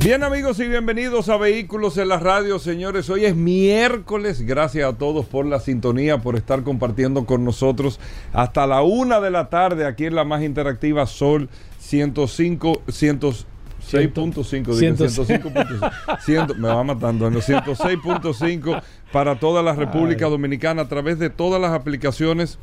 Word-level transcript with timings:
Bien 0.00 0.22
amigos 0.22 0.60
y 0.60 0.68
bienvenidos 0.68 1.28
a 1.28 1.36
Vehículos 1.36 1.98
en 1.98 2.06
la 2.08 2.20
Radio, 2.20 2.60
señores. 2.60 3.10
Hoy 3.10 3.24
es 3.24 3.34
miércoles. 3.34 4.42
Gracias 4.42 4.88
a 4.88 4.96
todos 4.96 5.26
por 5.26 5.44
la 5.44 5.58
sintonía, 5.58 6.18
por 6.18 6.36
estar 6.36 6.62
compartiendo 6.62 7.26
con 7.26 7.44
nosotros 7.44 7.98
hasta 8.32 8.68
la 8.68 8.82
una 8.82 9.20
de 9.20 9.32
la 9.32 9.50
tarde 9.50 9.86
aquí 9.86 10.04
en 10.06 10.14
la 10.14 10.22
más 10.22 10.44
interactiva 10.44 11.04
Sol 11.06 11.48
105, 11.80 12.82
106.5, 12.86 13.44
105.5, 13.82 16.54
me 16.54 16.68
va 16.68 16.84
matando, 16.84 17.26
en 17.26 17.34
los 17.34 17.48
106.5 17.48 18.80
para 19.12 19.40
toda 19.40 19.64
la 19.64 19.74
República 19.74 20.26
Dominicana 20.26 20.82
a 20.82 20.88
través 20.88 21.18
de 21.18 21.28
todas 21.28 21.60
las 21.60 21.72
aplicaciones 21.72 22.60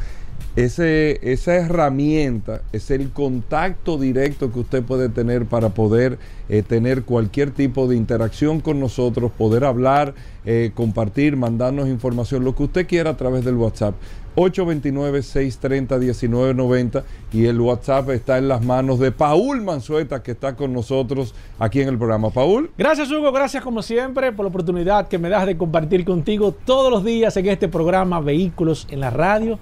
Esa 0.55 1.55
herramienta 1.55 2.61
es 2.71 2.89
el 2.89 3.11
contacto 3.11 3.97
directo 3.99 4.49
que 4.51 4.61
usted 4.61 4.81
puede 4.83 5.09
tener 5.09 5.45
para 5.45 5.69
poder 5.69 6.17
eh, 6.49 6.63
tener 6.63 7.03
cualquier 7.03 7.51
tipo 7.51 7.87
de 7.87 7.95
interacción 7.95 8.59
con 8.61 8.79
nosotros, 8.79 9.31
poder 9.37 9.65
hablar, 9.65 10.15
eh, 10.45 10.71
compartir, 10.73 11.37
mandarnos 11.37 11.87
información, 11.89 12.43
lo 12.43 12.55
que 12.55 12.63
usted 12.63 12.87
quiera 12.87 13.11
a 13.11 13.17
través 13.17 13.45
del 13.45 13.53
WhatsApp. 13.55 13.93
829-630-1990 14.37 17.03
y 17.33 17.47
el 17.47 17.59
WhatsApp 17.59 18.11
está 18.11 18.37
en 18.37 18.47
las 18.47 18.63
manos 18.63 18.99
de 18.99 19.11
Paul 19.11 19.63
Manzueta 19.63 20.21
que 20.21 20.29
está 20.31 20.55
con 20.55 20.71
nosotros 20.73 21.33
aquí 21.57 21.81
en 21.81 21.89
el 21.89 21.97
programa. 21.97 22.29
Paul. 22.29 22.69
Gracias 22.77 23.11
Hugo, 23.11 23.31
gracias 23.31 23.63
como 23.63 23.81
siempre 23.81 24.31
por 24.31 24.45
la 24.45 24.49
oportunidad 24.49 25.07
que 25.07 25.17
me 25.17 25.29
das 25.29 25.47
de 25.47 25.57
compartir 25.57 26.05
contigo 26.05 26.51
todos 26.51 26.91
los 26.91 27.03
días 27.03 27.35
en 27.35 27.47
este 27.47 27.67
programa 27.67 28.21
Vehículos 28.21 28.85
en 28.91 28.99
la 28.99 29.09
Radio. 29.09 29.57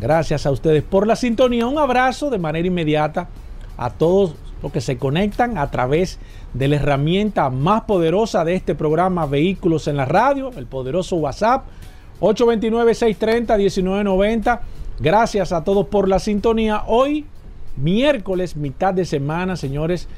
Gracias 0.00 0.46
a 0.46 0.50
ustedes 0.50 0.82
por 0.82 1.06
la 1.06 1.16
sintonía. 1.16 1.66
Un 1.66 1.76
abrazo 1.78 2.30
de 2.30 2.38
manera 2.38 2.66
inmediata 2.66 3.28
a 3.76 3.90
todos 3.90 4.34
los 4.62 4.72
que 4.72 4.80
se 4.80 4.96
conectan 4.96 5.58
a 5.58 5.70
través 5.70 6.18
de 6.54 6.68
la 6.68 6.76
herramienta 6.76 7.50
más 7.50 7.82
poderosa 7.82 8.42
de 8.44 8.54
este 8.54 8.74
programa 8.74 9.26
Vehículos 9.26 9.88
en 9.88 9.98
la 9.98 10.06
Radio, 10.06 10.50
el 10.56 10.64
poderoso 10.66 11.16
WhatsApp 11.16 11.66
829-630-1990. 12.20 14.60
Gracias 14.98 15.52
a 15.52 15.62
todos 15.64 15.88
por 15.88 16.08
la 16.08 16.18
sintonía. 16.18 16.84
Hoy, 16.86 17.26
miércoles, 17.76 18.56
mitad 18.56 18.94
de 18.94 19.04
semana, 19.04 19.56
señores, 19.56 20.08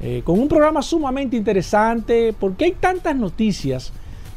eh, 0.00 0.22
con 0.24 0.38
un 0.38 0.46
programa 0.46 0.80
sumamente 0.82 1.36
interesante, 1.36 2.32
porque 2.38 2.66
hay 2.66 2.72
tantas 2.72 3.16
noticias, 3.16 3.92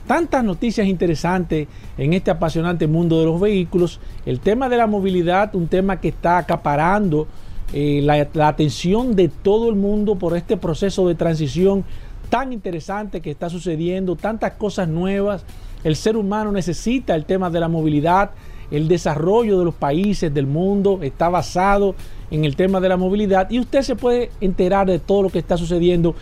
tantas 0.08 0.44
noticias 0.44 0.88
interesantes 0.88 1.68
en 1.98 2.14
este 2.14 2.32
apasionante 2.32 2.88
mundo 2.88 3.20
de 3.20 3.26
los 3.26 3.40
vehículos. 3.40 4.00
El 4.26 4.40
tema 4.40 4.70
de 4.70 4.78
la 4.78 4.88
movilidad, 4.88 5.54
un 5.56 5.68
tema 5.68 6.02
que 6.02 6.08
está 6.08 6.40
acaparando 6.40 7.28
eh, 7.74 8.02
la, 8.04 8.28
la 8.34 8.48
atención 8.48 9.16
de 9.16 9.30
todo 9.30 9.70
el 9.70 9.76
mundo 9.76 10.16
por 10.16 10.36
este 10.36 10.58
proceso 10.58 11.08
de 11.08 11.14
transición 11.14 11.86
tan 12.32 12.54
interesante 12.54 13.22
que 13.22 13.30
está 13.30 13.50
sucediendo, 13.50 14.16
tantas 14.16 14.54
cosas 14.54 14.88
nuevas 14.88 15.44
el 15.84 15.96
ser 15.96 16.18
humano 16.18 16.52
necesita 16.52 17.16
el 17.16 17.26
tema 17.26 17.50
de 17.50 17.60
la 17.60 17.68
movilidad, 17.68 18.32
el 18.70 18.88
desarrollo 18.88 19.60
de 19.60 19.66
los 19.66 19.74
países 19.74 20.34
del 20.34 20.48
mundo 20.48 21.00
está 21.02 21.30
basado 21.30 21.96
en 22.30 22.46
el 22.46 22.56
tema 22.56 22.80
de 22.80 22.90
la 22.90 22.98
movilidad 22.98 23.50
y 23.50 23.60
usted 23.60 23.82
se 23.82 23.96
puede 23.96 24.32
enterar 24.40 24.88
de 24.88 25.00
todo 25.00 25.24
lo 25.24 25.30
que 25.30 25.40
está 25.40 25.58
sucediendo 25.58 26.16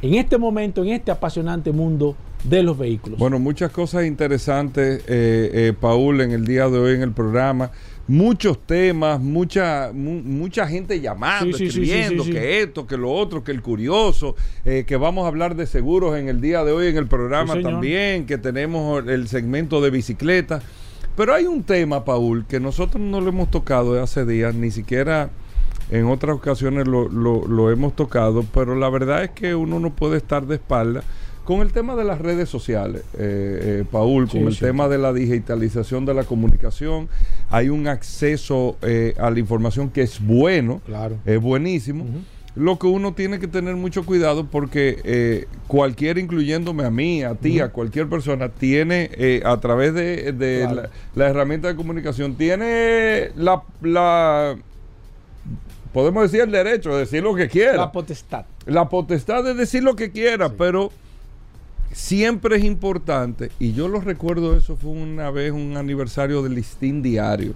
en 0.00 0.14
este 0.14 0.38
momento, 0.38 0.82
en 0.82 0.90
este 0.90 1.10
apasionante 1.10 1.70
mundo 1.70 2.16
de 2.44 2.62
los 2.62 2.76
vehículos. 2.76 3.18
Bueno, 3.18 3.38
muchas 3.38 3.70
cosas 3.70 4.04
interesantes, 4.04 5.04
eh, 5.06 5.50
eh, 5.52 5.74
Paul, 5.78 6.20
en 6.22 6.32
el 6.32 6.44
día 6.44 6.68
de 6.68 6.78
hoy 6.78 6.94
en 6.94 7.02
el 7.02 7.12
programa 7.12 7.70
muchos 8.08 8.58
temas, 8.66 9.20
mucha, 9.20 9.90
mucha 9.92 10.66
gente 10.66 11.00
llamando, 11.00 11.56
escribiendo, 11.56 12.24
que 12.24 12.62
esto, 12.62 12.86
que 12.86 12.96
lo 12.96 13.12
otro, 13.12 13.44
que 13.44 13.52
el 13.52 13.62
curioso, 13.62 14.34
eh, 14.64 14.84
que 14.86 14.96
vamos 14.96 15.24
a 15.24 15.28
hablar 15.28 15.54
de 15.54 15.66
seguros 15.66 16.16
en 16.18 16.28
el 16.28 16.40
día 16.40 16.64
de 16.64 16.72
hoy 16.72 16.88
en 16.88 16.96
el 16.96 17.06
programa 17.06 17.60
también, 17.60 18.26
que 18.26 18.38
tenemos 18.38 19.06
el 19.06 19.28
segmento 19.28 19.80
de 19.80 19.90
bicicleta. 19.90 20.62
Pero 21.16 21.34
hay 21.34 21.44
un 21.44 21.62
tema, 21.62 22.04
Paul, 22.04 22.46
que 22.46 22.58
nosotros 22.58 23.00
no 23.00 23.20
lo 23.20 23.28
hemos 23.28 23.50
tocado 23.50 23.94
de 23.94 24.00
hace 24.00 24.24
días, 24.24 24.54
ni 24.54 24.70
siquiera 24.70 25.30
en 25.90 26.06
otras 26.06 26.36
ocasiones 26.36 26.88
lo, 26.88 27.08
lo, 27.08 27.46
lo 27.46 27.70
hemos 27.70 27.94
tocado, 27.94 28.44
pero 28.54 28.74
la 28.74 28.88
verdad 28.88 29.24
es 29.24 29.30
que 29.30 29.54
uno 29.54 29.78
no 29.78 29.90
puede 29.94 30.16
estar 30.16 30.46
de 30.46 30.54
espalda 30.54 31.02
con 31.44 31.60
el 31.60 31.72
tema 31.72 31.96
de 31.96 32.04
las 32.04 32.20
redes 32.20 32.48
sociales, 32.48 33.02
eh, 33.14 33.80
eh, 33.80 33.84
Paul, 33.90 34.28
con 34.28 34.42
el 34.42 34.58
tema 34.58 34.88
de 34.88 34.98
la 34.98 35.12
digitalización 35.12 36.06
de 36.06 36.14
la 36.14 36.24
comunicación, 36.24 37.08
hay 37.52 37.68
un 37.68 37.86
acceso 37.86 38.76
eh, 38.82 39.14
a 39.18 39.30
la 39.30 39.38
información 39.38 39.90
que 39.90 40.02
es 40.02 40.20
bueno, 40.20 40.80
claro. 40.84 41.18
es 41.24 41.40
buenísimo. 41.40 42.06
Lo 42.54 42.78
que 42.78 42.86
uno 42.86 43.14
tiene 43.14 43.38
que 43.38 43.48
tener 43.48 43.76
mucho 43.76 44.04
cuidado 44.04 44.46
porque 44.46 45.46
cualquier, 45.68 46.18
incluyéndome 46.18 46.84
a 46.84 46.90
mí, 46.90 47.22
a 47.22 47.34
ti, 47.34 47.60
a 47.60 47.70
cualquier 47.70 48.08
persona, 48.08 48.50
tiene 48.50 49.40
a 49.44 49.58
través 49.58 49.94
de, 49.94 50.90
la, 51.14 51.28
herramienta 51.28 51.68
de 51.68 51.76
comunicación, 51.76 52.34
tiene 52.34 53.30
la, 53.36 53.62
la 53.80 54.56
podemos 55.92 56.22
decir 56.24 56.40
el 56.40 56.50
derecho 56.50 56.92
de 56.92 57.00
decir 57.00 57.22
lo 57.22 57.34
que 57.34 57.48
quiera. 57.48 57.76
La 57.76 57.92
potestad. 57.92 58.44
La 58.66 58.88
potestad 58.88 59.44
de 59.44 59.54
decir 59.54 59.82
lo 59.82 59.94
que 59.96 60.10
quiera, 60.10 60.50
pero 60.50 60.90
siempre 61.92 62.56
es 62.56 62.64
importante, 62.64 63.50
y 63.58 63.72
yo 63.72 63.88
lo 63.88 64.00
recuerdo, 64.00 64.56
eso 64.56 64.76
fue 64.76 64.90
una 64.90 65.30
vez 65.30 65.52
un 65.52 65.76
aniversario 65.76 66.42
del 66.42 66.54
listín 66.54 67.02
diario, 67.02 67.54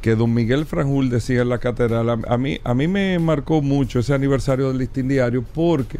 que 0.00 0.14
don 0.14 0.32
Miguel 0.32 0.66
Franjul 0.66 1.10
decía 1.10 1.42
en 1.42 1.48
la 1.48 1.58
catedral, 1.58 2.08
a, 2.08 2.38
mí, 2.38 2.58
a 2.64 2.74
mí 2.74 2.88
me 2.88 3.18
marcó 3.18 3.60
mucho 3.60 3.98
ese 3.98 4.14
aniversario 4.14 4.68
del 4.68 4.78
listín 4.78 5.08
diario 5.08 5.44
porque 5.54 5.98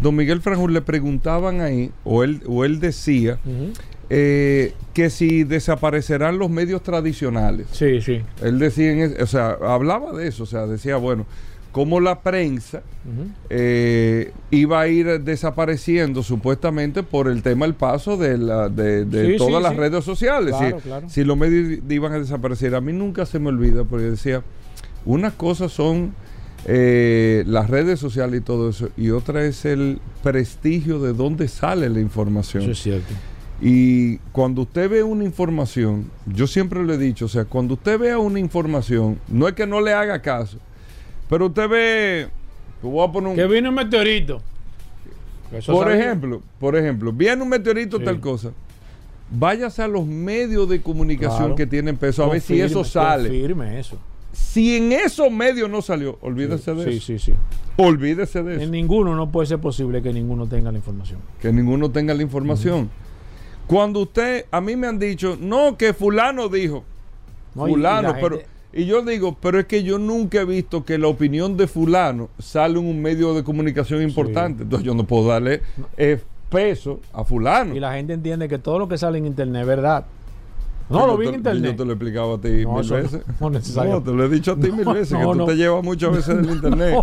don 0.00 0.16
Miguel 0.16 0.40
Franjul 0.40 0.72
le 0.72 0.82
preguntaban 0.82 1.60
ahí, 1.60 1.90
o 2.04 2.24
él, 2.24 2.42
o 2.46 2.64
él 2.64 2.80
decía, 2.80 3.38
eh, 4.10 4.72
que 4.94 5.10
si 5.10 5.44
desaparecerán 5.44 6.38
los 6.38 6.50
medios 6.50 6.82
tradicionales. 6.82 7.66
Sí, 7.72 8.00
sí. 8.00 8.22
Él 8.42 8.58
decía, 8.58 9.10
o 9.20 9.26
sea, 9.26 9.56
hablaba 9.62 10.12
de 10.12 10.28
eso, 10.28 10.44
o 10.44 10.46
sea, 10.46 10.66
decía, 10.66 10.96
bueno, 10.96 11.26
cómo 11.72 12.00
la 12.00 12.20
prensa 12.20 12.82
eh, 13.50 14.32
iba 14.50 14.80
a 14.80 14.88
ir 14.88 15.20
desapareciendo 15.20 16.22
supuestamente 16.22 17.02
por 17.02 17.28
el 17.28 17.42
tema 17.42 17.66
del 17.66 17.74
paso 17.74 18.16
de, 18.16 18.38
la, 18.38 18.68
de, 18.68 19.36
todas 19.36 19.62
las 19.62 19.76
redes 19.76 20.04
sociales. 20.04 20.54
si, 21.08 21.24
los 21.24 21.36
medios 21.36 21.80
iban 21.88 22.12
a 22.12 22.18
desaparecer, 22.18 22.74
a 22.74 22.80
mí 22.80 22.92
nunca 22.92 23.26
se 23.26 23.38
me 23.38 23.48
olvida 23.48 23.84
porque 23.84 24.06
decía, 24.06 24.42
unas 25.04 25.34
cosas 25.34 25.72
son 25.72 26.14
eh, 26.66 27.44
las 27.46 27.70
redes 27.70 28.00
sociales 28.00 28.40
y 28.40 28.44
todo 28.44 28.70
eso, 28.70 28.88
y 28.96 29.10
otra 29.10 29.44
es 29.44 29.64
el 29.64 30.00
prestigio 30.22 30.98
de 30.98 31.12
dónde 31.12 31.48
sale 31.48 31.88
la 31.88 32.00
información. 32.00 32.62
Eso 32.62 32.72
es 32.72 32.82
cierto. 32.82 33.14
Y 33.60 34.18
cuando 34.30 34.62
usted 34.62 34.88
ve 34.88 35.02
una 35.02 35.24
información, 35.24 36.10
yo 36.26 36.46
siempre 36.46 36.84
le 36.84 36.94
he 36.94 36.98
dicho, 36.98 37.24
o 37.24 37.28
sea, 37.28 37.44
cuando 37.44 37.74
usted 37.74 37.98
vea 37.98 38.18
una 38.18 38.38
información, 38.38 39.18
no 39.28 39.48
es 39.48 39.54
que 39.54 39.66
no 39.66 39.80
le 39.80 39.92
haga 39.92 40.22
caso, 40.22 40.58
pero 41.28 41.46
usted 41.46 41.68
ve. 41.68 42.28
Que 43.34 43.46
viene 43.46 43.68
un 43.68 43.74
meteorito. 43.74 44.40
por 45.66 45.90
ejemplo, 45.90 46.42
por 46.60 46.76
ejemplo, 46.76 47.12
viene 47.12 47.42
un 47.42 47.48
meteorito, 47.48 47.98
tal 47.98 48.20
cosa. 48.20 48.52
Váyase 49.30 49.82
a 49.82 49.88
los 49.88 50.06
medios 50.06 50.68
de 50.68 50.80
comunicación 50.80 51.54
que 51.54 51.66
tienen 51.66 51.96
peso 51.96 52.24
a 52.24 52.28
ver 52.28 52.40
si 52.40 52.60
eso 52.60 52.84
sale. 52.84 53.28
Confirme 53.28 53.78
eso. 53.78 53.98
si 54.32 54.76
en 54.76 54.92
esos 54.92 55.30
medios 55.30 55.68
no 55.68 55.82
salió, 55.82 56.18
olvídese 56.22 56.72
de 56.74 56.82
eso. 56.82 56.90
Sí, 56.90 57.00
sí, 57.00 57.18
sí. 57.18 57.32
Olvídese 57.76 58.42
de 58.42 58.54
eso. 58.54 58.62
En 58.62 58.70
ninguno 58.70 59.14
no 59.14 59.30
puede 59.30 59.46
ser 59.46 59.58
posible 59.58 60.02
que 60.02 60.12
ninguno 60.12 60.46
tenga 60.46 60.72
la 60.72 60.78
información. 60.78 61.20
Que 61.40 61.52
ninguno 61.52 61.90
tenga 61.90 62.14
la 62.14 62.22
información. 62.22 62.90
Cuando 63.66 64.00
usted, 64.00 64.46
a 64.50 64.60
mí 64.60 64.76
me 64.76 64.86
han 64.86 64.98
dicho, 64.98 65.36
no, 65.38 65.76
que 65.76 65.92
fulano 65.92 66.48
dijo. 66.48 66.84
fulano, 67.54 68.14
pero... 68.20 68.40
Y 68.72 68.84
yo 68.84 69.02
digo, 69.02 69.36
pero 69.40 69.58
es 69.58 69.66
que 69.66 69.82
yo 69.82 69.98
nunca 69.98 70.42
he 70.42 70.44
visto 70.44 70.84
que 70.84 70.98
la 70.98 71.08
opinión 71.08 71.56
de 71.56 71.66
fulano 71.66 72.28
sale 72.38 72.78
en 72.78 72.86
un 72.86 73.00
medio 73.00 73.32
de 73.34 73.42
comunicación 73.42 74.02
importante. 74.02 74.64
Entonces 74.64 74.84
yo 74.84 74.94
no 74.94 75.04
puedo 75.04 75.28
darle 75.28 75.62
eh, 75.96 76.20
peso 76.50 77.00
a 77.12 77.24
fulano. 77.24 77.74
Y 77.74 77.80
la 77.80 77.94
gente 77.94 78.12
entiende 78.12 78.48
que 78.48 78.58
todo 78.58 78.78
lo 78.78 78.88
que 78.88 78.98
sale 78.98 79.18
en 79.18 79.26
internet 79.26 79.62
es 79.62 79.68
verdad. 79.68 80.04
No, 80.90 81.06
lo 81.06 81.16
vi 81.16 81.28
en 81.28 81.34
internet. 81.36 81.72
Yo 81.72 81.76
te 81.76 81.84
lo 81.84 81.90
he 81.90 81.94
explicado 81.94 82.34
a 82.34 82.40
ti 82.40 82.48
mil 82.48 82.90
veces. 82.90 83.22
No, 83.40 83.50
no, 83.50 84.02
te 84.02 84.12
lo 84.12 84.24
he 84.24 84.28
dicho 84.28 84.52
a 84.52 84.56
ti 84.56 84.72
mil 84.72 84.86
veces, 84.86 85.18
que 85.18 85.24
tú 85.24 85.46
te 85.46 85.56
llevas 85.56 85.84
muchas 85.84 86.12
veces 86.12 86.36
del 86.36 86.50
internet. 86.56 86.98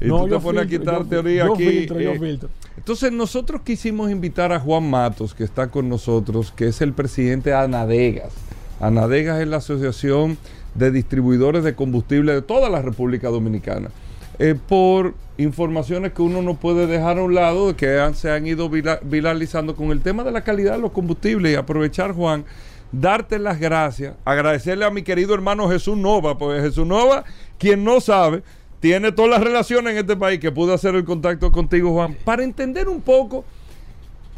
y 0.00 0.08
tú 0.08 0.28
te 0.28 0.38
pones 0.38 0.64
a 0.64 0.66
quitar 0.66 1.04
teoría 1.04 1.46
aquí. 1.46 1.66
Filtro, 1.66 2.00
yo 2.00 2.12
eh, 2.12 2.18
filtro. 2.18 2.48
Entonces, 2.76 3.12
nosotros 3.12 3.62
quisimos 3.62 4.10
invitar 4.10 4.52
a 4.52 4.60
Juan 4.60 4.88
Matos, 4.88 5.34
que 5.34 5.44
está 5.44 5.68
con 5.68 5.88
nosotros, 5.88 6.52
que 6.52 6.68
es 6.68 6.80
el 6.80 6.92
presidente 6.92 7.50
de 7.50 7.56
Anadegas. 7.56 8.32
Anadegas 8.80 9.40
es 9.40 9.48
la 9.48 9.56
asociación 9.56 10.38
de 10.76 10.90
distribuidores 10.90 11.64
de 11.64 11.74
combustible 11.74 12.34
de 12.34 12.42
toda 12.42 12.68
la 12.68 12.82
República 12.82 13.28
Dominicana. 13.28 13.90
Eh, 14.38 14.54
por 14.68 15.14
informaciones 15.38 16.12
que 16.12 16.20
uno 16.20 16.42
no 16.42 16.54
puede 16.54 16.86
dejar 16.86 17.18
a 17.18 17.22
un 17.22 17.34
lado, 17.34 17.74
que 17.74 17.98
se 18.14 18.30
han 18.30 18.46
ido 18.46 18.68
viralizando 18.68 19.74
con 19.74 19.90
el 19.92 20.02
tema 20.02 20.24
de 20.24 20.30
la 20.30 20.42
calidad 20.42 20.72
de 20.72 20.80
los 20.80 20.92
combustibles 20.92 21.52
y 21.52 21.54
aprovechar, 21.54 22.12
Juan, 22.12 22.44
darte 22.92 23.38
las 23.38 23.58
gracias, 23.58 24.14
agradecerle 24.24 24.84
a 24.84 24.90
mi 24.90 25.02
querido 25.02 25.34
hermano 25.34 25.68
Jesús 25.68 25.96
Nova, 25.96 26.36
porque 26.36 26.60
Jesús 26.60 26.86
Nova, 26.86 27.24
quien 27.58 27.82
no 27.82 28.00
sabe, 28.00 28.42
tiene 28.80 29.10
todas 29.10 29.30
las 29.30 29.42
relaciones 29.42 29.92
en 29.92 29.98
este 29.98 30.16
país 30.16 30.38
que 30.38 30.52
pudo 30.52 30.74
hacer 30.74 30.94
el 30.94 31.04
contacto 31.04 31.50
contigo, 31.50 31.92
Juan, 31.92 32.16
para 32.24 32.44
entender 32.44 32.88
un 32.88 33.00
poco 33.00 33.44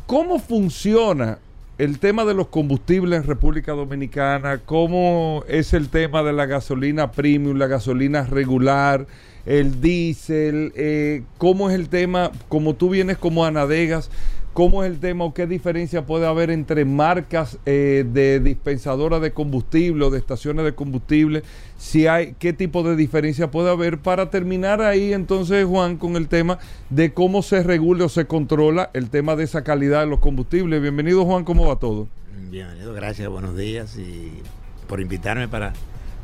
cómo 0.06 0.38
funciona 0.38 1.38
el 1.78 2.00
tema 2.00 2.25
de 2.25 2.34
los 2.34 2.48
combustibles 2.48 3.20
en 3.20 3.26
República 3.26 3.72
Dominicana, 3.72 4.58
cómo 4.58 5.44
es 5.46 5.72
el 5.72 5.88
tema 5.88 6.25
de 6.25 6.32
la 6.32 6.46
gasolina 6.46 7.12
premium, 7.12 7.56
la 7.56 7.69
gasolina 7.69 8.25
regular, 8.25 9.06
el 9.46 9.80
diésel, 9.80 10.72
eh, 10.75 11.22
cómo 11.38 11.70
es 11.70 11.76
el 11.76 11.88
tema, 11.88 12.32
como 12.48 12.75
tú 12.75 12.90
vienes 12.90 13.16
como 13.16 13.44
Anadegas, 13.44 14.10
¿Cómo 14.58 14.82
es 14.82 14.90
el 14.90 14.99
tema 14.99 15.25
o 15.25 15.32
qué 15.32 15.46
diferencia 15.46 16.05
puede 16.05 16.26
haber 16.26 16.50
entre 16.50 16.84
marcas 16.84 17.58
eh, 17.64 18.05
de 18.12 18.40
dispensadoras 18.40 19.22
de 19.22 19.31
combustible 19.31 20.05
o 20.05 20.10
de 20.10 20.19
estaciones 20.19 20.64
de 20.64 20.75
combustible? 20.75 21.44
Si 21.76 22.08
hay, 22.08 22.34
¿Qué 22.40 22.52
tipo 22.52 22.82
de 22.82 22.96
diferencia 22.96 23.52
puede 23.52 23.70
haber? 23.70 23.99
Para 23.99 24.31
terminar 24.31 24.82
ahí 24.82 25.12
entonces, 25.12 25.64
Juan, 25.64 25.96
con 25.96 26.16
el 26.16 26.26
tema 26.26 26.58
de 26.90 27.14
cómo 27.14 27.43
se 27.43 27.62
regula 27.62 28.06
o 28.06 28.08
se 28.08 28.26
controla 28.26 28.90
el 28.94 29.10
tema 29.10 29.37
de 29.37 29.44
esa 29.44 29.62
calidad 29.62 30.00
de 30.00 30.08
los 30.08 30.19
combustibles. 30.19 30.82
Bienvenido, 30.82 31.25
Juan, 31.25 31.44
¿cómo 31.44 31.69
va 31.69 31.76
todo? 31.76 32.08
Bienvenido, 32.50 32.93
gracias, 32.94 33.28
buenos 33.28 33.56
días 33.56 33.96
y 33.96 34.43
por 34.88 35.00
invitarme 35.00 35.46
para 35.46 35.72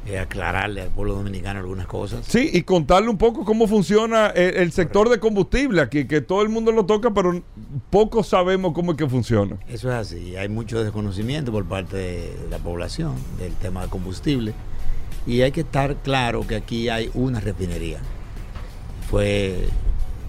eh, 0.07 0.19
aclararle 0.19 0.83
al 0.83 0.89
pueblo 0.89 1.15
dominicano 1.15 1.61
algunas 1.61 1.87
cosas. 1.87 2.27
Sí, 2.27 2.51
y 2.53 2.63
contarle 2.63 3.09
un 3.09 3.17
poco 3.17 3.45
cómo 3.45 3.67
funciona 3.67 4.29
el, 4.29 4.71
sector 4.73 5.09
de 5.09 5.19
combustible 5.19 5.81
aquí, 5.81 6.07
que 6.07 6.21
todo 6.21 6.43
el 6.43 6.51
mundo 6.51 6.73
lo 6.73 6.85
toca, 6.85 7.13
pero 7.13 7.43
poco 7.91 8.23
sabemos 8.23 8.73
cómo 8.75 8.93
es 8.93 8.99
que 8.99 9.09
funciona. 9.09 9.57
Eso 9.69 9.91
es 9.91 9.95
así, 9.95 10.37
hay 10.37 10.49
mucho 10.49 10.83
desconocimiento 10.83 11.53
por 11.53 11.65
parte 11.65 11.97
de 11.97 12.37
la 12.51 12.59
población 12.59 13.15
del 13.39 13.55
tema 13.55 13.83
de 13.83 13.89
combustible 13.89 14.53
y 15.27 15.41
hay 15.41 15.53
que 15.53 15.63
estar 15.63 15.97
claro 15.97 16.47
que 16.47 16.57
aquí 16.57 16.89
hay 16.89 17.11
una 17.15 17.41
refinería. 17.41 17.99
Fue 19.11 19.69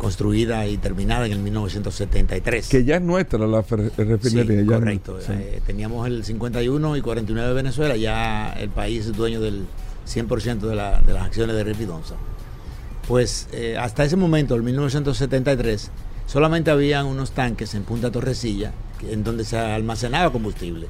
construida 0.06 0.68
y 0.68 0.78
terminada 0.78 1.26
en 1.26 1.32
el 1.32 1.40
1973. 1.40 2.70
Que 2.70 2.84
ya 2.84 2.98
es 2.98 3.02
nuestra 3.02 3.40
la 3.48 3.64
refinería. 3.64 4.62
Sí, 4.62 4.68
correcto. 4.68 5.18
Eh, 5.30 5.62
teníamos 5.66 6.06
el 6.06 6.24
51 6.24 6.98
y 6.98 7.02
49 7.02 7.50
de 7.50 7.56
Venezuela, 7.56 7.96
ya 7.96 8.54
el 8.54 8.70
país 8.70 9.08
es 9.08 9.18
dueño 9.18 9.42
del 9.42 9.66
100% 10.08 10.60
de, 10.60 10.76
la, 10.76 11.02
de, 11.02 11.12
las 11.12 11.24
acciones 11.24 11.56
de 11.56 11.64
Repidonza. 11.64 12.14
Pues 13.08 13.48
eh, 13.52 13.78
hasta 13.80 14.06
ese 14.06 14.16
momento, 14.16 14.54
el 14.54 14.62
1973, 14.62 15.90
solamente 16.28 16.70
habían 16.70 17.08
unos 17.08 17.32
tanques 17.32 17.74
en 17.74 17.82
Punta 17.82 18.12
Torrecilla 18.12 18.74
en 19.10 19.24
donde 19.24 19.44
se 19.44 19.58
almacenaba 19.58 20.32
combustible. 20.32 20.86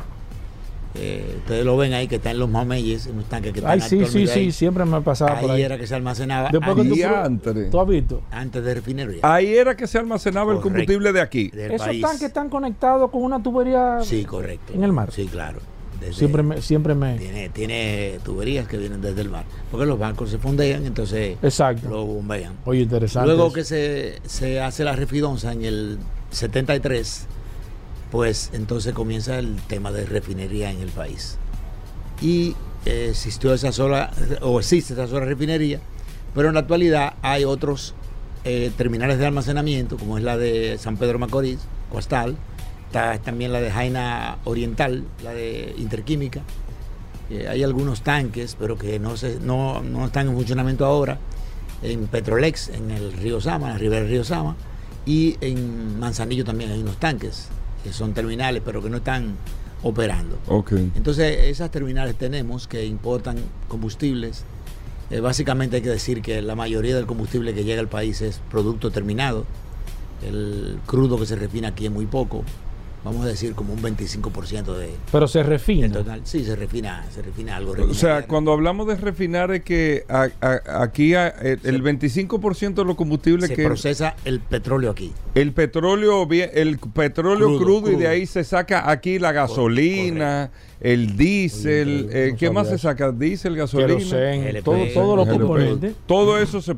Eh, 0.98 1.36
ustedes 1.40 1.66
lo 1.66 1.76
ven 1.78 1.94
ahí 1.94 2.08
que 2.08 2.16
está 2.16 2.32
en 2.32 2.40
los 2.40 2.50
mameyes, 2.50 3.08
en 3.08 3.18
los 3.18 3.26
tanques 3.26 3.52
que 3.54 3.60
están 3.60 3.82
Ay, 3.82 3.82
sí, 3.82 4.06
sí, 4.06 4.28
sí, 4.28 4.52
siempre 4.52 4.86
me 4.86 5.02
pasaba 5.02 5.38
ahí 5.38 5.42
por 5.42 5.52
ahí. 5.52 5.62
era 5.62 5.78
que 5.78 5.88
se 5.88 5.96
almacenaba. 5.96 6.50
Después 6.52 6.78
antes, 6.78 7.06
antes. 7.06 7.70
¿Tú 7.70 7.80
has 7.80 7.88
visto? 7.88 8.22
Antes 8.32 8.64
de 8.64 8.74
refinería. 8.76 9.20
Ahí 9.24 9.56
era 9.56 9.76
que 9.76 9.88
se 9.88 9.98
almacenaba 9.98 10.54
el 10.54 10.60
combustible 10.62 11.12
de 11.12 11.22
aquí. 11.22 11.52
Esos 11.54 12.00
tanques 12.02 12.24
están 12.24 12.50
conectados 12.50 13.10
con 13.12 13.24
una 13.24 13.42
tubería 13.42 14.00
sí, 14.04 14.24
correcto. 14.24 14.74
en 14.74 14.84
el 14.84 14.92
mar. 14.94 15.12
Sí, 15.12 15.26
claro. 15.28 15.60
siempre 16.12 16.44
me, 16.44 16.62
siempre 16.62 16.96
me... 16.96 17.18
Tiene, 17.18 17.50
tiene 17.50 18.20
tuberías 18.24 18.68
que 18.68 18.78
vienen 18.78 19.02
desde 19.02 19.22
el 19.22 19.30
mar. 19.30 19.44
Porque 19.72 19.86
los 19.86 20.00
bancos 20.00 20.30
se 20.30 20.38
fondean, 20.38 20.86
entonces 20.86 21.38
Exacto. 21.42 21.90
lo 21.90 22.06
bombean. 22.06 22.54
Oye, 22.66 22.82
interesante. 22.82 23.28
Luego 23.28 23.52
que 23.52 23.64
se, 23.64 24.20
se 24.26 24.62
hace 24.62 24.84
la 24.84 24.96
refidonza 24.96 25.52
en 25.52 25.66
el 25.66 25.98
73, 26.32 27.28
pues 28.12 28.52
entonces 28.54 28.94
comienza 28.94 29.40
el 29.40 29.56
tema 29.68 29.92
de 29.92 30.06
refinería 30.06 30.72
en 30.72 30.82
el 30.82 30.90
país 30.90 31.38
y 32.22 32.56
eh, 32.86 33.08
existió 33.10 33.54
esa 33.54 33.72
sola, 33.72 34.12
o 34.42 34.60
existe 34.60 34.94
esa 34.94 35.08
sola 35.08 35.26
refinería, 35.26 35.80
pero 36.34 36.50
en 36.50 36.54
la 36.54 36.62
actualidad 36.62 37.16
hay 37.22 37.44
otros 37.44 37.96
eh, 38.44 38.72
terminales 38.78 39.18
de 39.18 39.26
almacenamiento, 39.26 39.98
como 39.98 40.18
es 40.18 40.24
la 40.24 40.38
de 40.38 40.78
San 40.78 40.98
Pedro 40.98 41.20
Macorís, 41.20 41.60
Coastal, 41.92 42.38
está 42.88 43.18
también 43.20 43.52
la 43.52 43.60
de 43.60 43.72
Jaina 43.72 44.38
Oriental, 44.44 45.04
la 45.24 45.34
de 45.34 45.74
Interquímica. 45.78 46.42
Eh, 47.30 47.48
hay 47.50 47.64
algunos 47.64 48.02
tanques, 48.02 48.56
pero 48.60 48.78
que 48.78 49.00
no, 49.00 49.18
se, 49.18 49.40
no, 49.40 49.82
no 49.82 50.06
están 50.06 50.28
en 50.28 50.36
funcionamiento 50.36 50.86
ahora, 50.86 51.18
en 51.82 52.08
Petrolex, 52.08 52.70
en 52.70 52.92
el 52.92 53.14
río 53.14 53.42
Sama, 53.42 53.68
en 53.68 53.74
la 53.74 53.80
ribera 53.80 54.02
del 54.02 54.12
río 54.12 54.24
Sama, 54.24 54.56
y 55.06 55.38
en 55.42 56.00
Manzanillo 56.00 56.46
también 56.46 56.72
hay 56.72 56.82
unos 56.82 56.98
tanques, 56.98 57.50
que 57.86 57.94
son 57.94 58.16
terminales, 58.16 58.64
pero 58.66 58.82
que 58.82 58.90
no 58.90 58.98
están 58.98 59.36
operando. 59.84 60.40
Entonces, 60.96 61.44
esas 61.44 61.70
terminales 61.70 62.16
tenemos 62.16 62.68
que 62.68 62.84
importan 62.84 63.38
combustibles. 63.68 64.44
Eh, 65.12 65.20
básicamente 65.20 65.76
hay 65.76 65.82
que 65.84 65.90
decir 65.90 66.24
que 66.24 66.42
la 66.42 66.56
mayoría 66.56 66.96
del 66.96 67.06
combustible 67.06 67.54
que 67.54 67.64
llega 67.64 67.80
al 67.80 67.88
país 67.88 68.22
es 68.22 68.42
producto 68.50 68.90
terminado. 68.90 69.46
El 70.28 70.80
crudo 70.88 71.20
que 71.20 71.28
se 71.28 71.36
refina 71.36 71.68
aquí 71.68 71.86
es 71.86 71.92
muy 71.92 72.08
poco 72.08 72.44
vamos 73.06 73.24
a 73.24 73.30
decir 73.30 73.54
como 73.54 73.72
un 73.72 73.82
25% 73.82 74.76
de... 74.76 74.90
Pero 75.12 75.28
se 75.28 75.44
refina. 75.44 75.92
Total, 75.92 76.22
sí, 76.24 76.44
se 76.44 76.56
refina, 76.56 77.06
se 77.14 77.22
refina 77.22 77.56
algo. 77.56 77.76
O 77.88 77.94
sea, 77.94 78.26
cuando 78.26 78.52
hablamos 78.52 78.88
de 78.88 78.96
refinar 78.96 79.52
es 79.52 79.64
que 79.64 80.04
aquí 80.10 81.14
el 81.14 81.84
25% 81.84 82.74
de 82.74 82.84
los 82.84 82.96
combustibles 82.96 83.50
se 83.50 83.56
que... 83.56 83.64
procesa 83.64 84.16
el 84.26 84.40
petróleo 84.40 84.90
aquí. 84.90 85.14
El 85.36 85.54
petróleo, 85.54 86.28
el 86.32 86.80
petróleo 86.80 87.60
crudo, 87.60 87.92
y 87.92 87.96
de 87.96 88.08
ahí 88.08 88.26
se 88.26 88.44
saca 88.44 88.90
aquí 88.90 89.20
la 89.20 89.32
gasolina, 89.32 90.50
el 90.82 91.16
diésel, 91.16 92.10
eh, 92.12 92.36
¿qué 92.38 92.50
más 92.50 92.70
se 92.70 92.80
saca? 92.80 93.12
Diésel, 93.12 93.56
gasolina, 93.56 94.62
todo, 94.64 94.84
todo 94.94 95.16
lo 95.16 95.28
componentes. 95.28 95.94
Todo 96.08 96.40
eso 96.40 96.60
se, 96.60 96.76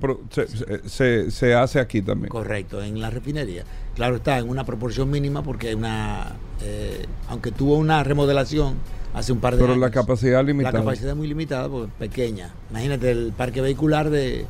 se, 0.85 1.31
se 1.31 1.53
hace 1.53 1.79
aquí 1.79 2.01
también. 2.01 2.29
Correcto, 2.29 2.83
en 2.83 2.99
la 2.99 3.09
refinería. 3.09 3.63
Claro 3.97 4.17
está, 4.17 4.37
en 4.37 4.47
una 4.47 4.63
proporción 4.63 5.09
mínima 5.09 5.41
porque 5.41 5.73
una, 5.73 6.33
eh, 6.61 7.07
aunque 7.29 7.51
tuvo 7.51 7.77
una 7.77 8.03
remodelación 8.03 8.75
hace 9.15 9.31
un 9.31 9.39
par 9.39 9.55
de 9.55 9.63
años. 9.63 9.69
Pero 9.73 9.79
la 9.79 9.89
capacidad 9.89 10.45
limitada. 10.45 10.77
La 10.77 10.79
capacidad 10.85 11.09
es 11.09 11.17
muy 11.17 11.27
limitada, 11.27 11.67
porque 11.67 11.91
pequeña. 11.97 12.53
Imagínate 12.69 13.09
el 13.09 13.33
parque 13.35 13.59
vehicular 13.59 14.11
de 14.11 14.45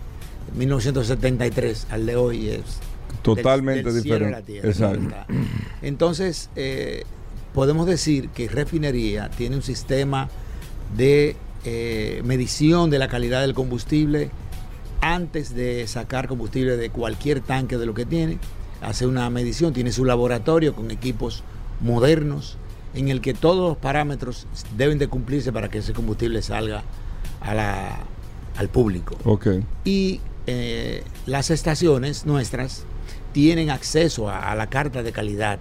1973 0.58 1.88
al 1.92 2.06
de 2.06 2.18
hoy 2.18 2.50
es 2.50 2.62
totalmente 3.22 3.94
diferente. 3.94 4.58
Exacto. 4.58 5.16
Entonces, 5.82 6.50
eh, 6.58 7.06
podemos 7.54 7.88
decir 7.88 8.27
que 8.32 8.50
refinería 8.50 9.30
tiene 9.30 9.56
un 9.56 9.63
sistema 9.63 10.27
de 10.98 11.38
eh, 11.63 12.22
medición 12.25 12.89
de 12.89 13.00
la 13.00 13.08
calidad 13.08 13.39
del 13.39 13.54
combustible 13.54 14.30
antes 15.00 15.56
de 15.56 15.88
sacar 15.88 16.27
combustible 16.27 16.75
de 16.75 16.89
cualquier 16.89 17.39
tanque 17.39 17.77
de 17.77 17.86
lo 17.86 17.94
que 17.94 18.06
tiene 18.06 18.39
hace 18.81 19.05
una 19.05 19.29
medición, 19.29 19.74
tiene 19.74 19.91
su 19.91 20.05
laboratorio 20.05 20.75
con 20.75 20.91
equipos 20.91 21.43
modernos 21.81 22.57
en 22.93 23.10
el 23.10 23.22
que 23.22 23.34
todos 23.34 23.69
los 23.69 23.77
parámetros 23.77 24.48
deben 24.75 24.98
de 24.98 25.07
cumplirse 25.07 25.51
para 25.51 25.69
que 25.69 25.79
ese 25.79 25.93
combustible 25.93 26.41
salga 26.41 26.84
a 27.41 27.53
la, 27.53 28.00
al 28.57 28.69
público. 28.69 29.15
Okay. 29.24 29.63
Y 29.84 30.22
eh, 30.48 31.03
las 31.25 31.51
estaciones 31.51 32.25
nuestras 32.25 32.86
tienen 33.34 33.69
acceso 33.69 34.29
a, 34.29 34.55
la 34.55 34.67
carta 34.67 35.03
de 35.03 35.12
calidad 35.12 35.60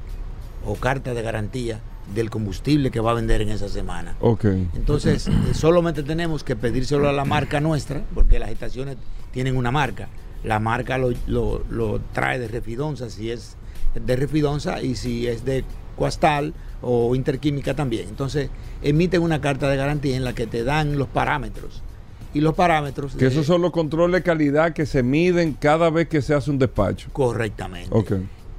o 0.65 0.77
carta 0.77 1.13
de 1.13 1.23
garantía 1.23 1.81
del 2.15 2.31
combustible 2.31 2.91
que 2.91 3.01
va 3.01 3.11
a 3.11 3.15
vender 3.15 3.43
en 3.43 3.51
esa 3.51 3.69
semana. 3.69 4.17
Ok. 4.21 4.45
Entonces, 4.75 5.29
eh, 5.29 5.33
solamente 5.53 6.03
tenemos 6.03 6.45
que 6.45 6.57
pedírselo 6.57 7.09
a 7.09 7.13
la 7.13 7.25
marca 7.25 7.61
nuestra, 7.61 8.03
porque 8.15 8.39
las 8.39 8.51
estaciones 8.51 8.97
tienen 9.33 9.57
una 9.57 9.71
marca. 9.71 10.09
La 10.47 10.59
marca 10.61 10.97
lo, 10.97 11.11
lo- 11.27 11.63
lo 11.69 12.01
trae 12.15 12.39
de 12.39 12.49
Refidonza, 12.49 13.11
si 13.11 13.31
es 13.31 13.57
de 13.95 14.17
Refidonza, 14.17 14.81
y 14.83 14.95
si 14.97 15.27
es 15.27 15.45
de 15.45 15.65
Coastal 15.97 16.55
o 16.83 17.15
Interquímica 17.17 17.75
también. 17.75 18.09
Entonces, 18.09 18.49
emiten 18.83 19.23
una 19.23 19.41
carta 19.41 19.69
de 19.69 19.77
garantía 19.77 20.17
en 20.17 20.25
la 20.25 20.35
que 20.35 20.47
te 20.47 20.63
dan 20.65 20.99
los 20.99 21.09
parámetros. 21.09 21.83
Y 22.35 22.41
los 22.43 22.55
parámetros... 22.55 23.13
Que 23.15 23.25
de- 23.25 23.31
esos 23.31 23.47
son 23.47 23.63
los 23.63 23.71
controles 23.73 24.21
de 24.21 24.23
calidad 24.23 24.73
que 24.73 24.87
se 24.87 25.03
miden 25.03 25.55
cada 25.55 25.91
vez 25.91 26.09
que 26.09 26.23
se 26.23 26.35
hace 26.35 26.51
un 26.51 26.59
despacho. 26.59 27.09
Correctamente. 27.13 27.89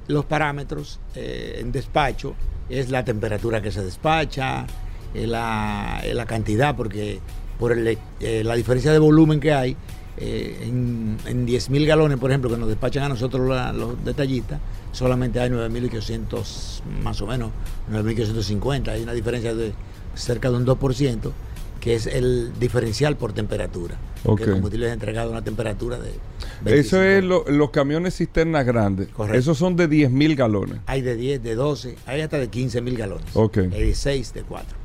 Los 0.08 0.24
parámetros 0.24 1.00
eh, 1.14 1.58
en 1.60 1.70
despacho 1.72 2.34
es 2.68 2.90
la 2.90 3.04
temperatura 3.04 3.62
que 3.62 3.70
se 3.70 3.84
despacha, 3.84 4.66
eh, 5.14 5.26
la, 5.26 6.00
eh, 6.02 6.12
la 6.14 6.26
cantidad, 6.26 6.74
porque 6.76 7.20
por 7.58 7.72
el, 7.72 7.96
la 8.20 8.54
diferencia 8.56 8.90
de 8.92 8.98
volumen 8.98 9.38
que 9.40 9.52
hay, 9.52 9.76
eh, 10.20 10.58
en, 10.62 11.16
en 11.26 11.46
10.000 11.46 11.86
galones, 11.86 12.18
por 12.18 12.30
ejemplo, 12.30 12.50
que 12.50 12.56
nos 12.56 12.68
despachan 12.68 13.04
a 13.04 13.08
nosotros 13.08 13.48
la- 13.48 13.72
los 13.72 14.04
detallistas, 14.04 14.60
solamente 14.92 15.40
hay 15.40 15.50
9.800, 15.50 16.82
más 17.02 17.20
o 17.20 17.26
menos, 17.26 17.50
9.850. 17.92 18.88
Hay 18.88 19.02
una 19.02 19.12
diferencia 19.12 19.54
de 19.54 19.72
cerca 20.14 20.50
de 20.50 20.56
un 20.56 20.64
2%, 20.66 21.32
que 21.80 21.94
es 21.94 22.06
el 22.06 22.52
diferencial 22.58 23.16
por 23.16 23.32
temperatura. 23.32 23.96
Porque 24.24 24.42
Ok. 24.42 24.48
el 24.48 24.54
combustible 24.54 24.86
es 24.88 24.92
entregado 24.92 25.28
a 25.28 25.32
una 25.32 25.42
temperatura 25.44 25.98
de... 26.00 26.08
Eso 26.10 26.98
25. 26.98 27.02
es 27.02 27.24
lo- 27.24 27.44
los 27.48 27.70
camiones 27.70 28.16
cisternas 28.16 28.66
grandes. 28.66 29.08
Correcto. 29.08 29.38
Esos 29.38 29.56
son 29.58 29.76
de 29.76 29.86
10 29.86 30.10
mil 30.10 30.34
galones. 30.34 30.80
Hay 30.86 31.02
de 31.02 31.14
10, 31.14 31.40
de 31.42 31.54
12, 31.54 31.94
hay 32.06 32.20
hasta 32.22 32.38
de 32.38 32.48
15 32.48 32.80
mil 32.80 32.96
galones. 32.96 33.26
Ok. 33.34 33.58
Hay 33.58 33.68
de 33.86 33.94
6, 33.94 34.34
de 34.34 34.42
4. 34.42 34.76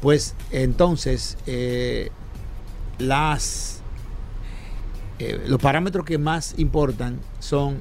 Pues 0.00 0.34
entonces, 0.52 1.36
eh, 1.48 2.10
las, 2.98 3.79
eh, 5.20 5.40
los 5.46 5.60
parámetros 5.60 6.04
que 6.04 6.18
más 6.18 6.54
importan 6.58 7.18
son 7.38 7.80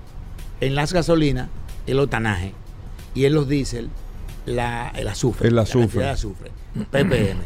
en 0.61 0.75
las 0.75 0.93
gasolinas 0.93 1.49
el 1.87 1.99
octanaje 1.99 2.53
y 3.15 3.25
en 3.25 3.33
los 3.33 3.47
diésel 3.47 3.89
la, 4.45 4.89
el 4.95 5.07
azufre. 5.07 5.47
El 5.47 5.55
la 5.55 5.61
azufre. 5.63 6.01
de 6.03 6.09
azufre, 6.09 6.51
ppm. 6.91 7.39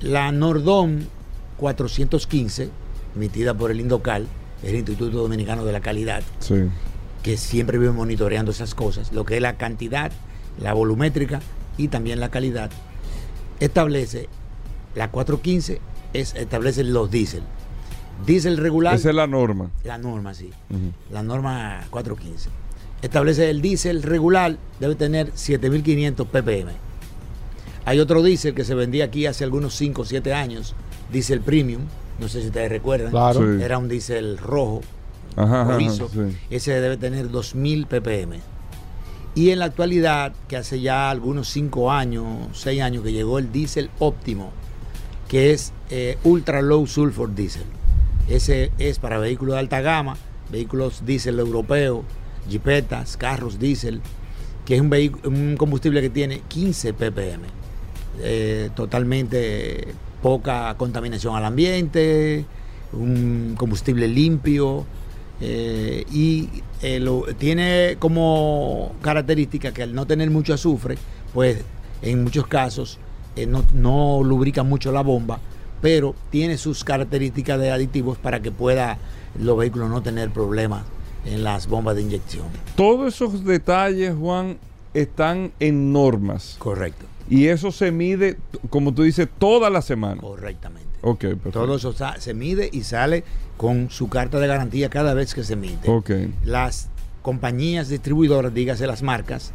La 0.00 0.32
Nordón 0.32 1.06
415, 1.58 2.70
emitida 3.16 3.54
por 3.54 3.70
el 3.70 3.80
Indocal, 3.80 4.26
el 4.62 4.74
Instituto 4.76 5.18
Dominicano 5.18 5.64
de 5.64 5.72
la 5.72 5.80
Calidad, 5.80 6.22
Sí. 6.38 6.54
que 7.22 7.36
siempre 7.36 7.78
vive 7.78 7.92
monitoreando 7.92 8.50
esas 8.50 8.74
cosas, 8.74 9.12
lo 9.12 9.24
que 9.24 9.36
es 9.36 9.42
la 9.42 9.56
cantidad, 9.56 10.10
la 10.58 10.72
volumétrica 10.72 11.40
y 11.76 11.88
también 11.88 12.18
la 12.20 12.30
calidad, 12.30 12.70
establece, 13.60 14.28
la 14.94 15.10
415 15.10 15.80
es, 16.14 16.34
establece 16.34 16.82
los 16.84 17.10
diésel. 17.10 17.42
Diésel 18.26 18.56
regular, 18.58 18.94
Esa 18.94 19.10
es 19.10 19.14
la 19.14 19.26
norma. 19.26 19.70
la 19.84 19.98
norma, 19.98 20.34
sí, 20.34 20.50
la 21.10 21.22
norma 21.22 21.80
415. 21.90 22.48
Establece 23.02 23.48
el 23.50 23.62
diésel 23.62 24.02
regular, 24.02 24.56
debe 24.78 24.94
tener 24.94 25.30
7500 25.34 26.26
ppm. 26.28 26.70
Hay 27.86 27.98
otro 27.98 28.22
diésel 28.22 28.54
que 28.54 28.64
se 28.64 28.74
vendía 28.74 29.06
aquí 29.06 29.26
hace 29.26 29.42
algunos 29.44 29.74
5 29.74 30.02
o 30.02 30.04
7 30.04 30.34
años, 30.34 30.74
diésel 31.10 31.40
premium, 31.40 31.82
no 32.18 32.28
sé 32.28 32.42
si 32.42 32.48
ustedes 32.48 32.68
recuerdan, 32.70 33.10
Claro. 33.10 33.40
Sí. 33.56 33.62
era 33.62 33.78
un 33.78 33.88
diésel 33.88 34.36
rojo, 34.36 34.82
Ajá, 35.36 35.62
ajá, 35.62 35.72
rojizo, 35.72 36.08
sí. 36.10 36.36
ese 36.50 36.72
debe 36.72 36.98
tener 36.98 37.30
2000 37.30 37.86
ppm. 37.86 38.38
Y 39.34 39.50
en 39.50 39.60
la 39.60 39.64
actualidad, 39.66 40.32
que 40.48 40.56
hace 40.56 40.80
ya 40.80 41.08
algunos 41.10 41.48
5 41.48 41.90
años, 41.90 42.26
6 42.52 42.82
años 42.82 43.02
que 43.02 43.12
llegó 43.12 43.38
el 43.38 43.50
diésel 43.50 43.88
óptimo, 43.98 44.50
que 45.28 45.52
es 45.52 45.72
eh, 45.90 46.18
Ultra 46.24 46.60
Low 46.60 46.86
Sulfur 46.86 47.34
Diesel. 47.34 47.62
Ese 48.30 48.70
es 48.78 48.98
para 48.98 49.18
vehículos 49.18 49.54
de 49.54 49.58
alta 49.60 49.80
gama, 49.80 50.16
vehículos 50.50 51.04
diésel 51.04 51.38
europeos, 51.40 52.04
jipetas, 52.48 53.16
carros 53.16 53.58
diésel, 53.58 54.00
que 54.64 54.76
es 54.76 54.80
un, 54.80 55.56
combustible 55.58 56.00
que 56.00 56.10
tiene 56.10 56.40
15 56.48 56.94
ppm. 56.94 57.42
Eh, 58.22 58.70
totalmente 58.74 59.88
poca 60.22 60.74
contaminación 60.76 61.34
al 61.34 61.44
ambiente, 61.44 62.44
un 62.92 63.54
combustible 63.56 64.06
limpio 64.08 64.84
eh, 65.40 66.04
y 66.12 66.48
eh, 66.82 67.00
lo- 67.00 67.22
tiene 67.38 67.96
como 67.98 68.92
característica 69.00 69.72
que 69.72 69.82
al 69.82 69.94
no 69.94 70.06
tener 70.06 70.30
mucho 70.30 70.54
azufre, 70.54 70.98
pues 71.34 71.64
en 72.02 72.22
muchos 72.24 72.46
casos 72.46 72.98
eh, 73.36 73.46
no 73.46 74.22
lubrica 74.22 74.62
mucho 74.62 74.92
la 74.92 75.00
bomba, 75.02 75.40
pero 75.80 76.14
tiene 76.30 76.58
sus 76.58 76.84
características 76.84 77.58
de 77.60 77.70
aditivos 77.70 78.18
para 78.18 78.40
que 78.40 78.50
pueda 78.52 78.98
los 79.38 79.56
vehículos 79.56 79.90
no 79.90 80.02
tener 80.02 80.30
problemas 80.30 80.84
en 81.24 81.44
las 81.44 81.66
bombas 81.68 81.96
de 81.96 82.02
inyección. 82.02 82.46
Todos 82.76 83.14
esos 83.14 83.44
detalles, 83.44 84.14
Juan, 84.18 84.58
están 84.94 85.52
en 85.60 85.92
normas. 85.92 86.56
Correcto, 86.58 87.06
Y 87.28 87.46
eso 87.46 87.70
se 87.70 87.92
mide, 87.92 88.36
como 88.70 88.92
tú 88.92 89.02
dices, 89.02 89.28
toda 89.38 89.70
la 89.70 89.82
semana. 89.82 90.20
correctamente. 90.20 90.88
Ok, 91.02 91.20
perfecto. 91.20 91.50
Todo 91.52 91.76
eso 91.76 91.94
se 92.18 92.34
mide 92.34 92.68
y 92.72 92.82
sale 92.82 93.24
con 93.56 93.90
su 93.90 94.08
carta 94.08 94.38
de 94.38 94.46
garantía 94.46 94.90
cada 94.90 95.14
vez 95.14 95.34
que 95.34 95.44
se 95.44 95.56
mide. 95.56 95.78
Ok. 95.86 96.10
Las 96.44 96.88
compañías 97.22 97.88
distribuidoras, 97.88 98.52
dígase 98.52 98.86
las 98.86 99.02
marcas, 99.02 99.52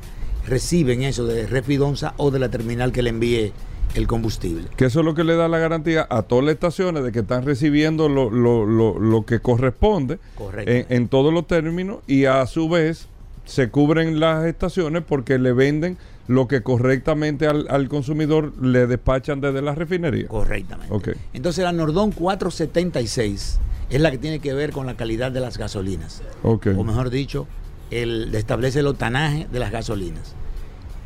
reciben 0.48 1.04
eso 1.04 1.26
de 1.26 1.48
Refidonza 1.48 2.14
o 2.18 2.32
de 2.32 2.40
la 2.40 2.50
terminal 2.50 2.92
que 2.92 3.02
le 3.04 3.10
envíe 3.10 3.52
el 3.94 4.08
combustible. 4.08 4.66
Que 4.76 4.86
eso 4.86 5.00
es 5.00 5.06
lo 5.06 5.14
que 5.16 5.24
le 5.24 5.36
da 5.36 5.48
la 5.48 5.58
garantía 5.60 6.06
a 6.10 6.24
todas 6.24 6.46
las 6.46 6.54
estaciones 6.56 7.04
de 7.04 7.12
que 7.12 7.20
están 7.20 7.46
recibiendo 7.46 8.10
lo, 8.10 8.30
lo- 8.30 8.66
lo- 8.66 9.00
lo 9.00 9.26
que 9.26 9.40
corresponde 9.40 10.20
en, 10.68 10.86
en 10.90 11.08
todos 11.08 11.34
los 11.34 11.48
términos 11.48 12.00
y 12.08 12.26
a 12.26 12.46
su 12.48 12.68
vez 12.68 13.08
se 13.46 13.70
cubren 13.70 14.20
las 14.20 14.44
estaciones 14.46 15.04
porque 15.08 15.38
le 15.38 15.54
venden 15.54 15.98
lo 16.28 16.48
que 16.48 16.62
correctamente 16.64 17.46
al, 17.48 17.68
al 17.70 17.88
consumidor 17.88 18.52
le 18.62 18.88
despachan 18.88 19.40
desde 19.42 19.62
la 19.62 19.76
refinería. 19.76 20.28
Correctamente. 20.28 20.92
Entonces 21.34 21.64
la 21.64 21.72
Nordón 21.72 22.12
476 22.12 23.60
es 23.92 24.02
la 24.02 24.10
que 24.12 24.18
tiene 24.18 24.40
que 24.40 24.54
ver 24.54 24.72
con 24.72 24.88
la 24.88 24.98
calidad 24.98 25.32
de 25.32 25.40
las 25.40 25.58
gasolinas. 25.60 26.22
O 26.44 26.84
mejor 26.84 27.12
dicho, 27.12 27.48
el, 27.92 28.34
establece 28.34 28.80
el 28.80 28.88
octanaje 28.88 29.48
de 29.52 29.60
las 29.60 29.72
gasolinas. 29.72 30.34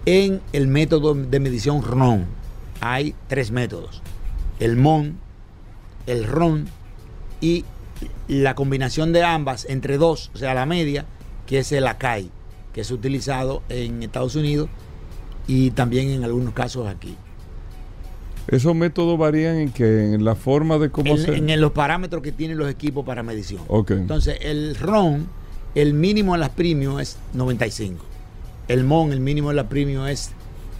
En 0.05 0.39
el 0.53 0.67
método 0.67 1.13
de 1.13 1.39
medición 1.41 1.83
RON 1.83 2.25
hay 2.81 3.15
tres 3.27 3.51
métodos. 3.51 4.01
El 4.59 4.75
MON, 4.77 5.17
el 6.07 6.25
RON 6.25 6.67
y 7.41 7.65
la 8.27 8.55
combinación 8.55 9.13
de 9.13 9.23
ambas 9.23 9.65
entre 9.69 9.97
dos, 9.97 10.31
o 10.33 10.37
sea, 10.37 10.53
la 10.53 10.65
media, 10.65 11.05
que 11.45 11.59
es 11.59 11.71
el 11.71 11.87
ACAI, 11.87 12.29
que 12.73 12.81
es 12.81 12.91
utilizado 12.91 13.63
en 13.69 14.03
Estados 14.03 14.35
Unidos 14.35 14.69
y 15.47 15.71
también 15.71 16.09
en 16.09 16.23
algunos 16.23 16.53
casos 16.53 16.87
aquí. 16.87 17.15
Esos 18.47 18.75
métodos 18.75 19.17
varían 19.17 19.57
en 19.57 19.71
que 19.71 20.13
en 20.13 20.25
la 20.25 20.35
forma 20.35 20.77
de 20.79 20.89
cómo 20.89 21.15
En, 21.15 21.17
se... 21.19 21.35
en 21.35 21.61
los 21.61 21.71
parámetros 21.71 22.23
que 22.23 22.31
tienen 22.31 22.57
los 22.57 22.69
equipos 22.69 23.05
para 23.05 23.21
medición. 23.21 23.61
Entonces, 23.89 24.37
el 24.41 24.75
RON, 24.75 25.27
el 25.75 25.93
mínimo 25.93 26.33
en 26.33 26.41
las 26.41 26.49
premium 26.49 26.99
es 26.99 27.17
95. 27.33 28.03
El 28.67 28.83
MON, 28.85 29.11
el 29.11 29.19
mínimo 29.19 29.51
en 29.51 29.55
la 29.55 29.69
premium 29.69 30.07
es 30.07 30.31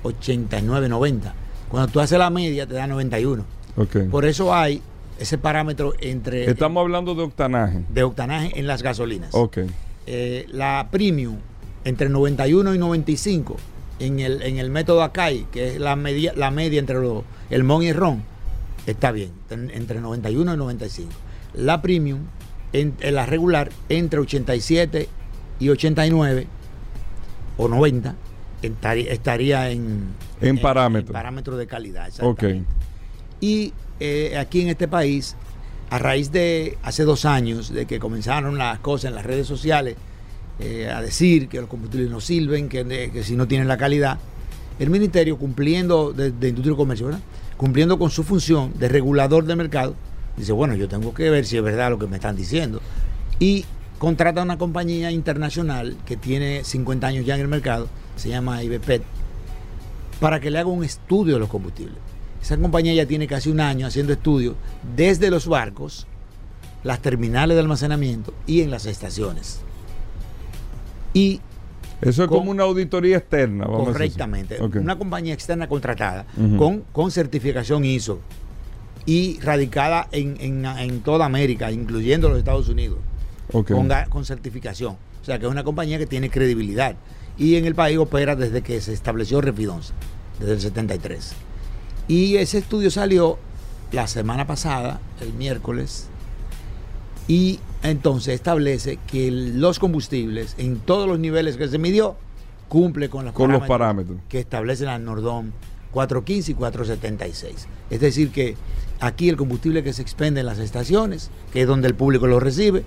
89, 0.03 0.89
90. 0.89 1.35
Cuando 1.69 1.91
tú 1.91 1.99
haces 1.99 2.17
la 2.19 2.29
media, 2.29 2.65
te 2.67 2.73
da 2.73 2.87
91. 2.87 3.45
ok. 3.77 3.97
Por 4.11 4.25
eso 4.25 4.53
hay 4.53 4.81
ese 5.19 5.37
parámetro 5.37 5.93
entre 5.99 6.49
Estamos 6.49 6.81
hablando 6.81 7.13
de 7.15 7.23
octanaje. 7.23 7.83
de 7.89 8.03
octanaje 8.03 8.57
en 8.59 8.67
las 8.67 8.81
gasolinas. 8.83 9.29
Ok. 9.33 9.59
Eh, 10.07 10.45
la 10.51 10.87
premium 10.91 11.37
entre 11.83 12.09
91 12.09 12.73
y 12.73 12.77
95 12.77 13.57
en 13.99 14.19
el, 14.19 14.41
en 14.41 14.57
el 14.57 14.69
método 14.69 15.03
ACAI, 15.03 15.45
que 15.51 15.69
es 15.75 15.79
la 15.79 15.95
media, 15.95 16.33
la 16.35 16.51
media 16.51 16.79
entre 16.79 16.99
los, 16.99 17.23
el 17.49 17.63
MON 17.63 17.83
y 17.83 17.87
el 17.89 17.95
RON, 17.95 18.23
está 18.87 19.11
bien, 19.11 19.31
en- 19.49 19.69
entre 19.71 19.99
91 20.01 20.53
y 20.53 20.57
95. 20.57 21.11
La 21.53 21.81
premium, 21.81 22.19
en, 22.73 22.93
en 23.01 23.15
la 23.15 23.25
regular, 23.25 23.69
entre 23.89 24.19
87 24.19 25.09
y 25.59 25.69
89 25.69 26.47
o 27.57 27.67
90, 27.67 28.09
estari- 28.11 28.15
estaría 28.61 29.69
en, 29.71 30.07
En 30.41 30.57
parámetro. 30.59 31.13
parámetro 31.13 31.57
de 31.57 31.67
calidad. 31.67 32.11
Ok. 32.21 32.43
Y 33.41 33.73
eh, 33.99 34.37
aquí 34.37 34.61
en 34.61 34.69
este 34.69 34.87
país, 34.87 35.35
a 35.89 35.97
raíz 35.99 36.31
de 36.31 36.77
hace 36.83 37.03
dos 37.03 37.25
años, 37.25 37.73
de 37.73 37.85
que 37.85 37.99
comenzaron 37.99 38.57
las 38.57 38.79
cosas 38.79 39.09
en 39.09 39.15
las 39.15 39.25
redes 39.25 39.47
sociales, 39.47 39.95
eh, 40.59 40.89
a 40.93 41.01
decir 41.01 41.47
que 41.47 41.61
los 41.61 41.69
combustibles 41.69 42.09
no 42.09 42.19
sirven, 42.19 42.67
que, 42.67 43.11
si 43.23 43.35
no 43.35 43.47
tienen 43.47 43.67
la 43.67 43.77
calidad, 43.77 44.17
el 44.77 44.89
ministerio 44.89 45.37
cumpliendo 45.37 46.11
de, 46.11 46.31
de 46.31 46.49
industria 46.49 46.73
y 46.73 46.77
comercio, 46.77 47.05
¿verdad? 47.07 47.21
cumpliendo 47.59 47.99
con 47.99 48.09
su 48.09 48.23
función 48.23 48.71
de 48.79 48.87
regulador 48.87 49.43
del 49.43 49.57
mercado, 49.57 49.93
dice, 50.37 50.53
bueno, 50.53 50.75
yo 50.75 50.87
tengo 50.87 51.13
que 51.13 51.29
ver 51.29 51.45
si 51.45 51.57
es 51.57 51.63
verdad 51.63 51.89
lo 51.89 51.99
que 51.99 52.07
me 52.07 52.15
están 52.15 52.37
diciendo. 52.37 52.81
Y 53.37 53.65
contrata 53.97 54.39
a 54.39 54.43
una 54.45 54.57
compañía 54.57 55.11
internacional 55.11 55.97
que 56.05 56.15
tiene 56.15 56.63
50 56.63 57.05
años 57.05 57.25
ya 57.25 57.35
en 57.35 57.41
el 57.41 57.49
mercado, 57.49 57.89
se 58.19 58.29
llama 58.29 58.63
IBPET, 58.63 59.01
para 60.19 60.39
que 60.39 60.51
le 60.51 60.59
haga 60.59 60.69
un 60.69 60.83
estudio 60.83 61.35
de 61.35 61.39
los 61.39 61.49
combustibles. 61.49 61.97
Esa 62.41 62.57
compañía 62.57 62.93
ya 62.93 63.05
tiene 63.05 63.27
casi 63.27 63.49
un 63.49 63.59
año 63.59 63.87
haciendo 63.87 64.13
estudios 64.13 64.55
desde 64.95 65.29
los 65.29 65.47
barcos, 65.47 66.07
las 66.83 67.01
terminales 67.01 67.55
de 67.55 67.61
almacenamiento 67.61 68.33
y 68.47 68.61
en 68.61 68.71
las 68.71 68.85
estaciones. 68.85 69.61
Y 71.13 71.41
eso 72.01 72.23
es 72.23 72.29
como 72.29 72.51
una 72.51 72.63
auditoría 72.63 73.17
externa. 73.17 73.65
Vamos 73.65 73.89
correctamente. 73.89 74.57
Una 74.61 74.97
compañía 74.97 75.33
externa 75.33 75.67
contratada 75.67 76.25
con, 76.57 76.83
con 76.93 77.11
certificación 77.11 77.83
ISO 77.83 78.19
y 79.05 79.39
radicada 79.41 80.07
en, 80.11 81.01
toda 81.01 81.25
América, 81.25 81.71
incluyendo 81.71 82.29
los 82.29 82.37
Estados 82.37 82.69
Unidos, 82.69 82.99
con, 83.51 83.89
con 84.09 84.25
certificación. 84.25 84.95
O 85.21 85.25
sea 85.25 85.39
que 85.39 85.45
es 85.45 85.51
una 85.51 85.63
compañía 85.63 85.97
que 85.97 86.05
tiene 86.05 86.29
credibilidad. 86.29 86.95
Y 87.39 87.55
en 87.55 87.65
el 87.65 87.73
país 87.73 87.97
opera 87.97 88.35
desde 88.35 88.61
que 88.61 88.79
se 88.81 88.93
estableció 88.93 89.41
Refidonza, 89.41 89.93
desde 90.39 90.53
el 90.53 90.61
73. 90.61 91.31
Y 92.07 92.35
ese 92.35 92.59
estudio 92.59 92.91
salió 92.91 93.39
la 93.91 94.07
semana 94.07 94.45
pasada, 94.45 94.99
el 95.21 95.33
miércoles, 95.33 96.07
y 97.27 97.59
entonces 97.83 98.35
establece 98.35 98.99
que 99.07 99.31
los 99.31 99.79
combustibles 99.79 100.55
en 100.57 100.79
todos 100.79 101.07
los 101.07 101.19
niveles 101.19 101.57
que 101.57 101.67
se 101.67 101.77
midió 101.77 102.17
cumple 102.67 103.09
con 103.09 103.25
los, 103.25 103.33
con 103.33 103.47
parámetros, 103.47 103.69
los 103.69 103.77
parámetros 103.77 104.17
que 104.27 104.39
establecen 104.39 104.87
la 104.87 104.99
Nordom 104.99 105.51
415 105.91 106.51
y 106.51 106.55
476. 106.55 107.67
Es 107.89 107.99
decir, 107.99 108.31
que 108.31 108.55
aquí 108.99 109.29
el 109.29 109.37
combustible 109.37 109.83
que 109.83 109.93
se 109.93 110.01
expende 110.01 110.41
en 110.41 110.45
las 110.45 110.59
estaciones, 110.59 111.31
que 111.51 111.61
es 111.61 111.67
donde 111.67 111.87
el 111.87 111.95
público 111.95 112.27
lo 112.27 112.39
recibe, 112.39 112.83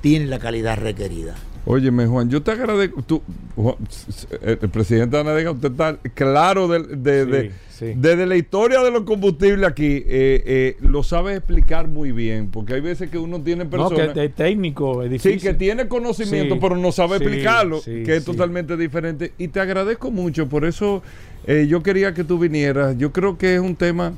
tiene 0.00 0.26
la 0.26 0.38
calidad 0.38 0.78
requerida. 0.78 1.34
Óyeme, 1.64 2.06
Juan, 2.06 2.28
yo 2.28 2.42
te 2.42 2.50
agradezco. 2.50 3.02
Tú, 3.02 3.22
el 4.42 4.68
presidente 4.70 5.16
Anadega, 5.16 5.52
usted 5.52 5.70
está 5.70 5.96
claro 6.14 6.66
de, 6.66 7.52
desde 7.96 8.26
la 8.26 8.36
historia 8.36 8.80
de 8.80 8.90
los 8.90 9.02
combustibles 9.02 9.68
aquí, 9.68 10.02
eh, 10.06 10.42
eh, 10.44 10.76
lo 10.80 11.02
sabe 11.02 11.36
explicar 11.36 11.88
muy 11.88 12.12
bien, 12.12 12.48
porque 12.50 12.74
hay 12.74 12.80
veces 12.80 13.10
que 13.10 13.18
uno 13.18 13.40
tiene 13.40 13.64
personas. 13.64 14.08
No, 14.08 14.14
que 14.14 14.24
es 14.24 14.34
técnico, 14.34 15.02
es 15.02 15.10
difícil. 15.10 15.40
Sí, 15.40 15.46
que 15.46 15.54
tiene 15.54 15.88
conocimiento, 15.88 16.58
pero 16.60 16.76
no 16.76 16.92
sabe 16.92 17.16
explicarlo, 17.16 17.80
que 17.82 18.16
es 18.16 18.24
totalmente 18.24 18.76
diferente. 18.76 19.32
Y 19.38 19.48
te 19.48 19.60
agradezco 19.60 20.10
mucho, 20.10 20.48
por 20.48 20.64
eso 20.64 21.02
eh, 21.46 21.66
yo 21.68 21.82
quería 21.82 22.14
que 22.14 22.24
tú 22.24 22.38
vinieras. 22.38 22.96
Yo 22.98 23.12
creo 23.12 23.38
que 23.38 23.54
es 23.54 23.60
un 23.60 23.76
tema 23.76 24.14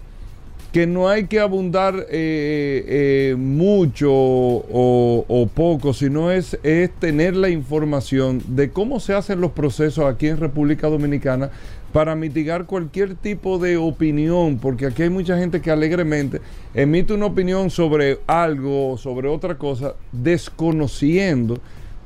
que 0.75 0.89
no 0.89 1.09
hay 1.09 1.29
que 1.29 1.39
abundar 1.39 1.95
eh, 2.11 2.85
eh, 3.31 3.37
mucho 3.39 4.11
o, 4.11 5.49
poco, 5.55 5.95
sino 5.95 6.33
es, 6.33 6.59
es 6.65 6.91
tener 6.91 7.37
la 7.37 7.49
información 7.49 8.43
de 8.49 8.71
cómo 8.71 8.99
se 8.99 9.15
hacen 9.15 9.41
los 9.41 9.53
procesos 9.53 10.05
aquí 10.05 10.27
en 10.27 10.39
República 10.39 10.89
Dominicana 10.89 11.51
para 11.93 12.17
mitigar 12.17 12.67
cualquier 12.67 13.15
tipo 13.15 13.59
de 13.59 13.77
opinión, 13.77 14.59
porque 14.59 14.87
aquí 14.87 15.05
hay 15.05 15.11
mucha 15.11 15.39
gente 15.39 15.61
que 15.61 15.71
alegremente 15.71 16.41
emite 16.75 17.15
una 17.15 17.27
opinión 17.27 17.71
sobre 17.71 18.19
algo, 18.27 18.99
sobre 18.99 19.29
otra 19.29 19.57
cosa, 19.57 19.95
desconociendo 20.11 21.61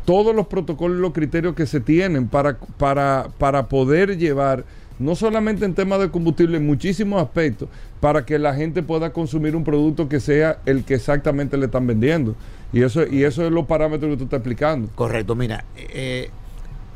todos 0.04 0.36
los 0.36 0.46
protocolos 0.46 0.98
y 0.98 1.00
los 1.00 1.14
criterios 1.14 1.54
que 1.54 1.64
se 1.64 1.80
tienen 1.80 2.28
para, 2.28 2.58
para, 2.76 3.28
para 3.38 3.66
poder 3.66 4.18
llevar 4.18 4.66
no 4.98 5.14
solamente 5.14 5.64
en 5.64 5.74
temas 5.74 6.00
de 6.00 6.10
combustible, 6.10 6.56
en 6.56 6.66
muchísimos 6.66 7.22
aspectos, 7.22 7.68
para 8.00 8.24
que 8.24 8.38
la 8.38 8.54
gente 8.54 8.82
pueda 8.82 9.12
consumir 9.12 9.54
un 9.54 9.64
producto 9.64 10.08
que 10.08 10.20
sea 10.20 10.60
el 10.66 10.84
que 10.84 10.94
exactamente 10.94 11.56
le 11.56 11.66
están 11.66 11.86
vendiendo. 11.86 12.34
Y 12.72 12.82
eso, 12.82 13.06
y 13.06 13.24
eso 13.24 13.44
es 13.44 13.52
los 13.52 13.66
parámetros 13.66 14.10
que 14.10 14.16
tú 14.16 14.24
estás 14.24 14.38
explicando. 14.38 14.90
Correcto, 14.94 15.34
mira, 15.34 15.64
eh, 15.76 16.30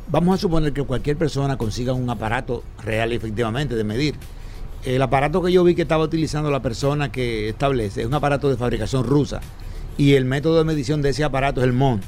vamos 0.08 0.34
a 0.34 0.38
suponer 0.38 0.72
que 0.72 0.82
cualquier 0.82 1.16
persona 1.16 1.56
consiga 1.56 1.92
un 1.92 2.08
aparato 2.10 2.62
real 2.84 3.12
y 3.12 3.16
efectivamente 3.16 3.74
de 3.74 3.84
medir. 3.84 4.14
El 4.84 5.00
aparato 5.00 5.42
que 5.42 5.52
yo 5.52 5.62
vi 5.62 5.74
que 5.74 5.82
estaba 5.82 6.02
utilizando 6.02 6.50
la 6.50 6.60
persona 6.60 7.12
que 7.12 7.48
establece 7.48 8.00
es 8.00 8.06
un 8.06 8.14
aparato 8.14 8.50
de 8.50 8.56
fabricación 8.56 9.04
rusa 9.04 9.40
y 9.96 10.14
el 10.14 10.24
método 10.24 10.58
de 10.58 10.64
medición 10.64 11.02
de 11.02 11.10
ese 11.10 11.22
aparato 11.22 11.60
es 11.60 11.66
el 11.66 11.72
MON, 11.72 12.00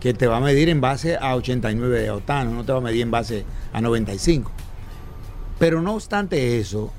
que 0.00 0.14
te 0.14 0.26
va 0.26 0.38
a 0.38 0.40
medir 0.40 0.68
en 0.68 0.80
base 0.80 1.16
a 1.16 1.36
89 1.36 2.10
octanos, 2.10 2.54
no 2.54 2.64
te 2.64 2.72
va 2.72 2.78
a 2.78 2.82
medir 2.82 3.02
en 3.02 3.10
base 3.10 3.44
a 3.72 3.80
95. 3.80 4.50
Pero 5.58 5.82
no 5.82 5.94
obstante 5.94 6.58
eso, 6.58 6.92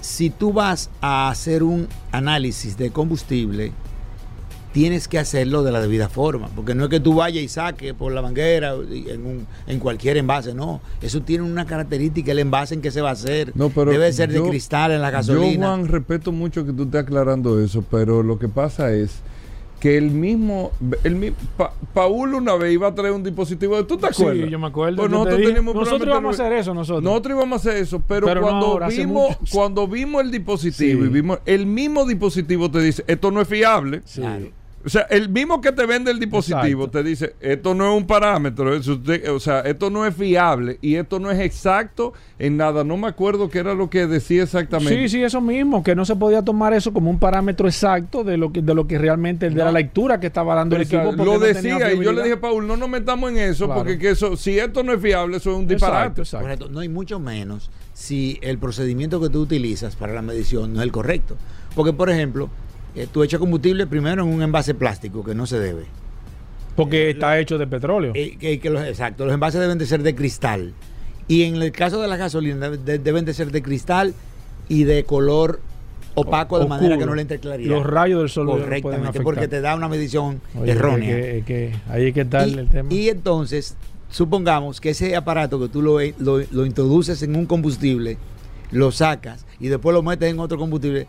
si 0.00 0.30
tú 0.30 0.52
vas 0.52 0.90
a 1.00 1.30
hacer 1.30 1.62
un 1.62 1.88
análisis 2.10 2.76
de 2.76 2.90
combustible, 2.90 3.72
tienes 4.72 5.08
que 5.08 5.18
hacerlo 5.18 5.62
de 5.62 5.72
la 5.72 5.80
debida 5.80 6.08
forma, 6.08 6.48
porque 6.54 6.74
no 6.74 6.84
es 6.84 6.90
que 6.90 7.00
tú 7.00 7.14
vayas 7.14 7.42
y 7.42 7.48
saques 7.48 7.92
por 7.92 8.12
la 8.12 8.22
manguera 8.22 8.74
en, 8.74 9.46
en 9.66 9.78
cualquier 9.80 10.16
envase, 10.16 10.54
no, 10.54 10.80
eso 11.00 11.22
tiene 11.22 11.44
una 11.44 11.66
característica, 11.66 12.32
el 12.32 12.38
envase 12.38 12.74
en 12.74 12.80
que 12.80 12.90
se 12.90 13.00
va 13.00 13.10
a 13.10 13.12
hacer, 13.12 13.52
debe 13.52 14.12
ser 14.12 14.32
de 14.32 14.42
cristal 14.42 14.92
en 14.92 15.02
la 15.02 15.10
gasolina. 15.10 15.52
Yo, 15.52 15.58
Juan, 15.58 15.88
respeto 15.88 16.32
mucho 16.32 16.64
que 16.64 16.72
tú 16.72 16.84
estés 16.84 17.02
aclarando 17.02 17.60
eso, 17.60 17.84
pero 17.90 18.22
lo 18.22 18.38
que 18.38 18.48
pasa 18.48 18.92
es 18.92 19.22
que 19.80 19.96
el 19.96 20.10
mismo, 20.10 20.72
el 21.04 21.34
Paul 21.94 22.34
una 22.34 22.54
vez 22.54 22.74
iba 22.74 22.88
a 22.88 22.94
traer 22.94 23.14
un 23.14 23.22
dispositivo, 23.22 23.84
¿tú 23.86 23.96
te 23.96 24.08
acuerdas? 24.08 24.44
Sí, 24.44 24.50
yo 24.50 24.58
me 24.58 24.66
acuerdo. 24.66 24.98
Pues 24.98 25.10
nosotros, 25.10 25.40
nosotros 25.74 26.06
íbamos 26.06 26.38
a 26.38 26.42
hacer 26.42 26.58
eso, 26.58 26.74
nosotros. 26.74 27.02
Nosotros 27.02 27.36
íbamos 27.36 27.66
a 27.66 27.70
hacer 27.70 27.82
eso, 27.82 28.02
pero, 28.06 28.26
cuando, 28.40 28.78
vimos, 28.88 29.36
cuando 29.50 29.88
vimos 29.88 30.22
el 30.22 30.30
dispositivo 30.30 31.04
y 31.06 31.08
vimos 31.08 31.38
el 31.46 31.66
mismo 31.66 32.04
dispositivo 32.06 32.70
te 32.70 32.80
dice, 32.80 33.04
esto 33.06 33.30
no 33.30 33.40
es 33.40 33.48
fiable. 33.48 34.02
Sí. 34.04 34.22
O 34.82 34.88
sea, 34.88 35.02
el 35.10 35.28
mismo 35.28 35.60
que 35.60 35.72
te 35.72 35.84
vende 35.84 36.10
el 36.10 36.18
dispositivo 36.18 36.88
te 36.88 37.02
dice, 37.02 37.34
esto 37.40 37.74
no 37.74 37.92
es 37.92 37.98
un 37.98 38.06
parámetro, 38.06 38.72
o 38.74 39.40
sea, 39.40 39.60
esto 39.60 39.90
no 39.90 40.06
es 40.06 40.14
fiable 40.14 40.78
y 40.80 40.94
esto 40.94 41.20
no 41.20 41.30
es 41.30 41.38
exacto 41.38 42.14
en 42.38 42.56
nada. 42.56 42.82
No 42.82 42.96
me 42.96 43.06
acuerdo 43.06 43.50
qué 43.50 43.58
era 43.58 43.74
lo 43.74 43.90
que 43.90 44.06
decía 44.06 44.42
exactamente. 44.42 44.96
Sí, 44.96 45.08
sí, 45.08 45.22
eso 45.22 45.42
mismo, 45.42 45.82
que 45.82 45.94
no 45.94 46.06
se 46.06 46.16
podía 46.16 46.42
tomar 46.42 46.72
eso 46.72 46.94
como 46.94 47.10
un 47.10 47.18
parámetro 47.18 47.68
exacto 47.68 48.24
de 48.24 48.38
lo 48.38 48.52
que, 48.52 48.62
de 48.62 48.74
lo 48.74 48.86
que 48.86 48.96
realmente, 48.96 49.50
de 49.50 49.56
la 49.56 49.72
lectura 49.72 50.18
que 50.18 50.28
estaba 50.28 50.54
dando 50.54 50.76
el 50.76 50.82
equipo. 50.82 51.12
Lo 51.12 51.38
decía 51.38 51.92
y 51.92 52.02
yo 52.02 52.12
le 52.12 52.22
dije, 52.22 52.38
Paul, 52.38 52.66
no 52.66 52.76
nos 52.76 52.88
metamos 52.88 53.30
en 53.30 53.38
eso 53.38 53.68
porque 53.72 53.98
que 53.98 54.10
eso, 54.10 54.36
si 54.36 54.58
esto 54.58 54.82
no 54.82 54.94
es 54.94 55.00
fiable, 55.00 55.36
eso 55.36 55.50
es 55.50 55.56
un 55.58 55.66
disparate. 55.66 56.22
no 56.70 56.80
hay 56.80 56.88
mucho 56.88 57.20
menos 57.20 57.70
si 57.92 58.38
el 58.40 58.58
procedimiento 58.58 59.20
que 59.20 59.28
tú 59.28 59.42
utilizas 59.42 59.94
para 59.94 60.14
la 60.14 60.22
medición 60.22 60.72
no 60.72 60.80
es 60.80 60.84
el 60.84 60.92
correcto. 60.92 61.36
Porque, 61.74 61.92
por 61.92 62.08
ejemplo, 62.08 62.48
eh, 62.94 63.06
tú 63.10 63.22
echas 63.22 63.40
combustible 63.40 63.86
primero 63.86 64.22
en 64.22 64.28
un 64.28 64.42
envase 64.42 64.74
plástico 64.74 65.24
que 65.24 65.34
no 65.34 65.46
se 65.46 65.58
debe. 65.58 65.84
Porque 66.76 67.06
eh, 67.06 67.10
está 67.10 67.38
hecho 67.38 67.58
de 67.58 67.66
petróleo. 67.66 68.12
Eh, 68.14 68.36
exacto, 68.40 69.24
los 69.24 69.34
envases 69.34 69.60
deben 69.60 69.78
de 69.78 69.86
ser 69.86 70.02
de 70.02 70.14
cristal. 70.14 70.72
Y 71.28 71.44
en 71.44 71.56
el 71.56 71.70
caso 71.72 72.00
de 72.00 72.08
la 72.08 72.16
gasolina 72.16 72.70
deben 72.70 73.24
de 73.24 73.34
ser 73.34 73.52
de 73.52 73.62
cristal 73.62 74.14
y 74.68 74.84
de 74.84 75.04
color 75.04 75.60
opaco 76.14 76.58
de 76.58 76.66
manera 76.66 76.98
que 76.98 77.06
no 77.06 77.14
le 77.14 77.22
entre 77.22 77.38
claridad. 77.38 77.70
Los 77.70 77.86
rayos 77.86 78.20
del 78.20 78.28
sol 78.28 78.46
correctamente 78.46 79.20
porque 79.20 79.46
te 79.46 79.60
da 79.60 79.76
una 79.76 79.88
medición 79.88 80.40
errónea. 80.64 81.14
ahí 81.88 82.06
es 82.06 82.14
que 82.14 82.20
está 82.22 82.42
el 82.42 82.68
tema. 82.68 82.92
Y 82.92 83.08
entonces, 83.08 83.76
supongamos 84.10 84.80
que 84.80 84.90
ese 84.90 85.14
aparato 85.14 85.60
que 85.60 85.68
tú 85.68 85.82
lo, 85.82 85.98
lo 86.18 86.66
introduces 86.66 87.22
en 87.22 87.36
un 87.36 87.46
combustible, 87.46 88.18
lo 88.72 88.90
sacas 88.90 89.46
y 89.60 89.68
después 89.68 89.94
lo 89.94 90.02
metes 90.02 90.30
en 90.30 90.40
otro 90.40 90.58
combustible, 90.58 91.06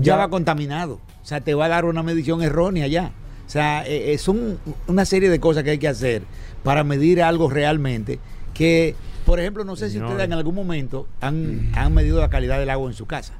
ya, 0.00 0.16
va 0.16 0.28
contaminado. 0.28 0.94
O 1.22 1.26
sea, 1.26 1.40
te 1.40 1.54
va 1.54 1.66
a 1.66 1.68
dar 1.68 1.84
una 1.84 2.02
medición 2.02 2.42
errónea 2.42 2.86
ya. 2.86 3.12
O 3.46 3.50
sea, 3.50 3.86
eh, 3.86 4.12
eh, 4.12 4.18
son 4.18 4.58
una 4.88 5.04
serie 5.04 5.30
de 5.30 5.38
cosas 5.40 5.62
que 5.62 5.70
hay 5.70 5.78
que 5.78 5.88
hacer 5.88 6.22
para 6.62 6.82
medir 6.82 7.22
algo 7.22 7.48
realmente 7.48 8.18
que, 8.54 8.96
por 9.24 9.38
ejemplo, 9.38 9.64
no 9.64 9.76
sé 9.76 9.90
si 9.90 10.00
ustedes 10.00 10.24
en 10.24 10.32
algún 10.32 10.54
momento 10.54 11.06
han, 11.20 11.72
medido 11.92 12.20
la 12.20 12.30
calidad 12.30 12.58
del 12.58 12.70
agua 12.70 12.88
en 12.88 12.94
su 12.94 13.06
casa. 13.06 13.34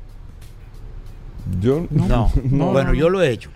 Yo 1.60 1.86
no. 1.90 2.30
bueno, 2.44 2.94
yo 2.94 3.08
lo 3.08 3.22
he 3.22 3.30
hecho. 3.30 3.50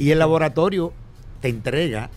Y 0.00 0.10
el 0.10 0.18
laboratorio 0.18 0.92
te 1.40 1.48
entrega, 1.48 2.08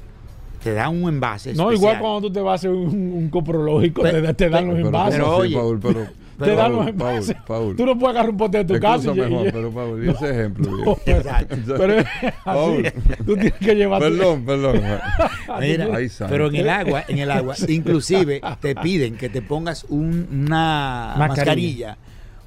te 0.63 0.73
da 0.73 0.89
un 0.89 1.07
envase. 1.09 1.53
No, 1.53 1.71
igual 1.71 1.99
cuando 1.99 2.21
tú 2.21 2.33
te 2.33 2.41
vas 2.41 2.51
a 2.51 2.55
hacer 2.55 2.71
un, 2.71 3.29
coprológico, 3.29 4.03
te, 4.03 4.49
dan 4.49 4.67
los 4.67 4.79
envases. 4.79 5.15
Pero, 5.15 5.35
oye, 5.35 5.57
pero, 5.81 6.07
te 6.37 6.55
dan 6.55 6.71
los 6.73 6.87
envases. 6.87 7.35
Tú 7.45 7.85
no 7.85 7.97
puedes 7.97 8.15
agarrar 8.15 8.29
un 8.29 8.37
pote 8.37 8.63
de 8.63 8.65
tu 8.65 8.79
casa. 8.79 9.13
Mejor, 9.13 9.51
pero 9.51 9.71
Paul, 9.71 10.09
ese 10.09 10.29
ejemplo. 10.29 10.97
pero 11.05 12.03
así, 12.45 12.83
tú 13.25 13.33
tienes 13.35 13.53
que 13.53 13.75
llevar. 13.75 14.01
Perdón, 14.01 14.45
perdón. 14.45 14.81
Mira, 15.59 15.89
pero 16.29 16.47
en 16.47 16.55
el 16.55 16.69
agua, 16.69 17.03
en 17.07 17.19
el 17.19 17.31
agua, 17.31 17.55
inclusive 17.67 18.41
te 18.59 18.75
piden 18.75 19.15
que 19.15 19.29
te 19.29 19.41
pongas 19.41 19.85
una 19.89 21.15
mascarilla. 21.17 21.97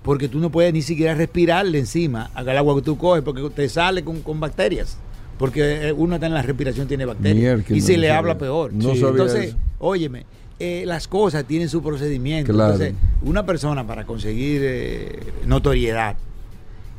porque 0.03 0.29
tú 0.29 0.39
no 0.39 0.51
puedes 0.51 0.73
ni 0.73 0.83
siquiera 0.83 1.15
respirarle 1.15 1.79
encima 1.79 2.31
al 2.35 2.49
agua 2.57 2.77
que 2.77 2.83
tú 2.83 2.97
coges 2.97 3.23
porque 3.23 3.43
te 3.55 3.69
sale 3.69 4.05
con, 4.05 4.23
con 4.23 4.41
bacterias 4.41 4.99
porque 5.39 5.95
uno 5.97 6.17
está 6.17 6.27
en 6.27 6.35
la 6.35 6.43
respiración 6.43 6.89
tiene 6.89 7.05
bacterias 7.05 7.71
y 7.71 7.81
si 7.81 7.97
le 7.97 8.11
habla 8.11 8.37
peor. 8.37 8.73
No 8.73 8.93
Entonces, 8.93 9.55
óyeme, 9.79 10.27
eh, 10.59 10.85
las 10.87 11.09
cosas 11.09 11.45
tienen 11.45 11.69
su 11.69 11.83
procedimiento. 11.83 12.53
Entonces, 12.53 12.95
una 13.23 13.47
persona 13.47 13.87
para 13.87 14.05
conseguir 14.05 14.63
eh, 14.65 15.21
notoriedad 15.47 16.17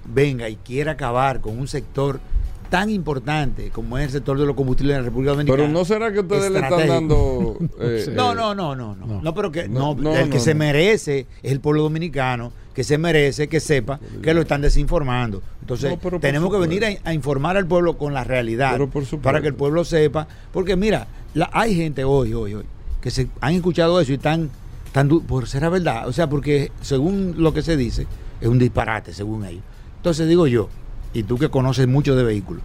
venga 0.05 0.49
y 0.49 0.55
quiera 0.55 0.93
acabar 0.93 1.41
con 1.41 1.57
un 1.57 1.67
sector 1.67 2.19
tan 2.69 2.89
importante 2.89 3.71
como 3.71 3.97
es 3.97 4.05
el 4.05 4.11
sector 4.11 4.37
de 4.39 4.45
los 4.45 4.55
combustibles 4.55 4.95
en 4.95 5.01
la 5.01 5.05
República 5.05 5.31
Dominicana. 5.31 5.57
Pero 5.57 5.71
no 5.71 5.83
será 5.85 6.13
que 6.13 6.19
ustedes 6.19 6.51
le 6.51 6.59
están 6.59 6.87
dando. 6.87 7.57
Eh, 7.81 8.11
no, 8.13 8.35
no, 8.35 8.53
no, 8.53 8.75
no, 8.75 8.95
no, 8.95 9.21
no. 9.21 9.33
pero 9.33 9.51
que 9.51 9.69
no, 9.69 9.95
el 10.13 10.29
que 10.29 10.39
se 10.39 10.53
merece 10.53 11.27
es 11.41 11.51
el 11.51 11.61
pueblo 11.61 11.83
dominicano, 11.83 12.51
que 12.73 12.83
se 12.83 12.97
merece 12.97 13.47
que 13.47 13.61
sepa 13.61 13.99
que 14.21 14.33
lo 14.33 14.41
están 14.41 14.61
desinformando. 14.61 15.41
Entonces, 15.61 15.97
tenemos 16.19 16.51
que 16.51 16.59
venir 16.59 16.99
a, 17.03 17.13
informar 17.13 17.55
al 17.55 17.65
pueblo 17.65 17.97
con 17.97 18.13
la 18.13 18.23
realidad 18.23 18.79
para 19.21 19.41
que 19.41 19.47
el 19.47 19.53
pueblo 19.53 19.85
sepa. 19.85 20.27
Porque 20.51 20.75
mira, 20.75 21.07
la, 21.33 21.49
hay 21.53 21.73
gente 21.75 22.03
hoy, 22.03 22.33
hoy, 22.33 22.55
hoy, 22.55 22.65
que 23.01 23.11
se 23.11 23.29
han 23.41 23.53
escuchado 23.53 23.99
eso 23.99 24.11
y 24.11 24.15
están, 24.15 24.49
tan 24.91 25.07
por 25.07 25.47
será 25.47 25.69
verdad. 25.69 26.07
O 26.07 26.13
sea, 26.13 26.29
porque 26.29 26.71
según 26.81 27.35
lo 27.37 27.53
que 27.53 27.61
se 27.61 27.77
dice, 27.77 28.07
es 28.41 28.47
un 28.47 28.59
disparate, 28.59 29.13
según 29.13 29.45
ellos. 29.45 29.63
Entonces 29.97 30.27
digo 30.27 30.47
yo, 30.47 30.69
y 31.13 31.23
tú 31.23 31.37
que 31.37 31.49
conoces 31.49 31.87
mucho 31.87 32.15
de 32.15 32.23
vehículos, 32.23 32.63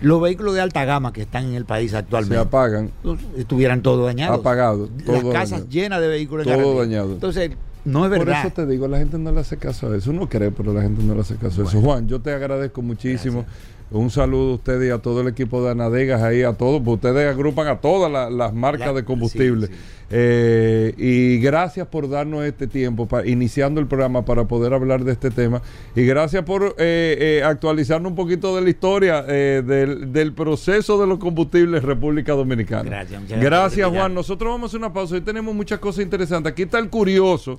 los 0.00 0.20
vehículos 0.20 0.54
de 0.54 0.60
alta 0.60 0.84
gama 0.84 1.12
que 1.12 1.22
están 1.22 1.46
en 1.46 1.54
el 1.54 1.64
país 1.64 1.94
actualmente 1.94 2.34
se 2.34 2.40
apagan, 2.40 2.90
estuvieran 3.36 3.82
todos 3.82 4.04
dañados. 4.04 4.40
Apagados. 4.40 4.90
Las 5.06 5.24
casas 5.24 5.68
llenas 5.68 6.00
de 6.00 6.08
vehículos 6.08 6.46
todo 6.46 6.80
dañado. 6.80 7.12
Entonces, 7.12 7.52
no 7.84 8.04
es 8.04 8.10
verdad. 8.10 8.42
Por 8.42 8.46
eso 8.46 8.54
te 8.54 8.66
digo, 8.66 8.88
la 8.88 8.98
gente 8.98 9.18
no 9.18 9.32
le 9.32 9.40
hace 9.40 9.56
caso 9.56 9.90
a 9.90 9.96
eso. 9.96 10.10
Uno 10.10 10.28
cree, 10.28 10.50
pero 10.50 10.72
la 10.72 10.82
gente 10.82 11.02
no 11.02 11.14
le 11.14 11.20
hace 11.20 11.36
caso 11.36 11.62
a 11.62 11.68
eso. 11.68 11.80
Juan, 11.80 12.08
yo 12.08 12.20
te 12.20 12.32
agradezco 12.32 12.82
muchísimo. 12.82 13.44
Un 13.92 14.10
saludo 14.10 14.52
a 14.52 14.54
ustedes 14.54 14.88
y 14.88 14.90
a 14.90 14.98
todo 14.98 15.20
el 15.20 15.28
equipo 15.28 15.62
de 15.62 15.70
Anadegas 15.70 16.22
ahí, 16.22 16.42
a 16.42 16.54
todos, 16.54 16.80
porque 16.82 17.08
ustedes 17.08 17.30
agrupan 17.30 17.68
a 17.68 17.80
todas 17.80 18.30
las 18.32 18.54
marcas 18.54 18.94
de 18.94 19.04
combustible. 19.04 19.68
Eh, 20.14 20.92
y 20.98 21.38
gracias 21.38 21.86
por 21.86 22.06
darnos 22.06 22.44
este 22.44 22.66
tiempo, 22.66 23.06
para, 23.06 23.26
iniciando 23.26 23.80
el 23.80 23.86
programa 23.86 24.26
para 24.26 24.44
poder 24.44 24.74
hablar 24.74 25.04
de 25.04 25.12
este 25.12 25.30
tema. 25.30 25.62
Y 25.96 26.04
gracias 26.04 26.44
por 26.44 26.74
eh, 26.78 27.16
eh, 27.38 27.42
actualizarnos 27.42 28.10
un 28.10 28.16
poquito 28.16 28.54
de 28.54 28.60
la 28.60 28.68
historia 28.68 29.22
del, 29.22 30.32
proceso 30.34 31.00
de 31.00 31.06
los 31.06 31.18
combustibles 31.18 31.82
en 31.82 31.88
República 31.88 32.34
Dominicana. 32.34 32.82
Gracias, 32.82 33.22
gracias 33.40 33.88
Juan. 33.88 34.12
Nosotros 34.12 34.52
vamos 34.52 34.64
a 34.64 34.66
hacer 34.68 34.80
una 34.80 34.92
pausa. 34.92 35.14
Hoy 35.14 35.22
tenemos 35.22 35.54
muchas 35.54 35.78
cosas 35.78 36.04
interesantes. 36.04 36.52
Aquí 36.52 36.62
está 36.62 36.78
el 36.78 36.90
curioso, 36.90 37.56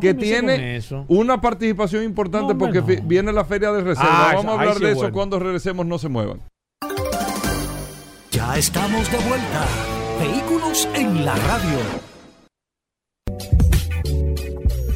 que 0.00 0.14
tiene 0.14 0.80
una 1.06 1.38
participación 1.40 2.04
importante 2.04 2.54
porque 2.54 2.80
viene 3.04 3.30
la 3.30 3.44
feria 3.44 3.72
de 3.72 3.82
reserva. 3.82 4.30
Ah, 4.30 4.32
vamos 4.36 4.56
a 4.56 4.60
hablar 4.60 4.78
de 4.78 4.92
eso 4.92 5.12
cuando 5.12 5.38
regresemos. 5.70 5.86
No 5.86 5.98
se 5.98 6.08
muevan. 6.08 6.40
Ya 8.30 8.56
estamos 8.56 9.10
de 9.10 9.18
vuelta. 9.18 9.66
Vehículos 10.20 10.88
en 10.94 11.24
la 11.24 11.34
radio. 11.34 11.78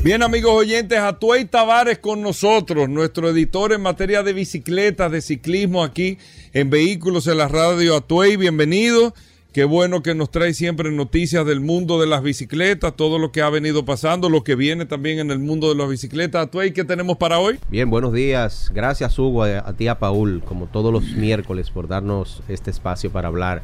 Bien 0.02 0.22
amigos 0.22 0.52
oyentes, 0.52 0.98
Atuey 0.98 1.46
Tavares 1.46 1.98
con 1.98 2.20
nosotros, 2.20 2.90
nuestro 2.90 3.30
editor 3.30 3.72
en 3.72 3.80
materia 3.80 4.22
de 4.22 4.34
bicicletas, 4.34 5.10
de 5.10 5.22
ciclismo 5.22 5.82
aquí 5.82 6.18
en 6.52 6.68
Vehículos 6.68 7.26
en 7.26 7.38
la 7.38 7.48
radio. 7.48 7.96
Atuey, 7.96 8.36
bienvenido. 8.36 9.14
Qué 9.54 9.62
bueno 9.62 10.02
que 10.02 10.16
nos 10.16 10.32
trae 10.32 10.52
siempre 10.52 10.90
noticias 10.90 11.46
del 11.46 11.60
mundo 11.60 12.00
de 12.00 12.08
las 12.08 12.24
bicicletas, 12.24 12.96
todo 12.96 13.20
lo 13.20 13.30
que 13.30 13.40
ha 13.40 13.48
venido 13.50 13.84
pasando, 13.84 14.28
lo 14.28 14.42
que 14.42 14.56
viene 14.56 14.84
también 14.84 15.20
en 15.20 15.30
el 15.30 15.38
mundo 15.38 15.68
de 15.68 15.76
las 15.76 15.88
bicicletas. 15.88 16.48
Atuey, 16.48 16.72
¿qué 16.72 16.82
tenemos 16.82 17.18
para 17.18 17.38
hoy? 17.38 17.60
Bien, 17.70 17.88
buenos 17.88 18.12
días. 18.12 18.72
Gracias 18.74 19.16
Hugo, 19.16 19.44
a, 19.44 19.60
a 19.60 19.72
ti 19.74 19.86
a 19.86 20.00
Paul, 20.00 20.42
como 20.44 20.66
todos 20.66 20.92
los 20.92 21.04
miércoles, 21.12 21.70
por 21.70 21.86
darnos 21.86 22.42
este 22.48 22.72
espacio 22.72 23.12
para 23.12 23.28
hablar 23.28 23.62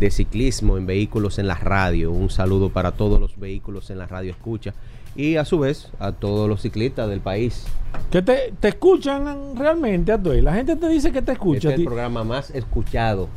de 0.00 0.10
ciclismo 0.10 0.78
en 0.78 0.86
vehículos 0.86 1.38
en 1.38 1.48
la 1.48 1.56
radio. 1.56 2.12
Un 2.12 2.30
saludo 2.30 2.70
para 2.70 2.92
todos 2.92 3.20
los 3.20 3.38
vehículos 3.38 3.90
en 3.90 3.98
la 3.98 4.06
radio 4.06 4.30
escucha 4.30 4.72
y 5.16 5.36
a 5.36 5.44
su 5.44 5.58
vez 5.58 5.90
a 5.98 6.12
todos 6.12 6.48
los 6.48 6.62
ciclistas 6.62 7.10
del 7.10 7.20
país. 7.20 7.66
Que 8.10 8.22
te, 8.22 8.54
escuchan 8.62 9.54
realmente, 9.54 10.12
a 10.12 10.16
La 10.16 10.54
gente 10.54 10.76
te 10.76 10.88
dice 10.88 11.12
que 11.12 11.20
te 11.20 11.32
escucha. 11.32 11.68
Este 11.68 11.72
es 11.72 11.78
el 11.80 11.84
programa 11.84 12.24
más 12.24 12.50
escuchado 12.52 13.28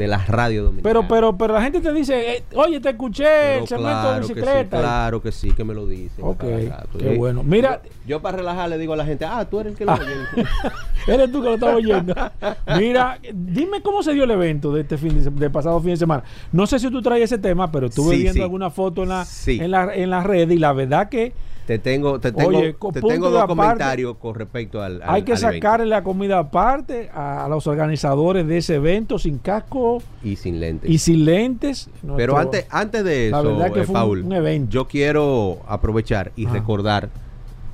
de 0.00 0.08
la 0.08 0.18
radio 0.18 0.64
dominicana. 0.64 0.92
Pero, 0.92 1.08
pero, 1.08 1.36
pero 1.36 1.54
la 1.54 1.62
gente 1.62 1.80
te 1.80 1.92
dice, 1.92 2.36
eh, 2.36 2.44
oye, 2.54 2.80
te 2.80 2.90
escuché 2.90 3.58
el 3.58 3.68
segmento 3.68 4.14
de 4.14 4.20
bicicleta. 4.20 4.78
claro 4.78 5.22
que 5.22 5.30
sí, 5.30 5.52
que 5.52 5.62
me 5.62 5.74
lo 5.74 5.86
dice. 5.86 6.22
Ok, 6.22 6.44
qué 6.98 7.16
bueno. 7.16 7.42
Mira, 7.42 7.82
yo, 8.06 8.20
para 8.20 8.38
relajar 8.38 8.68
le 8.70 8.78
digo 8.78 8.94
a 8.94 8.96
la 8.96 9.04
gente, 9.04 9.24
ah, 9.24 9.44
tú 9.48 9.60
eres 9.60 9.72
el 9.72 9.78
que 9.78 9.84
lo 9.84 9.92
oye. 9.92 10.46
eres 11.06 11.30
tú 11.30 11.42
que 11.42 11.48
lo 11.48 11.54
estás 11.54 11.74
oyendo. 11.74 12.14
Mira, 12.78 13.18
dime 13.32 13.82
cómo 13.82 14.02
se 14.02 14.12
dio 14.12 14.24
el 14.24 14.30
evento 14.30 14.72
de 14.72 14.82
este 14.82 14.96
fin 14.96 15.22
de, 15.36 15.50
pasado 15.50 15.80
fin 15.80 15.90
de 15.90 15.96
semana. 15.98 16.24
No 16.52 16.66
sé 16.66 16.78
si 16.78 16.90
tú 16.90 17.02
traes 17.02 17.24
ese 17.24 17.38
tema, 17.38 17.70
pero 17.70 17.86
estuve 17.86 18.16
viendo 18.16 18.42
alguna 18.42 18.70
foto 18.70 19.02
en 19.02 19.10
la, 19.10 19.26
en 19.46 19.70
la, 19.70 19.94
en 19.94 20.10
la 20.10 20.22
red 20.22 20.48
y 20.50 20.58
la 20.58 20.72
verdad 20.72 21.08
que 21.08 21.32
te 21.70 21.78
tengo, 21.78 22.18
te 22.18 22.32
tengo, 22.32 22.60
te 22.92 23.00
tengo 23.00 23.30
dos 23.30 23.44
comentarios 23.44 24.16
con 24.16 24.34
respecto 24.34 24.82
al, 24.82 25.00
Hay 25.04 25.22
que 25.22 25.36
sacarle 25.36 25.86
la 25.86 26.02
comida 26.02 26.40
aparte 26.40 27.08
a, 27.14 27.46
los 27.48 27.68
organizadores 27.68 28.44
de 28.44 28.56
ese 28.56 28.74
evento 28.74 29.20
sin 29.20 29.38
casco 29.38 30.02
y 30.24 30.34
sin 30.34 30.58
lentes. 30.58 30.90
Y 30.90 30.98
sin 30.98 31.24
lentes. 31.24 31.88
Pero 32.16 32.36
antes, 32.36 32.66
antes 32.70 33.04
de 33.04 33.28
eso, 33.28 33.64
eh, 33.64 33.86
Paul, 33.86 34.24
un, 34.24 34.32
evento. 34.32 34.68
yo 34.68 34.88
quiero 34.88 35.60
aprovechar 35.68 36.32
y 36.34 36.46
recordar 36.46 37.08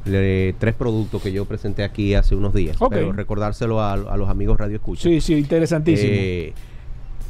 tres 0.04 0.74
productos 0.74 1.22
que 1.22 1.32
yo 1.32 1.46
presenté 1.46 1.82
aquí 1.82 2.12
hace 2.12 2.36
unos 2.36 2.52
días. 2.52 2.76
Pero 2.90 3.12
recordárselo 3.12 3.80
a, 3.80 3.96
los 3.96 4.28
amigos 4.28 4.58
Radio 4.60 4.76
Escucha. 4.76 5.04
Sí, 5.04 5.22
sí, 5.22 5.38
interesantísimo. 5.38 6.12
Eh, 6.12 6.52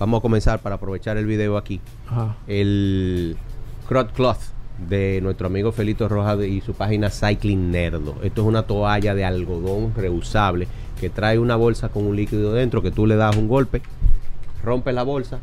vamos 0.00 0.18
a 0.18 0.20
comenzar 0.20 0.58
para 0.58 0.74
aprovechar 0.74 1.16
el 1.16 1.26
video 1.26 1.58
aquí. 1.58 1.80
El 2.48 3.36
Crot 3.86 4.12
Cloth 4.12 4.55
de 4.78 5.20
nuestro 5.22 5.46
amigo 5.46 5.72
Felito 5.72 6.08
Rojas 6.08 6.44
y 6.44 6.60
su 6.60 6.74
página 6.74 7.10
Cycling 7.10 7.70
Nerdo. 7.70 8.16
Esto 8.22 8.42
es 8.42 8.46
una 8.46 8.64
toalla 8.64 9.14
de 9.14 9.24
algodón 9.24 9.92
reusable 9.96 10.68
que 11.00 11.10
trae 11.10 11.38
una 11.38 11.56
bolsa 11.56 11.88
con 11.88 12.06
un 12.06 12.16
líquido 12.16 12.52
dentro 12.52 12.82
que 12.82 12.90
tú 12.90 13.06
le 13.06 13.16
das 13.16 13.36
un 13.36 13.48
golpe, 13.48 13.82
rompe 14.62 14.92
la 14.92 15.02
bolsa 15.02 15.40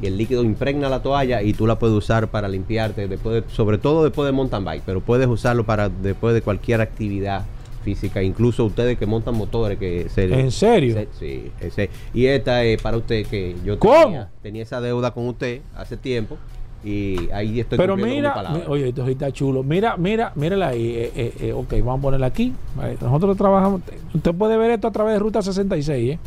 y 0.00 0.06
el 0.06 0.16
líquido 0.16 0.42
impregna 0.42 0.88
la 0.88 1.02
toalla 1.02 1.42
y 1.42 1.52
tú 1.52 1.66
la 1.66 1.78
puedes 1.78 1.96
usar 1.96 2.28
para 2.28 2.48
limpiarte, 2.48 3.08
después 3.08 3.44
sobre 3.48 3.78
todo 3.78 4.04
después 4.04 4.26
de 4.26 4.32
mountain 4.32 4.64
bike, 4.64 4.82
pero 4.84 5.00
puedes 5.00 5.28
usarlo 5.28 5.64
para 5.64 5.88
después 5.88 6.34
de 6.34 6.42
cualquier 6.42 6.80
actividad 6.80 7.44
física, 7.84 8.22
incluso 8.22 8.64
ustedes 8.64 8.96
que 8.96 9.06
montan 9.06 9.36
motores 9.36 9.78
que 9.78 10.08
se, 10.08 10.24
¿En 10.32 10.52
serio? 10.52 11.04
sí, 11.18 11.50
ese, 11.60 11.90
y 12.14 12.26
esta 12.26 12.62
es 12.62 12.80
para 12.80 12.96
usted 12.96 13.26
que 13.26 13.56
yo 13.64 13.76
tenía, 13.76 14.30
tenía 14.40 14.62
esa 14.62 14.80
deuda 14.80 15.12
con 15.12 15.26
usted 15.26 15.62
hace 15.74 15.96
tiempo 15.96 16.38
y 16.84 17.30
ahí 17.32 17.60
estoy 17.60 17.78
Pero 17.78 17.96
mira, 17.96 18.34
oye, 18.66 18.88
esto 18.88 19.06
está 19.06 19.30
chulo. 19.30 19.62
Mira, 19.62 19.96
mira, 19.96 20.32
mírala 20.34 20.68
ahí. 20.68 20.88
Eh, 20.88 21.12
eh, 21.14 21.34
eh, 21.40 21.52
ok, 21.52 21.74
vamos 21.78 21.98
a 21.98 22.02
ponerla 22.02 22.26
aquí. 22.26 22.52
Nosotros 23.00 23.36
trabajamos. 23.36 23.82
Usted 24.12 24.34
puede 24.34 24.56
ver 24.56 24.72
esto 24.72 24.88
a 24.88 24.90
través 24.90 25.14
de 25.14 25.20
Ruta 25.20 25.42
66, 25.42 26.18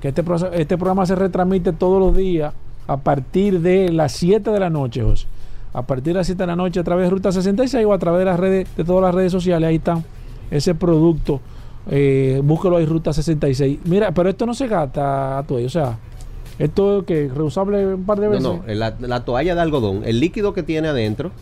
que 0.00 0.08
este, 0.08 0.22
este 0.54 0.76
programa 0.76 1.06
se 1.06 1.14
retransmite 1.14 1.72
todos 1.72 1.98
los 1.98 2.14
días 2.14 2.52
a 2.86 2.98
partir 2.98 3.60
de 3.60 3.90
las 3.90 4.12
7 4.12 4.50
de 4.50 4.60
la 4.60 4.68
noche, 4.68 5.02
José. 5.02 5.26
A 5.72 5.82
partir 5.82 6.12
de 6.12 6.18
las 6.18 6.26
7 6.26 6.42
de 6.42 6.46
la 6.46 6.56
noche 6.56 6.80
a 6.80 6.84
través 6.84 7.06
de 7.06 7.10
Ruta 7.10 7.32
66 7.32 7.86
o 7.86 7.94
a 7.94 7.98
través 7.98 8.18
de 8.18 8.24
las 8.26 8.38
redes, 8.38 8.68
de 8.76 8.84
todas 8.84 9.02
las 9.02 9.14
redes 9.14 9.32
sociales. 9.32 9.66
Ahí 9.66 9.76
está 9.76 10.02
ese 10.50 10.74
producto. 10.74 11.40
búsquelo 12.42 12.76
ahí, 12.76 12.84
Ruta 12.84 13.14
66. 13.14 13.78
Mira, 13.84 14.12
pero 14.12 14.28
esto 14.28 14.44
no 14.44 14.52
se 14.52 14.68
gasta 14.68 15.38
a 15.38 15.42
tu 15.44 15.56
o 15.56 15.68
sea. 15.70 15.96
Esto 16.58 17.04
que 17.04 17.30
reusable 17.34 17.94
un 17.94 18.04
par 18.04 18.20
de 18.20 18.28
veces. 18.28 18.42
No, 18.42 18.62
no, 18.66 18.74
la, 18.74 19.24
toalla 19.24 19.54
de 19.54 19.60
algodón, 19.60 20.02
el 20.04 20.20
líquido 20.20 20.52
que 20.52 20.62
tiene 20.62 20.88
adentro, 20.88 21.32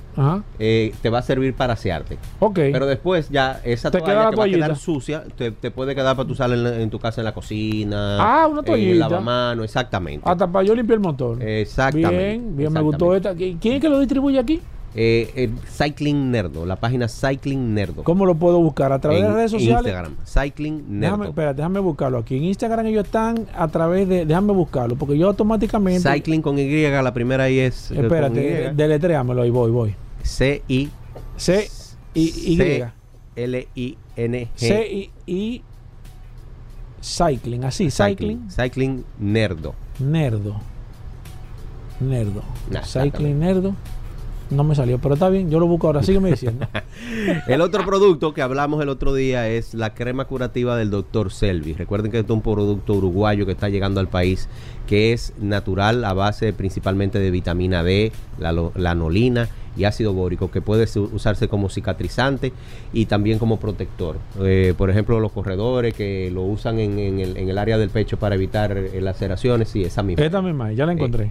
eh, 0.58 0.94
te 1.02 1.10
va 1.10 1.18
a 1.18 1.22
servir 1.22 1.54
para 1.54 1.74
asearte. 1.74 2.18
Ok. 2.38 2.54
Pero 2.54 2.86
después 2.86 3.28
ya 3.30 3.60
esa 3.64 3.90
toalla 3.90 4.30
que 4.30 4.36
va 4.36 4.44
a 4.44 4.48
quedar 4.48 4.76
sucia, 4.76 5.24
te, 5.36 5.52
puede 5.70 5.94
quedar 5.94 6.16
para 6.16 6.26
tu 6.26 6.32
usar 6.32 6.50
en, 6.52 6.90
tu 6.90 6.98
casa 6.98 7.20
en 7.20 7.24
la 7.24 7.34
cocina. 7.34 8.18
Ah, 8.20 8.46
una 8.46 8.62
toallita. 8.62 8.92
En 8.92 8.98
lavamano, 8.98 9.64
exactamente. 9.64 10.28
Hasta 10.28 10.46
para 10.46 10.64
yo 10.64 10.74
limpiar 10.74 10.96
el 10.96 11.02
motor. 11.02 11.42
Exactamente. 11.42 12.16
Bien, 12.16 12.56
bien, 12.56 12.72
me 12.72 12.80
gustó 12.80 13.14
esta. 13.14 13.34
¿Quién 13.34 13.58
es 13.62 13.80
que 13.80 13.88
lo 13.88 13.98
distribuye 13.98 14.38
aquí? 14.38 14.60
Eh, 14.94 15.50
Cycling 15.68 16.32
Nerdo, 16.32 16.66
la 16.66 16.76
página 16.76 17.06
Cycling 17.08 17.74
Nerdo. 17.74 18.02
¿Cómo 18.02 18.26
lo 18.26 18.34
puedo 18.34 18.60
buscar? 18.60 18.92
¿A 18.92 18.98
través 18.98 19.20
de 19.20 19.28
las 19.28 19.36
redes 19.36 19.50
sociales? 19.52 19.86
Instagram, 19.86 20.16
Cycling 20.24 20.84
Nerdo. 20.88 21.00
Déjame, 21.00 21.26
espera, 21.28 21.54
déjame 21.54 21.80
buscarlo 21.80 22.18
aquí. 22.18 22.36
En 22.36 22.44
Instagram 22.44 22.86
ellos 22.86 23.04
están 23.04 23.46
a 23.54 23.68
través 23.68 24.08
de. 24.08 24.26
Déjame 24.26 24.52
buscarlo, 24.52 24.96
porque 24.96 25.16
yo 25.16 25.28
automáticamente. 25.28 26.12
Cycling 26.12 26.42
con 26.42 26.58
Y, 26.58 26.82
la 26.90 27.14
primera 27.14 27.44
ahí 27.44 27.60
es. 27.60 27.90
Eh, 27.92 28.00
espérate, 28.00 28.72
deletréamelo 28.74 29.42
ahí, 29.42 29.50
voy, 29.50 29.70
voy. 29.70 29.94
C-I. 30.22 30.90
C-I-Y. 31.36 32.84
L-I-N-G. 33.36 34.48
C-I. 34.56 35.62
Cycling, 37.00 37.64
así, 37.64 37.90
cycling. 37.90 38.50
Cycling 38.50 39.04
Nerdo. 39.18 39.74
Nerdo. 40.00 40.56
Nerdo. 42.00 42.42
cycling 42.84 43.38
Nerdo. 43.38 43.74
No 44.50 44.64
me 44.64 44.74
salió, 44.74 44.98
pero 44.98 45.14
está 45.14 45.28
bien, 45.28 45.50
yo 45.50 45.60
lo 45.60 45.66
busco 45.66 45.86
ahora, 45.86 46.02
sígueme 46.02 46.30
diciendo. 46.30 46.66
el 47.46 47.60
otro 47.60 47.84
producto 47.84 48.34
que 48.34 48.42
hablamos 48.42 48.82
el 48.82 48.88
otro 48.88 49.14
día 49.14 49.48
es 49.48 49.74
la 49.74 49.94
crema 49.94 50.24
curativa 50.24 50.76
del 50.76 50.90
doctor 50.90 51.30
Selvi. 51.30 51.74
Recuerden 51.74 52.10
que 52.10 52.18
es 52.18 52.28
un 52.28 52.42
producto 52.42 52.94
uruguayo 52.94 53.46
que 53.46 53.52
está 53.52 53.68
llegando 53.68 54.00
al 54.00 54.08
país, 54.08 54.48
que 54.86 55.12
es 55.12 55.32
natural 55.38 56.04
a 56.04 56.12
base 56.14 56.52
principalmente 56.52 57.20
de 57.20 57.30
vitamina 57.30 57.84
D, 57.84 58.12
la, 58.38 58.52
la 58.52 58.90
anolina 58.90 59.48
y 59.76 59.84
ácido 59.84 60.12
bórico, 60.12 60.50
que 60.50 60.60
puede 60.60 60.86
usarse 61.00 61.48
como 61.48 61.68
cicatrizante 61.68 62.52
y 62.92 63.06
también 63.06 63.38
como 63.38 63.58
protector. 63.58 64.16
Eh, 64.40 64.74
por 64.76 64.90
ejemplo, 64.90 65.20
los 65.20 65.32
corredores 65.32 65.94
que 65.94 66.30
lo 66.30 66.42
usan 66.42 66.78
en, 66.80 67.20
el, 67.20 67.58
área 67.58 67.78
del 67.78 67.90
pecho 67.90 68.18
para 68.18 68.34
evitar 68.34 68.76
eh, 68.76 69.00
laceraciones, 69.00 69.68
sí, 69.68 69.82
esa 69.82 70.02
misma. 70.02 70.24
Esta 70.24 70.42
misma, 70.42 70.72
ya 70.72 70.86
la 70.86 70.92
encontré. 70.92 71.24
Eh, 71.24 71.30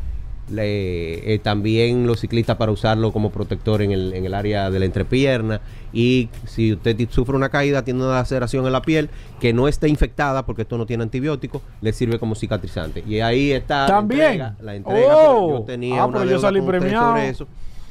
eh, 0.57 1.39
también 1.43 2.07
los 2.07 2.19
ciclistas 2.19 2.57
para 2.57 2.71
usarlo 2.71 3.11
como 3.11 3.31
protector 3.31 3.81
en 3.81 3.91
el, 3.91 4.13
en 4.13 4.25
el 4.25 4.33
área 4.33 4.69
de 4.69 4.79
la 4.79 4.85
entrepierna 4.85 5.61
y 5.91 6.29
si 6.45 6.73
usted 6.73 6.97
sufre 7.09 7.35
una 7.35 7.49
caída, 7.49 7.83
tiene 7.83 8.03
una 8.03 8.15
laceración 8.15 8.65
en 8.65 8.73
la 8.73 8.81
piel 8.81 9.09
que 9.39 9.53
no 9.53 9.67
esté 9.67 9.87
infectada 9.87 10.45
porque 10.45 10.63
esto 10.63 10.77
no 10.77 10.85
tiene 10.85 11.03
antibiótico, 11.03 11.61
le 11.81 11.93
sirve 11.93 12.19
como 12.19 12.35
cicatrizante. 12.35 13.03
Y 13.07 13.19
ahí 13.21 13.51
está 13.51 13.87
también 13.87 14.55
la 14.61 14.75
entrega. 14.75 15.15
Oh. 15.15 15.59
yo 15.59 15.61
tenía 15.63 16.01
ah, 16.01 16.05
una 16.05 16.25
yo 16.25 16.39
salí 16.39 16.61
premiado. 16.61 17.09
sobre 17.09 17.29
eso. 17.29 17.47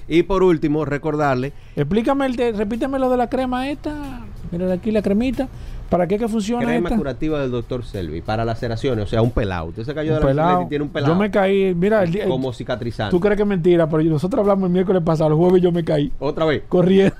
Y 0.07 0.23
por 0.23 0.43
último, 0.43 0.85
recordarle. 0.85 1.53
Explícame, 1.77 2.27
el 2.27 2.57
repíteme 2.57 2.99
lo 2.99 3.11
de 3.11 3.19
la 3.19 3.29
crema 3.29 3.69
esta. 3.69 4.25
Mira 4.51 4.73
aquí 4.73 4.91
la 4.91 5.03
cremita. 5.03 5.49
¿Para 5.89 6.07
qué 6.07 6.19
que 6.19 6.29
funciona 6.29 6.65
Crema 6.65 6.91
curativa 6.91 7.41
del 7.41 7.51
doctor 7.51 7.85
Selvi 7.85 8.21
para 8.21 8.45
laceraciones, 8.45 9.05
o 9.05 9.09
sea, 9.09 9.23
un 9.23 9.31
pelado. 9.31 9.67
Usted 9.67 9.85
se 9.85 9.95
cayó 9.95 10.19
de 10.19 10.35
la 10.35 10.63
y 10.65 10.69
tiene 10.69 10.85
un 10.85 10.91
pelado. 10.91 11.15
Yo 11.15 11.19
me 11.19 11.31
caí, 11.31 11.75
mira, 11.75 12.05
como 12.27 12.53
cicatrizante. 12.53 13.11
Tú 13.11 13.21
crees 13.21 13.37
que 13.37 13.43
es 13.43 13.49
mentira, 13.49 13.89
pero 13.89 14.03
nosotros 14.05 14.41
hablamos 14.41 14.67
el 14.67 14.73
miércoles 14.73 15.03
pasado, 15.03 15.31
el 15.31 15.37
jueves 15.37 15.63
yo 15.63 15.73
me 15.73 15.85
caí. 15.85 16.13
Otra 16.19 16.45
vez. 16.45 16.63
Corriendo. 16.69 17.15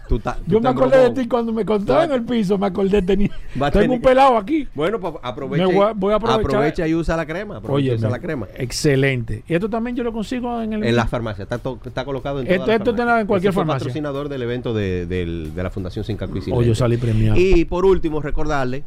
yo 0.47 0.61
me 0.61 0.69
acordé 0.69 0.99
de 0.99 1.11
ti 1.11 1.29
cuando 1.29 1.53
me 1.53 1.65
contaste 1.65 2.05
en 2.05 2.13
el 2.13 2.25
piso, 2.25 2.59
me 2.59 2.67
acordé 2.67 3.01
de 3.01 3.17
ti. 3.17 3.31
Tengo 3.73 3.95
un 3.95 4.03
pelado 4.03 4.37
aquí. 4.37 4.69
Bueno, 4.75 5.01
pues 5.01 5.15
aprovecha. 5.23 5.67
Voy, 5.95 6.13
a, 6.13 6.17
aprovechar. 6.17 6.41
Aprovecha 6.41 6.87
y 6.87 6.95
usa 6.95 7.17
la 7.17 7.27
crema. 7.27 7.57
Aprovecha 7.57 7.95
usa 7.95 8.11
la 8.11 8.19
crema. 8.19 8.47
Excelente. 8.57 9.45
Y 9.49 9.55
esto 9.55 9.69
también 9.71 9.97
yo 9.97 10.05
lo 10.05 10.13
consigo 10.13 10.61
en 10.61 10.75
el 10.75 10.85
En 10.85 10.97
la 10.97 11.07
farmacia, 11.07 11.45
está, 11.45 11.61
está 11.85 12.05
colocado 12.05 12.41
en 12.41 12.47
todas 12.47 12.61
Esto, 12.61 12.73
esto 12.73 12.91
está 12.91 13.21
en 13.21 13.27
cualquier 13.27 13.53
farmacia. 13.53 13.79
patrocinador 13.79 14.29
del 14.29 14.43
evento 14.43 14.75
de, 14.75 15.07
de, 15.07 15.63
la 15.63 15.71
Fundación 15.71 16.05
Sin 16.05 16.19
y 16.19 16.53
Oye, 16.53 16.69
yo 16.69 16.75
salí 16.75 16.97
premiado. 16.97 17.39
Y 17.39 17.65
por 17.65 17.85
último, 17.85 18.21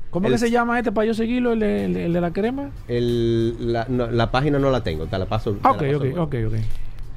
¿Cómo 0.10 0.30
que 0.30 0.38
se 0.38 0.52
llama 0.52 0.78
este 0.78 0.92
para 0.92 1.06
yo 1.06 1.14
seguirlo, 1.14 1.54
el 1.54 1.60
de, 1.60 2.10
la 2.10 2.32
crema? 2.32 2.72
la, 2.88 4.32
página 4.32 4.60
no 4.60 4.70
la 4.72 4.84
tengo, 4.84 5.06
te 5.08 5.18
la 5.18 5.26
paso. 5.26 5.58
ok, 5.64 5.84
ok, 5.96 6.06
ok, 6.18 6.36
ok. 6.48 6.54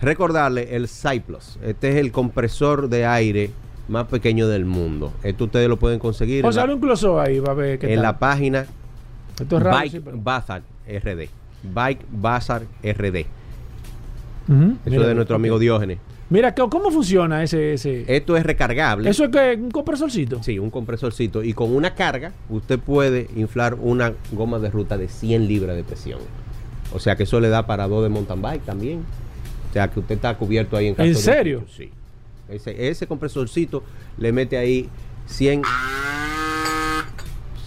Recordarle 0.00 0.76
el 0.76 0.88
Cyplus. 0.88 1.58
Este 1.62 1.90
es 1.90 1.96
el 1.96 2.12
compresor 2.12 2.88
de 2.88 3.06
aire 3.06 3.50
más 3.88 4.06
pequeño 4.06 4.48
del 4.48 4.64
mundo. 4.64 5.12
Esto 5.22 5.44
ustedes 5.44 5.68
lo 5.68 5.78
pueden 5.78 5.98
conseguir. 5.98 6.44
O 6.44 6.52
sea, 6.52 6.64
un 6.64 7.20
ahí, 7.20 7.38
va 7.40 7.52
a 7.52 7.54
ver 7.54 7.78
qué 7.78 7.92
En 7.92 8.02
la 8.02 8.18
página 8.18 8.66
Esto 9.40 9.56
es 9.56 9.62
raro, 9.62 9.78
Bike 9.78 10.02
Bazar 10.14 10.62
RD. 10.86 11.28
Bike 11.62 12.04
Bazar 12.10 12.62
RD. 12.82 13.26
Eso 14.84 15.00
es 15.00 15.06
de 15.06 15.14
nuestro 15.14 15.36
amigo 15.36 15.58
Diógenes. 15.58 15.98
Mira, 16.30 16.54
¿cómo 16.54 16.90
funciona 16.90 17.42
ese, 17.42 17.74
ese? 17.74 18.04
Esto 18.08 18.36
es 18.36 18.44
recargable. 18.44 19.10
¿Eso 19.10 19.24
es 19.24 19.30
que 19.30 19.58
un 19.60 19.70
compresorcito? 19.70 20.42
Sí, 20.42 20.58
un 20.58 20.70
compresorcito. 20.70 21.42
Y 21.42 21.52
con 21.52 21.74
una 21.74 21.94
carga, 21.94 22.32
usted 22.48 22.78
puede 22.78 23.28
inflar 23.36 23.74
una 23.74 24.14
goma 24.32 24.58
de 24.58 24.70
ruta 24.70 24.96
de 24.96 25.08
100 25.08 25.46
libras 25.46 25.76
de 25.76 25.84
presión. 25.84 26.20
O 26.92 26.98
sea 26.98 27.16
que 27.16 27.24
eso 27.24 27.40
le 27.40 27.48
da 27.48 27.66
para 27.66 27.86
dos 27.88 28.02
de 28.02 28.08
mountain 28.08 28.40
bike 28.40 28.64
también. 28.64 29.04
O 29.70 29.72
sea 29.72 29.88
que 29.88 30.00
usted 30.00 30.14
está 30.14 30.36
cubierto 30.36 30.76
ahí 30.76 30.86
en 30.86 30.94
caso 30.94 31.08
¿En 31.08 31.16
serio? 31.16 31.64
sí. 31.68 31.90
Ese, 32.48 32.88
ese 32.88 33.06
compresorcito 33.06 33.82
le 34.18 34.30
mete 34.30 34.58
ahí 34.58 34.88
100, 35.26 35.62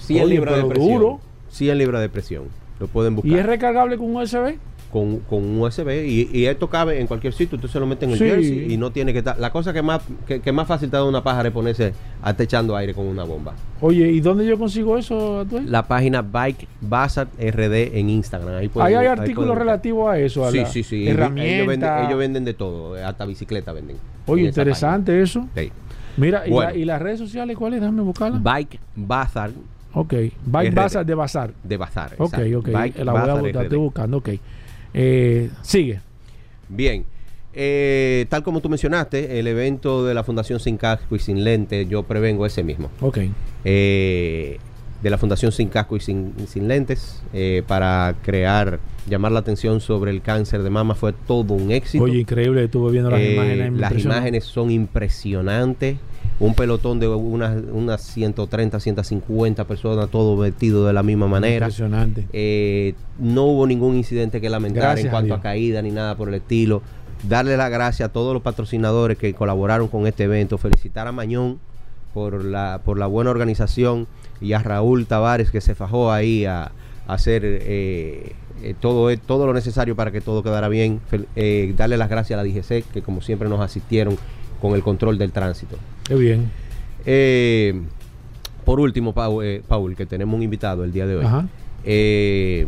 100 0.02 0.30
libras 0.30 0.56
de 0.56 0.66
presión. 0.66 0.94
Duro. 0.94 1.20
100 1.50 1.78
libras 1.78 2.02
de 2.02 2.10
presión. 2.10 2.44
Lo 2.80 2.88
pueden 2.88 3.16
buscar. 3.16 3.32
¿Y 3.32 3.40
es 3.40 3.46
recargable 3.46 3.98
con 3.98 4.16
USB? 4.16 4.56
Con, 4.98 5.20
con 5.20 5.44
un 5.44 5.62
USB 5.62 6.06
y, 6.08 6.46
esto 6.48 6.70
cabe 6.70 7.00
en 7.00 7.06
cualquier 7.06 7.34
sitio, 7.34 7.56
usted 7.58 7.70
se 7.70 7.80
lo 7.80 7.86
mete 7.86 8.06
en 8.06 8.12
el 8.12 8.18
jersey 8.18 8.74
y 8.74 8.78
no 8.78 8.92
tiene 8.92 9.14
que 9.14 9.20
estar. 9.20 9.38
La 9.40 9.52
cosa 9.52 9.72
que 9.74 9.82
más 9.84 10.02
que, 10.26 10.52
más 10.52 10.68
fácil 10.68 10.90
te 10.90 10.98
da 10.98 11.04
una 11.04 11.24
pájara 11.24 11.50
es 11.50 11.54
ponerse 11.54 11.94
a 12.24 12.32
echando 12.38 12.76
aire 12.76 12.94
con 12.94 13.06
una 13.06 13.24
bomba. 13.24 13.54
Oye, 13.82 14.10
¿y 14.10 14.22
dónde 14.22 14.46
yo 14.46 14.58
consigo 14.58 14.98
eso? 14.98 15.46
La 15.66 15.88
página 15.88 16.22
Bike 16.22 16.68
Bazar 16.82 17.28
RD 17.38 17.98
en 17.98 18.10
Instagram. 18.10 18.56
Ahí, 18.56 18.94
hay 18.96 19.06
artículos 19.06 19.56
relativos 19.56 20.10
a 20.10 20.18
eso, 20.18 20.46
a 20.46 20.52
sí, 20.52 20.64
sí, 20.66 20.84
sí. 20.84 21.08
Ellos 21.08 22.18
venden, 22.18 22.46
de 22.46 22.54
todo, 22.54 22.96
hasta 23.06 23.26
bicicleta 23.26 23.72
venden. 23.72 23.98
Oye, 24.26 24.44
interesante 24.44 25.22
eso. 25.22 25.48
Mira, 26.18 26.44
¿y, 26.74 26.86
las 26.86 27.02
redes 27.02 27.20
sociales 27.20 27.56
cuáles? 27.56 27.82
Déjame 27.82 28.02
buscarlas. 28.02 28.42
Bike 28.42 28.80
Bazar. 28.96 29.52
Ok, 29.94 30.14
Bike 30.46 30.74
Bazar 30.74 31.06
de 31.06 31.14
Bazar. 31.14 31.52
De 31.64 31.78
Bazar. 31.78 32.16
Ok, 32.18 32.38
ok. 32.58 32.68
la 33.04 33.12
voy 33.12 33.52
a 33.52 33.78
buscando, 33.78 34.18
ok. 34.18 34.30
Eh, 34.94 35.50
sigue. 35.62 36.00
Bien. 36.70 37.06
Eh, 37.54 38.26
tal 38.30 38.44
como 38.44 38.62
tú 38.62 38.70
mencionaste, 38.70 39.40
el 39.40 39.48
evento 39.48 40.06
de 40.06 40.14
la 40.14 40.24
Fundación 40.24 40.60
Sin 40.60 40.78
Casco 40.78 41.16
y 41.16 41.20
Sin 41.20 41.44
Lente, 41.44 41.88
yo 41.88 42.04
prevengo 42.04 42.46
ese 42.46 42.64
mismo. 42.64 42.90
Ok. 43.02 43.20
Eh, 43.66 44.60
de 45.02 45.10
la 45.10 45.18
Fundación 45.18 45.52
Sin 45.52 45.70
Casco 45.70 45.96
y 45.96 46.00
Sin, 46.00 46.34
sin 46.48 46.68
Lentes, 46.68 47.22
para 47.68 48.16
crear, 48.24 48.80
llamar 49.08 49.32
la 49.32 49.40
atención 49.40 49.80
sobre 49.82 50.12
el 50.12 50.22
cáncer 50.22 50.64
de 50.64 50.70
mama, 50.70 50.96
fue 50.96 51.14
todo 51.14 51.54
un 51.54 51.72
éxito. 51.72 52.04
Oye, 52.04 52.20
increíble, 52.20 52.64
estuve 52.64 52.92
viendo 52.92 53.10
las 53.10 53.22
imágenes. 53.22 53.74
Las 53.74 54.04
imágenes 54.04 54.44
son 54.44 54.72
impresionantes 54.72 55.98
un 56.40 56.54
pelotón 56.54 57.00
de 57.00 57.08
unas, 57.08 57.64
unas 57.72 58.02
130, 58.02 58.80
150 58.80 59.66
personas, 59.66 60.10
todo 60.10 60.38
vestido 60.38 60.86
de 60.86 60.94
la 60.94 61.04
misma 61.04 61.28
manera. 61.28 61.66
Impresionante. 61.66 62.28
Eh, 62.32 62.94
no 63.18 63.46
hubo 63.46 63.66
ningún 63.66 63.96
incidente 63.96 64.40
que 64.40 64.50
lamentar 64.50 65.00
en 65.00 65.10
cuanto 65.10 65.34
a, 65.34 65.42
caída 65.42 65.82
ni 65.82 65.92
nada 65.92 66.16
por 66.16 66.30
el 66.30 66.36
estilo. 66.36 66.82
Darle 67.28 67.58
las 67.58 67.72
gracias 67.72 68.10
a 68.10 68.14
todos 68.14 68.34
los 68.34 68.44
patrocinadores 68.44 69.18
que 69.18 69.34
colaboraron 69.34 69.88
con 69.88 70.06
este 70.06 70.26
evento. 70.26 70.60
Felicitar 70.60 71.08
a 71.08 71.12
Mañón 71.12 71.60
por 72.14 72.46
la, 72.46 72.82
por 72.86 73.00
la 73.00 73.08
buena 73.08 73.32
organización 73.32 74.08
y 74.40 74.54
a 74.54 74.60
Raúl 74.60 75.08
Tavares 75.08 75.50
que 75.50 75.62
se 75.62 75.74
fajó 75.74 76.12
ahí 76.12 76.46
a, 76.46 76.72
hacer 77.08 77.42
eh, 77.46 78.34
eh, 78.62 78.76
todo, 78.80 79.16
todo 79.18 79.48
lo 79.48 79.54
necesario 79.54 79.96
para 79.96 80.12
que 80.12 80.22
todo 80.22 80.44
quedara 80.44 80.68
bien. 80.68 81.00
darle 81.76 81.98
las 81.98 82.10
gracias 82.10 82.38
a 82.38 82.44
la 82.44 82.48
DGC 82.48 82.84
que 82.92 83.02
como 83.02 83.22
siempre 83.22 83.50
nos 83.50 83.62
asistieron 83.62 84.18
con 84.62 84.74
el 84.74 84.82
control 84.82 85.18
del 85.18 85.32
tránsito. 85.32 85.78
Qué 86.04 86.16
bien. 86.16 86.52
Eh, 87.06 87.82
por 88.66 88.80
último, 88.80 89.14
eh, 89.44 89.64
Paul, 89.68 89.96
que 89.96 90.06
tenemos 90.06 90.36
un 90.36 90.44
invitado 90.44 90.84
el 90.84 90.92
día 90.92 91.06
de 91.06 91.16
hoy. 91.16 91.26
Eh, 91.84 92.68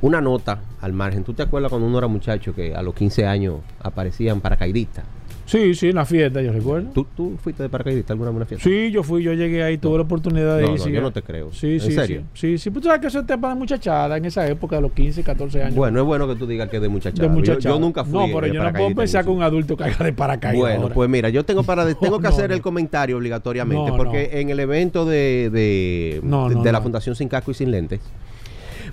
una 0.00 0.20
nota 0.20 0.60
al 0.80 0.92
margen. 0.92 1.24
¿Tú 1.24 1.32
te 1.32 1.42
acuerdas 1.42 1.70
cuando 1.70 1.88
uno 1.88 1.98
era 1.98 2.06
muchacho 2.06 2.54
que 2.54 2.74
a 2.74 2.82
los 2.82 2.94
15 2.94 3.26
años 3.26 3.56
aparecían 3.80 4.40
paracaidistas? 4.40 5.04
Sí, 5.46 5.74
sí, 5.74 5.90
en 5.90 5.96
la 5.96 6.04
fiesta, 6.04 6.40
yo 6.40 6.52
recuerdo. 6.52 6.90
¿Tú, 6.90 7.06
tú 7.14 7.36
fuiste 7.42 7.62
de 7.62 7.68
paracaidista 7.68 8.14
alguna 8.14 8.30
vez 8.30 8.48
fiesta? 8.48 8.64
Sí, 8.68 8.90
yo 8.90 9.02
fui, 9.02 9.22
yo 9.22 9.32
llegué 9.34 9.62
ahí, 9.62 9.76
tuve 9.78 9.98
la 9.98 10.04
oportunidad 10.04 10.56
de 10.56 10.64
ir. 10.64 10.78
No, 10.78 10.88
yo 10.88 11.00
no 11.02 11.12
te 11.12 11.22
creo. 11.22 11.52
Sí, 11.52 11.78
sí, 11.80 11.92
serio? 11.92 12.22
sí. 12.32 12.56
Sí, 12.56 12.58
sí, 12.58 12.70
pues 12.70 12.82
tú 12.82 12.88
sabes 12.88 13.00
que 13.02 13.08
eso 13.08 13.20
es 13.20 13.26
tema 13.26 13.50
de 13.50 13.54
muchachada 13.54 14.16
en 14.16 14.24
esa 14.24 14.46
época, 14.46 14.76
de 14.76 14.82
los 14.82 14.92
15, 14.92 15.22
14 15.22 15.62
años. 15.62 15.74
Bueno, 15.74 16.00
es 16.00 16.06
bueno 16.06 16.26
que 16.26 16.36
tú 16.36 16.46
digas 16.46 16.68
que 16.68 16.76
es 16.76 16.82
de 16.82 16.88
muchachada. 16.88 17.58
Yo, 17.58 17.78
nunca 17.78 18.04
fui 18.04 18.12
No, 18.12 18.40
pero 18.40 18.52
yo 18.52 18.62
no 18.62 18.72
puedo 18.72 18.94
pensar 18.94 19.24
que 19.24 19.30
un 19.30 19.42
adulto 19.42 19.76
caiga 19.76 20.04
de 20.04 20.12
paracaídas. 20.12 20.78
Bueno, 20.78 20.94
pues 20.94 21.10
mira, 21.10 21.28
yo 21.28 21.44
tengo 21.44 21.62
para 21.62 21.92
tengo 22.00 22.18
que 22.20 22.26
hacer 22.26 22.50
el 22.52 22.62
comentario 22.62 23.16
obligatoriamente, 23.16 23.92
porque 23.96 24.40
en 24.40 24.50
el 24.50 24.60
evento 24.60 25.04
de, 25.04 25.50
de, 25.52 26.20
de 26.62 26.72
la 26.72 26.80
Fundación 26.80 27.14
Sin 27.14 27.28
Casco 27.28 27.50
y 27.50 27.54
Sin 27.54 27.70
Lentes, 27.70 28.00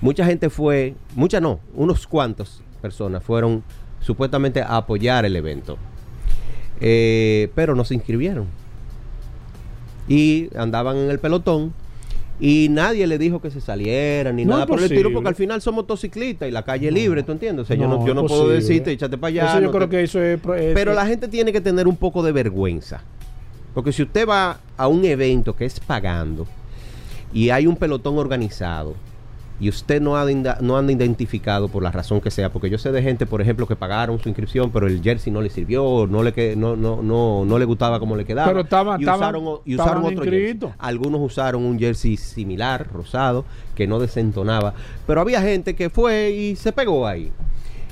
mucha 0.00 0.26
gente 0.26 0.50
fue, 0.50 0.94
mucha 1.14 1.40
no, 1.40 1.60
unos 1.74 2.06
cuantos 2.06 2.62
personas 2.80 3.22
fueron 3.22 3.62
supuestamente 4.00 4.60
a 4.60 4.76
apoyar 4.76 5.24
el 5.24 5.36
evento. 5.36 5.78
Eh, 6.80 7.50
pero 7.54 7.74
no 7.74 7.84
se 7.84 7.94
inscribieron. 7.94 8.46
Y 10.08 10.48
andaban 10.56 10.96
en 10.96 11.10
el 11.10 11.18
pelotón 11.18 11.72
y 12.40 12.68
nadie 12.70 13.06
le 13.06 13.18
dijo 13.18 13.40
que 13.40 13.50
se 13.50 13.60
salieran 13.60 14.34
ni 14.34 14.44
nada 14.44 14.66
por 14.66 14.78
el 14.78 14.86
estilo, 14.86 15.12
porque 15.12 15.28
al 15.28 15.34
final 15.36 15.62
son 15.62 15.76
motociclistas 15.76 16.48
y 16.48 16.50
la 16.50 16.64
calle 16.64 16.88
es 16.88 16.94
libre, 16.94 17.22
¿tú 17.22 17.30
entiendes? 17.32 17.64
O 17.64 17.66
sea, 17.66 17.76
yo 17.76 17.86
no, 17.86 18.04
yo 18.04 18.14
no 18.14 18.26
puedo 18.26 18.48
decirte, 18.48 18.90
échate 18.90 19.16
para 19.16 19.28
allá. 19.28 19.60
yo 19.60 19.70
creo 19.70 19.88
que 19.88 20.02
eso 20.02 20.20
es, 20.20 20.40
Pero 20.42 20.92
la 20.92 21.06
gente 21.06 21.28
tiene 21.28 21.52
que 21.52 21.60
tener 21.60 21.86
un 21.86 21.96
poco 21.96 22.22
de 22.22 22.32
vergüenza. 22.32 23.02
Porque 23.74 23.92
si 23.92 24.02
usted 24.02 24.28
va 24.28 24.58
a 24.76 24.88
un 24.88 25.04
evento 25.04 25.54
que 25.54 25.64
es 25.64 25.80
pagando 25.80 26.46
y 27.32 27.50
hay 27.50 27.66
un 27.66 27.76
pelotón 27.76 28.18
organizado, 28.18 28.94
y 29.62 29.68
usted 29.68 30.02
no, 30.02 30.16
ha 30.16 30.26
no 30.60 30.76
anda 30.76 30.92
identificado 30.92 31.68
por 31.68 31.84
la 31.84 31.92
razón 31.92 32.20
que 32.20 32.32
sea, 32.32 32.50
porque 32.50 32.68
yo 32.68 32.78
sé 32.78 32.90
de 32.90 33.00
gente, 33.00 33.26
por 33.26 33.40
ejemplo, 33.40 33.68
que 33.68 33.76
pagaron 33.76 34.18
su 34.18 34.28
inscripción, 34.28 34.72
pero 34.72 34.88
el 34.88 35.00
jersey 35.00 35.32
no 35.32 35.40
le 35.40 35.50
sirvió, 35.50 36.08
no 36.10 36.24
le 36.24 36.56
no, 36.56 36.74
no, 36.74 37.00
no, 37.00 37.44
no 37.44 37.58
le 37.60 37.64
gustaba 37.64 38.00
como 38.00 38.16
le 38.16 38.24
quedaba. 38.24 38.48
Pero 38.48 38.62
estaba, 38.62 38.96
y 38.98 39.04
usaron, 39.04 39.60
y 39.64 39.76
usaron 39.76 40.04
otro 40.04 40.24
jersey. 40.24 40.58
Algunos 40.80 41.20
usaron 41.20 41.62
un 41.62 41.78
jersey 41.78 42.16
similar, 42.16 42.88
rosado, 42.92 43.44
que 43.76 43.86
no 43.86 44.00
desentonaba. 44.00 44.74
Pero 45.06 45.20
había 45.20 45.40
gente 45.40 45.76
que 45.76 45.90
fue 45.90 46.32
y 46.32 46.56
se 46.56 46.72
pegó 46.72 47.06
ahí. 47.06 47.30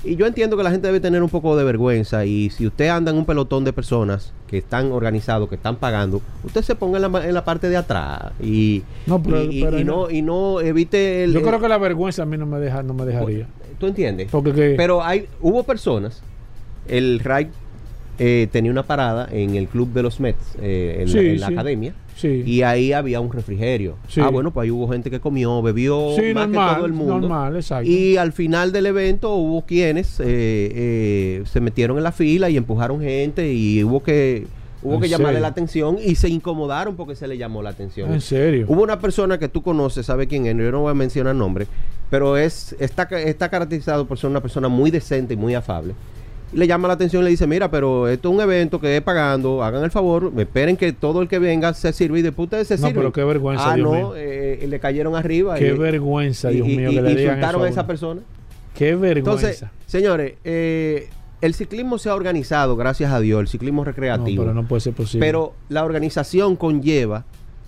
Y 0.03 0.17
yo 0.17 0.27
entiendo 0.27 0.57
que 0.57 0.63
la 0.63 0.71
gente 0.71 0.87
debe 0.87 1.01
tener 1.01 1.23
un 1.23 1.29
poco 1.29 1.57
de 1.57 1.65
vergüenza 1.65 2.25
y 2.25 2.49
si 2.51 2.67
usted 2.67 2.89
anda 2.89 3.11
en 3.11 3.19
un 3.19 3.27
pelotón 3.27 3.65
de 3.65 3.73
personas 3.73 4.33
que 4.49 4.59
están 4.59 4.93
organizados, 4.93 5.49
que 5.49 5.57
están 5.57 5.77
pagando, 5.77 6.23
usted 6.43 6.63
se 6.63 6.75
ponga 6.75 6.99
en 6.99 7.35
la, 7.35 7.45
parte 7.45 7.69
de 7.69 7.77
atrás 7.77 8.33
y 8.43 8.83
no, 9.07 9.21
y, 9.51 9.85
no, 9.85 10.11
y 10.11 10.23
no 10.23 10.61
evite 10.61 11.25
el... 11.25 11.35
Yo 11.35 11.43
creo 11.43 11.61
que 11.61 11.69
la 11.69 11.77
vergüenza 11.77 12.23
a 12.23 12.27
mí 12.27 12.39
no 12.39 12.47
me, 12.47 12.59
deja, 12.59 12.83
no 12.83 12.95
me 12.95 13.05
dejaría. 13.05 13.47
¿Tú 13.79 13.87
entiendes? 13.87 14.29
Porque 14.31 14.75
Pero 14.77 15.03
hay, 15.03 15.27
hubo 15.41 15.65
personas, 15.65 16.23
el 16.89 17.21
RAI 17.21 17.49
eh, 18.23 18.49
tenía 18.53 18.71
una 18.71 18.83
parada 18.83 19.27
en 19.33 19.55
el 19.57 19.67
club 19.67 19.95
de 19.95 20.03
los 20.03 20.21
Mets, 20.21 20.55
eh, 20.61 21.07
en, 21.07 21.41
la, 21.41 21.47
academia. 21.47 21.95
Y 22.23 22.61
ahí 22.61 22.93
había 22.93 23.19
un 23.19 23.33
refrigerio. 23.33 23.97
Ah, 24.19 24.29
bueno, 24.29 24.51
pues 24.51 24.65
ahí 24.65 24.71
hubo 24.71 24.87
gente 24.89 25.11
que 25.11 25.21
comió, 25.21 25.63
bebió 25.63 26.11
más 26.35 26.49
que 26.49 26.55
todo 26.55 26.85
el 26.85 26.93
mundo. 26.93 27.51
Y 27.83 28.19
al 28.19 28.33
final 28.33 28.73
del 28.73 28.85
evento 28.85 29.35
hubo 29.35 29.63
quienes 29.63 30.21
eh, 30.21 30.25
eh, 30.29 31.43
se 31.47 31.61
metieron 31.61 31.97
en 31.97 32.05
la 32.05 32.13
fila 32.13 32.51
y 32.51 32.59
empujaron 32.59 33.01
gente 33.01 33.51
y 33.51 33.83
hubo 33.83 34.03
que 34.03 34.47
hubo 34.83 35.01
que 35.01 35.09
llamarle 35.09 35.41
la 35.41 35.49
atención 35.49 35.99
y 36.03 36.15
se 36.15 36.29
incomodaron 36.29 36.97
porque 36.97 37.17
se 37.17 37.27
le 37.27 37.39
llamó 37.39 37.63
la 37.63 37.71
atención. 37.71 38.13
¿En 38.13 38.21
serio? 38.21 38.67
Hubo 38.69 38.83
una 38.83 38.99
persona 38.99 39.39
que 39.39 39.49
tú 39.49 39.63
conoces, 39.63 40.05
sabe 40.05 40.27
quién 40.27 40.45
es, 40.45 40.55
yo 40.55 40.71
no 40.71 40.81
voy 40.81 40.91
a 40.91 40.95
mencionar 40.95 41.35
nombre, 41.35 41.67
pero 42.11 42.37
es 42.37 42.77
está, 42.81 43.05
está 43.05 43.49
caracterizado 43.49 44.07
por 44.07 44.19
ser 44.19 44.29
una 44.29 44.43
persona 44.43 44.69
muy 44.69 44.91
decente 44.91 45.33
y 45.33 45.37
muy 45.39 45.55
afable 45.55 45.95
le 46.53 46.67
llama 46.67 46.89
la 46.89 46.95
atención 46.95 47.23
y 47.23 47.25
le 47.25 47.31
dice, 47.31 47.47
mira, 47.47 47.71
pero 47.71 48.09
esto 48.09 48.29
es 48.29 48.35
un 48.35 48.41
evento 48.41 48.81
que 48.81 48.97
es 48.97 49.03
pagando, 49.03 49.63
hagan 49.63 49.85
el 49.85 49.91
favor, 49.91 50.33
esperen 50.37 50.77
que 50.77 50.93
todo 50.93 51.23
el 51.23 51.29
que 51.29 51.39
venga 51.39 51.73
se 51.75 51.93
sirva 51.93 52.19
y 52.19 52.23
después 52.23 52.47
ustedes 52.47 52.69
se 52.69 52.77
sirven. 52.77 52.95
No, 52.95 53.01
pero 53.01 53.13
qué 53.13 53.25
vergüenza, 53.25 53.73
Ah, 53.73 53.77
no, 53.77 54.15
eh, 54.17 54.65
le 54.69 54.81
cayeron 54.81 55.15
arriba. 55.15 55.55
Qué 55.57 55.73
vergüenza, 55.73 56.49
Dios 56.49 56.67
mío, 56.67 56.91
que 56.91 57.03
le 57.03 57.13
insultaron 57.23 57.63
a 57.65 57.69
esa 57.69 57.87
persona. 57.87 58.21
Qué 58.75 58.95
vergüenza. 58.95 59.49
Entonces, 59.49 59.65
señores, 59.87 60.35
eh, 60.45 61.09
el 61.41 61.55
ciclismo 61.55 61.99
se 61.99 62.09
ha 62.09 62.15
organizado, 62.15 62.77
gracias 62.77 63.13
a 63.13 63.21
Dios, 63.21 63.41
el 63.41 63.49
ciclismo 63.49 63.85
recreativo. 63.85 64.43
No, 64.45 64.51
pero 64.51 64.63
no 64.63 64.69
puede 64.69 64.81
ser 64.81 64.93
posible. 64.93 65.25
Pero 65.27 65.55
la 65.69 65.85
organización 65.85 66.57
conlleva 66.57 67.25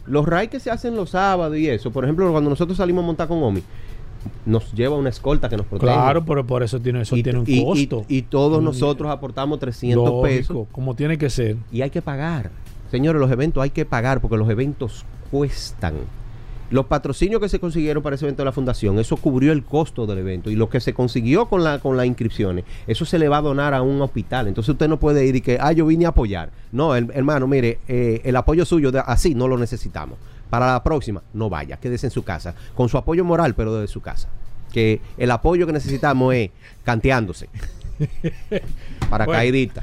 los 0.07 0.27
raids 0.27 0.51
que 0.51 0.61
se 0.61 0.71
hacen 0.71 0.97
los 0.97 1.11
sábados 1.11 1.57
y 1.57 1.69
eso. 1.69 1.91
Por 1.93 2.05
ejemplo, 2.05 2.31
cuando 2.33 2.51
nosotros 2.51 2.77
salimos 2.77 3.05
a 3.05 3.07
montar 3.07 3.29
con 3.29 3.43
Omi, 3.43 3.63
nos 4.47 4.73
lleva 4.73 4.97
una 4.97 5.09
escolta 5.09 5.49
que 5.49 5.57
nos 5.57 5.67
protege. 5.67 5.93
Claro, 5.93 6.25
pero 6.25 6.47
por 6.47 6.63
eso 6.63 6.81
tiene, 6.81 7.03
eso 7.03 7.15
tiene 7.17 7.39
un 7.39 7.65
costo. 7.65 8.05
Y, 8.09 8.23
todos 8.23 8.63
nosotros 8.63 9.11
aportamos 9.11 9.59
300 9.59 10.23
pesos. 10.23 10.67
Como 10.73 10.95
tiene 10.95 11.19
que 11.19 11.31
ser. 11.31 11.57
Y 11.71 11.83
hay 11.83 11.91
que 11.91 12.03
pagar. 12.03 12.51
Señores, 12.91 13.21
los 13.21 13.31
eventos 13.31 13.63
hay 13.63 13.71
que 13.71 13.85
pagar 13.85 14.21
porque 14.21 14.37
los 14.37 14.49
eventos 14.51 15.05
cuestan. 15.31 15.95
Los 16.71 16.87
patrocinios 16.87 17.39
que 17.39 17.51
se 17.51 17.61
consiguieron 17.61 18.03
para 18.03 18.17
ese 18.17 18.25
evento 18.25 18.43
de 18.43 18.47
la 18.47 18.53
fundación, 18.53 18.99
eso 18.99 19.19
cubrió 19.19 19.53
el 19.53 19.63
costo 19.63 20.07
del 20.07 20.19
evento. 20.19 20.51
Y 20.51 20.57
lo 20.57 20.71
que 20.71 20.81
se 20.81 20.95
consiguió 20.95 21.47
con, 21.47 21.63
la, 21.63 21.81
con 21.81 21.99
las 21.99 22.07
inscripciones, 22.07 22.65
eso 22.87 23.05
se 23.05 23.19
le 23.19 23.29
va 23.29 23.39
a 23.39 23.43
donar 23.43 23.75
a 23.75 23.83
un 23.83 24.01
hospital. 24.01 24.49
Entonces 24.49 24.71
usted 24.71 24.89
no 24.89 24.99
puede 24.99 25.27
ir 25.27 25.37
y 25.37 25.43
que, 25.43 25.59
ah, 25.61 25.73
yo 25.73 25.85
vine 25.85 26.07
a 26.07 26.11
apoyar. 26.11 26.51
No, 26.71 26.97
hermano, 26.97 27.47
mire, 27.47 27.79
eh, 27.89 28.23
el 28.25 28.37
apoyo 28.37 28.65
suyo 28.65 28.91
de, 28.91 29.01
así 29.01 29.35
no 29.35 29.49
lo 29.49 29.59
necesitamos 29.59 30.17
para 30.53 30.71
la 30.71 30.83
próxima, 30.83 31.23
no 31.33 31.49
vaya, 31.49 31.79
quédese 31.79 32.09
en 32.09 32.11
su 32.11 32.25
casa, 32.25 32.55
con 32.75 32.87
su 32.87 32.99
apoyo 32.99 33.25
moral, 33.25 33.55
pero 33.55 33.75
desde 33.75 33.91
su 33.91 34.03
casa. 34.03 34.29
Que 34.71 35.01
el 35.17 35.31
apoyo 35.31 35.67
que 35.67 35.73
necesitamos 35.73 36.35
es 36.35 36.51
canteándose. 36.85 37.49
Para 39.09 39.27
caidita. 39.27 39.83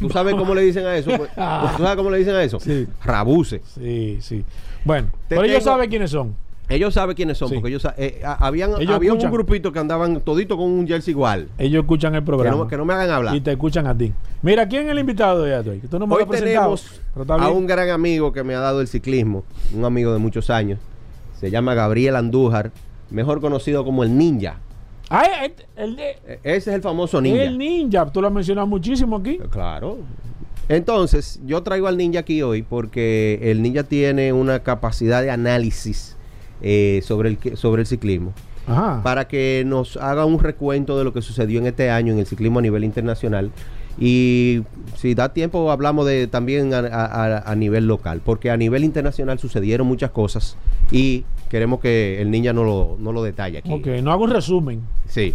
¿Tú 0.00 0.08
sabes 0.08 0.34
cómo 0.34 0.54
le 0.54 0.62
dicen 0.62 0.86
a 0.86 0.96
eso? 0.96 1.10
Pues, 1.14 1.28
¿Tú 1.76 1.82
sabes 1.82 1.96
cómo 1.96 2.08
le 2.08 2.16
dicen 2.16 2.34
a 2.34 2.42
eso? 2.42 2.58
Sí. 2.58 2.88
Rabuse. 3.04 3.60
Sí, 3.74 4.16
sí. 4.22 4.42
Bueno, 4.86 5.08
pero 5.28 5.44
ellos 5.44 5.62
saben 5.62 5.90
quiénes 5.90 6.10
son. 6.10 6.36
Ellos 6.68 6.94
saben 6.94 7.14
quiénes 7.14 7.36
son, 7.36 7.50
porque 7.50 7.68
ellos 7.68 7.86
eh, 7.98 8.22
habían 8.24 8.72
había 8.90 9.12
un 9.12 9.30
grupito 9.30 9.72
que 9.72 9.78
andaban 9.78 10.20
todito 10.20 10.56
con 10.56 10.70
un 10.70 10.86
jersey 10.86 11.12
igual. 11.12 11.48
Ellos 11.58 11.82
escuchan 11.82 12.14
el 12.14 12.22
programa. 12.22 12.66
Que 12.68 12.76
no, 12.76 12.84
me 12.84 12.94
hagan 12.94 13.10
hablar. 13.10 13.36
Y 13.36 13.40
te 13.40 13.52
escuchan 13.52 13.86
a 13.86 13.96
ti. 13.96 14.12
Mira, 14.42 14.66
¿quién 14.68 14.86
es 14.86 14.92
el 14.92 14.98
invitado 14.98 15.42
de 15.42 15.56
hoy? 15.56 15.80
Tú 15.80 15.98
no 15.98 16.06
me 16.06 16.14
hoy 16.14 16.24
tenemos 16.26 17.02
a 17.28 17.48
un 17.50 17.66
gran 17.66 17.90
amigo 17.90 18.32
que 18.32 18.42
me 18.42 18.54
ha 18.54 18.60
dado 18.60 18.80
el 18.80 18.88
ciclismo, 18.88 19.44
un 19.74 19.84
amigo 19.84 20.12
de 20.12 20.18
muchos 20.18 20.50
años. 20.50 20.78
Se 21.38 21.50
llama 21.50 21.74
Gabriel 21.74 22.16
Andújar, 22.16 22.70
mejor 23.10 23.40
conocido 23.40 23.84
como 23.84 24.04
el 24.04 24.16
Ninja. 24.16 24.58
Ah, 25.10 25.24
el, 25.76 25.98
e, 25.98 26.38
Ese 26.42 26.70
es 26.70 26.76
el 26.76 26.82
famoso 26.82 27.20
Ninja. 27.20 27.42
El 27.42 27.58
Ninja, 27.58 28.10
tú 28.10 28.22
lo 28.22 28.28
has 28.28 28.32
mencionado 28.32 28.66
muchísimo 28.66 29.16
aquí. 29.16 29.38
Claro. 29.50 29.98
Entonces, 30.68 31.40
yo 31.44 31.62
traigo 31.62 31.88
al 31.88 31.98
Ninja 31.98 32.20
aquí 32.20 32.40
hoy 32.40 32.62
porque 32.62 33.40
el 33.42 33.60
Ninja 33.60 33.82
tiene 33.82 34.32
una 34.32 34.60
capacidad 34.60 35.20
de 35.20 35.30
análisis 35.30 36.16
eh, 36.62 37.00
sobre, 37.04 37.30
el, 37.30 37.56
sobre 37.56 37.82
el 37.82 37.86
ciclismo. 37.86 38.32
Para 39.02 39.26
que 39.26 39.64
nos 39.66 39.96
haga 39.96 40.24
un 40.24 40.38
recuento 40.38 40.96
de 40.96 41.04
lo 41.04 41.12
que 41.12 41.20
sucedió 41.20 41.58
en 41.58 41.66
este 41.66 41.90
año 41.90 42.12
en 42.12 42.20
el 42.20 42.26
ciclismo 42.26 42.60
a 42.60 42.62
nivel 42.62 42.84
internacional. 42.84 43.50
Y 43.98 44.62
si 44.96 45.14
da 45.14 45.32
tiempo, 45.32 45.70
hablamos 45.70 46.06
de 46.06 46.26
también 46.26 46.72
a, 46.72 47.54
nivel 47.56 47.86
local, 47.86 48.22
porque 48.24 48.50
a 48.50 48.56
nivel 48.56 48.84
internacional 48.84 49.38
sucedieron 49.38 49.86
muchas 49.86 50.10
cosas 50.10 50.56
y 50.90 51.24
queremos 51.50 51.80
que 51.80 52.22
el 52.22 52.30
niña 52.30 52.52
no 52.52 52.64
lo, 52.64 52.96
no 52.98 53.12
lo 53.12 53.22
detalle 53.22 53.58
aquí. 53.58 53.72
Ok, 53.72 53.86
no 54.02 54.12
hago 54.12 54.24
un 54.24 54.30
resumen. 54.30 54.80
Sí. 55.06 55.34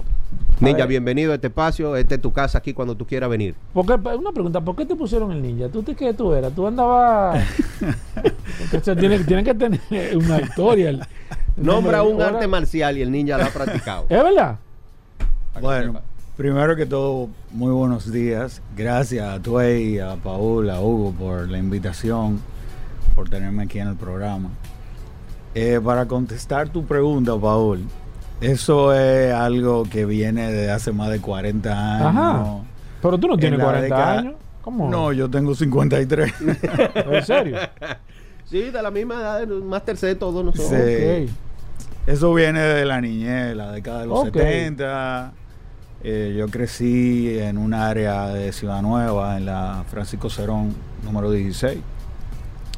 Ninja, 0.59 0.87
bienvenido 0.87 1.33
a 1.33 1.35
este 1.35 1.47
espacio. 1.47 1.95
Este 1.95 2.15
es 2.15 2.21
tu 2.21 2.33
casa 2.33 2.57
aquí 2.57 2.73
cuando 2.73 2.95
tú 2.95 3.05
quieras 3.05 3.29
venir. 3.29 3.53
Porque, 3.73 3.93
una 3.93 4.31
pregunta, 4.31 4.59
¿por 4.59 4.75
qué 4.75 4.85
te 4.85 4.95
pusieron 4.95 5.31
el 5.31 5.41
ninja? 5.41 5.69
¿Tú 5.69 5.83
te, 5.83 5.95
qué 5.95 6.13
tú 6.13 6.33
eras? 6.33 6.51
¿Tú 6.53 6.65
andabas...? 6.65 7.45
tiene, 8.99 9.19
tiene, 9.19 9.43
que 9.43 9.53
tener 9.53 9.79
una 10.17 10.41
historia. 10.41 11.07
Nombra 11.55 12.01
un 12.01 12.21
arte 12.21 12.47
marcial 12.47 12.97
y 12.97 13.03
el 13.03 13.11
ninja 13.11 13.37
lo 13.37 13.45
ha 13.45 13.49
practicado. 13.49 14.05
¿Es 14.09 14.23
verdad? 14.23 14.57
Bueno, 15.61 16.01
primero 16.35 16.75
que 16.75 16.87
todo, 16.87 17.29
muy 17.51 17.71
buenos 17.71 18.11
días. 18.11 18.61
Gracias 18.75 19.27
a 19.27 19.39
Tuey, 19.39 19.99
a 19.99 20.15
Paul, 20.15 20.71
a 20.71 20.81
Hugo 20.81 21.11
por 21.11 21.49
la 21.49 21.59
invitación, 21.59 22.41
por 23.13 23.29
tenerme 23.29 23.63
aquí 23.63 23.79
en 23.79 23.89
el 23.89 23.95
programa. 23.95 24.49
Eh, 25.53 25.79
para 25.83 26.07
contestar 26.07 26.69
tu 26.69 26.83
pregunta, 26.85 27.35
Paul, 27.35 27.81
eso 28.41 28.93
es 28.93 29.33
algo 29.33 29.83
que 29.83 30.05
viene 30.05 30.51
de 30.51 30.71
hace 30.71 30.91
más 30.91 31.09
de 31.09 31.19
40 31.19 31.95
años. 31.95 32.07
Ajá. 32.07 32.57
Pero 33.01 33.17
tú 33.17 33.27
no 33.27 33.37
tienes 33.37 33.59
40 33.59 34.11
años. 34.11 34.35
¿Cómo? 34.61 34.89
No, 34.89 35.13
yo 35.13 35.29
tengo 35.29 35.55
53. 35.55 36.33
¿En 36.95 37.25
serio? 37.25 37.57
Sí, 38.45 38.69
de 38.69 38.81
la 38.81 38.91
misma 38.91 39.15
edad, 39.15 39.47
más 39.47 39.83
tercero 39.83 40.17
todos 40.17 40.43
nosotros. 40.43 40.81
Sí. 40.81 41.29
Eso 42.05 42.33
viene 42.33 42.61
de 42.61 42.85
la 42.85 43.01
niñez, 43.01 43.55
la 43.55 43.71
década 43.71 44.01
de 44.01 44.07
los 44.07 44.23
70. 44.25 45.33
Eh, 46.03 46.35
yo 46.37 46.47
crecí 46.47 47.37
en 47.39 47.57
un 47.57 47.73
área 47.73 48.27
de 48.27 48.53
Ciudad 48.53 48.81
Nueva, 48.81 49.37
en 49.37 49.45
la 49.45 49.83
Francisco 49.89 50.29
Cerón, 50.29 50.73
número 51.03 51.31
16. 51.31 51.79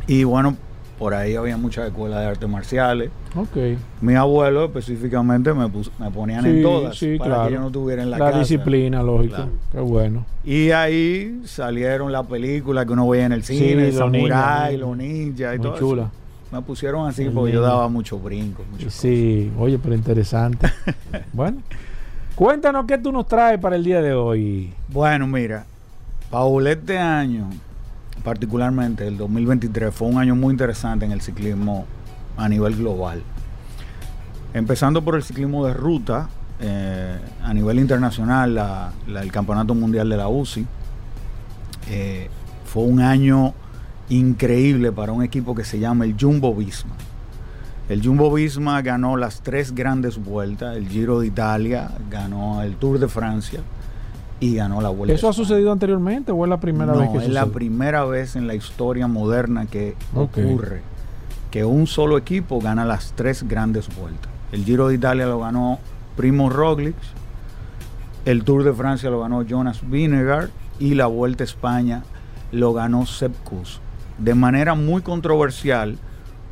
Y 0.07 0.23
bueno, 0.23 0.57
por 0.99 1.13
ahí 1.13 1.35
había 1.35 1.55
muchas 1.55 1.87
escuelas 1.87 2.19
de 2.19 2.25
artes 2.25 2.49
marciales. 2.49 3.09
Okay. 3.33 3.77
Mi 4.01 4.15
abuelo 4.15 4.65
específicamente 4.65 5.53
me, 5.53 5.69
me 5.97 6.11
ponían 6.11 6.45
en 6.45 6.61
todas 6.61 6.99
para 7.17 7.47
que 7.47 7.53
yo 7.53 7.61
no 7.61 7.71
tuviera 7.71 8.03
en 8.03 8.11
la, 8.11 8.17
la 8.17 8.37
disciplina, 8.37 9.01
lógico. 9.01 9.37
Qué 9.71 9.79
bueno. 9.79 10.25
Y 10.43 10.71
ahí 10.71 11.41
salieron 11.45 12.11
las 12.11 12.27
películas 12.27 12.85
que 12.85 12.91
uno 12.91 13.07
veía 13.07 13.27
en 13.27 13.31
el 13.31 13.43
cine, 13.43 13.91
sí, 13.91 13.97
Samurai, 13.97 14.75
los 14.75 14.97
ninjas 14.97 15.55
y 15.55 15.59
todo 15.59 15.77
chula. 15.77 16.11
Me 16.51 16.61
pusieron 16.61 17.07
así 17.07 17.29
porque 17.29 17.53
yo 17.53 17.61
daba 17.61 17.87
mucho 17.87 18.19
brinco. 18.19 18.63
Sí, 18.89 19.51
oye, 19.57 19.79
pero 19.79 19.95
interesante. 19.95 20.67
bueno, 21.33 21.59
cuéntanos 22.35 22.85
qué 22.85 22.97
tú 22.97 23.13
nos 23.13 23.25
traes 23.25 23.57
para 23.59 23.77
el 23.77 23.85
día 23.85 24.01
de 24.01 24.13
hoy. 24.13 24.73
Bueno, 24.89 25.27
mira, 25.27 25.65
Paul, 26.29 26.67
este 26.67 26.97
año 26.97 27.47
particularmente 28.23 29.07
el 29.07 29.17
2023 29.17 29.93
fue 29.93 30.07
un 30.07 30.17
año 30.17 30.35
muy 30.35 30.51
interesante 30.51 31.05
en 31.05 31.11
el 31.11 31.21
ciclismo 31.21 31.85
a 32.37 32.47
nivel 32.49 32.75
global. 32.75 33.21
Empezando 34.53 35.03
por 35.03 35.15
el 35.15 35.23
ciclismo 35.23 35.65
de 35.65 35.73
ruta, 35.73 36.29
eh, 36.59 37.17
a 37.43 37.53
nivel 37.53 37.79
internacional, 37.79 38.91
el 39.07 39.31
Campeonato 39.31 39.75
Mundial 39.75 40.09
de 40.09 40.17
la 40.17 40.27
UCI, 40.27 40.65
eh, 41.89 42.29
fue 42.65 42.83
un 42.83 42.99
año 42.99 43.53
increíble 44.09 44.91
para 44.91 45.11
un 45.11 45.23
equipo 45.23 45.55
que 45.55 45.63
se 45.63 45.79
llama 45.79 46.05
el 46.05 46.15
Jumbo 46.19 46.53
Visma. 46.55 46.95
El 47.89 48.05
Jumbo 48.05 48.31
Visma 48.31 48.81
ganó 48.81 49.17
las 49.17 49.41
tres 49.41 49.73
grandes 49.73 50.17
vueltas, 50.17 50.77
el 50.77 50.87
Giro 50.87 51.19
de 51.19 51.27
Italia, 51.27 51.89
ganó 52.09 52.61
el 52.61 52.75
Tour 52.75 52.99
de 52.99 53.07
Francia, 53.07 53.61
y 54.39 54.55
ganó 54.55 54.81
la 54.81 54.89
vuelta. 54.89 55.13
¿Eso 55.13 55.29
ha 55.29 55.33
sucedido 55.33 55.71
anteriormente 55.71 56.31
o 56.31 56.45
es 56.45 56.49
la 56.49 56.59
primera 56.59 56.93
vez 56.93 57.09
que 57.09 57.17
es 57.17 57.29
la 57.29 57.45
primera 57.45 58.05
vez 58.05 58.35
en 58.35 58.47
la 58.47 58.55
historia 58.55 59.07
moderna 59.07 59.65
que 59.65 59.95
ocurre 60.15 60.81
que 61.51 61.65
un 61.65 61.87
solo 61.87 62.17
equipo 62.17 62.59
gana 62.59 62.85
las 62.85 63.13
tres 63.13 63.47
grandes 63.47 63.93
vueltas. 63.95 64.31
El 64.51 64.65
Giro 64.65 64.87
de 64.87 64.95
Italia 64.95 65.25
lo 65.25 65.39
ganó 65.39 65.79
Primo 66.15 66.49
Roglic, 66.49 66.95
el 68.25 68.43
Tour 68.43 68.63
de 68.63 68.73
Francia 68.73 69.09
lo 69.09 69.21
ganó 69.21 69.43
Jonas 69.43 69.79
Vinegar 69.89 70.49
y 70.79 70.93
la 70.93 71.07
Vuelta 71.07 71.43
a 71.43 71.45
España 71.45 72.03
lo 72.51 72.73
ganó 72.73 73.05
Sepp 73.05 73.35
Kuss. 73.43 73.79
De 74.17 74.35
manera 74.35 74.75
muy 74.75 75.01
controversial, 75.01 75.97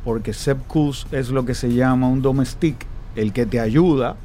porque 0.04 0.32
Sepp 0.32 0.66
Kuss 0.66 1.06
es 1.12 1.30
lo 1.30 1.44
que 1.44 1.54
se 1.54 1.72
llama 1.72 2.08
un 2.08 2.22
domestic, 2.22 2.86
el 3.14 3.32
que 3.32 3.46
te 3.46 3.60
ayuda 3.60 4.16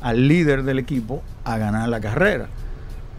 al 0.00 0.28
líder 0.28 0.62
del 0.62 0.78
equipo 0.78 1.22
a 1.44 1.58
ganar 1.58 1.88
la 1.88 2.00
carrera. 2.00 2.48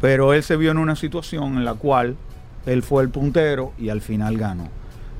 Pero 0.03 0.33
él 0.33 0.43
se 0.43 0.57
vio 0.57 0.69
en 0.69 0.79
una 0.79 0.97
situación 0.97 1.55
en 1.55 1.63
la 1.63 1.75
cual 1.75 2.17
él 2.65 2.83
fue 2.83 3.03
el 3.03 3.09
puntero 3.09 3.71
y 3.79 3.87
al 3.87 4.01
final 4.01 4.37
ganó. 4.37 4.67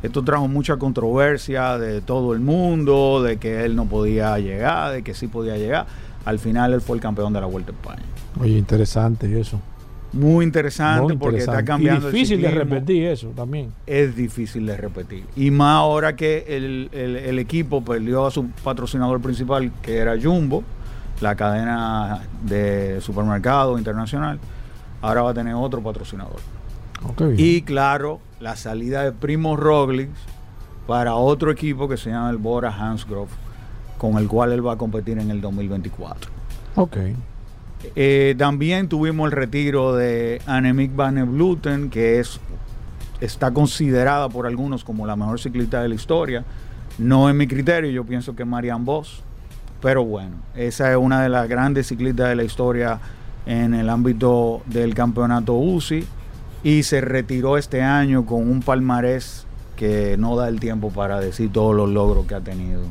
Esto 0.02 0.26
trajo 0.26 0.50
mucha 0.50 0.76
controversia 0.76 1.78
de 1.78 2.02
todo 2.02 2.34
el 2.34 2.42
mundo, 2.42 3.24
de 3.24 3.38
que 3.38 3.64
él 3.64 3.78
no 3.78 3.86
podía 3.86 4.38
llegar, 4.40 4.92
de 4.92 5.02
que 5.02 5.14
sí 5.14 5.28
podía 5.28 5.56
llegar. 5.56 5.86
Al 6.26 6.38
final 6.38 6.74
él 6.74 6.82
fue 6.82 6.98
el 6.98 7.02
campeón 7.02 7.32
de 7.32 7.40
la 7.40 7.46
Vuelta 7.46 7.72
a 7.72 7.76
España. 7.76 8.02
Oye, 8.42 8.58
interesante 8.58 9.40
eso. 9.40 9.58
Muy 10.12 10.44
interesante, 10.44 11.16
porque 11.16 11.38
está 11.38 11.64
cambiando. 11.64 12.10
Es 12.10 12.14
difícil 12.14 12.42
de 12.42 12.52
repetir 12.52 13.06
eso 13.06 13.30
también. 13.30 13.72
Es 13.88 14.14
difícil 14.18 14.66
de 14.66 14.76
repetir. 14.76 15.24
Y 15.38 15.50
más 15.50 15.78
ahora 15.78 16.18
que 16.18 16.44
el, 16.50 16.90
el, 16.92 17.40
equipo 17.40 17.86
perdió 17.86 18.26
a 18.26 18.32
su 18.32 18.48
patrocinador 18.66 19.22
principal, 19.22 19.72
que 19.82 19.96
era 19.96 20.22
Jumbo, 20.22 20.62
la 21.22 21.38
cadena 21.38 22.24
de 22.44 23.00
supermercado 23.00 23.78
internacional, 23.78 24.40
ahora 25.04 25.22
va 25.22 25.32
a 25.32 25.34
tener 25.34 25.54
otro 25.54 25.84
patrocinador. 25.84 26.40
y 27.38 27.62
claro, 27.62 28.20
la 28.40 28.56
salida 28.56 29.04
de 29.04 29.12
Primo 29.12 29.58
Roglic 29.58 30.10
para 30.88 31.16
otro 31.16 31.52
equipo 31.52 31.88
que 31.88 31.98
se 31.98 32.10
llama 32.10 32.30
el 32.30 32.38
Bora 32.38 32.72
Hansgrohe, 32.72 33.28
con 33.98 34.18
el 34.18 34.28
cual 34.28 34.54
él 34.54 34.66
va 34.66 34.74
a 34.74 34.78
competir 34.78 35.20
en 35.20 35.30
el 35.30 35.42
2024. 35.42 36.32
Ok. 36.76 36.98
Eh, 37.96 38.34
también 38.38 38.88
tuvimos 38.88 39.26
el 39.26 39.34
retiro 39.34 39.94
de 39.94 40.42
Annemiek 40.46 40.96
van 40.96 41.16
Vleuten, 41.34 41.90
que 41.90 42.20
es, 42.20 42.40
está 43.20 43.52
considerada 43.52 44.30
por 44.30 44.48
algunos 44.48 44.86
como 44.86 45.06
la 45.06 45.18
mejor 45.18 45.40
ciclista 45.40 45.82
de 45.82 45.90
la 45.90 45.96
historia. 45.96 46.46
No 46.98 47.28
es 47.28 47.36
mi 47.36 47.46
criterio, 47.46 47.92
yo 47.92 48.06
pienso 48.06 48.36
que 48.36 48.46
Marianne 48.46 48.86
Vos. 48.86 49.22
Pero 49.82 50.06
bueno, 50.06 50.38
esa 50.56 50.90
es 50.90 50.98
una 50.98 51.22
de 51.22 51.28
las 51.28 51.50
grandes 51.50 51.88
ciclistas 51.88 52.30
de 52.30 52.36
la 52.36 52.46
historia 52.46 53.02
en 53.46 53.74
el 53.74 53.90
ámbito 53.90 54.62
del 54.66 54.94
campeonato 54.94 55.54
UCI 55.54 56.06
y 56.64 56.84
se 56.84 57.02
retiró 57.02 57.58
este 57.58 57.82
año 57.82 58.26
con 58.26 58.50
un 58.50 58.62
palmarés 58.62 59.46
que 59.76 60.16
no 60.18 60.36
da 60.36 60.48
el 60.48 60.60
tiempo 60.60 60.92
para 60.92 61.20
decir 61.20 61.52
todos 61.52 61.76
los 61.76 61.90
logros 61.90 62.26
que 62.26 62.36
ha 62.36 62.42
tenido. 62.42 62.82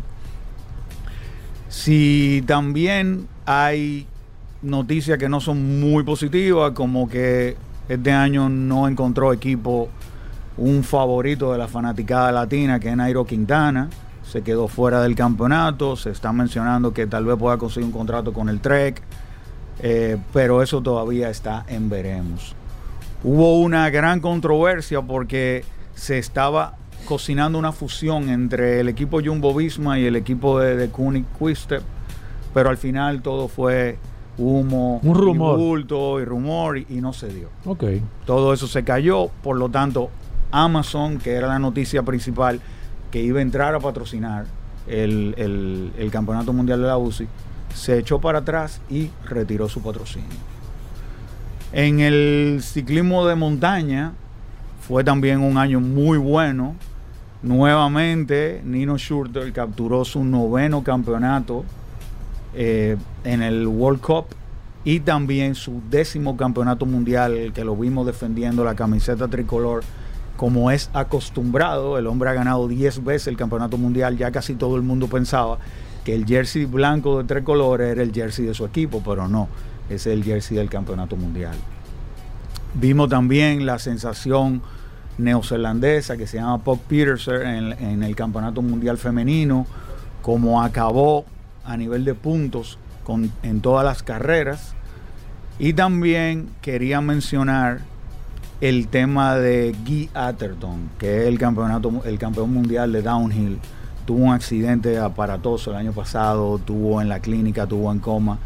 Si 1.68 2.44
también 2.46 3.28
hay 3.46 4.06
noticias 4.60 5.18
que 5.18 5.28
no 5.28 5.40
son 5.40 5.80
muy 5.80 6.02
positivas, 6.04 6.72
como 6.72 7.08
que 7.08 7.56
este 7.88 8.12
año 8.12 8.48
no 8.48 8.88
encontró 8.88 9.32
equipo 9.32 9.88
un 10.56 10.84
favorito 10.84 11.52
de 11.52 11.58
la 11.58 11.68
fanaticada 11.68 12.30
latina, 12.30 12.78
que 12.78 12.90
es 12.90 12.96
Nairo 12.96 13.24
Quintana. 13.24 13.88
Se 14.22 14.42
quedó 14.42 14.68
fuera 14.68 15.02
del 15.02 15.14
campeonato. 15.14 15.96
Se 15.96 16.10
está 16.10 16.32
mencionando 16.32 16.92
que 16.92 17.06
tal 17.06 17.24
vez 17.24 17.36
pueda 17.36 17.56
conseguir 17.56 17.86
un 17.86 17.92
contrato 17.92 18.32
con 18.32 18.48
el 18.48 18.60
Trek. 18.60 19.02
Eh, 19.80 20.16
pero 20.32 20.62
eso 20.62 20.80
todavía 20.82 21.30
está 21.30 21.64
en 21.68 21.88
veremos. 21.88 22.54
Hubo 23.24 23.60
una 23.60 23.88
gran 23.90 24.20
controversia 24.20 25.02
porque 25.02 25.64
se 25.94 26.18
estaba 26.18 26.76
cocinando 27.04 27.58
una 27.58 27.72
fusión 27.72 28.28
entre 28.28 28.80
el 28.80 28.88
equipo 28.88 29.20
Jumbo 29.24 29.54
Visma 29.54 29.98
y 29.98 30.06
el 30.06 30.16
equipo 30.16 30.60
de, 30.60 30.76
de 30.76 30.88
Kunik 30.88 31.26
pero 32.54 32.70
al 32.70 32.76
final 32.76 33.22
todo 33.22 33.48
fue 33.48 33.98
humo, 34.38 35.00
un 35.02 35.14
rumor. 35.14 35.58
y 35.58 35.62
bulto 35.62 36.20
y 36.20 36.24
rumor 36.24 36.78
y, 36.78 37.00
no 37.00 37.12
se 37.12 37.28
dio. 37.28 37.48
Okay. 37.64 38.02
Todo 38.26 38.52
eso 38.52 38.66
se 38.66 38.84
cayó, 38.84 39.30
por 39.42 39.56
lo 39.56 39.68
tanto, 39.68 40.10
Amazon, 40.50 41.18
que 41.18 41.32
era 41.32 41.48
la 41.48 41.58
noticia 41.58 42.02
principal, 42.02 42.60
que 43.10 43.22
iba 43.22 43.38
a 43.38 43.42
entrar 43.42 43.74
a 43.74 43.80
patrocinar 43.80 44.44
el, 44.86 45.92
el 45.96 46.10
Campeonato 46.10 46.52
Mundial 46.52 46.80
de 46.80 46.86
la 46.86 46.98
UCI, 46.98 47.26
se 47.74 47.98
echó 47.98 48.20
para 48.20 48.40
atrás 48.40 48.80
y 48.90 49.10
retiró 49.24 49.68
su 49.68 49.82
patrocinio. 49.82 50.28
En 51.72 52.00
el 52.00 52.60
ciclismo 52.62 53.26
de 53.26 53.34
montaña 53.34 54.12
fue 54.86 55.04
también 55.04 55.40
un 55.40 55.56
año 55.56 55.80
muy 55.80 56.18
bueno. 56.18 56.74
Nuevamente, 57.42 58.60
Nino 58.64 58.98
Schurter 58.98 59.52
capturó 59.52 60.04
su 60.04 60.22
noveno 60.22 60.84
campeonato 60.84 61.64
eh, 62.54 62.96
en 63.24 63.42
el 63.42 63.66
World 63.66 64.00
Cup 64.00 64.26
y 64.84 65.00
también 65.00 65.54
su 65.54 65.80
décimo 65.90 66.36
campeonato 66.36 66.84
mundial, 66.86 67.52
que 67.54 67.64
lo 67.64 67.76
vimos 67.76 68.04
defendiendo 68.06 68.64
la 68.64 68.74
camiseta 68.74 69.28
tricolor. 69.28 69.82
Como 70.36 70.70
es 70.70 70.90
acostumbrado, 70.92 71.98
el 71.98 72.06
hombre 72.06 72.30
ha 72.30 72.34
ganado 72.34 72.68
10 72.68 73.04
veces 73.04 73.28
el 73.28 73.36
campeonato 73.36 73.78
mundial, 73.78 74.18
ya 74.18 74.30
casi 74.30 74.54
todo 74.54 74.76
el 74.76 74.82
mundo 74.82 75.06
pensaba 75.06 75.58
que 76.04 76.14
el 76.14 76.26
jersey 76.26 76.64
blanco 76.64 77.18
de 77.18 77.24
tres 77.24 77.44
colores 77.44 77.90
era 77.90 78.02
el 78.02 78.12
jersey 78.12 78.44
de 78.44 78.54
su 78.54 78.64
equipo, 78.64 79.02
pero 79.04 79.28
no, 79.28 79.48
es 79.88 80.06
el 80.06 80.24
jersey 80.24 80.56
del 80.56 80.68
campeonato 80.68 81.16
mundial. 81.16 81.54
Vimos 82.74 83.08
también 83.08 83.66
la 83.66 83.78
sensación 83.78 84.62
neozelandesa 85.18 86.16
que 86.16 86.26
se 86.26 86.38
llama 86.38 86.58
Pop 86.58 86.80
Peterson 86.88 87.42
en, 87.42 87.72
en 87.72 88.02
el 88.02 88.16
campeonato 88.16 88.62
mundial 88.62 88.98
femenino, 88.98 89.66
como 90.22 90.62
acabó 90.62 91.26
a 91.64 91.76
nivel 91.76 92.04
de 92.04 92.14
puntos 92.14 92.78
con, 93.04 93.32
en 93.42 93.60
todas 93.60 93.84
las 93.84 94.02
carreras. 94.02 94.74
Y 95.58 95.74
también 95.74 96.48
quería 96.60 97.00
mencionar 97.00 97.80
el 98.60 98.88
tema 98.88 99.36
de 99.36 99.74
Guy 99.84 100.08
Atherton, 100.14 100.90
que 100.98 101.22
es 101.22 101.28
el 101.28 101.38
campeonato, 101.38 102.02
el 102.04 102.18
campeón 102.18 102.52
mundial 102.52 102.92
de 102.92 103.02
downhill. 103.02 103.58
Tuvo 104.04 104.24
un 104.24 104.32
accidente 104.32 104.98
aparatoso 104.98 105.70
el 105.70 105.76
año 105.76 105.92
pasado, 105.92 106.58
tuvo 106.58 107.00
en 107.00 107.08
la 107.08 107.20
clínica, 107.20 107.66
tuvo 107.66 107.92
en 107.92 107.98
coma. 107.98 108.38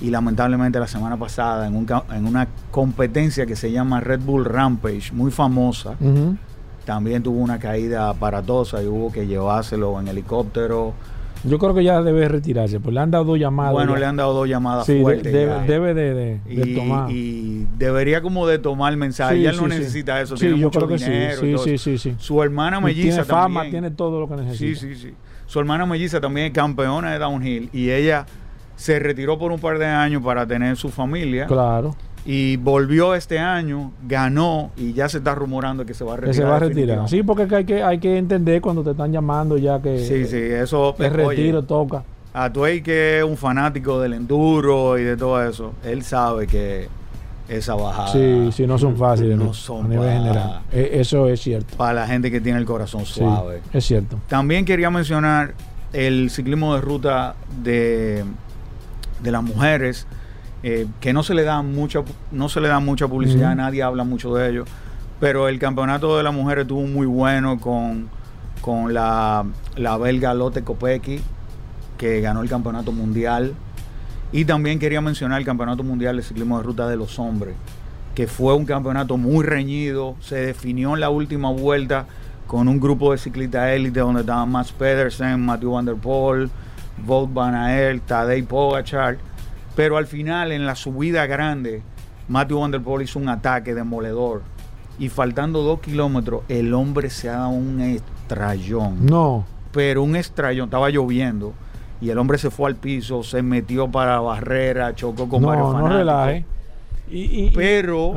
Y 0.00 0.10
lamentablemente 0.10 0.80
la 0.80 0.88
semana 0.88 1.16
pasada, 1.16 1.66
en, 1.66 1.86
en 2.10 2.26
una 2.26 2.48
competencia 2.70 3.46
que 3.46 3.54
se 3.54 3.70
llama 3.70 4.00
Red 4.00 4.20
Bull 4.20 4.44
Rampage, 4.44 5.12
muy 5.12 5.30
famosa, 5.30 5.94
también 6.84 7.22
tuvo 7.22 7.38
una 7.38 7.58
caída 7.58 8.08
aparatosa 8.08 8.82
y 8.82 8.86
hubo 8.86 9.12
que 9.12 9.26
llevárselo 9.26 10.00
en 10.00 10.08
helicóptero 10.08 10.94
yo 11.44 11.58
creo 11.58 11.74
que 11.74 11.84
ya 11.84 12.02
debe 12.02 12.28
retirarse, 12.28 12.80
pues 12.80 12.94
le 12.94 13.00
han 13.00 13.10
dado 13.10 13.24
dos 13.24 13.38
llamadas. 13.38 13.72
Bueno, 13.72 13.96
le 13.96 14.06
han 14.06 14.16
dado 14.16 14.32
dos 14.32 14.48
llamadas 14.48 14.86
fuertes. 14.86 15.32
debe 15.32 15.94
de, 15.94 16.40
y, 16.48 16.74
tomar. 16.74 17.10
Y 17.10 17.66
debería 17.78 18.22
como 18.22 18.46
de 18.46 18.58
tomar 18.58 18.92
el 18.92 18.98
mensaje. 18.98 19.36
Sí, 19.36 19.46
él 19.46 19.56
no 19.56 19.68
necesita 19.68 20.20
eso. 20.20 20.36
Sí, 20.36 20.56
yo 20.58 20.70
creo 20.70 20.88
que 20.88 20.98
sí. 20.98 21.12
Sí, 21.64 21.78
sí, 21.78 21.98
sí, 21.98 22.14
Su 22.18 22.42
hermana 22.42 22.80
melliza 22.80 23.22
tiene 23.22 23.24
fama, 23.24 23.64
tiene 23.64 23.90
todo 23.90 24.20
lo 24.20 24.28
que 24.28 24.36
necesita. 24.36 24.80
Sí, 24.80 24.94
sí, 24.94 24.94
sí. 24.94 25.14
Su 25.46 25.58
hermana 25.60 25.84
melliza 25.84 26.20
también 26.20 26.46
es 26.46 26.52
campeona 26.52 27.12
de 27.12 27.18
downhill 27.18 27.68
y 27.72 27.90
ella 27.90 28.26
se 28.76 28.98
retiró 28.98 29.38
por 29.38 29.52
un 29.52 29.60
par 29.60 29.78
de 29.78 29.86
años 29.86 30.22
para 30.22 30.46
tener 30.46 30.76
su 30.76 30.88
familia. 30.88 31.46
Claro 31.46 31.94
y 32.24 32.56
volvió 32.56 33.14
este 33.14 33.38
año, 33.38 33.92
ganó 34.06 34.70
y 34.76 34.92
ya 34.92 35.08
se 35.08 35.18
está 35.18 35.34
rumorando 35.34 35.84
que 35.84 35.94
se 35.94 36.04
va 36.04 36.14
a 36.14 36.16
retirar. 36.16 36.34
Que 36.34 36.40
se 36.40 36.44
va 36.44 36.56
a 36.56 36.58
retirar. 36.60 37.08
Sí, 37.08 37.22
porque 37.22 37.54
hay 37.54 37.64
que, 37.64 37.82
hay 37.82 37.98
que 37.98 38.16
entender 38.16 38.60
cuando 38.60 38.82
te 38.82 38.92
están 38.92 39.12
llamando 39.12 39.58
ya 39.58 39.80
que 39.80 39.98
sí, 39.98 40.26
sí, 40.26 40.36
eso, 40.36 40.94
el 40.98 41.10
retiro 41.10 41.62
toca. 41.62 42.04
A 42.34 42.50
Tuey 42.50 42.82
que 42.82 43.18
es 43.18 43.24
un 43.24 43.36
fanático 43.36 44.00
del 44.00 44.14
enduro 44.14 44.98
y 44.98 45.02
de 45.02 45.16
todo 45.16 45.42
eso, 45.46 45.72
él 45.84 46.02
sabe 46.02 46.46
que 46.46 46.88
esa 47.48 47.74
bajada. 47.74 48.08
Sí, 48.08 48.50
sí, 48.52 48.66
no 48.66 48.78
son 48.78 48.96
fáciles. 48.96 49.36
No, 49.36 49.52
son 49.52 49.86
a 49.86 49.88
nivel 49.88 50.10
general. 50.10 50.60
E, 50.72 50.90
eso 50.94 51.28
es 51.28 51.40
cierto. 51.40 51.76
Para 51.76 51.92
la 51.92 52.06
gente 52.06 52.30
que 52.30 52.40
tiene 52.40 52.58
el 52.58 52.64
corazón 52.64 53.04
suave. 53.04 53.60
es 53.72 53.84
cierto. 53.84 54.18
También 54.28 54.64
quería 54.64 54.90
mencionar 54.90 55.54
el 55.92 56.30
ciclismo 56.30 56.74
de 56.74 56.80
ruta 56.80 57.34
de, 57.62 58.24
de 59.22 59.30
las 59.30 59.42
mujeres 59.42 60.06
eh, 60.62 60.86
que 61.00 61.12
no 61.12 61.22
se 61.22 61.34
le 61.34 61.42
da 61.42 61.62
mucha, 61.62 62.00
no 62.30 62.48
se 62.48 62.60
le 62.60 62.68
da 62.68 62.78
mucha 62.78 63.08
publicidad, 63.08 63.54
nadie 63.56 63.82
habla 63.82 64.04
mucho 64.04 64.34
de 64.34 64.48
ello, 64.48 64.64
pero 65.18 65.48
el 65.48 65.58
campeonato 65.58 66.16
de 66.16 66.22
las 66.22 66.32
mujeres 66.32 66.62
estuvo 66.62 66.82
muy 66.82 67.06
bueno 67.06 67.58
con, 67.58 68.08
con 68.60 68.94
la, 68.94 69.44
la 69.76 69.96
belga 69.96 70.34
Lotte 70.34 70.62
Kopecky, 70.62 71.20
que 71.98 72.20
ganó 72.20 72.42
el 72.42 72.48
campeonato 72.48 72.92
mundial. 72.92 73.54
Y 74.30 74.44
también 74.44 74.78
quería 74.78 75.00
mencionar 75.00 75.40
el 75.40 75.44
campeonato 75.44 75.82
mundial 75.82 76.16
de 76.16 76.22
ciclismo 76.22 76.56
de 76.58 76.64
ruta 76.64 76.88
de 76.88 76.96
los 76.96 77.18
hombres, 77.18 77.54
que 78.14 78.26
fue 78.26 78.54
un 78.54 78.64
campeonato 78.64 79.16
muy 79.16 79.44
reñido, 79.44 80.16
se 80.20 80.36
definió 80.36 80.94
en 80.94 81.00
la 81.00 81.10
última 81.10 81.50
vuelta 81.50 82.06
con 82.46 82.68
un 82.68 82.80
grupo 82.80 83.12
de 83.12 83.18
ciclistas 83.18 83.70
élite 83.70 84.00
donde 84.00 84.20
estaban 84.20 84.50
Max 84.50 84.72
Pedersen, 84.72 85.44
Matthew 85.44 85.72
Van 85.72 85.84
Der 85.84 85.96
Poel, 85.96 86.50
Wout 87.06 87.32
Van 87.32 87.54
Aert, 87.54 88.06
Tadej 88.06 88.44
Pogacar 88.46 89.18
pero 89.74 89.96
al 89.96 90.06
final, 90.06 90.52
en 90.52 90.66
la 90.66 90.74
subida 90.74 91.26
grande, 91.26 91.82
Matthew 92.28 92.60
Van 92.60 92.70
Der 92.70 92.82
Poel 92.82 93.02
hizo 93.02 93.18
un 93.18 93.28
ataque 93.28 93.74
demoledor. 93.74 94.42
Y 94.98 95.08
faltando 95.08 95.62
dos 95.62 95.80
kilómetros, 95.80 96.42
el 96.48 96.74
hombre 96.74 97.10
se 97.10 97.28
ha 97.28 97.38
dado 97.38 97.50
un 97.50 97.80
estrellón. 97.80 99.06
No. 99.06 99.44
Pero 99.72 100.02
un 100.02 100.16
estrellón, 100.16 100.66
estaba 100.66 100.90
lloviendo. 100.90 101.54
Y 102.00 102.10
el 102.10 102.18
hombre 102.18 102.36
se 102.38 102.50
fue 102.50 102.68
al 102.68 102.76
piso, 102.76 103.22
se 103.22 103.42
metió 103.42 103.90
para 103.90 104.12
la 104.12 104.20
barrera, 104.20 104.94
chocó 104.94 105.28
con 105.28 105.42
no, 105.42 105.48
varios 105.48 105.72
fanáticos. 105.72 105.90
No 105.90 105.98
relaje. 105.98 106.44
Y, 107.08 107.50
pero 107.50 108.14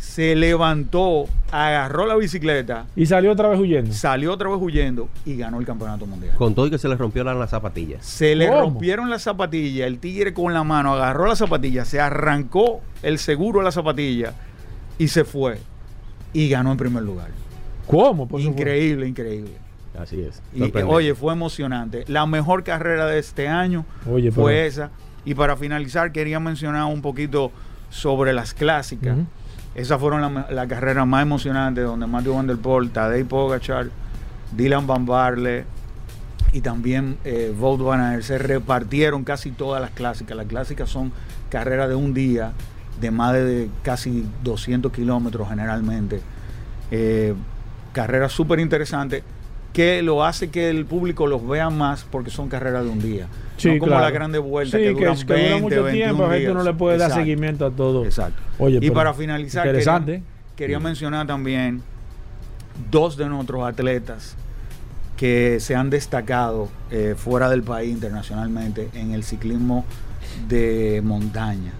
se 0.00 0.34
levantó, 0.34 1.26
agarró 1.50 2.06
la 2.06 2.16
bicicleta. 2.16 2.86
Y 2.96 3.06
salió 3.06 3.32
otra 3.32 3.48
vez 3.48 3.58
huyendo. 3.60 3.92
Salió 3.92 4.32
otra 4.32 4.48
vez 4.48 4.58
huyendo 4.60 5.08
y 5.24 5.36
ganó 5.36 5.60
el 5.60 5.66
campeonato 5.66 6.06
mundial. 6.06 6.34
Con 6.36 6.54
todo 6.54 6.66
y 6.66 6.70
que 6.70 6.78
se 6.78 6.88
le 6.88 6.96
rompieron 6.96 7.38
las 7.38 7.50
zapatillas. 7.50 8.04
Se 8.04 8.34
le 8.34 8.50
rompieron 8.50 9.10
las 9.10 9.22
zapatillas. 9.22 9.86
El 9.86 9.98
tigre 9.98 10.34
con 10.34 10.52
la 10.52 10.64
mano 10.64 10.94
agarró 10.94 11.26
la 11.26 11.36
zapatilla, 11.36 11.84
se 11.84 12.00
arrancó 12.00 12.80
el 13.02 13.18
seguro 13.18 13.60
a 13.60 13.62
la 13.62 13.72
zapatilla 13.72 14.34
y 14.98 15.08
se 15.08 15.24
fue. 15.24 15.58
Y 16.32 16.48
ganó 16.48 16.72
en 16.72 16.78
primer 16.78 17.02
lugar. 17.02 17.28
¿Cómo? 17.86 18.28
increíble, 18.38 19.06
increíble. 19.08 19.52
Así 19.98 20.20
es. 20.20 20.42
oye, 20.86 21.14
fue 21.14 21.32
emocionante. 21.32 22.04
La 22.06 22.26
mejor 22.26 22.62
carrera 22.62 23.06
de 23.06 23.18
este 23.18 23.48
año 23.48 23.84
fue 24.32 24.66
esa. 24.66 24.90
Y 25.24 25.34
para 25.34 25.56
finalizar, 25.56 26.12
quería 26.12 26.40
mencionar 26.40 26.84
un 26.84 27.02
poquito 27.02 27.50
sobre 27.90 28.32
las 28.32 28.54
clásicas. 28.54 29.16
Esas 29.74 30.00
fueron 30.00 30.34
las 30.34 30.50
la 30.50 30.66
carreras 30.66 31.06
más 31.06 31.22
emocionantes 31.22 31.84
donde 31.84 32.06
Matthew 32.06 32.34
Van 32.34 32.46
Der 32.46 32.56
Poel, 32.56 32.90
Tadej 32.90 33.26
Pogachar, 33.26 33.90
Dylan 34.56 34.86
Van 34.86 35.06
Barle 35.06 35.64
y 36.52 36.60
también 36.60 37.18
eh, 37.24 37.54
Van 37.58 38.00
Aert 38.00 38.22
se 38.22 38.38
repartieron 38.38 39.24
casi 39.24 39.52
todas 39.52 39.80
las 39.80 39.90
clásicas. 39.90 40.36
Las 40.36 40.46
clásicas 40.46 40.88
son 40.88 41.12
carreras 41.50 41.88
de 41.88 41.94
un 41.94 42.14
día, 42.14 42.52
de 43.00 43.10
más 43.10 43.34
de 43.34 43.70
casi 43.82 44.26
200 44.42 44.92
kilómetros 44.92 45.48
generalmente. 45.48 46.20
Eh, 46.90 47.34
carreras 47.92 48.32
súper 48.32 48.60
interesantes 48.60 49.22
que 49.72 50.02
lo 50.02 50.24
hace 50.24 50.50
que 50.50 50.70
el 50.70 50.86
público 50.86 51.26
los 51.26 51.46
vea 51.46 51.70
más 51.70 52.04
porque 52.10 52.30
son 52.30 52.48
carreras 52.48 52.84
de 52.84 52.90
un 52.90 53.00
día. 53.00 53.28
no 53.64 53.78
como 53.78 53.98
la 53.98 54.10
grande 54.10 54.38
vuelta 54.38 54.78
que, 54.78 54.90
duran 54.90 55.16
que, 55.16 55.56
mucho 55.60 55.86
tiempo, 55.86 56.24
a 56.24 56.30
gente 56.30 56.54
no 56.54 56.62
le 56.62 56.74
puede 56.74 56.98
dar 56.98 57.12
seguimiento 57.12 57.66
a 57.66 57.70
todo. 57.70 58.04
Exacto. 58.04 58.40
Oye, 58.58 58.78
y 58.80 58.90
para 58.90 59.14
finalizar, 59.14 59.66
interesante. 59.66 60.22
Quería, 60.56 60.80
mencionar 60.80 61.26
también 61.26 61.82
dos 62.90 63.16
de 63.16 63.28
nuestros 63.28 63.62
atletas 63.62 64.36
que 65.16 65.58
se 65.60 65.76
han 65.76 65.90
destacado 65.90 66.68
eh, 66.90 67.14
fuera 67.16 67.48
del 67.48 67.62
país 67.62 67.92
internacionalmente 67.92 68.88
en 68.94 69.12
el 69.12 69.22
ciclismo 69.22 69.84
de 70.48 71.00
montaña, 71.04 71.72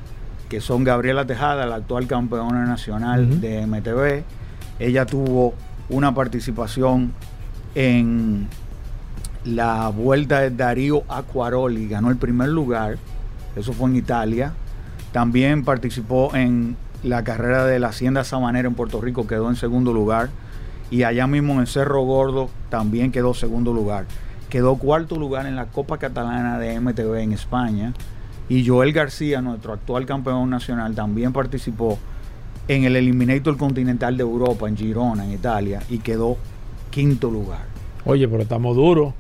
que 0.49 0.61
son 0.61 0.85
Gabriela 0.85 1.27
Tejada, 1.27 1.67
la 1.67 1.77
actual 1.77 2.07
campeona 2.07 2.65
nacional 2.67 3.41
de 3.41 3.67
MTV. 3.67 4.23
Ella 4.79 5.07
tuvo 5.07 5.55
una 5.89 6.15
participación 6.15 7.13
en 7.75 8.49
la 9.45 9.89
vuelta 9.89 10.41
de 10.41 10.51
Darío 10.51 11.03
Acquaroli, 11.09 11.89
ganó 11.89 12.11
el 12.11 12.17
primer 12.17 12.49
lugar, 12.49 12.99
eso 13.57 13.73
fue 13.73 13.89
en 13.91 13.97
Italia. 13.97 14.53
También 15.13 15.65
participó 15.65 16.35
en 16.35 16.77
la 17.03 17.25
carrera 17.25 17.65
de 17.65 17.79
la 17.79 17.89
Hacienda 17.89 18.25
Sabanera 18.25 18.69
en 18.69 18.75
Puerto 18.75 19.01
Rico, 19.01 19.27
quedó 19.27 19.49
en 19.49 19.57
segundo 19.57 19.93
lugar. 19.93 20.31
Y 20.91 21.03
allá 21.03 21.27
mismo 21.27 21.61
en 21.61 21.67
Cerro 21.67 22.03
Gordo 22.03 22.51
también 22.71 23.13
quedó 23.13 23.35
segundo 23.35 23.73
lugar. 23.73 24.07
Quedó 24.49 24.77
cuarto 24.77 25.17
lugar 25.17 25.47
en 25.47 25.57
la 25.57 25.67
Copa 25.67 25.99
Catalana 25.99 26.59
de 26.59 26.81
MTV 26.81 27.17
en 27.17 27.33
España. 27.33 27.93
Y 28.49 28.67
Joel 28.67 28.93
García, 28.93 29.43
nuestro 29.43 29.75
actual 29.75 30.07
campeón 30.07 30.49
nacional, 30.49 30.95
también 30.95 31.33
participó 31.33 31.99
en 32.67 32.85
el 32.85 32.97
Eliminator 32.97 33.57
Continental 33.57 34.17
de 34.17 34.23
Europa, 34.23 34.69
en 34.69 34.77
Girona, 34.77 35.25
en 35.25 35.33
Italia, 35.33 35.83
y 35.91 35.99
quedó 35.99 36.39
quinto 36.99 37.31
lugar. 37.31 37.61
Oye, 38.05 38.27
pero 38.27 38.43
estamos 38.43 38.75
duros. 38.75 39.15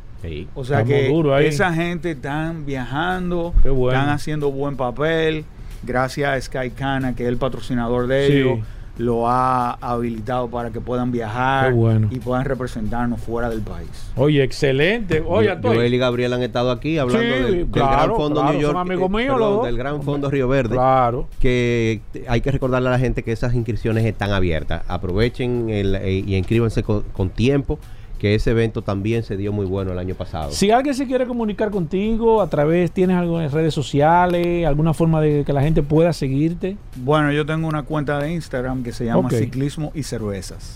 O 0.56 0.64
sea 0.64 0.82
que 0.82 1.12
esa 1.46 1.72
gente 1.72 2.10
están 2.10 2.66
viajando, 2.66 3.54
están 3.62 4.08
haciendo 4.08 4.50
buen 4.50 4.76
papel. 4.76 5.44
Gracias 5.84 6.28
a 6.28 6.40
Sky 6.40 6.70
Cana, 6.70 7.14
que 7.14 7.22
es 7.22 7.28
el 7.28 7.36
patrocinador 7.36 8.08
de 8.08 8.26
ellos 8.26 8.58
lo 8.98 9.28
ha 9.28 9.72
habilitado 9.74 10.48
para 10.48 10.70
que 10.70 10.80
puedan 10.80 11.10
viajar 11.12 11.72
y 12.10 12.18
puedan 12.18 12.44
representarnos 12.44 13.20
fuera 13.20 13.48
del 13.48 13.62
país. 13.62 13.88
Oye, 14.16 14.42
excelente. 14.42 15.22
Oye, 15.26 15.56
Joel 15.62 15.94
y 15.94 15.98
Gabriel 15.98 16.32
han 16.32 16.42
estado 16.42 16.70
aquí 16.70 16.98
hablando 16.98 17.46
del, 17.46 17.66
Gran 17.70 18.14
Fondo 18.14 18.44
New 18.44 18.60
York, 18.60 18.76
eh, 18.90 19.66
del 19.66 19.76
Gran 19.76 20.02
Fondo 20.02 20.30
Río 20.30 20.48
Verde. 20.48 20.74
Claro. 20.74 21.28
Que 21.40 22.00
hay 22.26 22.40
que 22.40 22.50
recordarle 22.50 22.88
a 22.88 22.92
la 22.92 22.98
gente 22.98 23.22
que 23.22 23.32
esas 23.32 23.54
inscripciones 23.54 24.04
están 24.04 24.32
abiertas. 24.32 24.82
Aprovechen 24.88 25.66
eh, 25.70 26.24
y 26.26 26.34
inscríbanse 26.34 26.82
con 26.82 27.30
tiempo 27.30 27.78
que 28.18 28.34
ese 28.34 28.50
evento 28.50 28.82
también 28.82 29.22
se 29.22 29.36
dio 29.36 29.52
muy 29.52 29.66
bueno 29.66 29.92
el 29.92 29.98
año 29.98 30.14
pasado. 30.14 30.50
Si 30.50 30.70
alguien 30.70 30.94
se 30.94 31.06
quiere 31.06 31.26
comunicar 31.26 31.70
contigo 31.70 32.42
a 32.42 32.48
través, 32.48 32.90
¿tienes 32.90 33.16
algo 33.16 33.40
en 33.40 33.50
redes 33.50 33.72
sociales, 33.72 34.66
alguna 34.66 34.92
forma 34.92 35.20
de 35.20 35.44
que 35.44 35.52
la 35.52 35.62
gente 35.62 35.82
pueda 35.82 36.12
seguirte? 36.12 36.76
Bueno, 36.96 37.32
yo 37.32 37.46
tengo 37.46 37.68
una 37.68 37.84
cuenta 37.84 38.18
de 38.18 38.32
Instagram 38.32 38.82
que 38.82 38.92
se 38.92 39.04
llama 39.04 39.30
Ciclismo 39.30 39.92
y 39.94 40.02
Cervezas. 40.02 40.74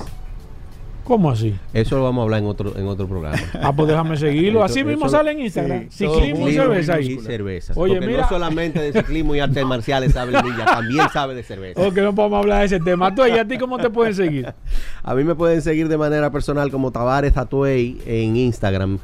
¿Cómo 1.12 1.30
así? 1.30 1.54
Eso 1.74 1.96
lo 1.96 2.04
vamos 2.04 2.22
a 2.22 2.24
hablar 2.24 2.40
en 2.40 2.46
otro, 2.46 2.74
en 2.74 2.86
otro 2.86 3.06
programa. 3.06 3.36
ah, 3.62 3.70
pues 3.76 3.86
déjame 3.86 4.16
seguirlo. 4.16 4.64
Así 4.64 4.82
mismo 4.82 5.10
sale 5.10 5.32
en 5.32 5.40
Instagram. 5.40 5.90
ciclismo 5.90 6.48
y 6.48 6.54
cerveza. 6.54 7.00
Y 7.02 7.18
cervezas. 7.18 7.76
Oye, 7.76 7.96
Porque 7.96 8.06
mira. 8.06 8.22
no 8.22 8.28
solamente 8.30 8.80
de 8.80 8.94
ciclismo 8.94 9.34
y 9.34 9.40
artes 9.40 9.62
marciales 9.66 10.14
sabe 10.14 10.32
Lilla, 10.42 10.64
también 10.64 11.06
sabe 11.12 11.34
de 11.34 11.42
cerveza. 11.42 11.82
Ok, 11.82 11.98
no 11.98 12.14
podemos 12.14 12.38
hablar 12.38 12.60
de 12.60 12.64
ese 12.64 12.80
tema. 12.80 13.14
¿Tú 13.14 13.26
y 13.26 13.32
a 13.32 13.46
ti 13.46 13.58
cómo 13.58 13.76
te 13.76 13.90
pueden 13.90 14.14
seguir? 14.14 14.54
a 15.02 15.14
mí 15.14 15.22
me 15.22 15.34
pueden 15.34 15.60
seguir 15.60 15.86
de 15.88 15.98
manera 15.98 16.30
personal 16.30 16.70
como 16.70 16.92
Tavares 16.92 17.34
Tatuey 17.34 18.00
en 18.06 18.34
Instagram. 18.38 18.98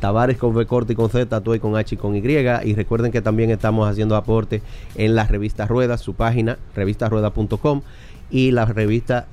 Tavares 0.00 0.38
con 0.38 0.56
V 0.56 0.64
corte 0.64 0.94
y 0.94 0.96
con 0.96 1.10
Z, 1.10 1.26
Tatuey 1.26 1.60
con 1.60 1.76
H 1.76 1.96
y 1.96 1.98
con 1.98 2.16
Y. 2.16 2.20
Y 2.64 2.74
recuerden 2.74 3.12
que 3.12 3.20
también 3.20 3.50
estamos 3.50 3.86
haciendo 3.86 4.16
aporte 4.16 4.62
en 4.94 5.14
la 5.14 5.26
revista 5.26 5.66
Ruedas, 5.66 6.00
su 6.00 6.14
página, 6.14 6.56
revistarueda.com 6.74 7.82
y 8.30 8.52
la 8.52 8.64
revista 8.64 9.26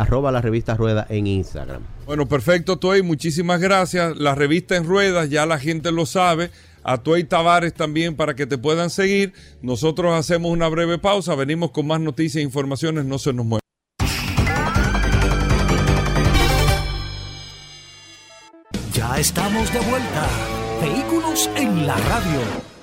arroba 0.00 0.32
la 0.32 0.40
revista 0.40 0.74
Rueda 0.74 1.06
en 1.08 1.26
Instagram. 1.26 1.82
Bueno, 2.06 2.26
perfecto, 2.26 2.78
Tuey, 2.78 3.02
muchísimas 3.02 3.60
gracias. 3.60 4.16
La 4.16 4.34
revista 4.34 4.76
en 4.76 4.84
ruedas, 4.84 5.30
ya 5.30 5.46
la 5.46 5.58
gente 5.58 5.92
lo 5.92 6.06
sabe. 6.06 6.50
A 6.82 6.98
Tuey 6.98 7.24
Tavares 7.24 7.74
también 7.74 8.14
para 8.14 8.34
que 8.34 8.46
te 8.46 8.58
puedan 8.58 8.90
seguir. 8.90 9.32
Nosotros 9.60 10.14
hacemos 10.14 10.52
una 10.52 10.68
breve 10.68 10.98
pausa, 10.98 11.34
venimos 11.34 11.72
con 11.72 11.86
más 11.86 12.00
noticias 12.00 12.40
e 12.40 12.44
informaciones, 12.44 13.04
no 13.04 13.18
se 13.18 13.32
nos 13.32 13.44
muevan. 13.44 13.60
Ya 18.92 19.18
estamos 19.18 19.72
de 19.72 19.80
vuelta. 19.80 20.28
Vehículos 20.80 21.50
en 21.56 21.86
la 21.86 21.96
radio. 21.96 22.75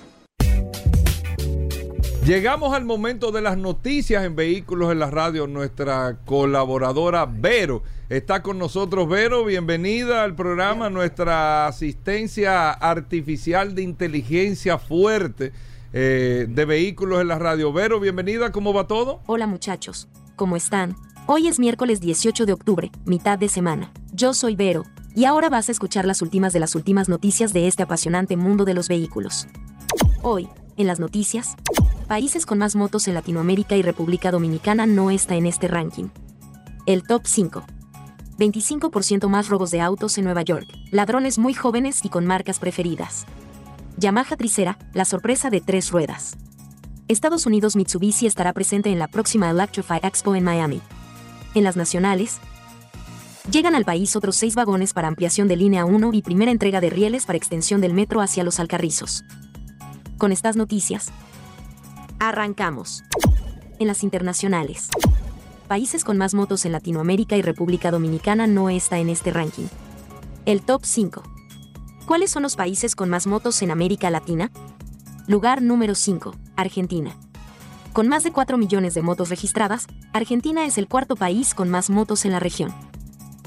Llegamos 2.26 2.74
al 2.74 2.86
momento 2.86 3.34
de 3.34 3.41
las 3.41 3.57
noticias 3.57 4.24
en 4.24 4.38
Vehículos 4.38 4.93
en 4.93 4.99
la 4.99 5.11
Radio. 5.11 5.45
Nuestra 5.45 6.19
colaboradora 6.24 7.26
Vero 7.26 7.84
está 8.07 8.41
con 8.41 8.57
nosotros. 8.57 9.09
Vero, 9.09 9.43
bienvenida 9.43 10.24
al 10.24 10.34
programa. 10.34 10.89
Nuestra 10.89 11.67
asistencia 11.67 12.71
artificial 12.71 13.76
de 13.76 13.82
inteligencia 13.82 14.78
fuerte 14.78 15.51
eh, 15.91 16.47
de 16.47 16.65
Vehículos 16.65 17.19
en 17.19 17.28
la 17.28 17.39
Radio. 17.39 17.74
Vero, 17.74 17.99
bienvenida. 17.99 18.53
¿Cómo 18.53 18.74
va 18.74 18.88
todo? 18.88 19.19
Hola 19.26 19.45
muchachos. 19.45 20.07
¿Cómo 20.38 20.55
están? 20.55 20.95
Hoy 21.28 21.49
es 21.49 21.59
miércoles 21.59 21.99
18 21.99 22.45
de 22.45 22.53
octubre, 22.53 22.89
mitad 23.03 23.38
de 23.38 23.49
semana. 23.49 23.91
Yo 24.13 24.34
soy 24.34 24.55
Vero, 24.55 24.86
y 25.13 25.26
ahora 25.26 25.49
vas 25.49 25.67
a 25.67 25.74
escuchar 25.74 26.05
las 26.05 26.21
últimas 26.21 26.53
de 26.53 26.61
las 26.61 26.74
últimas 26.74 27.09
noticias 27.09 27.51
de 27.51 27.67
este 27.67 27.84
apasionante 27.84 28.38
mundo 28.38 28.63
de 28.63 28.76
los 28.76 28.88
vehículos. 28.88 29.45
Hoy, 30.21 30.47
en 30.78 30.88
las 30.88 30.99
noticias, 30.99 31.55
países 32.07 32.45
con 32.45 32.57
más 32.57 32.76
motos 32.76 33.07
en 33.07 33.13
Latinoamérica 33.13 33.76
y 33.76 33.82
República 33.82 34.32
Dominicana 34.32 34.86
no 34.86 35.11
está 35.11 35.36
en 35.36 35.45
este 35.45 35.67
ranking. 35.67 36.09
El 36.86 37.03
top 37.03 37.24
5. 37.26 37.63
25% 38.38 39.28
más 39.30 39.47
robos 39.47 39.71
de 39.71 39.82
autos 39.82 40.17
en 40.17 40.26
Nueva 40.26 40.41
York, 40.41 40.67
ladrones 40.91 41.38
muy 41.38 41.53
jóvenes 41.53 42.03
y 42.03 42.09
con 42.09 42.26
marcas 42.26 42.59
preferidas. 42.59 43.26
Yamaha 43.97 44.36
Tricera, 44.36 44.78
la 44.93 45.05
sorpresa 45.05 45.49
de 45.49 45.61
tres 45.61 45.91
ruedas. 45.91 46.36
Estados 47.07 47.45
Unidos 47.45 47.76
Mitsubishi 47.76 48.26
estará 48.26 48.53
presente 48.53 48.89
en 48.89 48.97
la 48.97 49.07
próxima 49.07 49.49
Electrify 49.49 49.99
Expo 50.01 50.36
en 50.36 50.43
Miami. 50.43 50.82
En 51.53 51.63
las 51.63 51.76
nacionales, 51.76 52.39
llegan 53.51 53.76
al 53.76 53.86
país 53.86 54.15
otros 54.15 54.36
seis 54.36 54.55
vagones 54.55 54.93
para 54.93 55.07
ampliación 55.07 55.47
de 55.47 55.57
línea 55.57 55.86
1 55.86 56.11
y 56.13 56.21
primera 56.24 56.51
entrega 56.51 56.82
de 56.82 56.89
rieles 56.89 57.26
para 57.26 57.38
extensión 57.38 57.82
del 57.82 57.93
metro 57.93 58.21
hacia 58.21 58.43
los 58.43 58.59
Alcarrizos. 58.59 59.24
Con 60.18 60.32
estas 60.32 60.55
noticias, 60.55 61.11
Arrancamos. 62.26 63.03
En 63.80 63.88
las 63.88 64.01
internacionales. 64.01 64.88
Países 65.68 66.05
con 66.05 66.18
más 66.18 66.34
motos 66.34 66.64
en 66.64 66.72
Latinoamérica 66.72 67.36
y 67.36 67.41
República 67.41 67.91
Dominicana 67.91 68.47
no 68.47 68.70
está 68.70 68.99
en 68.99 69.09
este 69.09 69.32
ranking. 69.32 69.66
El 70.45 70.61
top 70.61 70.86
5. 70.86 71.22
¿Cuáles 72.05 72.32
son 72.32 72.43
los 72.43 72.55
países 72.55 72.95
con 72.95 73.09
más 73.09 73.28
motos 73.28 73.61
en 73.61 73.72
América 73.72 74.09
Latina? 74.09 74.51
Lugar 75.28 75.61
número 75.61 75.95
5. 75.95 76.34
Argentina. 76.55 77.14
Con 77.91 78.07
más 78.07 78.24
de 78.24 78.32
4 78.32 78.57
millones 78.57 78.93
de 78.93 79.01
motos 79.01 79.30
registradas, 79.30 79.88
Argentina 80.14 80.66
es 80.66 80.78
el 80.78 80.88
cuarto 80.88 81.18
país 81.18 81.53
con 81.53 81.70
más 81.70 81.89
motos 81.89 82.24
en 82.24 82.32
la 82.32 82.39
región. 82.39 82.74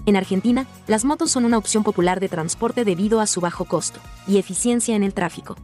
En 0.05 0.17
Argentina, 0.17 0.67
las 0.87 1.07
motos 1.07 1.31
son 1.31 1.47
una 1.47 1.57
opción 1.57 1.83
popular 1.83 2.21
de 2.21 2.29
transporte 2.29 2.85
debido 2.85 3.21
a 3.21 3.27
su 3.27 3.41
bajo 3.41 3.65
costo 3.65 4.01
y 4.29 4.37
eficiencia 4.37 4.95
en 4.95 5.03
el 5.03 5.15
tráfico. 5.15 5.57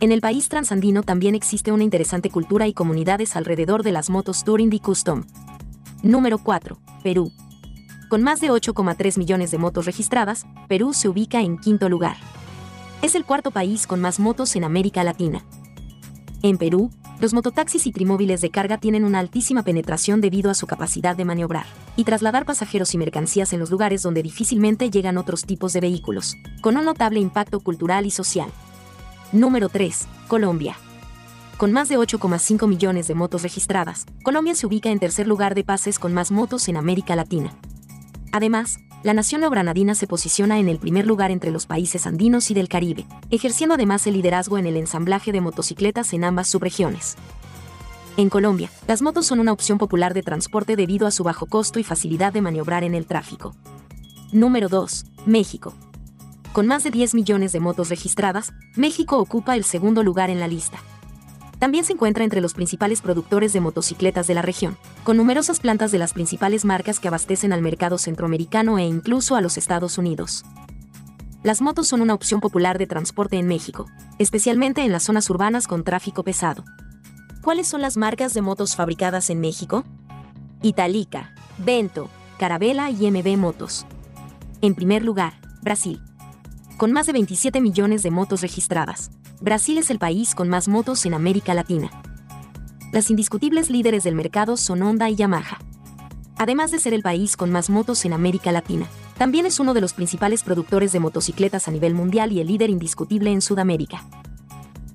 En 0.00 0.12
el 0.12 0.20
país 0.20 0.48
transandino 0.48 1.02
también 1.02 1.34
existe 1.34 1.72
una 1.72 1.82
interesante 1.82 2.30
cultura 2.30 2.68
y 2.68 2.72
comunidades 2.72 3.34
alrededor 3.34 3.82
de 3.82 3.90
las 3.90 4.10
motos 4.10 4.44
Touring 4.44 4.72
y 4.72 4.78
Custom. 4.78 5.24
Número 6.04 6.38
4. 6.38 6.78
Perú. 7.02 7.32
Con 8.08 8.22
más 8.22 8.40
de 8.40 8.48
8,3 8.48 9.18
millones 9.18 9.50
de 9.50 9.58
motos 9.58 9.86
registradas, 9.86 10.46
Perú 10.68 10.94
se 10.94 11.08
ubica 11.08 11.40
en 11.40 11.58
quinto 11.58 11.88
lugar. 11.88 12.16
Es 13.02 13.16
el 13.16 13.24
cuarto 13.24 13.50
país 13.50 13.88
con 13.88 14.00
más 14.00 14.20
motos 14.20 14.54
en 14.54 14.62
América 14.62 15.02
Latina. 15.02 15.44
En 16.42 16.58
Perú, 16.58 16.92
los 17.18 17.34
mototaxis 17.34 17.88
y 17.88 17.90
trimóviles 17.90 18.40
de 18.40 18.50
carga 18.50 18.78
tienen 18.78 19.04
una 19.04 19.18
altísima 19.18 19.64
penetración 19.64 20.20
debido 20.20 20.52
a 20.52 20.54
su 20.54 20.68
capacidad 20.68 21.16
de 21.16 21.24
maniobrar 21.24 21.66
y 21.96 22.04
trasladar 22.04 22.44
pasajeros 22.46 22.94
y 22.94 22.98
mercancías 22.98 23.52
en 23.52 23.58
los 23.58 23.70
lugares 23.72 24.02
donde 24.02 24.22
difícilmente 24.22 24.90
llegan 24.90 25.18
otros 25.18 25.42
tipos 25.44 25.72
de 25.72 25.80
vehículos, 25.80 26.36
con 26.60 26.76
un 26.76 26.84
notable 26.84 27.18
impacto 27.18 27.58
cultural 27.58 28.06
y 28.06 28.12
social. 28.12 28.52
Número 29.32 29.68
3. 29.68 30.08
Colombia. 30.26 30.78
Con 31.58 31.70
más 31.70 31.90
de 31.90 31.98
8,5 31.98 32.66
millones 32.66 33.08
de 33.08 33.14
motos 33.14 33.42
registradas, 33.42 34.06
Colombia 34.22 34.54
se 34.54 34.66
ubica 34.66 34.88
en 34.88 34.98
tercer 34.98 35.26
lugar 35.26 35.54
de 35.54 35.64
pases 35.64 35.98
con 35.98 36.14
más 36.14 36.30
motos 36.30 36.66
en 36.68 36.78
América 36.78 37.14
Latina. 37.14 37.52
Además, 38.32 38.78
la 39.02 39.12
nación 39.12 39.42
neogranadina 39.42 39.94
se 39.94 40.06
posiciona 40.06 40.58
en 40.58 40.70
el 40.70 40.78
primer 40.78 41.06
lugar 41.06 41.30
entre 41.30 41.50
los 41.50 41.66
países 41.66 42.06
andinos 42.06 42.50
y 42.50 42.54
del 42.54 42.70
Caribe, 42.70 43.04
ejerciendo 43.28 43.74
además 43.74 44.06
el 44.06 44.14
liderazgo 44.14 44.56
en 44.56 44.64
el 44.64 44.78
ensamblaje 44.78 45.30
de 45.30 45.42
motocicletas 45.42 46.14
en 46.14 46.24
ambas 46.24 46.48
subregiones. 46.48 47.16
En 48.16 48.30
Colombia, 48.30 48.70
las 48.86 49.02
motos 49.02 49.26
son 49.26 49.40
una 49.40 49.52
opción 49.52 49.76
popular 49.76 50.14
de 50.14 50.22
transporte 50.22 50.74
debido 50.74 51.06
a 51.06 51.10
su 51.10 51.22
bajo 51.22 51.44
costo 51.44 51.78
y 51.78 51.84
facilidad 51.84 52.32
de 52.32 52.40
maniobrar 52.40 52.82
en 52.82 52.94
el 52.94 53.04
tráfico. 53.04 53.54
Número 54.32 54.70
2. 54.70 55.04
México. 55.26 55.74
Con 56.52 56.66
más 56.66 56.82
de 56.82 56.90
10 56.90 57.14
millones 57.14 57.52
de 57.52 57.60
motos 57.60 57.88
registradas, 57.88 58.52
México 58.74 59.18
ocupa 59.18 59.54
el 59.54 59.64
segundo 59.64 60.02
lugar 60.02 60.30
en 60.30 60.40
la 60.40 60.48
lista. 60.48 60.78
También 61.58 61.84
se 61.84 61.92
encuentra 61.92 62.24
entre 62.24 62.40
los 62.40 62.54
principales 62.54 63.00
productores 63.00 63.52
de 63.52 63.60
motocicletas 63.60 64.26
de 64.26 64.34
la 64.34 64.42
región, 64.42 64.76
con 65.04 65.16
numerosas 65.16 65.60
plantas 65.60 65.90
de 65.90 65.98
las 65.98 66.12
principales 66.12 66.64
marcas 66.64 67.00
que 67.00 67.08
abastecen 67.08 67.52
al 67.52 67.62
mercado 67.62 67.98
centroamericano 67.98 68.78
e 68.78 68.84
incluso 68.84 69.34
a 69.34 69.40
los 69.40 69.58
Estados 69.58 69.98
Unidos. 69.98 70.44
Las 71.42 71.60
motos 71.60 71.88
son 71.88 72.00
una 72.00 72.14
opción 72.14 72.40
popular 72.40 72.78
de 72.78 72.86
transporte 72.86 73.36
en 73.38 73.46
México, 73.46 73.86
especialmente 74.18 74.82
en 74.82 74.92
las 74.92 75.04
zonas 75.04 75.28
urbanas 75.30 75.66
con 75.66 75.84
tráfico 75.84 76.22
pesado. 76.22 76.64
¿Cuáles 77.42 77.66
son 77.66 77.82
las 77.82 77.96
marcas 77.96 78.34
de 78.34 78.42
motos 78.42 78.76
fabricadas 78.76 79.30
en 79.30 79.40
México? 79.40 79.84
Italica, 80.62 81.34
Vento, 81.58 82.08
Carabela 82.38 82.90
y 82.90 83.10
MB 83.10 83.36
Motos. 83.36 83.86
En 84.60 84.74
primer 84.74 85.04
lugar, 85.04 85.34
Brasil. 85.62 86.00
Con 86.78 86.92
más 86.92 87.06
de 87.06 87.12
27 87.12 87.60
millones 87.60 88.04
de 88.04 88.12
motos 88.12 88.40
registradas, 88.40 89.10
Brasil 89.40 89.78
es 89.78 89.90
el 89.90 89.98
país 89.98 90.36
con 90.36 90.48
más 90.48 90.68
motos 90.68 91.04
en 91.06 91.14
América 91.14 91.52
Latina. 91.52 91.90
Las 92.92 93.10
indiscutibles 93.10 93.68
líderes 93.68 94.04
del 94.04 94.14
mercado 94.14 94.56
son 94.56 94.84
Honda 94.84 95.10
y 95.10 95.16
Yamaha. 95.16 95.58
Además 96.36 96.70
de 96.70 96.78
ser 96.78 96.94
el 96.94 97.02
país 97.02 97.36
con 97.36 97.50
más 97.50 97.68
motos 97.68 98.04
en 98.04 98.12
América 98.12 98.52
Latina, 98.52 98.86
también 99.18 99.44
es 99.44 99.58
uno 99.58 99.74
de 99.74 99.80
los 99.80 99.92
principales 99.92 100.44
productores 100.44 100.92
de 100.92 101.00
motocicletas 101.00 101.66
a 101.66 101.72
nivel 101.72 101.94
mundial 101.94 102.30
y 102.30 102.38
el 102.38 102.46
líder 102.46 102.70
indiscutible 102.70 103.32
en 103.32 103.40
Sudamérica. 103.40 104.04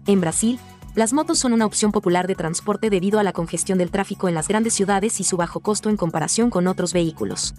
En 0.07 0.21
Brasil, 0.21 0.59
las 0.95 1.11
motos 1.11 1.38
son 1.38 1.51
una 1.51 1.65
opción 1.65 1.91
popular 1.91 2.27
de 2.27 2.36
transporte 2.36 2.89
debido 2.91 3.19
a 3.19 3.23
la 3.23 3.34
congestión 3.34 3.77
del 3.77 3.91
tráfico 3.91 4.29
en 4.29 4.36
las 4.36 4.47
grandes 4.47 4.73
ciudades 4.73 5.19
y 5.19 5.25
su 5.25 5.36
bajo 5.36 5.59
costo 5.59 5.89
en 5.89 5.97
comparación 5.97 6.49
con 6.49 6.67
otros 6.67 6.93
vehículos. 6.93 7.53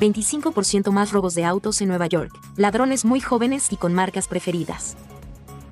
25% 0.00 0.90
más 0.90 1.12
robos 1.12 1.34
de 1.34 1.44
autos 1.44 1.80
en 1.80 1.88
Nueva 1.88 2.06
York, 2.06 2.32
ladrones 2.56 3.04
muy 3.04 3.20
jóvenes 3.20 3.72
y 3.72 3.76
con 3.76 3.94
marcas 3.94 4.28
preferidas. 4.28 4.96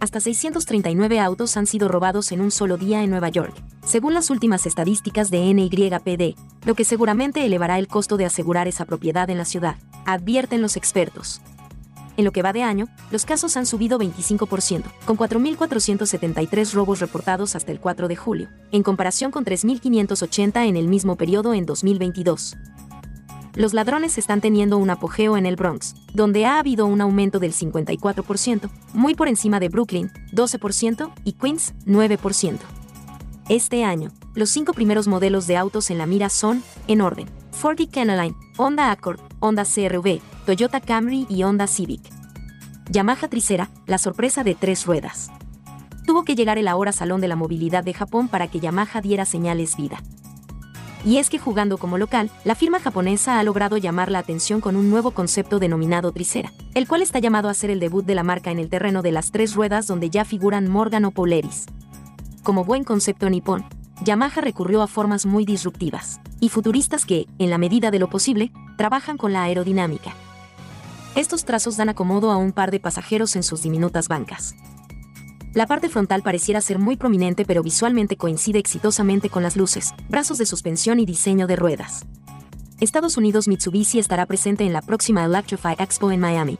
Hasta 0.01 0.18
639 0.18 1.21
autos 1.21 1.57
han 1.59 1.66
sido 1.66 1.87
robados 1.87 2.33
en 2.33 2.41
un 2.41 2.51
solo 2.51 2.79
día 2.79 3.03
en 3.03 3.11
Nueva 3.11 3.29
York, 3.29 3.55
según 3.85 4.14
las 4.14 4.31
últimas 4.31 4.64
estadísticas 4.64 5.31
de 5.31 5.53
NYPD, 5.53 6.39
lo 6.64 6.75
que 6.75 6.85
seguramente 6.85 7.45
elevará 7.45 7.79
el 7.79 7.87
costo 7.87 8.16
de 8.16 8.25
asegurar 8.25 8.66
esa 8.66 8.87
propiedad 8.87 9.29
en 9.29 9.37
la 9.39 9.45
ciudad, 9.45 9.77
advierten 10.07 10.62
los 10.62 10.77
expertos. 10.77 11.43
En 12.16 12.25
lo 12.25 12.33
que 12.33 12.43
va 12.43 12.53
de 12.53 12.62
año, 12.62 12.89
los 13.11 13.25
casos 13.25 13.57
han 13.57 13.66
subido 13.66 13.99
25%, 13.99 14.85
con 15.05 15.16
4.473 15.16 16.73
robos 16.73 17.01
reportados 17.01 17.55
hasta 17.55 17.73
el 17.73 17.81
4 17.81 18.09
de 18.09 18.16
julio, 18.16 18.49
en 18.73 18.83
comparación 18.83 19.31
con 19.31 19.45
3.580 19.45 20.66
en 20.66 20.77
el 20.77 20.89
mismo 20.89 21.16
periodo 21.16 21.53
en 21.55 21.66
2022 21.66 22.57
los 23.55 23.74
ladrones 23.74 24.18
están 24.18 24.40
teniendo 24.40 24.78
un 24.78 24.90
apogeo 24.90 25.36
en 25.36 25.46
el 25.46 25.57
Bronx, 25.57 25.94
donde 26.14 26.46
ha 26.46 26.59
habido 26.59 26.86
un 26.86 27.01
aumento 27.01 27.38
del 27.38 27.53
54%, 27.53 28.70
muy 28.92 29.14
por 29.14 29.28
encima 29.28 29.61
de 29.61 29.68
Brooklyn, 29.68 30.11
12%, 30.32 31.12
y 31.24 31.32
Queens, 31.32 31.74
9%. 31.86 32.59
Este 33.48 33.84
año, 33.84 34.12
los 34.34 34.51
cinco 34.51 34.72
primeros 34.72 35.09
modelos 35.09 35.46
de 35.46 35.57
autos 35.57 35.90
en 35.90 35.98
la 35.98 36.07
mira 36.07 36.28
son, 36.28 36.62
en 36.86 37.01
orden, 37.01 37.28
Ford 37.51 37.78
y 37.80 37.88
Kenaline, 37.88 38.36
Honda 38.57 38.90
Accord, 38.90 39.20
Honda 39.40 39.64
CRV, 39.64 40.20
Toyota 40.46 40.80
Camry 40.80 41.26
y 41.28 41.42
Honda 41.42 41.66
Civic. 41.66 42.01
Yamaha 42.90 43.28
Tricera, 43.28 43.70
la 43.86 43.98
sorpresa 43.98 44.44
de 44.44 44.55
tres 44.55 44.86
ruedas. 44.86 45.30
Tuvo 46.07 46.24
que 46.24 46.34
llegar 46.34 46.59
el 46.59 46.68
ahora 46.68 46.92
Salón 46.92 47.20
de 47.20 47.28
la 47.28 47.36
Movilidad 47.36 47.84
de 47.84 47.94
Japón 47.94 48.28
para 48.28 48.48
que 48.48 48.61
Yamaha 48.61 49.01
diera 49.01 49.24
señales 49.24 49.76
vida. 49.76 50.03
Y 51.05 51.16
es 51.16 51.30
que 51.30 51.38
jugando 51.38 51.78
como 51.78 51.96
local, 51.96 52.30
la 52.44 52.55
firma 52.55 52.78
japonesa 52.78 53.38
ha 53.38 53.42
logrado 53.42 53.78
llamar 53.78 54.11
la 54.11 54.18
atención 54.18 54.61
con 54.61 54.76
un 54.76 54.90
nuevo 54.90 55.12
concepto 55.12 55.59
denominado 55.59 56.12
Tricera, 56.12 56.53
el 56.74 56.86
cual 56.86 57.01
está 57.01 57.18
llamado 57.18 57.48
a 57.48 57.55
ser 57.55 57.70
el 57.70 57.80
debut 57.80 58.05
de 58.05 58.14
la 58.14 58.22
marca 58.22 58.51
en 58.51 58.59
el 58.59 58.68
terreno 58.68 59.01
de 59.01 59.12
las 59.12 59.30
tres 59.30 59.55
ruedas 59.55 59.86
donde 59.86 60.11
ya 60.11 60.24
figuran 60.24 60.68
Morgan 60.68 61.07
o 61.07 61.11
Polaris. 61.11 61.66
Como 62.42 62.64
buen 62.64 62.84
concepto 62.84 63.30
nipón, 63.30 63.64
Yamaha 64.03 64.40
recurrió 64.40 64.82
a 64.82 64.86
formas 64.86 65.26
muy 65.26 65.44
disruptivas 65.44 66.20
y 66.38 66.48
futuristas 66.48 67.05
que, 67.05 67.26
en 67.38 67.51
la 67.51 67.59
medida 67.59 67.90
de 67.90 67.98
lo 67.98 68.09
posible, 68.09 68.51
trabajan 68.76 69.16
con 69.16 69.32
la 69.32 69.42
aerodinámica. 69.42 70.14
Estos 71.14 71.44
trazos 71.44 71.76
dan 71.76 71.88
acomodo 71.88 72.30
a 72.30 72.36
un 72.36 72.53
par 72.53 72.70
de 72.70 72.80
pasajeros 72.80 73.36
en 73.36 73.42
sus 73.42 73.62
diminutas 73.62 74.09
bancas. 74.09 74.55
La 75.53 75.66
parte 75.66 75.88
frontal 75.88 76.22
pareciera 76.22 76.61
ser 76.61 76.78
muy 76.78 76.96
prominente 76.96 77.44
pero 77.44 77.62
visualmente 77.62 78.16
coincide 78.16 78.61
exitosamente 78.61 79.30
con 79.30 79.42
las 79.42 79.57
luces, 79.57 79.94
brazos 80.09 80.38
de 80.38 80.46
suspensión 80.46 81.01
y 81.01 81.07
diseño 81.07 81.48
de 81.48 81.57
ruedas. 81.57 82.07
Estados 82.78 83.16
Unidos 83.16 83.48
Mitsubishi 83.48 83.98
estará 83.98 84.26
presente 84.26 84.64
en 84.64 84.72
la 84.72 84.80
próxima 84.80 85.24
Electrify 85.24 85.74
Expo 85.78 86.12
en 86.12 86.20
Miami. 86.20 86.57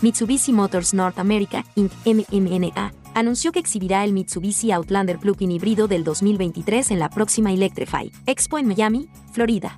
Mitsubishi 0.00 0.52
Motors 0.52 0.94
North 0.94 1.18
America, 1.18 1.64
Inc. 1.74 1.92
MMNA, 2.04 2.92
anunció 3.14 3.50
que 3.50 3.58
exhibirá 3.58 4.04
el 4.04 4.12
Mitsubishi 4.12 4.70
Outlander 4.70 5.18
Plug-in 5.18 5.50
híbrido 5.50 5.88
del 5.88 6.04
2023 6.04 6.92
en 6.92 7.00
la 7.00 7.10
próxima 7.10 7.52
Electrify 7.52 8.12
Expo 8.26 8.58
en 8.58 8.68
Miami, 8.68 9.08
Florida 9.32 9.76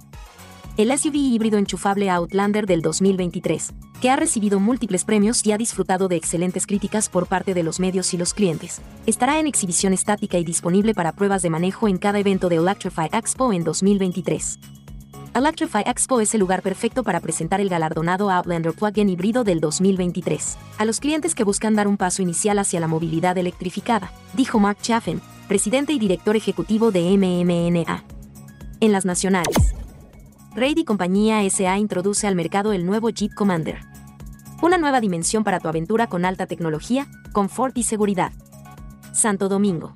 el 0.76 0.96
SUV 0.96 1.14
híbrido 1.14 1.56
enchufable 1.56 2.10
Outlander 2.10 2.66
del 2.66 2.82
2023, 2.82 3.72
que 4.02 4.10
ha 4.10 4.16
recibido 4.16 4.60
múltiples 4.60 5.06
premios 5.06 5.44
y 5.46 5.52
ha 5.52 5.56
disfrutado 5.56 6.06
de 6.06 6.16
excelentes 6.16 6.66
críticas 6.66 7.08
por 7.08 7.26
parte 7.26 7.54
de 7.54 7.62
los 7.62 7.80
medios 7.80 8.12
y 8.12 8.18
los 8.18 8.34
clientes. 8.34 8.82
Estará 9.06 9.40
en 9.40 9.46
exhibición 9.46 9.94
estática 9.94 10.36
y 10.36 10.44
disponible 10.44 10.92
para 10.92 11.12
pruebas 11.12 11.40
de 11.40 11.48
manejo 11.48 11.88
en 11.88 11.96
cada 11.96 12.18
evento 12.18 12.50
de 12.50 12.56
Electrify 12.56 13.08
Expo 13.10 13.54
en 13.54 13.64
2023. 13.64 14.58
Electrify 15.34 15.82
Expo 15.86 16.20
es 16.20 16.34
el 16.34 16.40
lugar 16.40 16.60
perfecto 16.60 17.02
para 17.02 17.20
presentar 17.20 17.62
el 17.62 17.70
galardonado 17.70 18.30
Outlander 18.30 18.74
Plug-in 18.74 19.08
híbrido 19.08 19.44
del 19.44 19.60
2023 19.60 20.58
a 20.76 20.84
los 20.84 21.00
clientes 21.00 21.34
que 21.34 21.44
buscan 21.44 21.74
dar 21.74 21.88
un 21.88 21.96
paso 21.96 22.20
inicial 22.20 22.58
hacia 22.58 22.80
la 22.80 22.86
movilidad 22.86 23.38
electrificada, 23.38 24.12
dijo 24.34 24.58
Mark 24.58 24.78
Chaffin, 24.82 25.22
presidente 25.48 25.94
y 25.94 25.98
director 25.98 26.36
ejecutivo 26.36 26.90
de 26.90 27.16
MMNA. 27.16 28.04
En 28.80 28.92
las 28.92 29.06
nacionales. 29.06 29.74
Raid 30.56 30.78
y 30.78 30.84
compañía 30.86 31.42
SA 31.50 31.76
introduce 31.76 32.26
al 32.26 32.34
mercado 32.34 32.72
el 32.72 32.86
nuevo 32.86 33.10
Jeep 33.10 33.34
Commander. 33.34 33.80
Una 34.62 34.78
nueva 34.78 35.02
dimensión 35.02 35.44
para 35.44 35.60
tu 35.60 35.68
aventura 35.68 36.06
con 36.06 36.24
alta 36.24 36.46
tecnología, 36.46 37.08
confort 37.32 37.76
y 37.76 37.82
seguridad. 37.82 38.32
Santo 39.12 39.50
Domingo. 39.50 39.94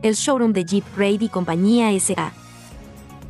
El 0.00 0.14
showroom 0.14 0.54
de 0.54 0.64
Jeep 0.64 0.84
Raid 0.96 1.20
y 1.20 1.28
compañía 1.28 1.90
SA 2.00 2.32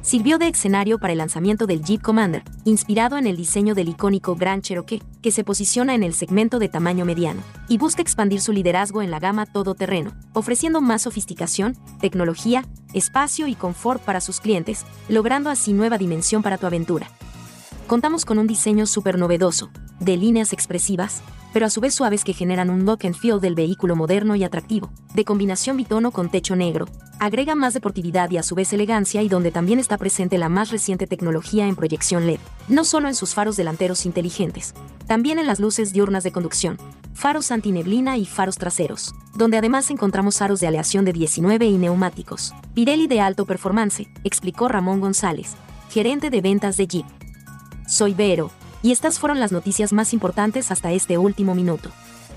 sirvió 0.03 0.39
de 0.39 0.49
escenario 0.49 0.99
para 0.99 1.13
el 1.13 1.19
lanzamiento 1.19 1.67
del 1.67 1.83
Jeep 1.83 2.03
Commander, 2.03 2.43
inspirado 2.65 3.17
en 3.17 3.27
el 3.27 3.37
diseño 3.37 3.75
del 3.75 3.89
icónico 3.89 4.37
Grand 4.37 4.63
Cherokee, 4.63 5.03
que 5.23 5.31
se 5.31 5.45
posiciona 5.45 5.95
en 5.95 6.03
el 6.03 6.13
segmento 6.13 6.59
de 6.59 6.69
tamaño 6.69 7.05
mediano, 7.05 7.41
y 7.69 7.79
busca 7.79 8.03
expandir 8.03 8.41
su 8.41 8.53
liderazgo 8.53 9.01
en 9.01 9.11
la 9.11 9.21
gama 9.21 9.47
todoterreno, 9.47 10.13
ofreciendo 10.33 10.81
más 10.81 11.03
sofisticación, 11.03 11.77
tecnología, 12.01 12.65
espacio 12.93 13.47
y 13.47 13.55
confort 13.55 14.03
para 14.03 14.21
sus 14.21 14.41
clientes, 14.41 14.85
logrando 15.09 15.49
así 15.49 15.73
nueva 15.73 15.99
dimensión 15.99 16.43
para 16.43 16.59
tu 16.59 16.67
aventura. 16.67 17.09
Contamos 17.87 18.25
con 18.25 18.39
un 18.39 18.47
diseño 18.47 18.87
súper 18.87 19.19
novedoso, 19.19 19.71
de 20.01 20.17
líneas 20.17 20.53
expresivas, 20.53 21.23
pero 21.53 21.67
a 21.67 21.71
su 21.71 21.81
vez 21.81 21.95
suaves 21.95 22.25
que 22.25 22.33
generan 22.33 22.71
un 22.71 22.85
look 22.85 23.01
and 23.05 23.15
feel 23.15 23.41
del 23.41 23.55
vehículo 23.55 23.97
moderno 23.97 24.37
y 24.37 24.45
atractivo, 24.45 24.91
de 25.15 25.25
combinación 25.25 25.77
bitono 25.77 26.11
con 26.11 26.31
techo 26.31 26.57
negro. 26.57 26.87
Agrega 27.19 27.55
más 27.55 27.75
deportividad 27.75 28.31
y 28.31 28.39
a 28.39 28.43
su 28.43 28.55
vez 28.55 28.73
elegancia 28.73 29.23
y 29.23 29.29
donde 29.29 29.53
también 29.53 29.79
está 29.79 29.99
presente 29.99 30.39
la 30.39 30.49
más 30.49 30.71
reciente 30.71 31.07
tecnología 31.07 31.67
en 31.67 31.77
proyección 31.77 32.27
LED, 32.27 32.41
no 32.69 32.85
solo 32.85 33.09
en 33.09 33.15
sus 33.15 33.35
faros 33.35 33.57
delanteros 33.57 34.07
inteligentes, 34.07 34.75
también 35.07 35.39
en 35.39 35.47
las 35.47 35.61
luces 35.61 35.93
diurnas 35.93 36.25
de 36.25 36.33
conducción, 36.33 36.79
faros 37.15 37.53
antineblina 37.53 38.17
y 38.17 38.27
faros 38.27 38.57
traseros, 38.57 39.15
donde 39.35 39.59
además 39.59 39.91
encontramos 39.91 40.43
aros 40.43 40.61
de 40.61 40.67
aleación 40.67 41.05
de 41.05 41.13
19 41.13 41.67
y 41.67 41.79
neumáticos. 41.79 42.55
Pirelli 42.75 43.07
de 43.07 43.21
alto 43.21 43.47
performance, 43.47 44.09
explicó 44.25 44.69
Ramón 44.69 45.01
González, 45.01 45.55
gerente 45.91 46.31
de 46.31 46.41
ventas 46.41 46.77
de 46.77 46.87
Jeep. 46.87 47.07
Soy 47.87 48.15
Vero, 48.15 48.51
y 48.83 48.93
estas 48.93 49.19
fueron 49.19 49.41
las 49.41 49.53
noticias 49.53 49.93
más 49.93 50.13
importantes 50.13 50.71
hasta 50.71 50.93
este 50.93 51.19
último 51.19 51.55
minuto. 51.55 51.91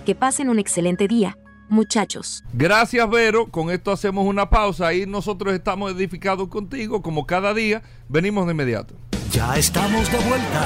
Que 0.06 0.16
pasen 0.16 0.50
un 0.50 0.60
excelente 0.60 1.08
día, 1.08 1.38
muchachos. 1.68 2.44
Gracias, 2.54 3.10
Vero. 3.10 3.48
Con 3.48 3.72
esto 3.72 3.92
hacemos 3.92 4.28
una 4.28 4.50
pausa 4.50 4.94
y 4.94 5.06
nosotros 5.06 5.54
estamos 5.54 5.92
edificados 5.92 6.48
contigo, 6.48 7.02
como 7.02 7.26
cada 7.26 7.54
día. 7.54 7.82
Venimos 8.08 8.46
de 8.46 8.52
inmediato. 8.52 8.96
Ya 9.32 9.58
estamos 9.58 10.10
de 10.12 10.18
vuelta. 10.20 10.66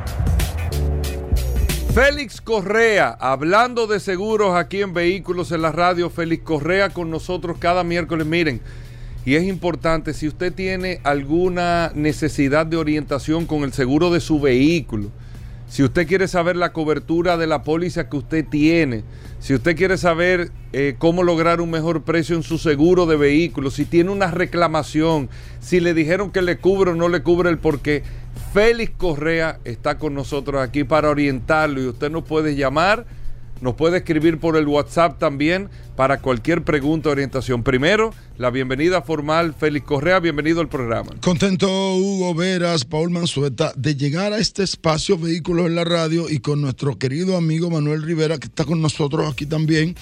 Félix 1.93 2.41
Correa, 2.41 3.17
hablando 3.19 3.87
de 3.87 4.01
seguros 4.01 4.55
aquí 4.55 4.83
en 4.83 4.95
Vehículos 4.95 5.51
en 5.51 5.63
la 5.63 5.73
Radio, 5.73 6.11
Félix 6.11 6.45
Correa 6.45 6.91
con 6.91 7.11
nosotros 7.11 7.57
cada 7.59 7.83
miércoles. 7.85 8.27
Miren, 8.27 8.61
y 9.25 9.35
es 9.35 9.45
importante, 9.45 10.13
si 10.15 10.29
usted 10.29 10.53
tiene 10.53 11.01
alguna 11.03 11.91
necesidad 11.95 12.67
de 12.67 12.77
orientación 12.77 13.47
con 13.47 13.65
el 13.65 13.73
seguro 13.73 14.13
de 14.13 14.21
su 14.21 14.41
vehículo, 14.41 15.11
si 15.69 15.83
usted 15.83 16.07
quiere 16.07 16.29
saber 16.29 16.55
la 16.57 16.73
cobertura 16.73 17.37
de 17.37 17.49
la 17.49 17.63
póliza 17.63 18.09
que 18.09 18.19
usted 18.19 18.47
tiene, 18.47 19.03
si 19.39 19.55
usted 19.55 19.77
quiere 19.77 19.99
saber 19.99 20.51
eh, 20.73 20.97
cómo 20.99 21.23
lograr 21.23 21.61
un 21.61 21.71
mejor 21.71 22.03
precio 22.03 22.37
en 22.37 22.43
su 22.43 22.59
seguro 22.59 23.07
de 23.07 23.17
vehículo, 23.17 23.71
si 23.71 23.85
tiene 23.85 24.11
una 24.11 24.31
reclamación, 24.31 25.29
si 25.61 25.81
le 25.81 25.95
dijeron 25.95 26.33
que 26.33 26.43
le 26.43 26.59
cubre 26.59 26.93
o 26.93 26.95
no 26.95 27.09
le 27.09 27.23
cubre 27.23 27.51
el 27.51 27.59
porqué, 27.59 28.03
Félix 28.53 28.93
Correa 28.97 29.59
está 29.65 29.99
con 29.99 30.15
nosotros 30.15 30.63
aquí 30.63 30.85
para 30.85 31.11
orientarlo 31.11 31.81
y 31.83 31.87
usted 31.87 32.11
nos 32.11 32.25
puede 32.25 32.57
llamar, 32.57 33.07
nos 33.61 33.75
puede 33.75 33.99
escribir 33.99 34.39
por 34.39 34.57
el 34.57 34.67
WhatsApp 34.67 35.19
también 35.19 35.69
para 35.97 36.21
cualquier 36.21 36.63
pregunta 36.63 37.09
o 37.09 37.13
orientación. 37.13 37.63
Primero, 37.63 38.13
la 38.37 38.51
bienvenida 38.51 39.03
formal, 39.03 39.55
Félix 39.55 39.87
Correa, 39.87 40.21
bienvenido 40.21 40.61
al 40.61 40.69
programa. 40.69 41.13
Contento, 41.21 41.69
Hugo 41.97 42.35
Veras, 42.35 42.85
Paul 42.85 43.11
Manzueta, 43.11 43.73
de 43.77 43.97
llegar 43.97 44.33
a 44.33 44.39
este 44.39 44.63
espacio 44.63 45.17
Vehículos 45.19 45.67
en 45.67 45.75
la 45.75 45.85
Radio 45.85 46.29
y 46.29 46.41
con 46.41 46.61
nuestro 46.61 46.99
querido 46.99 47.37
amigo 47.37 47.71
Manuel 47.71 48.03
Rivera, 48.03 48.39
que 48.39 48.47
está 48.47 48.65
con 48.65 48.83
nosotros 48.83 49.33
aquí 49.33 49.47
también 49.47 49.97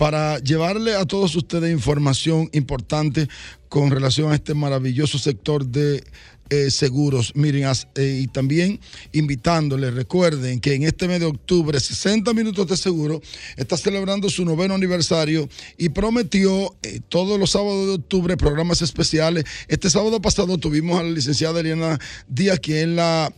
para 0.00 0.38
llevarle 0.38 0.96
a 0.96 1.04
todos 1.04 1.36
ustedes 1.36 1.70
información 1.70 2.48
importante 2.52 3.28
con 3.68 3.90
relación 3.90 4.32
a 4.32 4.34
este 4.34 4.54
maravilloso 4.54 5.18
sector 5.18 5.66
de 5.66 6.02
eh, 6.50 6.70
seguros. 6.72 7.32
Miren, 7.36 7.64
eh, 7.94 8.20
y 8.22 8.26
también 8.26 8.80
invitándoles, 9.12 9.94
recuerden 9.94 10.58
que 10.58 10.74
en 10.74 10.82
este 10.82 11.06
mes 11.06 11.20
de 11.20 11.26
octubre, 11.26 11.78
60 11.78 12.34
Minutos 12.34 12.66
de 12.66 12.76
Seguro 12.76 13.22
está 13.56 13.76
celebrando 13.76 14.28
su 14.28 14.44
noveno 14.44 14.74
aniversario 14.74 15.48
y 15.78 15.90
prometió 15.90 16.74
eh, 16.82 17.00
todos 17.08 17.38
los 17.38 17.52
sábados 17.52 17.86
de 17.86 17.94
octubre 17.94 18.36
programas 18.36 18.82
especiales. 18.82 19.44
Este 19.68 19.90
sábado 19.90 20.20
pasado 20.20 20.58
tuvimos 20.58 20.98
a 20.98 21.04
la 21.04 21.10
licenciada 21.10 21.60
Eliana 21.60 22.00
Díaz, 22.28 22.58
quien 22.58 22.78
es 22.78 22.88
la 22.96 23.32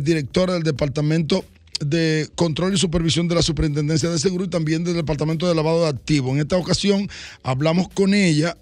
directora 0.00 0.54
del 0.54 0.62
departamento 0.62 1.44
de 1.84 2.28
control 2.36 2.74
y 2.74 2.78
supervisión 2.78 3.26
de 3.26 3.34
la 3.34 3.42
Superintendencia 3.42 4.08
de 4.08 4.20
Seguro 4.20 4.44
y 4.44 4.48
también 4.48 4.84
del 4.84 4.94
Departamento 4.94 5.48
de 5.48 5.54
Lavado 5.54 5.82
de 5.82 5.88
Activos. 5.88 6.32
En 6.32 6.40
esta 6.40 6.56
ocasión 6.56 7.08
hablamos 7.42 7.88
con 7.88 8.14
ella 8.14 8.56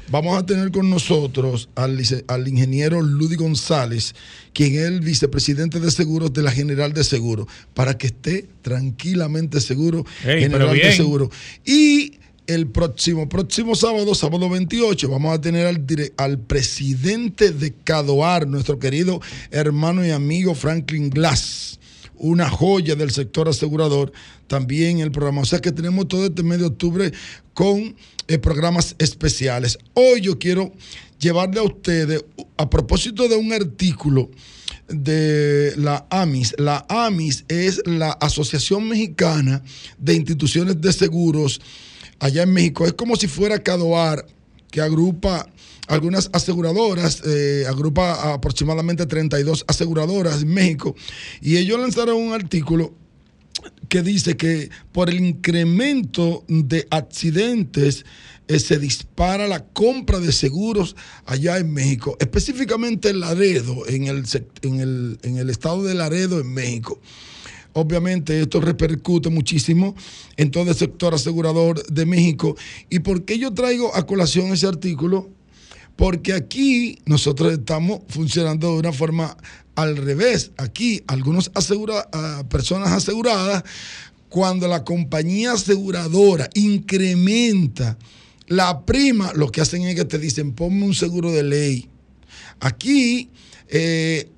vamos 0.09 0.37
a 0.37 0.45
tener 0.45 0.71
con 0.71 0.89
nosotros 0.89 1.69
al, 1.75 2.01
al 2.27 2.47
ingeniero 2.47 3.01
Ludy 3.01 3.35
González, 3.35 4.15
quien 4.53 4.75
es 4.75 4.83
el 4.83 5.01
vicepresidente 5.01 5.79
de 5.79 5.91
seguros 5.91 6.33
de 6.33 6.43
la 6.43 6.51
General 6.51 6.93
de 6.93 7.03
Seguros, 7.03 7.47
para 7.73 7.97
que 7.97 8.07
esté 8.07 8.47
tranquilamente 8.61 9.59
seguro, 9.61 10.05
General 10.21 10.75
de 10.75 10.93
Seguros. 10.93 11.29
Y 11.65 12.14
el 12.47 12.67
próximo, 12.67 13.27
próximo 13.27 13.75
sábado, 13.75 14.13
sábado 14.15 14.49
28, 14.49 15.09
vamos 15.09 15.33
a 15.33 15.41
tener 15.41 15.65
al, 16.17 16.39
presidente 16.39 17.51
de 17.51 17.73
Cadoar, 17.73 18.47
nuestro 18.47 18.79
querido 18.79 19.21
hermano 19.51 20.05
y 20.05 20.11
amigo 20.11 20.55
Franklin 20.55 21.09
Glass, 21.09 21.79
una 22.15 22.49
joya 22.49 22.95
del 22.95 23.11
sector 23.11 23.49
asegurador, 23.49 24.11
también 24.47 24.99
el 24.99 25.11
programa. 25.11 25.41
O 25.41 25.45
sea 25.45 25.59
que 25.59 25.71
tenemos 25.71 26.07
todo 26.07 26.25
este 26.25 26.43
mes 26.43 26.59
de 26.59 26.65
octubre 26.65 27.11
con 27.53 27.95
eh, 28.27 28.37
programas 28.37 28.95
especiales. 28.99 29.77
Hoy 29.93 30.21
yo 30.21 30.37
quiero 30.37 30.71
llevarle 31.19 31.59
a 31.59 31.63
ustedes, 31.63 32.23
a 32.57 32.69
propósito 32.69 33.27
de 33.27 33.35
un 33.35 33.51
artículo, 33.53 34.29
de 34.87 35.73
la 35.77 36.05
AMIS. 36.11 36.55
La 36.59 36.85
AMIS 36.89 37.45
es 37.47 37.81
la 37.85 38.11
Asociación 38.11 38.87
Mexicana 38.87 39.63
de 39.97 40.13
Instituciones 40.13 40.79
de 40.79 40.93
Seguros 40.93 41.59
allá 42.19 42.43
en 42.43 42.53
México. 42.53 42.85
Es 42.85 42.93
como 42.93 43.15
si 43.15 43.27
fuera 43.27 43.61
Cadoar, 43.61 44.25
que 44.71 44.81
agrupa 44.81 45.47
algunas 45.87 46.29
aseguradoras, 46.33 47.21
eh, 47.25 47.65
agrupa 47.67 48.33
aproximadamente 48.33 49.05
32 49.05 49.65
aseguradoras 49.67 50.41
en 50.41 50.49
México, 50.49 50.95
y 51.41 51.57
ellos 51.57 51.79
lanzaron 51.79 52.17
un 52.17 52.33
artículo 52.33 52.93
que 53.87 54.01
dice 54.01 54.35
que 54.35 54.69
por 54.91 55.09
el 55.09 55.19
incremento 55.23 56.43
de 56.47 56.87
accidentes 56.89 58.05
eh, 58.47 58.59
se 58.59 58.77
dispara 58.77 59.47
la 59.47 59.65
compra 59.65 60.19
de 60.19 60.31
seguros 60.31 60.95
allá 61.25 61.57
en 61.57 61.71
México, 61.71 62.17
específicamente 62.19 63.09
en 63.09 63.19
Laredo, 63.19 63.87
en 63.87 64.07
el, 64.07 64.25
en 64.61 64.79
el, 64.79 65.19
en 65.23 65.37
el 65.37 65.49
estado 65.49 65.83
de 65.83 65.93
Laredo, 65.93 66.39
en 66.39 66.53
México. 66.53 66.99
Obviamente 67.77 68.39
esto 68.39 68.61
repercute 68.61 69.29
muchísimo 69.29 69.95
en 70.37 70.49
todo 70.49 70.69
el 70.69 70.75
sector 70.75 71.13
asegurador 71.13 71.85
de 71.87 72.05
México. 72.05 72.55
¿Y 72.89 72.99
por 72.99 73.25
qué 73.25 73.37
yo 73.37 73.53
traigo 73.53 73.93
a 73.93 74.05
colación 74.05 74.53
ese 74.53 74.65
artículo? 74.65 75.29
Porque 75.97 76.31
aquí 76.31 76.99
nosotros 77.05 77.51
estamos 77.51 77.99
funcionando 78.07 78.71
de 78.71 78.79
una 78.79 78.93
forma 78.93 79.35
al 79.75 79.97
revés. 79.97 80.51
Aquí 80.55 81.03
algunos 81.07 81.51
asegura, 81.53 82.09
personas 82.47 82.93
aseguradas, 82.93 83.65
cuando 84.29 84.69
la 84.69 84.85
compañía 84.85 85.51
aseguradora 85.51 86.49
incrementa 86.53 87.97
la 88.47 88.85
prima, 88.85 89.33
lo 89.33 89.51
que 89.51 89.59
hacen 89.59 89.81
es 89.81 89.95
que 89.95 90.05
te 90.05 90.17
dicen, 90.17 90.53
ponme 90.53 90.85
un 90.85 90.93
seguro 90.95 91.29
de 91.33 91.43
ley. 91.43 91.89
Aquí 92.61 93.31
eh, 93.67 94.29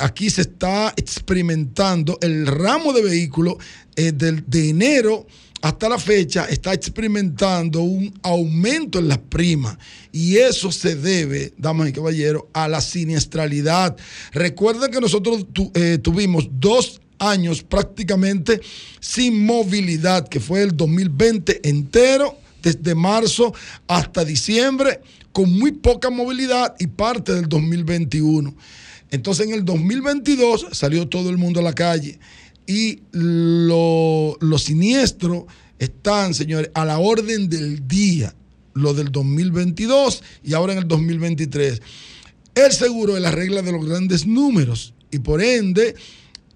aquí 0.00 0.30
se 0.30 0.42
está 0.42 0.92
experimentando 0.96 2.18
el 2.20 2.46
ramo 2.46 2.92
de 2.92 3.02
vehículos 3.02 3.56
eh, 3.96 4.12
de 4.12 4.68
enero 4.68 5.26
hasta 5.62 5.88
la 5.88 5.98
fecha 5.98 6.44
está 6.44 6.74
experimentando 6.74 7.80
un 7.80 8.12
aumento 8.22 8.98
en 8.98 9.08
las 9.08 9.18
primas 9.18 9.76
y 10.12 10.36
eso 10.36 10.70
se 10.70 10.94
debe, 10.94 11.54
damas 11.58 11.88
y 11.88 11.92
caballeros, 11.92 12.44
a 12.52 12.68
la 12.68 12.80
siniestralidad. 12.80 13.96
Recuerden 14.32 14.90
que 14.90 15.00
nosotros 15.00 15.46
eh, 15.74 15.98
tuvimos 16.00 16.48
dos 16.52 17.00
años 17.18 17.62
prácticamente 17.62 18.60
sin 19.00 19.44
movilidad, 19.44 20.28
que 20.28 20.40
fue 20.40 20.62
el 20.62 20.76
2020 20.76 21.68
entero, 21.68 22.38
desde 22.62 22.94
marzo 22.94 23.54
hasta 23.88 24.24
diciembre 24.24 25.00
con 25.36 25.52
muy 25.52 25.72
poca 25.72 26.08
movilidad 26.08 26.74
y 26.78 26.86
parte 26.86 27.34
del 27.34 27.46
2021. 27.46 28.56
Entonces 29.10 29.46
en 29.46 29.52
el 29.52 29.66
2022 29.66 30.68
salió 30.72 31.08
todo 31.08 31.28
el 31.28 31.36
mundo 31.36 31.60
a 31.60 31.62
la 31.62 31.74
calle 31.74 32.18
y 32.66 33.00
los 33.12 34.62
siniestros 34.62 35.44
están, 35.78 36.32
señores, 36.32 36.70
a 36.72 36.86
la 36.86 37.00
orden 37.00 37.50
del 37.50 37.86
día, 37.86 38.34
lo 38.72 38.94
del 38.94 39.12
2022 39.12 40.22
y 40.42 40.54
ahora 40.54 40.72
en 40.72 40.78
el 40.78 40.88
2023. 40.88 41.82
El 42.54 42.72
seguro 42.72 43.14
es 43.14 43.22
la 43.22 43.30
regla 43.30 43.60
de 43.60 43.72
los 43.72 43.84
grandes 43.84 44.26
números 44.26 44.94
y 45.10 45.18
por 45.18 45.42
ende 45.42 45.96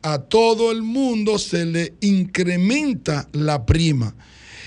a 0.01 0.21
todo 0.23 0.73
el 0.73 0.81
mundo 0.81 1.39
se 1.39 1.67
le 1.67 1.93
incrementa 2.01 3.29
la 3.33 3.67
prima. 3.67 4.17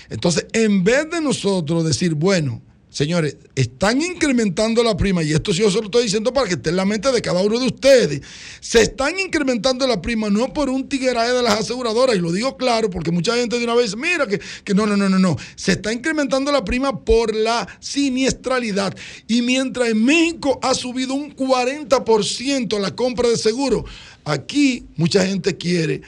Entonces, 0.08 0.46
en 0.52 0.84
vez 0.84 1.10
de 1.10 1.20
nosotros 1.20 1.84
decir, 1.84 2.14
bueno, 2.14 2.62
Señores, 2.94 3.38
están 3.56 4.00
incrementando 4.00 4.84
la 4.84 4.96
prima, 4.96 5.20
y 5.24 5.32
esto 5.32 5.52
sí 5.52 5.62
yo 5.62 5.68
se 5.68 5.78
lo 5.78 5.86
estoy 5.86 6.04
diciendo 6.04 6.32
para 6.32 6.46
que 6.46 6.54
esté 6.54 6.70
en 6.70 6.76
la 6.76 6.84
mente 6.84 7.10
de 7.10 7.20
cada 7.20 7.42
uno 7.42 7.58
de 7.58 7.66
ustedes. 7.66 8.20
Se 8.60 8.82
están 8.82 9.18
incrementando 9.18 9.84
la 9.88 10.00
prima 10.00 10.30
no 10.30 10.52
por 10.52 10.70
un 10.70 10.88
tigreaje 10.88 11.32
de 11.32 11.42
las 11.42 11.58
aseguradoras, 11.58 12.14
y 12.14 12.20
lo 12.20 12.30
digo 12.30 12.56
claro, 12.56 12.90
porque 12.90 13.10
mucha 13.10 13.34
gente 13.34 13.58
de 13.58 13.64
una 13.64 13.74
vez, 13.74 13.96
mira 13.96 14.28
que, 14.28 14.40
que 14.62 14.74
no, 14.74 14.86
no, 14.86 14.96
no, 14.96 15.08
no, 15.08 15.18
no. 15.18 15.36
Se 15.56 15.72
está 15.72 15.92
incrementando 15.92 16.52
la 16.52 16.64
prima 16.64 17.04
por 17.04 17.34
la 17.34 17.66
siniestralidad. 17.80 18.96
Y 19.26 19.42
mientras 19.42 19.88
en 19.88 20.04
México 20.04 20.60
ha 20.62 20.72
subido 20.72 21.14
un 21.14 21.34
40% 21.34 22.78
la 22.78 22.94
compra 22.94 23.28
de 23.28 23.36
seguro, 23.36 23.84
aquí 24.24 24.86
mucha 24.94 25.26
gente 25.26 25.56
quiere 25.56 26.02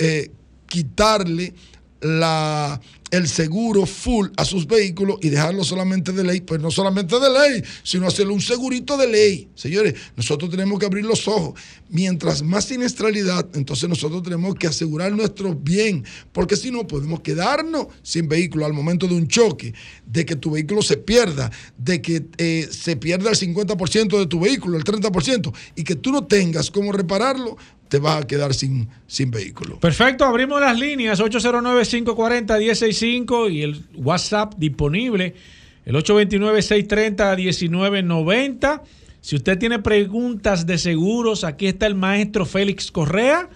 eh, 0.00 0.32
quitarle 0.66 1.54
la 2.00 2.80
el 3.16 3.28
seguro 3.28 3.86
full 3.86 4.28
a 4.36 4.44
sus 4.44 4.66
vehículos 4.66 5.18
y 5.22 5.30
dejarlo 5.30 5.64
solamente 5.64 6.12
de 6.12 6.24
ley, 6.24 6.40
pues 6.40 6.60
no 6.60 6.70
solamente 6.70 7.18
de 7.18 7.30
ley, 7.30 7.62
sino 7.82 8.06
hacerlo 8.06 8.34
un 8.34 8.40
segurito 8.40 8.96
de 8.96 9.08
ley. 9.08 9.48
Señores, 9.54 9.94
nosotros 10.16 10.50
tenemos 10.50 10.78
que 10.78 10.86
abrir 10.86 11.04
los 11.04 11.28
ojos. 11.28 11.58
Mientras 11.88 12.42
más 12.42 12.64
siniestralidad, 12.64 13.48
entonces 13.54 13.88
nosotros 13.88 14.22
tenemos 14.22 14.54
que 14.56 14.66
asegurar 14.66 15.12
nuestro 15.12 15.54
bien, 15.54 16.04
porque 16.32 16.56
si 16.56 16.70
no 16.70 16.86
podemos 16.86 17.20
quedarnos 17.20 17.86
sin 18.02 18.28
vehículo 18.28 18.66
al 18.66 18.72
momento 18.72 19.06
de 19.06 19.14
un 19.14 19.28
choque, 19.28 19.74
de 20.06 20.26
que 20.26 20.36
tu 20.36 20.50
vehículo 20.50 20.82
se 20.82 20.96
pierda, 20.96 21.50
de 21.78 22.02
que 22.02 22.26
eh, 22.38 22.68
se 22.70 22.96
pierda 22.96 23.30
el 23.30 23.36
50% 23.36 24.18
de 24.18 24.26
tu 24.26 24.40
vehículo, 24.40 24.76
el 24.76 24.84
30%, 24.84 25.52
y 25.76 25.84
que 25.84 25.94
tú 25.94 26.10
no 26.10 26.26
tengas 26.26 26.70
cómo 26.70 26.90
repararlo, 26.92 27.56
te 27.94 28.00
vas 28.00 28.24
a 28.24 28.26
quedar 28.26 28.52
sin, 28.54 28.88
sin 29.06 29.30
vehículo. 29.30 29.78
Perfecto, 29.78 30.24
abrimos 30.24 30.60
las 30.60 30.76
líneas 30.76 31.20
809-540-165 31.20 33.52
y 33.52 33.62
el 33.62 33.84
WhatsApp 33.94 34.54
disponible, 34.56 35.36
el 35.84 35.94
829-630-1990. 35.94 38.82
Si 39.20 39.36
usted 39.36 39.58
tiene 39.58 39.78
preguntas 39.78 40.66
de 40.66 40.76
seguros, 40.76 41.44
aquí 41.44 41.68
está 41.68 41.86
el 41.86 41.94
maestro 41.94 42.46
Félix 42.46 42.90
Correa. 42.90 43.48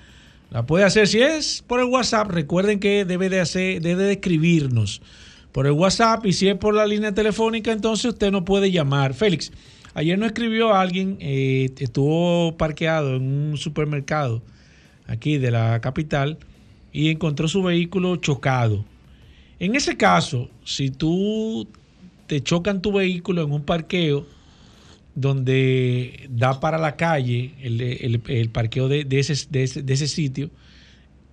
La 0.53 0.67
puede 0.67 0.85
hacer 0.85 1.09
si 1.09 1.21
es 1.21 1.65
por 1.67 1.81
el 1.81 1.87
WhatsApp. 1.87 2.31
Recuerden 2.31 2.79
que 2.79 3.05
debe 3.05 3.29
de 3.31 3.41
hacer, 3.41 3.83
debe 3.83 4.05
de 4.05 4.13
escribirnos 4.13 5.03
por 5.51 5.67
el 5.67 5.73
WhatsApp 5.73 6.25
y 6.27 6.33
si 6.33 6.47
es 6.47 6.55
por 6.55 6.75
la 6.75 6.87
línea 6.87 7.13
telefónica, 7.13 7.73
entonces 7.73 8.05
usted 8.05 8.31
no 8.31 8.45
puede 8.45 8.71
llamar. 8.71 9.15
Félix, 9.15 9.51
Ayer 9.99 10.17
nos 10.17 10.29
escribió 10.29 10.73
alguien, 10.73 11.17
eh, 11.19 11.71
estuvo 11.77 12.57
parqueado 12.57 13.17
en 13.17 13.23
un 13.51 13.57
supermercado 13.57 14.45
aquí 15.09 15.39
de 15.39 15.51
la 15.51 15.81
capital 15.81 16.39
y 16.93 17.11
encontró 17.11 17.49
su 17.49 17.65
vehículo 17.65 18.15
chocado. 18.15 18.85
En 19.59 19.75
ese 19.75 19.97
caso, 19.97 20.51
si 20.63 20.91
tú 20.91 21.67
te 22.29 22.41
chocan 22.41 22.81
tu 22.81 22.93
vehículo 22.93 23.43
en 23.43 23.51
un 23.51 23.65
parqueo 23.65 24.25
donde 25.17 26.29
da 26.31 26.61
para 26.61 26.79
la 26.79 26.95
calle, 26.95 27.55
el, 27.61 28.51
parqueo 28.53 28.87
de, 28.87 29.05
ese, 29.11 29.49
de, 29.51 29.65
ese, 29.65 30.07
sitio, 30.07 30.49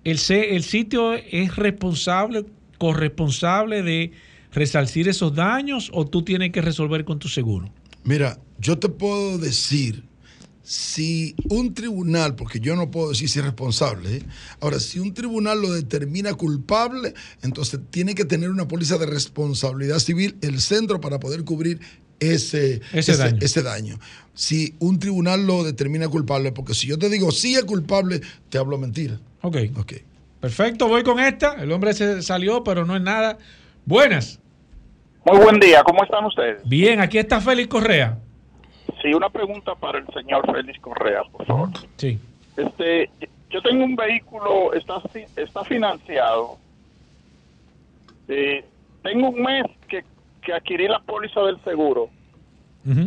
el, 0.02 0.18
el 0.28 0.62
sitio 0.64 1.14
es 1.14 1.54
responsable, 1.54 2.46
corresponsable 2.78 3.84
de 3.84 4.10
resarcir 4.50 5.06
esos 5.08 5.36
daños 5.36 5.88
o 5.94 6.04
tú 6.04 6.22
tienes 6.22 6.50
que 6.50 6.62
resolver 6.62 7.04
con 7.04 7.20
tu 7.20 7.28
seguro. 7.28 7.70
Mira, 8.02 8.38
yo 8.58 8.78
te 8.78 8.88
puedo 8.88 9.38
decir 9.38 10.04
si 10.62 11.36
un 11.48 11.74
tribunal, 11.74 12.34
porque 12.34 12.58
yo 12.58 12.74
no 12.74 12.90
puedo 12.90 13.10
decir 13.10 13.28
si 13.28 13.38
es 13.38 13.44
responsable, 13.44 14.16
¿eh? 14.16 14.22
ahora, 14.60 14.80
si 14.80 14.98
un 14.98 15.14
tribunal 15.14 15.62
lo 15.62 15.72
determina 15.72 16.34
culpable, 16.34 17.14
entonces 17.42 17.78
tiene 17.90 18.16
que 18.16 18.24
tener 18.24 18.50
una 18.50 18.66
póliza 18.66 18.98
de 18.98 19.06
responsabilidad 19.06 20.00
civil 20.00 20.36
el 20.42 20.60
centro 20.60 21.00
para 21.00 21.20
poder 21.20 21.44
cubrir 21.44 21.78
ese, 22.18 22.80
ese, 22.92 23.62
daño. 23.62 23.98
Si 24.34 24.74
un 24.80 24.98
tribunal 24.98 25.46
lo 25.46 25.62
determina 25.62 26.08
culpable, 26.08 26.50
porque 26.50 26.74
si 26.74 26.88
yo 26.88 26.98
te 26.98 27.08
digo 27.10 27.30
sí 27.30 27.54
es 27.54 27.64
culpable, 27.64 28.20
te 28.48 28.58
hablo 28.58 28.76
mentira. 28.76 29.20
Ok. 29.42 29.56
Ok. 29.76 29.92
Perfecto, 30.40 30.88
voy 30.88 31.02
con 31.02 31.20
esta. 31.20 31.54
El 31.62 31.70
hombre 31.72 31.94
se 31.94 32.22
salió, 32.22 32.64
pero 32.64 32.84
no 32.84 32.96
es 32.96 33.02
nada. 33.02 33.38
Buenas. 33.84 34.40
Muy 35.24 35.38
buen 35.38 35.60
día, 35.60 35.82
¿cómo 35.82 36.02
están 36.04 36.24
ustedes? 36.24 36.62
Bien, 36.64 37.00
aquí 37.00 37.18
está 37.18 37.40
Félix 37.40 37.68
Correa. 37.68 38.18
Sí, 39.06 39.14
una 39.14 39.30
pregunta 39.30 39.76
para 39.76 40.00
el 40.00 40.06
señor 40.08 40.44
Félix 40.52 40.80
Correa, 40.80 41.22
por 41.30 41.46
favor. 41.46 41.68
Sí. 41.96 42.18
Este, 42.56 43.08
yo 43.50 43.62
tengo 43.62 43.84
un 43.84 43.94
vehículo, 43.94 44.72
está, 44.72 45.00
está 45.36 45.62
financiado. 45.62 46.58
Eh, 48.26 48.64
tengo 49.04 49.28
un 49.28 49.42
mes 49.42 49.64
que, 49.86 50.04
que, 50.42 50.52
adquirí 50.52 50.88
la 50.88 50.98
póliza 50.98 51.40
del 51.42 51.62
seguro. 51.62 52.10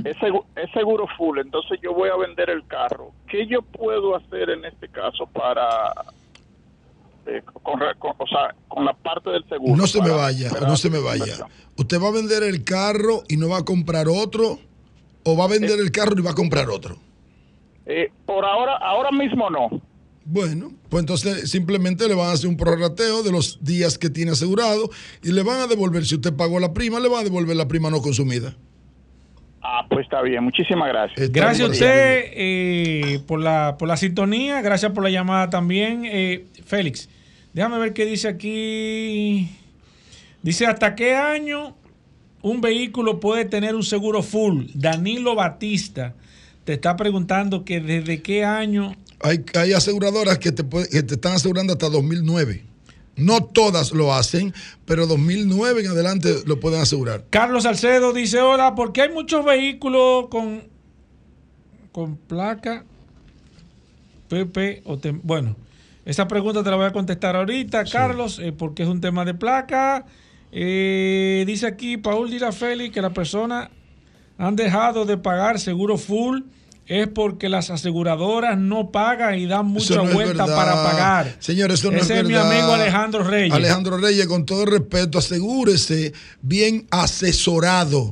es, 0.06 0.18
seguro. 0.20 0.46
es 0.56 0.72
seguro 0.72 1.06
full, 1.18 1.38
entonces 1.40 1.78
yo 1.84 1.94
voy 1.94 2.08
a 2.08 2.16
vender 2.16 2.50
el 2.50 2.66
carro. 2.66 3.12
¿Qué 3.28 3.46
yo 3.46 3.62
puedo 3.62 4.16
hacer 4.16 4.52
en 4.52 4.64
este 4.64 4.88
caso 4.88 5.28
para 5.28 5.94
eh, 7.26 7.42
con, 7.62 7.82
o 7.82 8.28
sea, 8.28 8.56
con 8.70 8.86
la 8.86 8.94
parte 8.94 9.32
del 9.32 9.46
seguro. 9.50 9.76
No 9.76 9.86
se 9.86 10.02
me 10.02 10.12
vaya, 10.12 10.50
no 10.62 10.78
se 10.78 10.90
me 10.90 11.00
vaya. 11.00 11.46
¿Usted 11.76 12.02
va 12.02 12.08
a 12.08 12.12
vender 12.12 12.44
el 12.44 12.64
carro 12.64 13.24
y 13.28 13.36
no 13.36 13.50
va 13.50 13.58
a 13.58 13.66
comprar 13.66 14.08
otro? 14.08 14.60
¿O 15.24 15.38
va 15.38 15.46
a 15.46 15.48
vender 15.48 15.80
el 15.80 15.92
carro 15.92 16.16
y 16.18 16.22
va 16.22 16.32
a 16.32 16.36
comprar 16.36 16.70
otro? 16.70 16.98
Eh, 17.86 18.12
por 18.26 18.46
ahora, 18.46 18.78
ahora 18.78 19.12
mismo 19.12 19.50
no. 19.50 19.82
Bueno, 20.26 20.72
pues 20.90 21.02
entonces 21.02 21.50
simplemente 21.50 22.08
le 22.08 22.14
van 22.14 22.28
a 22.30 22.32
hacer 22.34 22.48
un 22.48 22.56
prorrateo 22.56 23.24
de 23.24 23.32
los 23.32 23.64
días 23.64 23.98
que 23.98 24.10
tiene 24.10 24.32
asegurado 24.32 24.90
y 25.24 25.32
le 25.32 25.42
van 25.42 25.62
a 25.62 25.68
devolver, 25.68 26.06
si 26.06 26.16
usted 26.16 26.34
pagó 26.34 26.60
la 26.60 26.72
prima, 26.72 27.00
le 27.00 27.10
van 27.10 27.22
a 27.22 27.24
devolver 27.24 27.56
la 27.56 27.68
prima 27.68 27.90
no 27.90 28.02
consumida. 28.02 28.56
Ah, 29.62 29.86
pues 29.90 30.04
está 30.04 30.22
bien, 30.22 30.44
muchísimas 30.44 30.88
gracias. 30.88 31.32
gracias 31.32 31.68
a 31.68 31.72
usted 31.72 32.24
eh, 32.34 33.20
por, 33.28 33.40
la, 33.40 33.76
por 33.78 33.88
la 33.88 33.98
sintonía, 33.98 34.62
gracias 34.62 34.92
por 34.92 35.04
la 35.04 35.10
llamada 35.10 35.50
también. 35.50 36.04
Félix, 36.64 37.10
déjame 37.54 37.80
ver 37.80 37.94
qué 37.94 38.06
dice 38.06 38.28
aquí. 38.28 39.50
Dice, 40.42 40.66
¿hasta 40.68 40.96
qué 40.96 41.16
año 41.16 41.76
un 42.42 42.62
vehículo 42.62 43.20
puede 43.20 43.46
tener 43.46 43.76
un 43.76 43.84
seguro 43.84 44.24
full? 44.24 44.66
Danilo 44.74 45.36
Batista 45.36 46.14
te 46.64 46.74
está 46.74 46.96
preguntando 46.96 47.66
que 47.66 47.80
desde 47.80 48.22
qué 48.22 48.46
año... 48.46 48.96
Hay, 49.22 49.44
hay 49.56 49.74
aseguradoras 49.74 50.38
que 50.38 50.52
te, 50.52 50.64
que 50.64 51.04
te 51.04 51.16
están 51.16 51.34
asegurando 51.34 51.74
hasta 51.74 51.90
2009. 51.90 52.64
No 53.16 53.44
todas 53.44 53.92
lo 53.92 54.14
hacen, 54.14 54.54
pero 54.86 55.06
2009 55.06 55.82
en 55.82 55.88
adelante 55.88 56.36
lo 56.46 56.60
pueden 56.60 56.80
asegurar. 56.80 57.26
Carlos 57.30 57.64
Salcedo 57.64 58.14
dice, 58.14 58.40
hola, 58.40 58.76
porque 58.76 59.02
hay 59.02 59.10
muchos 59.12 59.44
vehículos 59.44 60.28
con, 60.30 60.64
con 61.92 62.16
placa 62.16 62.86
PP 64.30 64.84
o... 64.86 64.98
bueno, 65.24 65.56
esa 66.06 66.28
pregunta 66.28 66.64
te 66.64 66.70
la 66.70 66.78
voy 66.78 66.86
a 66.86 66.94
contestar 66.94 67.36
ahorita, 67.36 67.84
Carlos, 67.86 68.40
eh, 68.40 68.54
porque 68.54 68.84
es 68.84 68.90
un 68.90 69.02
tema 69.02 69.26
de 69.26 69.34
placa. 69.34 70.06
Eh, 70.52 71.44
dice 71.46 71.68
aquí 71.68 71.98
Paul 71.98 72.30
Dira 72.30 72.52
Félix 72.52 72.94
que 72.94 73.02
las 73.02 73.14
personas 73.14 73.70
han 74.38 74.56
dejado 74.56 75.06
de 75.06 75.18
pagar 75.18 75.60
seguro 75.60 75.98
full 75.98 76.42
es 76.90 77.08
porque 77.08 77.50
las 77.50 77.70
aseguradoras 77.70 78.58
no 78.58 78.90
pagan 78.90 79.38
y 79.38 79.46
dan 79.46 79.68
mucha 79.68 80.02
vuelta 80.02 80.48
para 80.48 80.84
pagar. 80.84 81.36
Señores, 81.38 81.80
eso 81.80 81.92
no 81.92 82.00
Ese 82.00 82.20
es, 82.20 82.26
mi 82.26 82.34
amigo 82.34 82.74
Alejandro 82.74 83.24
Reyes. 83.24 83.54
Alejandro 83.54 83.98
Reyes, 83.98 84.26
con 84.26 84.44
todo 84.44 84.66
respeto, 84.66 85.20
asegúrese 85.20 86.14
bien 86.42 86.88
asesorado. 86.90 88.12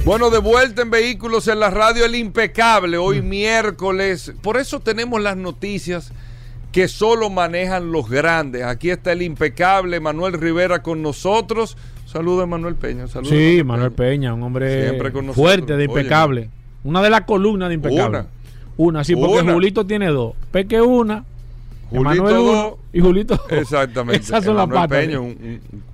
Bueno, 0.03 0.32
de 0.32 0.39
vuelta 0.39 0.82
en 0.82 0.89
Vehículos 0.89 1.47
en 1.47 1.59
la 1.59 1.69
radio, 1.69 2.05
el 2.05 2.15
impecable, 2.15 2.97
hoy 2.97 3.22
miércoles. 3.22 4.34
Por 4.41 4.57
eso 4.57 4.80
tenemos 4.80 5.22
las 5.22 5.38
noticias 5.38 6.11
que 6.72 6.88
solo 6.88 7.30
manejan 7.30 7.91
los 7.91 8.09
grandes. 8.09 8.63
Aquí 8.63 8.89
está 8.89 9.11
el 9.11 9.22
impecable 9.22 9.99
Manuel 9.99 10.34
Rivera 10.34 10.82
con 10.82 11.01
nosotros. 11.01 11.78
Saludos, 12.05 12.47
Manuel 12.47 12.76
Peña. 12.76 13.07
Saludos, 13.07 13.34
sí, 13.38 13.61
Manuel 13.63 13.91
Peña. 13.91 14.34
un 14.34 14.43
hombre 14.43 14.97
fuerte, 15.34 15.78
de 15.78 15.86
impecable. 15.86 16.49
una 16.84 17.01
de 17.01 17.09
las 17.09 17.22
columnas 17.22 17.69
de 17.69 17.76
impecable. 17.76 18.19
Una. 18.19 18.28
Una, 18.78 19.03
sí, 19.03 19.15
porque 19.15 19.51
Julito 19.51 19.86
tiene 19.86 20.07
dos. 20.07 20.34
Peque 20.51 20.82
una, 20.82 21.24
Julito 21.89 22.80
y 22.93 22.99
Julito. 22.99 23.39
Exactamente. 23.49 24.23
Esas 24.23 24.43
son 24.43 24.57
las 24.57 24.67
patas. 24.67 25.07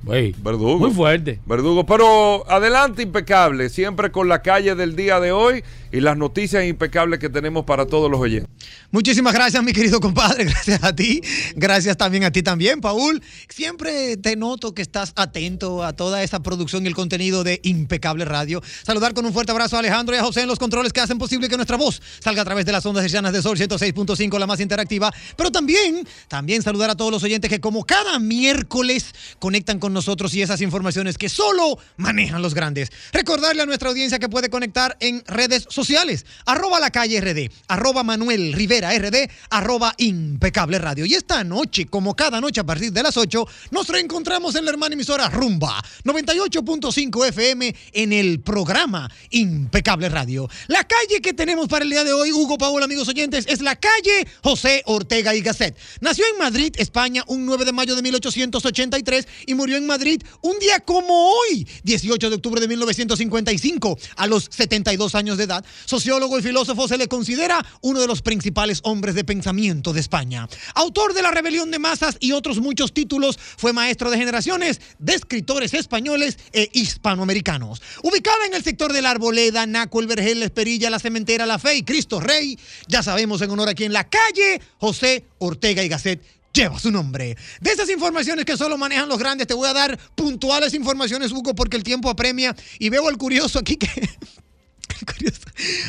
verdugo. 0.06 0.80
Muy 0.80 0.92
fuerte. 0.92 1.40
Verdugo. 1.46 1.86
Pero 1.86 2.50
adelante, 2.50 3.04
impecable. 3.04 3.70
Siempre 3.70 4.12
con 4.12 4.28
la 4.28 4.42
calle 4.42 4.76
del 4.76 4.96
día 4.96 5.20
de 5.20 5.32
hoy 5.32 5.64
y 5.92 6.00
las 6.00 6.18
noticias 6.18 6.66
impecables 6.66 7.20
que 7.20 7.30
tenemos 7.30 7.66
para 7.66 7.86
todos 7.86 8.10
los 8.10 8.20
oyentes. 8.20 8.50
Muchísimas 8.92 9.34
gracias, 9.34 9.64
mi 9.64 9.74
querido 9.74 10.00
compadre. 10.00 10.46
Gracias 10.58 10.84
a 10.84 10.96
ti. 10.96 11.22
Gracias 11.56 11.98
también 11.98 12.24
a 12.24 12.32
ti 12.32 12.42
también, 12.42 12.82
Paul. 12.82 13.22
Siempre 13.50 14.18
te 14.18 14.36
noto 14.36 14.74
que 14.74 14.82
estás 14.82 15.14
atento 15.16 15.84
a 15.84 15.94
toda 15.94 16.24
esa 16.24 16.42
producción 16.42 16.84
y 16.84 16.88
el 16.88 16.96
contenido 16.96 17.44
de 17.44 17.60
Impecable 17.64 18.26
Radio. 18.26 18.62
Saludar 18.84 19.14
con 19.14 19.26
un 19.26 19.34
fuerte 19.34 19.52
abrazo 19.52 19.76
a 19.76 19.80
Alejandro 19.80 20.16
y 20.16 20.20
a 20.20 20.24
José 20.24 20.42
en 20.42 20.48
los 20.48 20.60
controles 20.60 20.94
que 20.94 21.02
hacen 21.02 21.18
posible 21.18 21.50
que 21.50 21.58
nuestra 21.58 21.78
voz 21.78 22.02
salga 22.20 22.42
a 22.42 22.46
través 22.46 22.66
de 22.66 22.72
las 22.72 22.86
ondas 22.86 23.04
hercianas 23.04 23.34
de 23.34 23.42
Sol 23.42 23.58
106.5, 23.58 24.40
la 24.40 24.48
más 24.48 24.60
interactiva. 24.60 25.14
Pero 25.36 25.52
también, 25.52 26.08
también 26.28 26.62
saludar 26.62 26.87
a 26.90 26.96
todos 26.96 27.12
los 27.12 27.24
oyentes 27.24 27.50
que 27.50 27.60
como 27.60 27.86
cada 27.86 28.20
miércoles 28.20 29.14
conectan 29.40 29.80
con 29.80 29.94
nosotros 29.94 30.34
y 30.34 30.42
esas 30.42 30.62
informaciones 30.62 31.18
que 31.18 31.30
solo 31.30 31.78
manejan 31.98 32.42
los 32.42 32.54
grandes. 32.54 32.92
Recordarle 33.12 33.62
a 33.62 33.66
nuestra 33.66 33.90
audiencia 33.90 34.20
que 34.20 34.30
puede 34.30 34.50
conectar 34.50 34.98
en 35.00 35.24
redes 35.26 35.66
sociales 35.70 36.26
arroba 36.46 36.80
la 36.80 36.92
calle 36.92 37.20
RD, 37.22 37.52
arroba 37.68 38.04
Manuel 38.04 38.54
Rivera 38.54 38.98
RD, 38.98 39.30
arroba 39.50 39.94
impecable 39.98 40.80
radio. 40.80 41.06
Y 41.06 41.14
esta 41.14 41.44
noche, 41.44 41.86
como 41.86 42.16
cada 42.16 42.42
noche 42.42 42.62
a 42.62 42.66
partir 42.66 42.92
de 42.92 43.04
las 43.04 43.18
8, 43.18 43.48
nos 43.72 43.88
reencontramos 43.88 44.56
en 44.56 44.66
la 44.66 44.72
hermana 44.72 44.94
emisora 44.94 45.30
Rumba 45.30 45.84
98.5 46.04 47.28
FM 47.28 47.76
en 47.94 48.14
el 48.14 48.40
programa 48.42 49.10
Impecable 49.32 50.10
Radio. 50.10 50.50
La 50.68 50.84
calle 50.84 51.22
que 51.22 51.34
tenemos 51.34 51.68
para 51.68 51.84
el 51.84 51.92
día 51.92 52.04
de 52.04 52.14
hoy, 52.14 52.32
Hugo 52.32 52.58
Paul, 52.58 52.84
amigos 52.84 53.08
oyentes, 53.08 53.46
es 53.48 53.62
la 53.62 53.76
calle 53.76 54.28
José 54.44 54.84
Ortega 54.86 55.36
y 55.36 55.42
Gasset. 55.42 55.78
Nació 56.02 56.26
en 56.32 56.40
Madrid, 56.40 56.74
España, 56.78 57.24
un 57.28 57.46
9 57.46 57.66
de 57.66 57.72
mayo 57.72 57.96
de 57.96 58.02
1883 58.02 59.28
y 59.46 59.54
murió 59.54 59.78
en 59.78 59.86
Madrid 59.86 60.22
un 60.42 60.58
día 60.60 60.80
como 60.80 61.32
hoy, 61.32 61.68
18 61.84 62.30
de 62.30 62.36
octubre 62.36 62.62
de 62.62 62.68
1955, 62.68 63.98
a 64.16 64.28
los 64.28 64.48
72 64.50 65.16
años 65.16 65.38
de 65.38 65.46
edad 65.46 65.66
sociólogo 65.86 66.38
y 66.40 66.42
filósofo, 66.42 66.88
se 66.88 66.98
le 66.98 67.08
considera 67.08 67.66
uno 67.82 68.00
de 68.00 68.08
los 68.08 68.22
principales 68.22 68.82
hombres 68.84 69.16
de 69.16 69.24
pensamiento 69.24 69.94
de 69.94 70.00
España. 70.00 70.48
Autor 70.76 71.14
de 71.14 71.22
La 71.22 71.32
Rebelión 71.32 71.72
de 71.72 71.80
Masas 71.80 72.18
y 72.20 72.32
otros 72.32 72.60
muchos 72.60 72.94
títulos, 72.94 73.38
fue 73.58 73.74
maestro 73.74 74.10
de 74.10 74.18
generaciones 74.18 74.82
de 75.00 75.14
escritores 75.14 75.74
españoles 75.74 76.38
e 76.54 76.70
hispanoamericanos. 76.74 77.82
Ubicada 78.04 78.46
en 78.46 78.54
el 78.54 78.64
sector 78.64 78.94
de 78.94 79.02
la 79.02 79.12
Arboleda, 79.12 79.66
Naco, 79.66 80.00
el 80.00 80.08
Vergel, 80.08 80.40
la 80.40 80.46
Esperilla, 80.46 80.90
la 80.90 81.00
Cementera, 81.00 81.46
la 81.46 81.60
Fe 81.60 81.76
y 81.76 81.84
Cristo 81.84 82.20
Rey, 82.20 82.58
ya 82.88 83.04
sabemos 83.04 83.42
en 83.42 83.52
honor 83.52 83.70
aquí 83.70 83.84
en 83.84 83.94
la 83.94 84.10
calle, 84.10 84.62
José 84.78 85.26
Ortega 85.40 85.84
y 85.84 85.90
Gasset 85.90 86.37
lleva 86.58 86.80
su 86.80 86.92
nombre. 86.92 87.38
De 87.62 87.72
esas 87.72 87.90
informaciones 87.90 88.44
que 88.44 88.58
solo 88.58 88.78
manejan 88.78 89.08
los 89.08 89.20
grandes, 89.20 89.48
te 89.48 89.54
voy 89.54 89.70
a 89.70 89.74
dar 89.74 89.98
puntuales 90.16 90.74
informaciones, 90.74 91.32
Hugo, 91.32 91.54
porque 91.54 91.78
el 91.78 91.84
tiempo 91.84 92.10
apremia 92.10 92.56
y 92.80 92.90
veo 92.90 93.08
al 93.08 93.18
curioso 93.18 93.60
aquí 93.60 93.78
que 93.78 93.88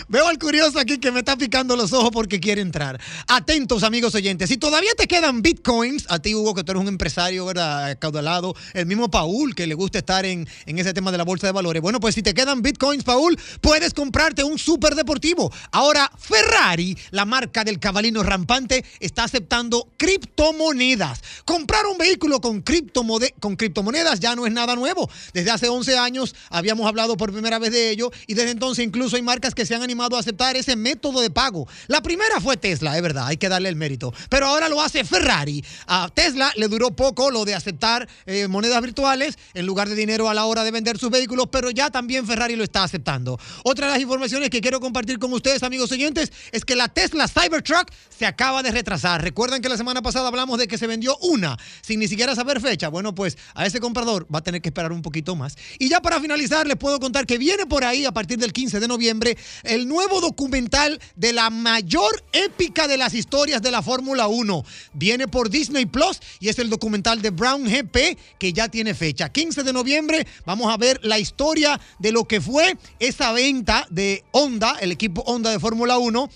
Veo 0.08 0.26
al 0.26 0.38
curioso 0.38 0.78
aquí 0.78 0.98
que 0.98 1.10
me 1.12 1.20
está 1.20 1.36
picando 1.36 1.76
los 1.76 1.92
ojos 1.92 2.10
porque 2.12 2.40
quiere 2.40 2.62
entrar. 2.62 3.00
Atentos, 3.26 3.82
amigos 3.82 4.14
oyentes. 4.14 4.48
Si 4.48 4.56
todavía 4.56 4.90
te 4.96 5.06
quedan 5.06 5.42
bitcoins, 5.42 6.06
a 6.08 6.18
ti, 6.18 6.34
Hugo, 6.34 6.54
que 6.54 6.64
tú 6.64 6.72
eres 6.72 6.82
un 6.82 6.88
empresario, 6.88 7.44
¿verdad? 7.46 7.98
Caudalado. 7.98 8.54
El 8.74 8.86
mismo 8.86 9.10
Paul, 9.10 9.54
que 9.54 9.66
le 9.66 9.74
gusta 9.74 9.98
estar 9.98 10.24
en, 10.24 10.48
en 10.66 10.78
ese 10.78 10.94
tema 10.94 11.12
de 11.12 11.18
la 11.18 11.24
bolsa 11.24 11.46
de 11.46 11.52
valores. 11.52 11.82
Bueno, 11.82 12.00
pues 12.00 12.14
si 12.14 12.22
te 12.22 12.34
quedan 12.34 12.62
bitcoins, 12.62 13.04
Paul, 13.04 13.38
puedes 13.60 13.94
comprarte 13.94 14.44
un 14.44 14.58
super 14.58 14.94
deportivo. 14.94 15.52
Ahora, 15.72 16.10
Ferrari, 16.18 16.96
la 17.10 17.24
marca 17.24 17.64
del 17.64 17.78
cabalino 17.78 18.22
rampante, 18.22 18.84
está 19.00 19.24
aceptando 19.24 19.88
criptomonedas. 19.96 21.22
Comprar 21.44 21.86
un 21.86 21.98
vehículo 21.98 22.40
con, 22.40 22.62
con 23.40 23.56
criptomonedas 23.56 24.20
ya 24.20 24.34
no 24.34 24.46
es 24.46 24.52
nada 24.52 24.74
nuevo. 24.76 25.10
Desde 25.32 25.50
hace 25.50 25.68
11 25.68 25.98
años 25.98 26.34
habíamos 26.50 26.86
hablado 26.86 27.16
por 27.16 27.32
primera 27.32 27.58
vez 27.58 27.72
de 27.72 27.90
ello 27.90 28.10
y 28.26 28.34
desde 28.34 28.50
entonces 28.50 28.84
incluso 28.84 28.97
hay 29.06 29.22
marcas 29.22 29.54
que 29.54 29.64
se 29.64 29.74
han 29.74 29.82
animado 29.82 30.16
a 30.16 30.20
aceptar 30.20 30.56
ese 30.56 30.76
método 30.76 31.20
de 31.20 31.30
pago. 31.30 31.66
La 31.86 32.02
primera 32.02 32.40
fue 32.40 32.56
Tesla, 32.56 32.96
es 32.96 33.02
verdad, 33.02 33.26
hay 33.26 33.36
que 33.36 33.48
darle 33.48 33.68
el 33.68 33.76
mérito. 33.76 34.12
Pero 34.28 34.46
ahora 34.46 34.68
lo 34.68 34.82
hace 34.82 35.04
Ferrari. 35.04 35.64
A 35.86 36.10
Tesla 36.12 36.52
le 36.56 36.68
duró 36.68 36.90
poco 36.90 37.30
lo 37.30 37.44
de 37.44 37.54
aceptar 37.54 38.08
eh, 38.26 38.48
monedas 38.48 38.82
virtuales 38.82 39.38
en 39.54 39.66
lugar 39.66 39.88
de 39.88 39.94
dinero 39.94 40.28
a 40.28 40.34
la 40.34 40.44
hora 40.44 40.64
de 40.64 40.70
vender 40.70 40.98
sus 40.98 41.10
vehículos, 41.10 41.46
pero 41.50 41.70
ya 41.70 41.90
también 41.90 42.26
Ferrari 42.26 42.56
lo 42.56 42.64
está 42.64 42.82
aceptando. 42.82 43.38
Otra 43.64 43.86
de 43.86 43.92
las 43.92 44.02
informaciones 44.02 44.50
que 44.50 44.60
quiero 44.60 44.80
compartir 44.80 45.18
con 45.18 45.32
ustedes, 45.32 45.62
amigos 45.62 45.92
oyentes, 45.92 46.32
es 46.52 46.64
que 46.64 46.76
la 46.76 46.88
Tesla 46.88 47.28
Cybertruck 47.28 47.90
se 48.08 48.26
acaba 48.26 48.62
de 48.62 48.70
retrasar. 48.70 49.22
Recuerden 49.22 49.62
que 49.62 49.68
la 49.68 49.76
semana 49.76 50.02
pasada 50.02 50.28
hablamos 50.28 50.58
de 50.58 50.66
que 50.68 50.76
se 50.76 50.86
vendió 50.86 51.16
una 51.18 51.56
sin 51.82 52.00
ni 52.00 52.08
siquiera 52.08 52.34
saber 52.34 52.60
fecha. 52.60 52.88
Bueno, 52.88 53.14
pues 53.14 53.38
a 53.54 53.66
ese 53.66 53.80
comprador 53.80 54.26
va 54.32 54.40
a 54.40 54.42
tener 54.42 54.60
que 54.60 54.68
esperar 54.68 54.92
un 54.92 55.02
poquito 55.02 55.36
más. 55.36 55.56
Y 55.78 55.88
ya 55.88 56.00
para 56.00 56.20
finalizar, 56.20 56.66
les 56.66 56.76
puedo 56.76 56.98
contar 56.98 57.26
que 57.26 57.38
viene 57.38 57.66
por 57.66 57.84
ahí 57.84 58.04
a 58.04 58.12
partir 58.12 58.38
del 58.38 58.52
15 58.52 58.80
de 58.80 58.87
noviembre 58.88 59.36
el 59.62 59.86
nuevo 59.86 60.20
documental 60.20 61.00
de 61.14 61.32
la 61.32 61.50
mayor 61.50 62.24
épica 62.32 62.88
de 62.88 62.96
las 62.96 63.14
historias 63.14 63.62
de 63.62 63.70
la 63.70 63.82
Fórmula 63.82 64.26
1. 64.26 64.64
Viene 64.94 65.28
por 65.28 65.50
Disney 65.50 65.86
Plus 65.86 66.20
y 66.40 66.48
es 66.48 66.58
el 66.58 66.70
documental 66.70 67.22
de 67.22 67.30
Brown 67.30 67.64
GP 67.64 68.18
que 68.38 68.52
ya 68.52 68.68
tiene 68.68 68.94
fecha. 68.94 69.28
15 69.28 69.62
de 69.62 69.72
noviembre 69.72 70.26
vamos 70.44 70.72
a 70.72 70.76
ver 70.76 70.98
la 71.04 71.18
historia 71.18 71.80
de 71.98 72.12
lo 72.12 72.24
que 72.24 72.40
fue 72.40 72.76
esa 72.98 73.32
venta 73.32 73.86
de 73.90 74.24
Honda, 74.32 74.76
el 74.80 74.90
equipo 74.90 75.22
Honda 75.22 75.50
de 75.50 75.60
Fórmula 75.60 75.98
1 75.98 76.28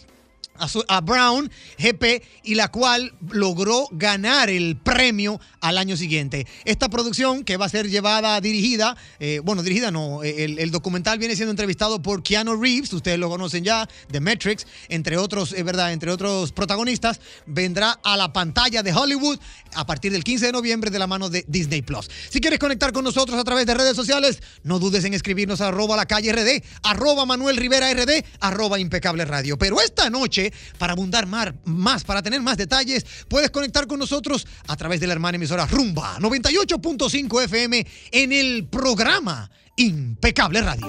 a, 0.58 1.00
Brown 1.00 1.50
GP 1.78 2.22
y 2.44 2.54
la 2.54 2.68
cual 2.68 3.12
logró 3.30 3.88
ganar 3.92 4.50
el 4.50 4.76
premio 4.76 5.40
al 5.60 5.78
año 5.78 5.96
siguiente. 5.96 6.46
Esta 6.64 6.88
producción 6.88 7.44
que 7.44 7.56
va 7.56 7.66
a 7.66 7.68
ser 7.68 7.88
llevada, 7.88 8.40
dirigida, 8.40 8.96
eh, 9.18 9.40
bueno, 9.42 9.62
dirigida 9.62 9.90
no, 9.90 10.22
eh, 10.22 10.44
el, 10.44 10.70
documental 10.70 11.18
viene 11.18 11.36
siendo 11.36 11.50
entrevistado 11.50 12.00
por 12.00 12.22
Keanu 12.22 12.60
Reeves, 12.60 12.92
ustedes 12.92 13.18
lo 13.18 13.28
conocen 13.28 13.64
ya, 13.64 13.88
de 14.08 14.20
Matrix, 14.20 14.66
entre 14.88 15.16
otros, 15.16 15.52
es 15.52 15.64
verdad, 15.64 15.92
entre 15.92 16.10
otros 16.10 16.52
protagonistas, 16.52 17.20
vendrá 17.46 17.98
a 18.02 18.16
la 18.16 18.32
pantalla 18.32 18.82
de 18.82 18.92
Hollywood 18.92 19.38
a 19.74 19.86
partir 19.86 20.12
del 20.12 20.24
15 20.24 20.46
de 20.46 20.52
noviembre 20.52 20.90
de 20.90 20.98
la 20.98 21.06
mano 21.06 21.28
de 21.28 21.44
Disney 21.48 21.82
Plus. 21.82 22.10
Si 22.30 22.40
quieres 22.40 22.58
conectar 22.58 22.92
con 22.92 23.04
nosotros 23.04 23.38
a 23.38 23.44
través 23.44 23.66
de 23.66 23.74
redes 23.74 23.96
sociales, 23.96 24.40
no 24.62 24.78
dudes 24.78 25.04
en 25.04 25.14
escribirnos 25.14 25.60
a 25.60 25.68
arroba 25.68 25.96
la 25.96 26.06
calle 26.06 26.32
RD, 26.32 26.62
arroba 26.82 27.26
Manuel 27.26 27.56
Rivera 27.56 27.92
RD, 27.92 28.24
arroba 28.40 28.78
impecable 28.78 29.24
radio. 29.24 29.58
Pero 29.58 29.80
esta 29.80 30.10
noche, 30.10 30.41
para 30.78 30.94
abundar 30.94 31.26
más, 31.26 32.04
para 32.04 32.22
tener 32.22 32.40
más 32.40 32.56
detalles, 32.56 33.04
puedes 33.28 33.50
conectar 33.50 33.86
con 33.86 33.98
nosotros 33.98 34.46
a 34.66 34.76
través 34.76 35.00
de 35.00 35.06
la 35.06 35.12
hermana 35.12 35.36
emisora 35.36 35.66
Rumba 35.66 36.18
98.5 36.18 37.44
FM 37.44 37.86
en 38.10 38.32
el 38.32 38.66
programa 38.68 39.50
Impecable 39.76 40.62
Radio. 40.62 40.88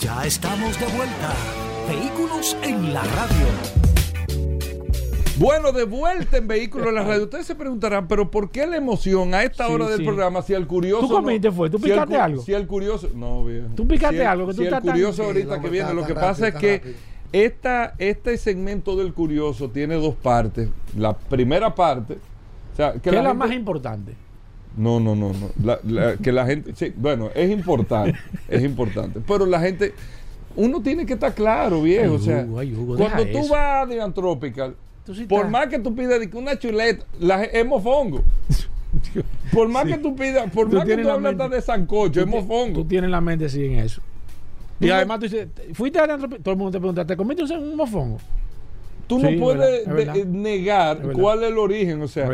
Ya 0.00 0.24
estamos 0.24 0.78
de 0.80 0.86
vuelta. 0.86 1.34
Vehículos 1.88 2.56
en 2.62 2.92
la 2.92 3.02
radio. 3.04 3.46
Bueno, 5.36 5.72
de 5.72 5.84
vuelta 5.84 6.36
en 6.36 6.46
Vehículos 6.46 6.88
en 6.88 6.94
la 6.94 7.02
Radio. 7.02 7.24
Ustedes 7.24 7.46
se 7.46 7.54
preguntarán, 7.54 8.06
pero 8.06 8.30
¿por 8.30 8.50
qué 8.50 8.66
la 8.66 8.76
emoción 8.76 9.34
a 9.34 9.42
esta 9.42 9.68
hora 9.68 9.88
del 9.88 10.04
programa 10.04 10.42
si 10.42 10.54
el 10.54 10.66
curioso. 10.66 11.06
¿Tú 11.06 11.14
comiste 11.14 11.50
fue? 11.50 11.70
¿Tú 11.70 11.80
picaste 11.80 12.16
algo? 12.16 12.42
Si 12.42 12.52
el 12.52 12.66
curioso. 12.66 13.10
No, 13.14 13.44
bien. 13.44 13.74
¿Tú 13.74 13.86
picaste 13.86 14.24
algo? 14.24 14.48
Que 14.48 14.54
si 14.54 14.66
el 14.66 14.80
curioso 14.80 15.24
ahorita 15.24 15.60
que 15.60 15.68
viene, 15.68 15.94
lo 15.94 16.06
que 16.06 16.14
pasa 16.14 16.48
es 16.48 16.54
que 16.54 16.94
esta, 17.32 17.94
este 17.98 18.36
segmento 18.36 18.96
del 18.96 19.12
curioso 19.12 19.70
tiene 19.70 19.94
dos 19.94 20.14
partes. 20.14 20.68
La 20.96 21.16
primera 21.16 21.74
parte. 21.74 22.18
O 22.72 22.76
sea, 22.76 22.92
que 22.94 23.10
¿Qué 23.10 23.16
es 23.16 23.22
la 23.22 23.34
más 23.34 23.52
importante? 23.52 24.14
No, 24.76 25.00
no, 25.00 25.14
no, 25.14 25.32
no. 25.32 26.18
que 26.22 26.32
la 26.32 26.46
gente. 26.46 26.74
Sí, 26.74 26.92
bueno, 26.96 27.30
es 27.34 27.50
importante. 27.50 28.18
es 28.48 28.62
importante. 28.62 29.20
Pero 29.26 29.46
la 29.46 29.60
gente. 29.60 29.94
Uno 30.54 30.82
tiene 30.82 31.06
que 31.06 31.14
estar 31.14 31.34
claro, 31.34 31.80
viejo. 31.80 32.14
o 32.14 32.18
sea, 32.18 32.46
cuando 32.46 33.26
tú 33.26 33.48
vas 33.48 33.82
a 33.82 33.86
Diantropical, 33.86 34.76
por 35.26 35.48
más 35.48 35.68
que 35.68 35.78
tú 35.78 35.94
pidas 35.94 36.20
una 36.34 36.58
chuleta, 36.58 37.06
la, 37.18 37.42
es 37.44 37.64
mofongo. 37.64 38.22
por 39.52 39.68
más 39.68 39.86
que 39.86 39.96
tú 39.96 40.14
pidas, 40.14 40.50
por 40.50 40.70
más 40.70 40.84
que 40.84 40.98
tú 40.98 41.08
hables 41.08 41.38
de 41.50 41.62
sancocho, 41.62 42.20
es 42.20 42.26
mofongo. 42.26 42.80
Tú 42.80 42.84
tienes 42.84 43.10
la 43.10 43.22
mente 43.22 43.46
así 43.46 43.64
en 43.64 43.78
eso. 43.78 44.02
Y 44.82 44.90
además 44.90 45.18
tú 45.20 45.24
dices, 45.24 45.48
fuiste 45.74 45.98
a 45.98 46.06
todo 46.18 46.50
el 46.52 46.56
mundo 46.56 46.70
te 46.72 46.78
pregunta, 46.78 47.06
¿te 47.06 47.16
comiste 47.16 47.44
un 47.54 47.76
mofongo? 47.76 48.18
Tú 49.06 49.18
no 49.18 49.28
puedes 49.38 50.26
negar 50.26 51.00
cuál 51.12 51.42
es 51.42 51.50
el 51.50 51.58
origen, 51.58 52.02
o 52.02 52.08
sea. 52.08 52.28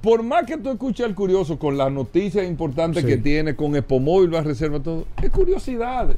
por 0.00 0.22
más 0.22 0.44
que 0.44 0.56
tú 0.56 0.70
escuches 0.70 1.04
al 1.04 1.14
curioso 1.14 1.58
con 1.58 1.76
las 1.76 1.90
noticias 1.90 2.46
importantes 2.46 3.02
Sí. 3.02 3.08
que 3.08 3.16
tiene, 3.16 3.56
con 3.56 3.74
Expomóvil, 3.76 4.34
a 4.36 4.42
reserva 4.42 4.80
todo, 4.80 5.06
es 5.22 5.30
curiosidades. 5.30 6.16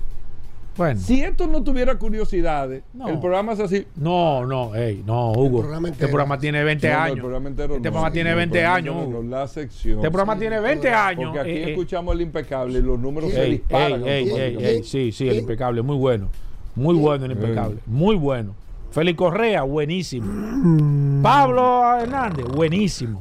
Bueno. 0.79 1.01
Si 1.01 1.21
esto 1.21 1.47
no 1.49 1.63
tuviera 1.63 1.99
curiosidades, 1.99 2.85
No. 2.95 3.09
el 3.09 3.19
programa 3.19 3.53
es 3.53 3.61
así. 3.61 3.87
No, 3.97 4.47
no, 4.47 4.75
ey, 4.77 5.03
no, 5.05 5.33
Hugo. 5.33 5.59
programa 5.61 5.89
este 5.89 6.07
programa 6.07 6.39
tiene 6.39 6.63
20 6.65 6.89
No, 6.89 6.95
no, 6.95 7.01
años. 7.03 7.15
el 7.17 7.21
programa 7.23 7.49
entero 7.49 7.75
este 7.75 7.89
no. 7.89 7.93
programa 7.93 8.13
tiene 8.13 8.31
No, 8.31 8.33
el 8.33 8.37
20 8.39 8.59
programa 8.59 8.77
años, 8.77 8.97
entero 9.05 9.23
la 9.25 9.49
sección. 9.49 9.97
Este 9.99 10.11
programa 10.11 10.39
tiene 10.39 10.61
20 10.61 10.89
años. 10.91 11.25
Porque 11.35 11.41
aquí 11.41 11.51
eh, 11.51 11.65
eh. 11.65 11.71
escuchamos 11.73 12.15
el 12.15 12.21
impecable 12.21 12.79
y 12.79 12.83
los 12.83 12.99
números 12.99 13.31
se 13.33 13.45
disparan. 13.45 14.03
ey, 14.05 14.09
ey, 14.09 14.09
ey, 14.09 14.31
automáticamente. 14.31 14.71
ey, 14.71 14.83
sí, 14.85 15.13
sí, 15.13 15.29
el 15.29 15.37
impecable, 15.39 15.83
muy 15.83 15.97
bueno. 15.97 16.29
Muy 16.77 16.95
bueno 16.95 17.25
el 17.25 17.33
impecable, 17.33 17.79
muy 17.87 18.15
bueno. 18.15 18.55
Félix 18.93 19.19
Correa, 19.19 19.65
buenísimo. 19.65 21.23
Pablo 21.23 21.97
Hernández, 21.99 22.47
buenísimo. 22.47 23.21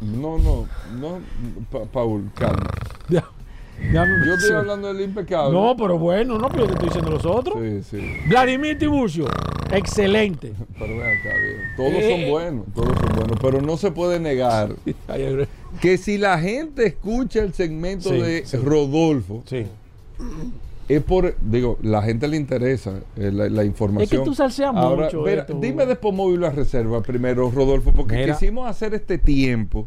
No, 0.00 0.38
no, 0.38 0.66
no, 0.98 1.18
Pa- 1.70 1.84
Paul, 1.92 2.30
calma. 2.34 2.70
Yo 3.92 4.34
estoy 4.34 4.52
hablando 4.52 4.92
del 4.92 5.02
impecable. 5.08 5.52
No, 5.58 5.76
pero 5.76 5.98
bueno, 5.98 6.38
no, 6.38 6.48
pero 6.48 6.64
yo 6.64 6.66
te 6.66 6.72
estoy 6.74 6.88
diciendo 6.88 7.10
los 7.10 7.24
otros. 7.24 7.56
Sí, 7.62 7.98
sí. 7.98 8.12
Vladimir 8.28 8.78
Tiburcio, 8.78 9.26
excelente. 9.72 10.52
Pero 10.78 10.98
ven 10.98 11.18
acá, 11.18 11.30
bien. 11.42 11.56
Todos 11.76 11.92
Eh. 11.94 12.10
son 12.22 12.30
buenos, 12.30 12.66
todos 12.74 12.88
son 12.98 13.16
buenos. 13.16 13.38
Pero 13.40 13.60
no 13.62 13.76
se 13.76 13.90
puede 13.90 14.20
negar 14.20 14.74
que 15.80 15.96
si 15.98 16.18
la 16.18 16.38
gente 16.38 16.86
escucha 16.86 17.40
el 17.40 17.54
segmento 17.54 18.10
Sí, 18.10 18.18
de 18.20 18.46
sí. 18.46 18.56
Rodolfo, 18.58 19.42
Sí. 19.46 19.66
es 20.88 21.02
por, 21.02 21.34
digo, 21.40 21.78
la 21.82 22.02
gente 22.02 22.28
le 22.28 22.36
interesa 22.36 23.00
eh, 23.16 23.30
la, 23.32 23.48
la 23.48 23.64
información. 23.64 24.24
tú 24.24 24.34
salseas 24.34 24.74
Ahora, 24.74 25.04
mucho 25.04 25.26
esto, 25.28 25.54
dime 25.60 25.86
de 25.86 25.96
Pomóvil 25.96 26.40
la 26.40 26.50
reserva 26.50 27.00
primero, 27.02 27.50
Rodolfo, 27.50 27.92
porque 27.92 28.16
Mira. 28.16 28.34
quisimos 28.34 28.68
hacer 28.68 28.94
este 28.94 29.18
tiempo 29.18 29.86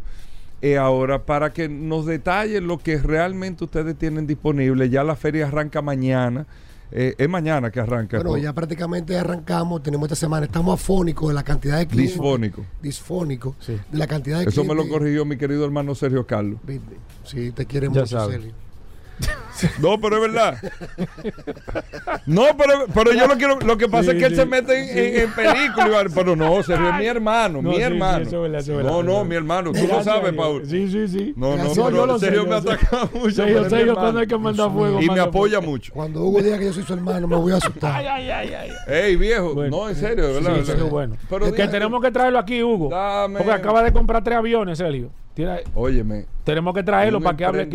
eh, 0.62 0.78
ahora 0.78 1.26
para 1.26 1.51
que 1.53 1.68
nos 1.68 2.05
detalle 2.05 2.62
lo 2.62 2.78
que 2.78 2.97
realmente 2.97 3.64
ustedes 3.64 3.97
tienen 3.97 4.28
disponible. 4.28 4.89
Ya 4.89 5.03
la 5.03 5.16
feria 5.16 5.47
arranca 5.47 5.82
mañana. 5.82 6.45
Eh, 6.93 7.16
es 7.18 7.30
mañana 7.30 7.72
que 7.72 7.80
arranca. 7.80 8.18
Bueno, 8.18 8.32
¿no? 8.32 8.38
ya 8.38 8.51
prácticamente 8.51 9.18
arrancamos, 9.18 9.82
tenemos 9.82 10.07
esta 10.07 10.16
semana, 10.18 10.45
estamos 10.45 10.74
afónicos 10.80 11.30
de 11.30 11.34
la 11.36 11.43
cantidad 11.43 11.78
de 11.78 11.88
clientes. 11.88 12.16
Disfónico. 12.16 12.66
Disfónico. 12.82 13.55
De 13.66 13.97
la 13.97 14.07
cantidad 14.07 14.39
de 14.39 14.45
Eso 14.49 14.64
me 14.64 14.70
lo 14.70 14.82
clientes. 14.82 14.93
corrigió 14.99 15.24
mi 15.26 15.38
querido 15.38 15.64
hermano 15.64 15.95
Sergio 15.95 16.28
Carlos. 16.28 16.59
Sí, 17.24 17.51
te 17.51 17.66
quiere 17.66 17.88
Ya 17.88 18.01
mucho, 18.01 18.05
sabe. 18.07 18.51
No, 19.80 19.99
pero 19.99 20.16
es 20.18 20.22
verdad. 20.22 20.57
No, 22.26 22.43
pero, 22.57 22.86
pero 22.93 23.14
yo 23.14 23.28
lo 23.28 23.36
quiero. 23.38 23.59
Lo 23.59 23.78
que 23.78 23.88
pasa 23.88 24.12
Sí, 24.12 24.18
es 24.18 24.18
que 24.18 24.26
él 24.26 24.32
sí. 24.32 24.38
se 24.38 24.45
mete 24.45 24.78
en, 24.80 24.97
en, 25.16 25.22
en 25.22 25.32
película. 25.34 26.03
Pero 26.14 26.36
no, 26.36 26.62
Sergio 26.64 26.89
es 26.89 26.95
mi 26.97 27.05
hermano, 27.05 27.62
No, 27.62 27.70
mi 27.70 27.76
sí, 27.76 27.82
sí, 27.82 27.86
hermano. 27.88 28.24
eso 28.24 28.36
es 28.38 28.41
verdad, 28.41 28.59
eso 28.62 28.72
es 28.72 28.78
verdad, 28.78 28.91
no, 28.91 29.03
no, 29.03 29.26
mi 29.26 29.36
hermano. 29.36 29.72
Tú 29.72 29.80
lo 29.82 29.88
Gracias 29.88 30.05
sabes. 30.05 30.34
Paul. 30.34 30.66
Sí, 30.66 30.88
sí, 30.91 31.07
sí. 31.07 31.34
No, 31.36 31.55
no, 31.57 31.64
No, 31.64 31.74
pero 31.74 31.89
yo 31.91 32.05
lo 32.05 32.20
sé, 32.20 32.26
Sergio 32.28 32.45
me 32.47 32.55
ataca 32.55 33.09
mucho. 33.14 33.32
Sergio, 33.32 33.70
Sergio, 33.70 33.95
cuando 33.95 34.20
hay 34.20 34.28
que 34.28 34.38
mandar 34.38 34.72
fuego, 34.72 35.01
Y 35.01 35.09
me 35.09 35.20
apoya 35.20 35.62
mucho. 35.62 35.93
Cuando 35.93 36.22
Hugo 36.24 36.41
diga 36.41 36.57
que 36.57 36.66
yo 36.66 36.74
soy 36.74 36.84
su 36.84 36.93
hermano, 36.93 37.28
me 37.28 37.36
voy 37.36 37.51
a 37.53 37.57
asustar. 37.57 37.93
Ay, 37.95 38.05
ay, 38.07 38.30
ay, 38.30 38.53
ay. 38.53 38.70
Ey, 38.88 39.16
viejo. 39.16 39.53
Bueno. 39.53 39.78
no, 39.78 39.89
en 39.89 39.95
serio, 39.95 40.28
de 40.28 40.34
verdad. 40.34 40.55
Sí, 40.64 40.72
bueno. 40.89 41.18
Pero 41.30 41.45
Es 41.47 41.53
que 41.53 41.68
tenemos 41.68 42.01
que 42.01 42.12
traerlo 42.12 42.39
aquí, 42.39 42.64
Hugo. 42.64 42.89
Dame. 42.89 43.38
Porque 43.38 43.51
acaba 43.51 43.84
de 43.84 43.91
comprar 43.91 44.24
tres 44.24 44.38
aviones, 44.38 44.78
Sergio. 44.78 45.09
Óyeme. 45.74 46.26
tenemos 46.43 46.74
que 46.74 46.84
traerlo 46.84 47.20
para 47.22 47.38
que 47.38 47.45
hable. 47.45 47.66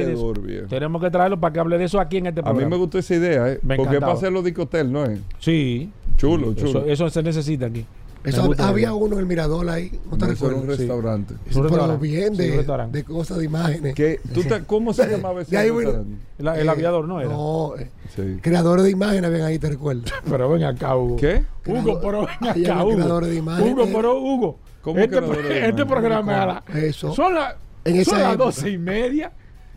Tenemos 0.68 1.02
que 1.02 1.10
traerlo 1.10 1.40
para 1.40 1.52
que 1.52 1.58
hable 1.60 1.75
de 1.78 1.84
eso 1.84 2.00
aquí 2.00 2.18
en 2.18 2.26
este 2.26 2.40
A 2.40 2.44
programa. 2.44 2.64
mí 2.66 2.70
me 2.70 2.76
gustó 2.76 2.98
esa 2.98 3.14
idea, 3.14 3.52
¿eh? 3.52 3.58
Me 3.62 3.76
Porque 3.76 4.00
para 4.00 4.12
hacerlo 4.12 4.42
discotel, 4.42 4.90
¿no 4.92 5.04
es? 5.04 5.18
Sí. 5.38 5.90
Chulo, 6.16 6.54
chulo. 6.54 6.84
eso 6.86 7.08
se 7.10 7.22
necesita 7.22 7.66
aquí. 7.66 7.84
Eso, 8.24 8.50
había 8.58 8.92
uno 8.92 9.14
en 9.14 9.20
el 9.20 9.26
Mirador 9.26 9.68
ahí, 9.70 10.00
¿no 10.10 10.18
te 10.18 10.24
era 10.24 10.56
un 10.56 10.66
restaurante. 10.66 11.34
Un 11.34 11.38
Pero 11.48 11.62
restaurante. 11.62 12.02
bien 12.08 12.34
Sí, 12.34 12.42
de, 12.42 12.64
de 12.90 13.04
cosas 13.04 13.38
de 13.38 13.44
imágenes. 13.44 13.94
¿Qué? 13.94 14.18
¿Tú 14.34 14.42
te- 14.42 14.64
¿Cómo 14.64 14.92
se 14.92 15.06
llamaba 15.06 15.42
ese 15.42 15.56
ahí 15.56 15.70
restaurante? 15.70 16.16
El, 16.38 16.48
el 16.48 16.66
Eh, 16.66 16.70
aviador 16.70 17.06
no 17.06 17.20
era. 17.20 17.30
No, 17.30 17.76
eh, 17.78 17.88
Sí. 18.16 18.38
creadores 18.42 18.84
de 18.84 18.90
imágenes 18.90 19.24
habían 19.30 19.42
ahí, 19.46 19.60
¿te 19.60 19.68
recuerdas? 19.68 20.12
Pero 20.28 20.50
ven 20.50 20.64
acá, 20.64 20.96
Hugo. 20.96 21.16
¿Qué? 21.16 21.44
Hugo, 21.68 22.00
pero 22.00 22.26
ven 22.40 22.64
acá, 22.66 22.82
Hugo. 22.84 22.94
creadores 22.96 23.28
de 23.30 23.36
imágenes. 23.36 23.72
Hugo, 23.72 23.86
pero 23.94 24.20
Hugo. 24.20 24.58
¿Cómo 24.82 24.98
este, 24.98 25.20
de 25.20 25.68
este 25.68 25.86
programa 25.86 26.32
es 26.32 26.40
a 26.40 26.46
la- 26.46 26.80
Eso. 26.80 27.14
son, 27.14 27.32
la- 27.34 27.56
En 27.84 27.94
esa 27.96 28.10
son 28.10 28.20
las 28.22 28.36
doce 28.38 28.70
y 28.70 28.78
media. 28.78 29.30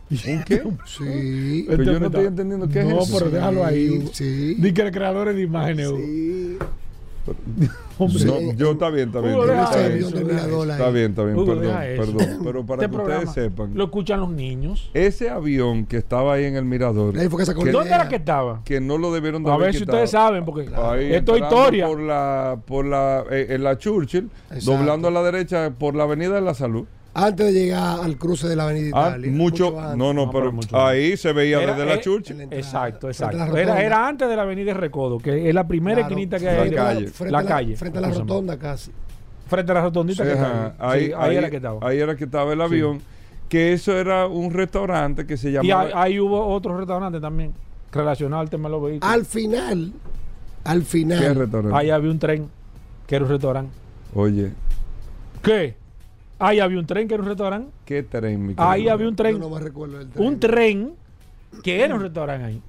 ¿Un 0.09 0.43
qué? 0.43 0.63
Sí. 0.85 1.65
Pero 1.69 1.83
yo 1.83 1.91
no 1.91 2.05
Este 2.05 2.05
estoy 2.07 2.25
entendiendo 2.25 2.67
qué 2.69 2.83
no, 2.83 2.99
es 3.01 3.09
eso. 3.09 3.17
pero 3.19 3.31
déjalo 3.31 3.63
ahí. 3.65 4.09
Sí. 4.13 4.55
Di 4.55 4.73
que 4.73 4.81
el 4.81 4.91
creador 4.91 5.33
de 5.33 5.41
imágenes. 5.41 5.89
Sí. 5.89 6.57
Hombre, 7.99 8.23
No, 8.25 8.53
yo 8.53 8.71
está 8.71 8.89
bien, 8.89 9.09
está 9.09 9.19
bien. 9.21 9.33
Hugo, 9.35 9.43
está 9.45 9.77
deja 9.77 9.87
bien. 9.89 9.99
Eso, 9.99 10.63
Está 10.71 10.89
bien, 10.89 11.09
está 11.11 11.23
bien, 11.23 11.37
Hugo, 11.37 11.45
perdón, 11.57 11.75
perdón. 11.97 12.39
Pero 12.43 12.65
para 12.65 12.81
Este 12.83 12.91
que 12.91 12.97
programa 12.97 13.23
ustedes 13.29 13.49
sepan, 13.51 13.71
Lo 13.75 13.83
escuchan 13.83 14.19
los 14.21 14.29
niños. 14.31 14.89
ese 14.95 15.29
avión 15.29 15.85
que 15.85 15.97
estaba 15.97 16.33
ahí 16.33 16.45
en 16.45 16.55
el 16.55 16.65
mirador, 16.65 17.15
Ahí 17.19 17.27
fue 17.27 17.43
que 17.45 17.71
¿Dónde 17.71 17.89
era 17.93 18.07
que 18.07 18.15
estaba? 18.15 18.61
que 18.63 18.79
no 18.81 18.97
lo 18.97 19.13
debieron 19.13 19.43
de 19.43 19.51
A 19.51 19.57
ver 19.57 19.73
si 19.73 19.79
quitado. 19.81 19.97
ustedes 19.97 20.11
saben, 20.11 20.45
porque 20.45 20.69
Ahí 20.75 21.13
esto 21.13 21.35
es 21.35 21.41
historia. 21.43 21.85
Por 21.87 21.99
la, 21.99 22.57
por 22.65 22.85
la, 22.85 23.25
eh, 23.29 23.47
en 23.49 23.63
la 23.63 23.77
Churchill, 23.77 24.29
Exacto. 24.49 24.71
doblando 24.77 25.09
a 25.09 25.11
la 25.11 25.21
derecha 25.21 25.71
por 25.77 25.93
la 25.95 26.03
Avenida 26.05 26.33
de 26.35 26.41
la 26.41 26.53
Salud. 26.55 26.85
Antes 27.13 27.47
de 27.47 27.51
llegar 27.53 27.99
al 28.01 28.17
cruce 28.17 28.47
de 28.47 28.55
la 28.55 28.63
Avenida 28.65 28.91
Ah, 28.93 29.09
Italia. 29.09 29.31
mucho, 29.31 29.79
antes. 29.79 29.97
no, 29.97 30.13
no, 30.13 30.25
No, 30.25 30.31
pero 30.31 30.43
pero 30.45 30.51
mucho 30.53 30.79
ahí 30.79 31.17
se 31.17 31.33
veía 31.33 31.57
Era- 31.61 31.73
desde 31.73 31.85
la 31.85 31.93
eh, 31.95 32.01
la 32.37 32.43
entrada, 32.43 32.55
Exacto, 32.61 33.07
la 33.07 33.11
exacto. 33.11 33.57
Era, 33.57 33.81
era 33.81 34.07
antes 34.07 34.29
de 34.29 34.35
la 34.35 34.43
avenida 34.43 34.65
de 34.67 34.73
Recodo, 34.75 35.17
que 35.17 35.49
es 35.49 35.53
la 35.55 35.67
primera 35.67 35.95
Claro, 36.01 36.09
esquinita 36.09 36.37
que 36.39 36.45
la 36.45 36.61
hay. 36.61 36.69
de- 36.69 36.75
calle. 36.75 37.07
Frente 37.07 37.31
la 37.31 37.39
a 37.39 37.43
la, 37.43 37.49
calle. 37.49 37.75
Frente 37.75 37.97
a 37.97 38.01
la 38.01 38.09
rotonda 38.09 38.57
casi. 38.59 38.91
Frente 39.47 39.71
a 39.71 39.75
la 39.75 39.81
rotondita 39.81 40.23
Sí, 40.23 40.29
que 40.31 40.37
ajá. 40.37 40.67
está 40.67 40.91
ahí, 40.91 40.99
ahí. 41.01 41.07
Sí, 41.07 41.13
ahí 41.17 41.35
era 41.37 41.49
que 41.49 41.55
estaba. 41.55 41.87
ahí 41.89 41.99
era 41.99 42.15
que 42.15 42.23
estaba 42.25 42.53
el 42.53 42.61
avión. 42.61 43.01
Que 43.49 43.73
eso 43.73 43.97
era 43.97 44.27
un 44.27 44.53
restaurante 44.53 45.25
que 45.25 45.35
se 45.35 45.49
y 45.49 45.53
llamaba. 45.53 45.81
ahí, 45.85 45.91
ahí 45.95 46.19
hubo 46.19 46.45
otro 46.45 46.77
restaurante 46.77 47.19
también 47.19 47.51
relacionado 47.91 48.41
al 48.43 48.49
tema 48.51 48.69
de 48.69 48.73
los 48.75 48.83
vehículos. 48.83 49.11
Al 49.11 49.25
final, 49.25 49.91
al 50.63 50.79
¿Qué 50.81 50.85
final, 50.85 51.35
restaurante? 51.35 51.75
Ahí 51.75 51.89
había 51.89 52.11
un 52.11 52.19
tren 52.19 52.47
que 53.07 53.15
era 53.15 53.25
un 53.25 53.31
restaurante. 53.31 53.71
Oye, 54.13 54.51
¿Qué? 55.41 55.75
Ahí 56.39 56.59
había 56.59 56.79
un 56.79 56.85
tren 56.85 57.07
que 57.07 57.13
era 57.15 57.23
un 57.23 57.29
restaurante. 57.29 57.69
qué 57.85 58.01
tren, 58.03 58.45
mi 58.47 58.53
Ahí 58.57 58.87
había 58.87 59.07
un 59.07 59.11
yo 59.13 59.17
tren. 59.17 59.39
no 59.39 59.49
me 59.49 59.59
recuerdo 59.59 59.97
del 59.99 60.09
tren. 60.09 60.25
Un 60.25 60.39
tren 60.39 60.91
que 61.63 61.83
era 61.83 61.95
un 61.95 62.01
restaurante 62.01 62.45
ahí. 62.45 62.61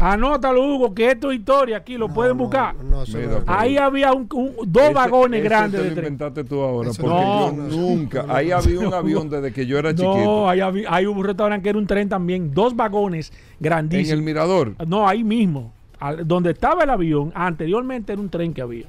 Anótalo, 0.00 0.60
Hugo, 0.62 0.92
que 0.94 1.12
esto 1.12 1.30
es 1.30 1.38
historia 1.38 1.76
aquí, 1.78 1.96
lo 1.96 2.08
No, 2.08 2.14
pueden 2.14 2.36
no, 2.36 2.42
buscar. 2.44 2.74
No, 2.76 3.04
Mira, 3.06 3.20
no- 3.20 3.38
pero- 3.40 3.44
Ahí 3.46 3.76
había 3.76 4.12
un, 4.12 4.28
un- 4.34 4.54
dos 4.66 4.82
Ese- 4.84 4.92
vagones 4.94 5.38
ese 5.40 5.48
grandes 5.48 5.80
te 5.80 5.84
de 5.84 5.88
lo 5.90 5.94
tren. 5.94 6.06
inventaste 6.12 6.44
tú 6.44 6.60
ahora, 6.62 6.90
Eso 6.90 7.00
porque 7.02 7.16
no, 7.16 7.46
yo 7.50 7.52
no, 7.56 7.62
nunca. 7.68 8.22
no, 8.22 8.26
no. 8.28 8.34
ahí 8.34 8.50
había 8.50 8.80
un 8.80 8.92
avión 8.94 9.30
desde 9.30 9.52
que 9.52 9.66
yo 9.66 9.78
era 9.78 9.92
No, 9.92 9.96
chiquito. 9.98 10.48
ahí, 10.48 10.60
había- 10.60 10.92
ahí 10.94 11.06
hubo 11.06 11.20
un 11.20 11.26
restaurante 11.26 11.62
que 11.62 11.68
era 11.70 11.78
un 11.78 11.86
tren 11.86 12.08
también, 12.08 12.52
dos 12.52 12.74
vagones 12.74 13.30
En 13.30 13.36
grandísimos. 13.60 14.18
el 14.18 14.22
mirador. 14.24 14.74
No, 14.86 15.08
ahí 15.08 15.22
mismo. 15.22 15.72
Al- 16.00 16.26
donde 16.26 16.50
estaba 16.50 16.82
el 16.82 16.90
avión, 16.90 17.30
anteriormente 17.34 18.12
era 18.12 18.20
un 18.20 18.28
tren 18.28 18.52
que 18.52 18.62
había. 18.62 18.86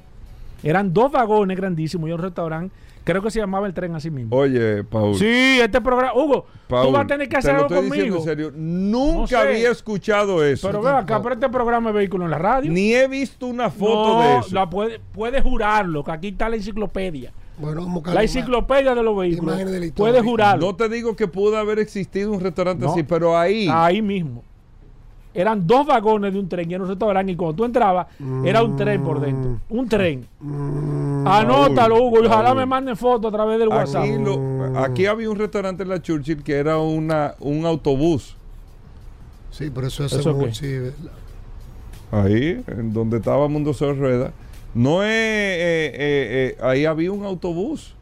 Eran 0.62 0.92
dos 0.92 1.12
vagones 1.12 1.56
grandísimos 1.56 2.10
y 2.10 2.12
un 2.12 2.18
restaurante. 2.20 2.74
Creo 3.06 3.22
que 3.22 3.30
se 3.30 3.38
llamaba 3.38 3.68
el 3.68 3.72
tren 3.72 3.94
así 3.94 4.10
mismo. 4.10 4.34
Oye, 4.36 4.82
Paul. 4.82 5.14
Sí, 5.14 5.60
este 5.62 5.80
programa. 5.80 6.12
Hugo, 6.12 6.44
Paul, 6.66 6.86
tú 6.88 6.92
vas 6.92 7.04
a 7.04 7.06
tener 7.06 7.28
que 7.28 7.34
te 7.34 7.38
hacer 7.38 7.52
lo 7.54 7.60
algo 7.62 7.74
estoy 7.76 7.84
diciendo 7.90 8.16
conmigo. 8.16 8.30
en 8.30 8.36
serio. 8.36 8.52
Nunca 8.56 9.20
No 9.20 9.26
sé. 9.28 9.36
había 9.36 9.70
escuchado 9.70 10.44
eso. 10.44 10.66
Pero 10.66 10.82
ve 10.82 10.90
acá, 10.90 11.22
pero 11.22 11.34
este 11.36 11.48
programa 11.48 11.90
de 11.92 11.98
vehículo 11.98 12.24
en 12.24 12.32
la 12.32 12.38
radio. 12.38 12.70
Ni 12.72 12.92
he 12.94 13.06
visto 13.06 13.46
una 13.46 13.70
foto 13.70 14.14
no, 14.14 14.20
de 14.22 14.38
eso. 14.38 14.54
La 14.54 14.68
puede, 14.68 14.98
puede 15.12 15.40
jurarlo, 15.40 16.02
que 16.02 16.10
aquí 16.10 16.28
está 16.28 16.48
la 16.48 16.56
enciclopedia. 16.56 17.32
Bueno, 17.58 17.86
buscar 17.86 18.12
La 18.12 18.22
enciclopedia 18.22 18.92
de 18.94 19.02
los 19.04 19.16
vehículos. 19.16 19.54
imágenes 19.54 19.72
de 19.72 19.80
la 19.80 19.86
historia. 19.86 20.12
Puede 20.12 20.22
jurarlo. 20.28 20.66
No 20.66 20.74
te 20.74 20.88
digo 20.88 21.14
que 21.14 21.28
pudo 21.28 21.56
haber 21.56 21.78
existido 21.78 22.32
un 22.32 22.40
restaurante 22.40 22.84
No. 22.84 22.90
así, 22.90 23.02
pero 23.04 23.38
ahí. 23.38 23.68
Ahí 23.70 24.02
mismo. 24.02 24.42
Eran 25.36 25.66
dos 25.66 25.86
vagones 25.86 26.32
de 26.32 26.38
un 26.38 26.48
tren 26.48 26.70
y 26.70 26.74
era 26.74 26.82
un 26.82 26.88
restaurante. 26.88 27.30
Y 27.32 27.36
cuando 27.36 27.54
tú 27.56 27.64
entrabas, 27.64 28.06
era 28.44 28.62
un 28.62 28.74
tren 28.76 29.04
por 29.04 29.20
dentro. 29.20 29.58
Un 29.68 29.88
tren. 29.88 30.26
Anótalo, 31.24 32.02
Hugo. 32.02 32.22
Y 32.22 32.26
ojalá 32.26 32.54
me 32.54 32.66
manden 32.66 32.96
fotos 32.96 33.32
a 33.32 33.36
través 33.36 33.58
del 33.58 33.68
WhatsApp. 33.68 34.04
Aquí, 34.04 34.12
lo- 34.18 34.78
aquí 34.78 35.06
había 35.06 35.28
un 35.30 35.36
restaurante 35.36 35.82
en 35.82 35.88
la 35.90 36.00
Churchill 36.00 36.42
que 36.42 36.54
era 36.54 36.78
una, 36.78 37.34
un 37.40 37.66
autobús. 37.66 38.36
Sí, 39.50 39.70
pero 39.74 39.86
eso 39.88 40.04
hace 40.04 40.20
¿Eso 40.20 40.34
mucho. 40.34 40.46
qué? 40.48 40.54
sí, 40.54 40.78
¿verdad? 40.78 41.12
Ahí, 42.12 42.62
en 42.68 42.92
donde 42.92 43.16
estaba 43.18 43.48
Mundo 43.48 43.72
Sol 43.74 43.96
Rueda. 43.98 44.32
No 44.74 45.02
es. 45.02 45.08
eh, 45.08 45.92
eh, 45.94 45.96
eh, 45.98 46.58
ahí 46.62 46.84
había 46.84 47.10
un 47.12 47.24
autobús. 47.24 47.94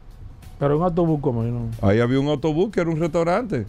Pero 0.59 0.77
un 0.77 0.83
autobús 0.83 1.19
como 1.21 1.43
yo 1.43 1.51
no. 1.51 1.67
Ahí 1.81 1.99
había 1.99 2.19
un 2.19 2.27
autobús 2.27 2.69
que 2.71 2.81
era 2.81 2.89
un 2.89 2.99
restaurante. 2.99 3.65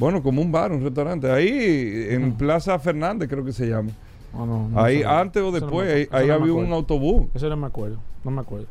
Bueno, 0.00 0.22
como 0.22 0.40
un 0.42 0.50
bar, 0.50 0.72
un 0.72 0.82
restaurante. 0.82 1.30
Ahí, 1.30 2.06
en 2.08 2.32
Plaza 2.32 2.78
Fernández, 2.78 3.28
creo 3.28 3.44
que 3.44 3.52
se 3.52 3.66
llama. 3.68 3.90
No, 4.32 4.46
no, 4.46 4.68
no 4.70 4.80
ahí, 4.82 5.02
antes 5.02 5.42
o 5.42 5.46
no 5.46 5.52
después, 5.52 6.08
ahí, 6.10 6.30
había 6.30 6.52
un 6.54 6.72
autobús. 6.72 7.26
Eso 7.34 7.48
no 7.50 7.56
me 7.56 7.66
acuerdo. 7.66 7.98
No 8.24 8.30
me 8.30 8.40
acuerdo. 8.40 8.66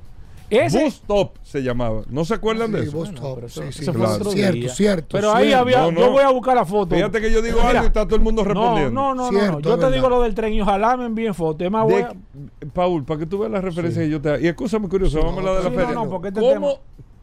Ese, 0.50 0.84
Bus 0.84 0.96
Stop 0.96 1.34
se 1.44 1.62
llamaba. 1.62 2.02
¿No 2.10 2.26
se 2.26 2.34
acuerdan 2.34 2.72
de 2.72 2.80
Sí, 2.82 2.88
eso? 2.88 2.98
Bus 2.98 3.10
Bueno, 3.12 3.18
Stop, 3.20 3.36
pero 3.36 3.48
eso- 3.48 3.62
sí, 3.62 3.68
sí, 3.72 3.82
eso 3.84 3.94
fue 3.94 4.02
claro. 4.02 4.16
otro 4.16 4.32
cierto, 4.32 4.54
día. 4.56 4.70
cierto. 4.74 5.08
Pero 5.12 5.32
ahí 5.36 5.46
cierto. 5.50 5.62
había. 5.62 5.78
No, 5.82 5.92
no. 5.92 6.00
Yo 6.00 6.12
voy 6.12 6.24
a 6.24 6.30
buscar 6.32 6.56
la 6.56 6.66
foto. 6.66 6.96
Fíjate 6.96 7.22
que 7.22 7.32
yo 7.32 7.44
digo 7.44 7.58
Mira. 7.58 7.70
algo 7.70 7.84
y 7.84 7.86
está 7.86 8.06
todo 8.06 8.16
el 8.16 8.22
mundo 8.24 8.44
respondiendo. 8.44 8.90
no, 8.92 9.14
no, 9.14 9.26
no, 9.26 9.30
Cierto, 9.30 9.60
no. 9.60 9.60
Yo 9.62 9.78
te 9.78 9.92
digo 9.92 10.10
lo 10.10 10.24
del 10.24 10.34
tren 10.34 10.52
y 10.54 10.62
ojalá 10.62 10.98
me 10.98 11.06
envíen 11.06 11.36
fotos. 11.36 11.62
Es 11.64 11.72
más, 11.72 11.84
voy 11.84 11.94
De- 11.98 12.02
a- 12.04 12.14
Paul, 12.74 13.04
para 13.04 13.20
que 13.20 13.26
tú 13.28 13.38
veas 13.38 13.52
la 13.52 13.62
referencia 13.62 14.02
que 14.02 14.10
yo 14.10 14.20
te 14.20 14.42
Y 14.42 14.48
escúchame 14.48 14.90
curioso, 14.90 15.20
vamos 15.20 15.36
a 15.36 15.38
hablar 15.38 15.58
de 15.58 15.64
la 15.66 15.70
Sí, 15.70 15.76
feria. 15.76 15.94
no, 15.94 16.06
no, 16.06 16.10
porque 16.10 16.30
este 16.30 16.40
¿Cómo, 16.40 16.52
tema- 16.54 16.82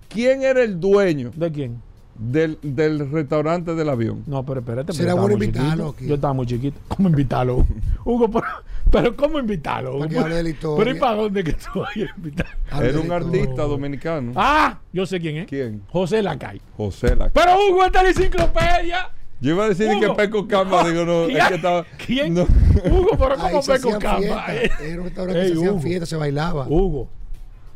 ¿quién 0.08 0.42
era 0.42 0.62
el 0.62 0.78
dueño 0.78 1.32
¿De 1.34 1.50
quién? 1.50 1.82
Del, 2.18 2.58
del 2.62 3.10
restaurante 3.10 3.74
del 3.74 3.88
avión? 3.88 4.22
No, 4.26 4.44
pero 4.44 4.60
espérate. 4.60 4.92
Será 4.92 5.12
pero 5.12 5.22
bueno 5.22 5.34
invitarlo 5.44 5.88
aquí. 5.90 6.06
Yo 6.06 6.14
estaba 6.14 6.32
muy 6.32 6.46
chiquito. 6.46 6.78
¿Cómo 6.88 7.08
invitarlo? 7.08 7.66
Hugo, 8.04 8.30
pero, 8.32 8.46
pero 8.90 9.16
¿cómo 9.16 9.38
invitarlo? 9.38 9.98
Para 9.98 10.08
que 10.08 10.14
Hugo? 10.16 10.24
hable 10.24 10.34
de 10.36 10.42
la 10.42 10.48
historia. 10.50 10.76
Pero 10.84 10.96
¿y 10.96 11.00
para 11.00 11.14
dónde 11.16 11.44
que 11.44 11.52
tú 11.52 11.80
vayas 11.80 12.10
a 12.12 12.16
invitar? 12.16 12.46
Era 12.82 13.00
un 13.00 13.12
artista 13.12 13.62
dominicano. 13.62 14.32
Ah, 14.36 14.78
yo 14.92 15.06
sé 15.06 15.20
quién 15.20 15.36
es. 15.38 15.46
¿Quién? 15.48 15.82
José 15.90 16.22
Lacay. 16.22 16.60
José 16.76 17.16
La. 17.16 17.28
Pero 17.30 17.52
Hugo 17.68 17.84
está 17.84 18.00
en 18.00 18.04
la 18.04 18.10
enciclopedia. 18.10 19.10
Yo 19.40 19.50
iba 19.50 19.64
a 19.66 19.68
decir 19.68 19.88
Hugo. 19.90 20.00
que 20.00 20.08
Peco 20.14 20.48
Camba, 20.48 20.88
digo, 20.88 21.04
no, 21.04 21.24
es 21.24 21.28
¿Quién? 21.34 21.48
que 21.48 21.54
estaba. 21.56 21.84
¿Quién? 22.06 22.34
no. 22.34 22.42
Hugo, 22.90 23.10
pero 23.18 23.36
¿cómo 23.36 23.62
Peco 23.62 23.98
Camba? 23.98 24.46
Era 24.54 24.98
un 25.00 25.04
restaurante 25.04 25.40
que 25.42 25.48
se 25.48 25.54
hacían 25.54 25.80
fiestas, 25.82 26.08
se 26.08 26.16
bailaba. 26.16 26.66
Hugo, 26.68 27.08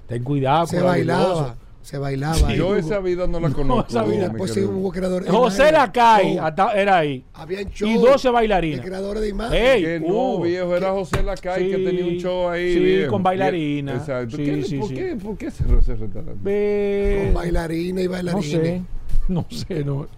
ten 0.06 0.22
cuidado 0.24 0.66
Se 0.66 0.80
bailaba. 0.80 1.56
Se 1.82 1.96
bailaba. 1.98 2.48
ahí. 2.48 2.56
Yo 2.58 2.76
esa 2.76 2.98
vida 3.00 3.26
no 3.26 3.40
la 3.40 3.50
conozco. 3.50 3.88
esa 3.88 4.02
vida, 4.04 4.28
mi 4.30 4.38
Pues 4.38 4.52
sí, 4.52 4.60
hubo 4.60 4.92
creadores 4.92 5.28
José. 5.30 5.72
Lacay 5.72 6.38
era 6.76 6.98
ahí. 6.98 7.24
Habían 7.32 7.70
show 7.70 7.88
Y 7.88 7.94
12 7.94 8.28
de 8.28 8.32
bailarinas. 8.32 8.80
creadores 8.84 9.22
de 9.22 9.28
imagen. 9.30 10.02
No, 10.02 10.08
Hugo. 10.08 10.42
viejo, 10.42 10.76
era 10.76 10.90
José 10.92 11.22
Lacay 11.22 11.70
que 11.70 11.78
tenía 11.78 12.04
un 12.04 12.16
show 12.18 12.48
ahí. 12.48 12.74
sí, 12.74 12.78
viejo. 12.80 13.10
con 13.12 13.22
bailarina. 13.22 13.94
Exacto. 13.94 14.36
Sí, 14.36 14.44
¿Qué- 14.44 14.62
sí, 14.62 14.78
¿Por, 14.78 14.88
sí. 14.88 14.94
Qué, 14.94 15.16
¿Por 15.16 15.38
qué 15.38 15.50
cerró 15.50 15.78
ese 15.78 15.94
restaurante? 15.96 17.22
Con 17.24 17.34
bailarina 17.34 18.00
y 18.02 18.04
No 18.04 18.10
bailarines. 18.10 18.50
sé. 18.50 18.82
No 19.28 19.46
sé, 19.48 19.84
no. 19.84 20.08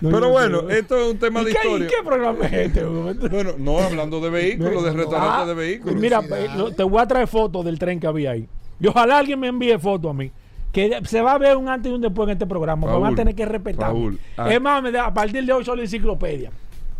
no, 0.00 0.10
Pero 0.10 0.30
bueno, 0.30 0.62
no 0.62 0.68
sé. 0.70 0.78
esto 0.78 0.96
es 0.96 1.12
un 1.12 1.18
tema 1.18 1.42
¿Y 1.42 1.44
de 1.46 1.52
qué, 1.52 1.58
historia. 1.62 1.86
¿y 1.86 1.90
qué 1.90 1.96
programa 2.04 2.46
es 2.46 2.52
este? 2.52 2.82
Bueno, 3.30 3.52
no 3.58 3.78
hablando 3.78 4.18
de 4.20 4.30
vehículos, 4.30 4.82
de 4.82 4.90
No, 4.90 4.96
no. 4.96 5.02
restaurantes 5.02 5.40
Ah, 5.42 5.46
de 5.46 5.54
vehículos. 5.54 5.96
Mira, 6.00 6.20
eh, 6.20 6.48
te 6.76 6.82
voy 6.82 7.00
a 7.02 7.06
traer 7.06 7.26
fotos 7.28 7.64
del 7.64 7.78
tren 7.78 8.00
que 8.00 8.06
había 8.06 8.30
ahí. 8.32 8.48
Y 8.80 8.86
ojalá 8.86 9.18
alguien 9.18 9.38
me 9.38 9.48
envíe 9.48 9.78
fotos 9.78 10.10
a 10.10 10.14
mí. 10.14 10.32
Que 10.72 11.00
se 11.04 11.20
va 11.20 11.32
a 11.34 11.38
ver 11.38 11.56
un 11.56 11.68
antes 11.68 11.92
y 11.92 11.94
un 11.94 12.00
después 12.00 12.26
en 12.28 12.32
este 12.32 12.46
programa. 12.46 12.86
me 12.86 12.92
van 12.94 13.02
Paul, 13.02 13.12
a 13.12 13.16
tener 13.16 13.34
que 13.34 13.44
respetar. 13.44 13.92
Paul, 13.92 14.18
ah. 14.38 14.50
Es 14.52 14.60
más, 14.60 14.82
me 14.82 14.90
da- 14.90 15.06
a 15.06 15.12
partir 15.14 15.44
de 15.44 15.52
hoy 15.52 15.64
soy 15.64 15.76
la 15.76 15.82
enciclopedia. 15.82 16.50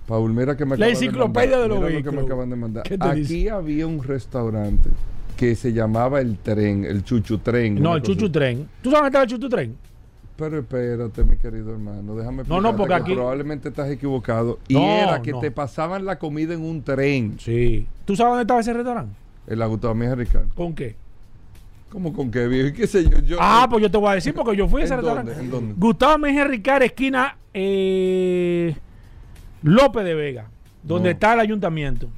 Paul, 0.07 0.33
mira 0.35 0.57
que 0.57 0.67
me 0.67 0.77
La 0.77 0.87
de 0.87 0.93
enciclopedia 0.93 1.57
mandar. 1.57 1.63
de 1.63 1.69
los 1.69 1.79
Mira 1.79 1.91
lo 2.01 2.11
que 2.11 2.17
me 2.17 2.23
acaban 2.23 2.51
de 2.51 2.57
mandar. 2.57 2.83
¿Qué 2.85 2.99
te 2.99 3.09
Aquí 3.09 3.21
dice? 3.21 3.51
había 3.51 3.87
un 3.87 4.03
restaurante 4.03 4.91
que 5.37 5.55
se 5.55 5.73
llamaba 5.73 6.21
El 6.21 6.37
Tren, 6.39 6.85
el 6.85 7.03
Chuchu 7.03 7.39
Tren. 7.39 7.81
No, 7.81 7.95
el 7.95 8.01
cosa 8.03 8.13
chuchu 8.13 8.25
así. 8.27 8.33
tren. 8.33 8.69
¿Tú 8.83 8.91
sabes 8.91 9.05
dónde 9.05 9.19
está 9.19 9.23
el 9.23 9.29
chuchu 9.29 9.49
tren? 9.49 9.77
Pero 10.37 10.59
espérate, 10.59 11.25
mi 11.25 11.37
querido 11.37 11.71
hermano, 11.73 12.15
déjame 12.17 12.43
No, 12.47 12.61
no, 12.61 12.77
porque 12.77 12.95
que 12.95 13.01
aquí- 13.01 13.15
probablemente 13.15 13.69
estás 13.69 13.89
equivocado. 13.91 14.59
Y 14.69 14.75
No, 14.75 14.83
era 14.83 15.23
que 15.23 15.33
no. 15.33 15.41
te 15.41 15.51
pasaban 15.51 16.05
la 16.05 16.19
comida 16.19 16.53
en 16.53 16.63
un 16.63 16.83
tren. 16.83 17.37
Sí. 17.39 17.87
¿Tú 18.05 18.17
sabes 18.17 18.31
dónde 18.33 18.43
estaba 18.43 18.61
ese 18.61 18.73
restaurante? 18.73 19.15
En 19.47 19.59
la 19.59 19.67
Gustavo 19.67 19.95
Mejía 19.95 20.15
Ricardo. 20.15 20.49
¿Con 20.55 20.75
qué? 20.75 20.97
¿Cómo 21.93 22.11
con 22.15 22.31
qué 22.31 22.49
viejo? 22.49 22.69
¿Y 22.69 22.73
qué 22.73 22.87
sé 22.87 23.05
yo? 23.05 23.19
yo 23.21 23.37
Ah, 23.39 23.67
pues 23.69 23.83
yo 23.83 23.91
te 23.91 23.99
voy 23.99 24.09
a 24.09 24.15
decir 24.15 24.33
porque 24.35 24.57
yo 24.57 24.67
fui 24.67 24.81
a 24.81 24.85
ese 24.87 24.97
restaurante. 24.97 25.33
¿En 25.39 25.51
dónde? 25.51 25.75
Gustavo 25.77 26.17
Mejía 26.17 26.45
Ricard, 26.45 26.83
esquina 26.85 27.37
eh, 27.53 28.75
López 29.63 30.03
de 30.05 30.15
Vega, 30.15 30.47
donde 30.83 31.11
No. 31.11 31.13
está 31.13 31.35
el 31.35 31.41
ayuntamiento. 31.41 32.09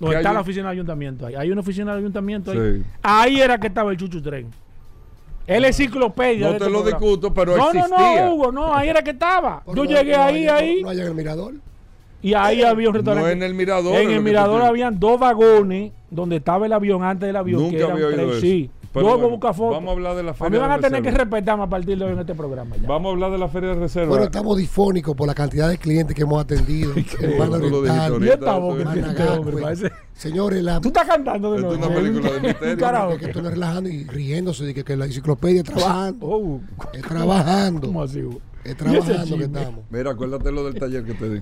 Donde 0.00 0.14
¿Qué 0.14 0.18
está 0.20 0.30
hay 0.30 0.34
la 0.36 0.40
oficina 0.40 0.68
del 0.68 0.72
ayuntamiento. 0.78 1.26
Ahí. 1.26 1.34
Hay 1.34 1.50
una 1.50 1.60
oficina 1.60 1.90
del 1.92 1.98
ayuntamiento 2.00 2.52
ahí. 2.52 2.58
Sí. 2.78 2.84
Ahí 3.02 3.40
era 3.40 3.58
que 3.58 3.66
estaba 3.66 3.90
el 3.90 3.96
Chuchu 3.98 4.22
Tren. 4.22 4.46
Es 5.46 5.60
la 5.60 5.66
enciclopedia. 5.66 6.46
No 6.46 6.52
de 6.54 6.58
te 6.58 6.64
este 6.64 6.72
lo 6.72 6.82
programa. 6.82 6.98
discuto, 7.04 7.34
pero 7.34 7.56
no, 7.56 7.70
existía. 7.70 7.88
No, 7.98 8.16
no, 8.26 8.34
Hugo, 8.34 8.52
no, 8.52 8.74
ahí 8.74 8.88
era 8.88 9.02
que 9.02 9.10
estaba. 9.10 9.62
Yo 9.66 9.74
no- 9.74 9.84
llegué 9.84 10.12
no 10.16 10.22
ahí, 10.22 10.46
ahí. 10.46 10.82
No 10.82 10.88
hay 10.90 11.00
en 11.00 11.06
el 11.08 11.14
mirador. 11.14 11.54
Y 12.22 12.34
ahí 12.34 12.62
había 12.62 12.88
un 12.88 12.94
restaurante. 12.94 13.28
No 13.28 13.32
en 13.32 13.42
el 13.42 13.54
mirador. 13.54 13.94
En 13.96 14.08
el 14.08 14.16
que 14.16 14.20
mirador 14.22 14.62
habían 14.62 14.98
dos 14.98 15.18
vagones 15.20 15.92
donde 16.10 16.36
estaba 16.36 16.64
el 16.66 16.72
avión 16.72 17.02
antes 17.02 17.26
del 17.26 17.36
avión. 17.36 17.58
que 17.58 17.64
Nunca 17.66 17.78
eran 17.78 17.90
había 17.92 18.06
oído 18.06 18.16
tres, 18.18 18.30
eso. 18.30 18.40
Sí. 18.40 18.70
Pero 18.92 19.06
Yo 19.06 19.16
voy 19.18 19.26
a 19.26 19.28
buscar 19.28 19.54
fotos. 19.54 19.74
Vamos 19.76 19.88
a 19.90 19.92
hablar 19.92 20.16
de 20.16 20.22
la 20.22 20.30
A 20.30 20.32
mí 20.32 20.38
feria 20.38 20.58
van 20.60 20.70
a 20.70 20.76
de 20.76 20.82
tener 20.82 21.02
que 21.02 21.10
reserva. 21.10 21.24
respetarme 21.24 21.64
a 21.64 21.66
partir 21.68 21.98
de 21.98 22.04
hoy 22.06 22.12
en 22.12 22.18
este 22.20 22.34
programa. 22.34 22.76
ya. 22.76 22.88
Vamos 22.88 23.10
a 23.10 23.12
hablar 23.12 23.30
de 23.32 23.38
la 23.38 23.48
feria 23.48 23.68
de 23.70 23.74
reserva. 23.76 24.08
Bueno, 24.08 24.24
estamos 24.24 24.56
difónicos 24.56 25.14
por 25.14 25.26
la 25.26 25.34
cantidad 25.34 25.68
de 25.68 25.76
clientes 25.78 26.16
que 26.16 26.22
hemos 26.22 26.42
atendido. 26.42 26.92
Hermano 27.20 27.58
Tú 27.60 27.76
Oriental. 27.76 28.24
Y 28.24 28.28
esta 28.28 28.56
voz 28.58 28.78
que 28.78 29.90
Señores, 30.14 30.62
la, 30.62 30.80
Tú 30.80 30.88
estás 30.88 31.06
cantando 31.06 31.52
de 31.52 31.58
Esto 31.58 31.72
es 31.72 31.78
una 31.78 31.94
película 31.94 32.32
de 32.32 32.40
misterio. 32.48 32.76
Karaoke. 32.78 33.30
que 33.30 33.42
no 33.42 33.48
es 33.48 33.54
relajando 33.54 33.88
y 33.90 34.04
riéndose 34.04 34.64
de 34.64 34.74
que, 34.74 34.84
que 34.84 34.96
la 34.96 35.04
enciclopedia 35.04 35.60
es 35.60 35.64
trabajando. 35.68 36.26
Oh, 36.26 36.60
Es 36.92 37.02
trabajando. 37.02 37.86
¿Cómo 37.88 38.02
así? 38.02 38.20
Es 38.20 38.24
¿Y 38.24 38.68
ese 38.70 38.74
trabajando 38.74 39.36
que 39.38 39.44
estamos. 39.44 39.80
Mira, 39.90 40.10
acuérdate 40.10 40.50
lo 40.50 40.64
del 40.64 40.74
taller 40.80 41.04
que 41.04 41.14
te 41.14 41.28
di. 41.28 41.40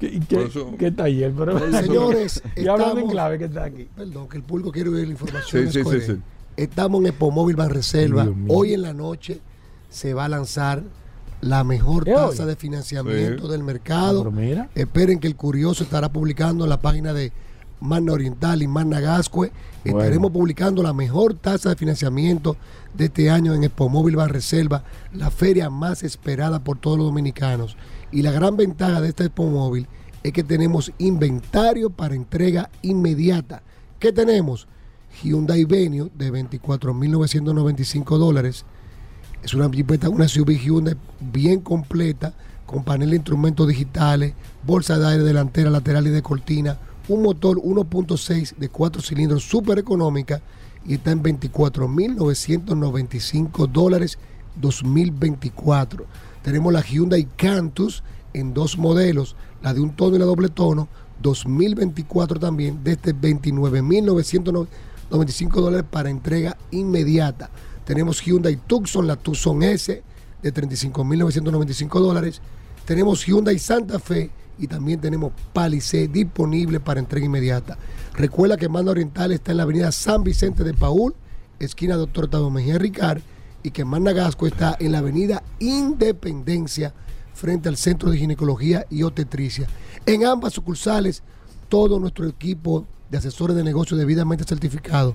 ¿Qué, 0.00 0.20
qué, 0.28 0.42
eso- 0.44 0.72
qué 0.78 0.90
taller? 0.90 1.32
Pero, 1.36 1.58
Señores, 1.72 2.42
y 2.56 2.66
hablando 2.66 3.00
en 3.00 3.08
clave 3.08 3.38
que 3.38 3.44
está 3.46 3.64
aquí. 3.64 3.88
Perdón, 3.96 4.28
que 4.28 4.36
el 4.38 4.42
público 4.42 4.70
quiere 4.72 4.90
ver 4.90 5.04
la 5.06 5.12
información. 5.12 5.70
Sí, 5.70 5.82
sí, 5.84 5.90
sí, 5.90 6.00
sí. 6.00 6.16
Estamos 6.58 7.00
en 7.02 7.06
Epomóvil 7.06 7.54
Banreserva. 7.54 8.26
Hoy 8.48 8.74
en 8.74 8.82
la 8.82 8.92
noche 8.92 9.40
se 9.90 10.12
va 10.12 10.24
a 10.24 10.28
lanzar 10.28 10.82
la 11.40 11.62
mejor 11.62 12.08
¿Es 12.08 12.16
tasa 12.16 12.46
de 12.46 12.56
financiamiento 12.56 13.44
Sí. 13.46 13.52
del 13.52 13.62
mercado. 13.62 14.28
Mira. 14.32 14.68
Esperen 14.74 15.20
que 15.20 15.28
el 15.28 15.36
curioso 15.36 15.84
estará 15.84 16.12
publicando 16.12 16.64
en 16.64 16.70
la 16.70 16.80
página 16.80 17.12
de 17.12 17.32
Magna 17.78 18.12
Oriental 18.12 18.60
y 18.60 18.66
Magna 18.66 18.98
Gascue. 18.98 19.52
Bueno. 19.84 20.00
Estaremos 20.00 20.32
publicando 20.32 20.82
la 20.82 20.92
mejor 20.92 21.34
tasa 21.34 21.68
de 21.68 21.76
financiamiento 21.76 22.56
de 22.92 23.04
este 23.04 23.30
año 23.30 23.54
en 23.54 23.62
Expomóvil 23.62 24.16
Banreserva, 24.16 24.82
la 25.12 25.30
feria 25.30 25.70
más 25.70 26.02
esperada 26.02 26.58
por 26.64 26.78
todos 26.80 26.98
los 26.98 27.06
dominicanos. 27.06 27.76
Y 28.10 28.22
la 28.22 28.32
gran 28.32 28.56
ventaja 28.56 29.00
de 29.00 29.10
esta 29.10 29.24
Expomóvil 29.24 29.86
es 30.24 30.32
que 30.32 30.42
tenemos 30.42 30.90
inventario 30.98 31.90
para 31.90 32.16
entrega 32.16 32.68
inmediata. 32.82 33.62
¿Qué 34.00 34.12
tenemos? 34.12 34.66
Hyundai 35.22 35.64
Venue 35.64 36.10
de 36.14 36.32
24.995 36.32 38.18
dólares. 38.18 38.64
Es 39.42 39.54
una 39.54 39.70
jipeta, 39.70 40.08
una 40.08 40.28
SUV 40.28 40.58
Hyundai 40.58 40.96
bien 41.20 41.60
completa, 41.60 42.34
con 42.66 42.84
panel 42.84 43.10
de 43.10 43.16
instrumentos 43.16 43.66
digitales, 43.66 44.34
bolsa 44.66 44.98
de 44.98 45.06
aire 45.06 45.24
delantera, 45.24 45.70
lateral 45.70 46.06
y 46.06 46.10
de 46.10 46.22
cortina, 46.22 46.78
un 47.08 47.22
motor 47.22 47.58
1.6 47.58 48.56
de 48.56 48.68
4 48.68 49.00
cilindros 49.00 49.44
súper 49.44 49.78
económica 49.78 50.42
y 50.86 50.94
está 50.94 51.12
en 51.12 51.22
24.995 51.22 53.68
dólares 53.68 54.18
2024. 54.56 56.04
Tenemos 56.42 56.72
la 56.72 56.82
Hyundai 56.82 57.28
Cantus 57.36 58.02
en 58.34 58.52
dos 58.54 58.78
modelos, 58.78 59.34
la 59.62 59.74
de 59.74 59.80
un 59.80 59.96
tono 59.96 60.16
y 60.16 60.18
la 60.18 60.26
doble 60.26 60.48
tono, 60.48 60.88
2024 61.22 62.38
también, 62.38 62.80
desde 62.84 63.14
29.995 63.14 64.68
dólares 65.10 65.86
para 65.90 66.10
entrega 66.10 66.56
inmediata. 66.70 67.50
Tenemos 67.84 68.20
Hyundai 68.20 68.56
Tucson, 68.56 69.06
la 69.06 69.16
Tucson 69.16 69.62
S, 69.62 70.02
de 70.42 70.54
35.995 70.54 72.00
dólares. 72.00 72.40
Tenemos 72.84 73.24
Hyundai 73.26 73.58
Santa 73.58 73.98
Fe 73.98 74.30
y 74.58 74.66
también 74.66 75.00
tenemos 75.00 75.32
Palisade 75.52 76.08
disponible 76.08 76.80
para 76.80 77.00
entrega 77.00 77.26
inmediata. 77.26 77.78
Recuerda 78.14 78.56
que 78.56 78.68
Manda 78.68 78.90
Oriental 78.90 79.32
está 79.32 79.52
en 79.52 79.58
la 79.58 79.62
avenida 79.62 79.92
San 79.92 80.24
Vicente 80.24 80.64
de 80.64 80.74
Paul, 80.74 81.14
esquina 81.58 81.96
Doctor 81.96 82.24
Octavio 82.24 82.50
Mejía 82.50 82.78
Ricard, 82.78 83.20
y 83.62 83.70
que 83.70 83.84
Manda 83.84 84.12
Gasco 84.12 84.46
está 84.46 84.76
en 84.78 84.92
la 84.92 84.98
avenida 84.98 85.42
Independencia, 85.58 86.94
frente 87.34 87.68
al 87.68 87.76
Centro 87.76 88.10
de 88.10 88.18
Ginecología 88.18 88.86
y 88.90 89.02
Obstetricia. 89.02 89.68
En 90.06 90.24
ambas 90.24 90.54
sucursales, 90.54 91.22
todo 91.68 92.00
nuestro 92.00 92.26
equipo 92.26 92.86
de 93.10 93.18
asesores 93.18 93.56
de 93.56 93.64
negocios 93.64 93.98
debidamente 93.98 94.44
certificados. 94.44 95.14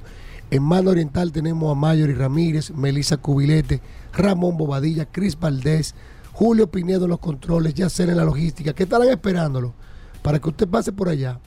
En 0.51 0.63
Manda 0.63 0.91
Oriental 0.91 1.31
tenemos 1.31 1.71
a 1.71 1.75
Mayori 1.75 2.13
Ramírez, 2.13 2.71
Melissa 2.71 3.17
Cubilete, 3.17 3.81
Ramón 4.13 4.57
Bobadilla, 4.57 5.05
Cris 5.05 5.39
Valdés, 5.39 5.95
Julio 6.31 6.69
Pinedo 6.69 7.05
en 7.05 7.11
los 7.11 7.19
controles, 7.19 7.73
Yacer 7.73 8.09
en 8.09 8.17
la 8.17 8.25
logística, 8.25 8.73
que 8.73 8.83
estarán 8.83 9.09
esperándolo 9.09 9.73
para 10.21 10.39
que 10.39 10.49
usted 10.49 10.67
pase 10.67 10.91
por 10.91 11.09
allá. 11.09 11.39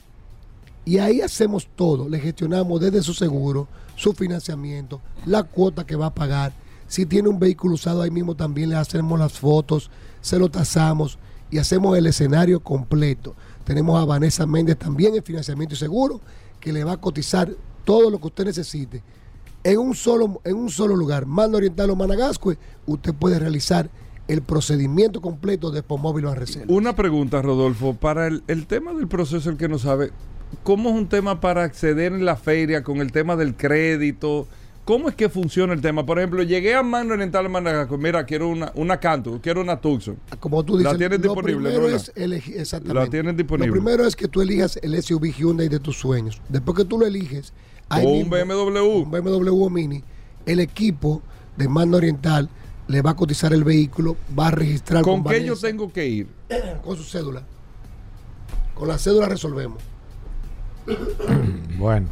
Y 0.85 0.99
ahí 0.99 1.19
hacemos 1.21 1.67
todo, 1.75 2.07
le 2.07 2.19
gestionamos 2.19 2.79
desde 2.79 3.03
su 3.03 3.13
seguro, 3.13 3.67
su 3.97 4.13
financiamiento, 4.13 5.01
la 5.25 5.43
cuota 5.43 5.85
que 5.85 5.97
va 5.97 6.07
a 6.07 6.13
pagar. 6.13 6.53
Si 6.87 7.05
tiene 7.05 7.27
un 7.27 7.39
vehículo 7.39 7.75
usado 7.75 8.01
ahí 8.01 8.11
mismo 8.11 8.35
también 8.35 8.69
le 8.69 8.77
hacemos 8.77 9.19
las 9.19 9.33
fotos, 9.33 9.91
se 10.21 10.39
lo 10.39 10.49
tasamos 10.49 11.17
y 11.51 11.57
hacemos 11.57 11.97
el 11.97 12.07
escenario 12.07 12.61
completo. 12.61 13.35
Tenemos 13.67 14.01
a 14.01 14.05
Vanessa 14.05 14.47
Méndez 14.47 14.77
también 14.77 15.13
en 15.13 15.21
financiamiento 15.21 15.75
y 15.75 15.77
seguro, 15.77 16.21
que 16.61 16.71
le 16.71 16.85
va 16.85 16.93
a 16.93 17.01
cotizar 17.01 17.51
todo 17.83 18.09
lo 18.09 18.17
que 18.17 18.27
usted 18.27 18.45
necesite. 18.45 19.03
En 19.61 19.77
un 19.77 19.93
solo, 19.93 20.39
en 20.45 20.55
un 20.55 20.69
solo 20.69 20.95
lugar, 20.95 21.25
Manda 21.25 21.57
Oriental 21.57 21.89
o 21.89 21.97
Managascue, 21.97 22.57
usted 22.85 23.13
puede 23.13 23.39
realizar 23.39 23.89
el 24.29 24.41
procedimiento 24.41 25.19
completo 25.19 25.69
de 25.69 25.83
Pomóvil 25.83 26.27
a 26.27 26.35
Reserva. 26.35 26.73
Una 26.73 26.95
pregunta, 26.95 27.41
Rodolfo. 27.41 27.93
Para 27.93 28.27
el, 28.27 28.41
el 28.47 28.67
tema 28.67 28.93
del 28.93 29.09
proceso, 29.09 29.49
el 29.49 29.57
que 29.57 29.67
no 29.67 29.79
sabe, 29.79 30.13
¿cómo 30.63 30.87
es 30.87 30.95
un 30.95 31.09
tema 31.09 31.41
para 31.41 31.63
acceder 31.63 32.13
en 32.13 32.23
la 32.23 32.37
feria 32.37 32.85
con 32.85 32.99
el 33.01 33.11
tema 33.11 33.35
del 33.35 33.57
crédito? 33.57 34.47
¿Cómo 34.87 35.09
es 35.09 35.15
que 35.15 35.27
funciona 35.27 35.73
el 35.73 35.81
tema? 35.81 36.05
Por 36.05 36.17
ejemplo, 36.17 36.43
llegué 36.43 36.73
a 36.73 36.81
Mano 36.81 37.13
Oriental 37.13 37.49
Managasco, 37.49 37.97
mira, 37.97 38.25
quiero 38.25 38.47
una, 38.47 38.71
una 38.73 38.97
Canto, 38.97 39.37
quiero 39.43 39.59
una 39.59 39.81
Tucson. 39.81 40.17
Como 40.39 40.63
tú 40.63 40.77
dices, 40.77 40.93
la 40.93 40.97
tienen 40.97 41.21
lo 41.21 41.27
disponible, 41.27 41.71
primero 41.71 41.89
¿no? 41.89 41.93
es 41.97 42.09
elegir, 42.15 42.57
exactamente. 42.57 43.03
La 43.03 43.09
tienen 43.09 43.35
disponible. 43.35 43.67
Lo 43.67 43.73
primero 43.73 44.05
es 44.05 44.15
que 44.15 44.29
tú 44.29 44.41
elijas 44.41 44.79
el 44.81 45.03
SUV 45.03 45.33
Hyundai 45.33 45.67
de 45.67 45.81
tus 45.81 45.97
sueños. 45.97 46.41
Después 46.47 46.77
que 46.77 46.85
tú 46.85 46.97
lo 46.97 47.05
eliges, 47.05 47.51
ahí 47.89 48.05
O 48.05 48.11
un 48.11 48.29
mismo, 48.29 48.31
BMW. 48.31 49.03
un 49.03 49.11
BMW 49.11 49.69
Mini, 49.69 50.03
el 50.45 50.61
equipo 50.61 51.21
de 51.57 51.67
Mando 51.67 51.97
Oriental 51.97 52.49
le 52.87 53.01
va 53.01 53.09
a 53.09 53.15
cotizar 53.17 53.51
el 53.51 53.65
vehículo, 53.65 54.15
va 54.39 54.47
a 54.47 54.51
registrar. 54.51 55.03
¿Con, 55.03 55.21
qué 55.25 55.43
yo 55.43 55.57
tengo 55.57 55.91
que 55.91 56.07
ir? 56.07 56.27
Con 56.81 56.95
su 56.95 57.03
cédula. 57.03 57.43
Con 58.73 58.87
la 58.87 58.97
cédula 58.97 59.27
resolvemos. 59.27 59.83
bueno. 61.77 62.07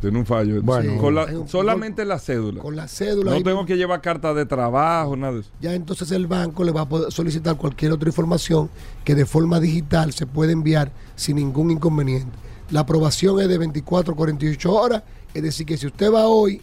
Tiene 0.00 0.18
un 0.18 0.26
fallo. 0.26 0.60
Bueno, 0.62 1.00
con 1.00 1.14
la, 1.14 1.26
solamente 1.46 2.04
la 2.04 2.18
cédula. 2.18 2.60
Con 2.60 2.76
la 2.76 2.86
cédula. 2.88 3.32
No 3.32 3.42
tengo 3.42 3.64
que 3.64 3.76
llevar 3.76 4.00
carta 4.00 4.34
de 4.34 4.46
trabajo, 4.46 5.16
nada 5.16 5.34
de 5.34 5.40
eso. 5.40 5.50
Ya 5.60 5.74
entonces 5.74 6.10
el 6.10 6.26
banco 6.26 6.64
le 6.64 6.72
va 6.72 6.82
a 6.82 6.88
poder 6.88 7.10
solicitar 7.12 7.56
cualquier 7.56 7.92
otra 7.92 8.08
información 8.08 8.70
que 9.04 9.14
de 9.14 9.26
forma 9.26 9.58
digital 9.60 10.12
se 10.12 10.26
puede 10.26 10.52
enviar 10.52 10.92
sin 11.14 11.36
ningún 11.36 11.70
inconveniente. 11.70 12.36
La 12.70 12.80
aprobación 12.80 13.40
es 13.40 13.48
de 13.48 13.58
24 13.58 14.12
a 14.12 14.16
48 14.16 14.72
horas. 14.72 15.02
Es 15.32 15.42
decir, 15.42 15.66
que 15.66 15.76
si 15.76 15.86
usted 15.86 16.12
va 16.12 16.26
hoy, 16.26 16.62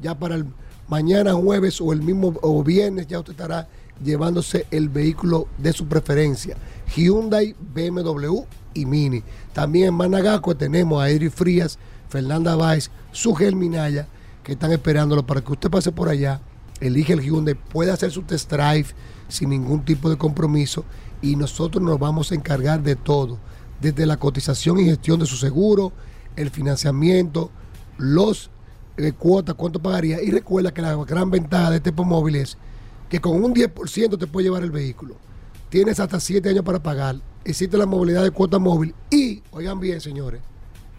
ya 0.00 0.18
para 0.18 0.34
el 0.34 0.46
mañana 0.88 1.34
jueves 1.34 1.80
o 1.80 1.92
el 1.92 2.02
mismo 2.02 2.34
o 2.42 2.62
viernes, 2.64 3.06
ya 3.06 3.18
usted 3.18 3.32
estará 3.32 3.68
llevándose 4.02 4.66
el 4.70 4.88
vehículo 4.88 5.48
de 5.58 5.72
su 5.72 5.86
preferencia. 5.86 6.56
Hyundai, 6.94 7.54
BMW 7.74 8.42
y 8.74 8.86
Mini. 8.86 9.22
También 9.52 9.88
en 9.88 9.94
Managaco 9.94 10.56
tenemos 10.56 11.02
a 11.02 11.10
Edri 11.10 11.30
Frías, 11.30 11.78
Fernanda 12.08 12.56
Valls, 12.56 12.90
Sugel 13.12 13.56
Minaya, 13.56 14.08
que 14.42 14.52
están 14.52 14.72
esperándolo 14.72 15.26
para 15.26 15.40
que 15.40 15.52
usted 15.52 15.70
pase 15.70 15.92
por 15.92 16.08
allá, 16.08 16.40
elige 16.80 17.12
el 17.12 17.20
Hyundai, 17.20 17.54
puede 17.54 17.90
hacer 17.90 18.10
su 18.10 18.22
test 18.22 18.50
drive 18.50 18.86
sin 19.28 19.50
ningún 19.50 19.84
tipo 19.84 20.08
de 20.08 20.16
compromiso 20.16 20.84
y 21.20 21.36
nosotros 21.36 21.82
nos 21.82 21.98
vamos 21.98 22.32
a 22.32 22.34
encargar 22.34 22.82
de 22.82 22.96
todo, 22.96 23.38
desde 23.80 24.06
la 24.06 24.16
cotización 24.16 24.78
y 24.78 24.84
gestión 24.84 25.20
de 25.20 25.26
su 25.26 25.36
seguro, 25.36 25.92
el 26.36 26.50
financiamiento, 26.50 27.50
los 27.98 28.50
eh, 28.96 29.12
cuotas, 29.12 29.54
cuánto 29.54 29.80
pagaría. 29.80 30.22
Y 30.22 30.30
recuerda 30.30 30.72
que 30.72 30.82
la 30.82 30.94
gran 31.04 31.30
ventaja 31.30 31.70
de 31.70 31.76
este 31.76 31.92
móvil 31.92 32.36
es 32.36 32.56
que 33.08 33.20
con 33.20 33.42
un 33.42 33.54
10% 33.54 34.18
te 34.18 34.26
puede 34.26 34.44
llevar 34.44 34.62
el 34.62 34.70
vehículo. 34.70 35.16
Tienes 35.68 36.00
hasta 36.00 36.20
7 36.20 36.48
años 36.48 36.64
para 36.64 36.82
pagar. 36.82 37.16
Existe 37.44 37.76
la 37.76 37.86
movilidad 37.86 38.22
de 38.22 38.30
cuota 38.30 38.58
móvil. 38.58 38.94
Y, 39.10 39.42
oigan 39.50 39.80
bien, 39.80 40.00
señores, 40.00 40.40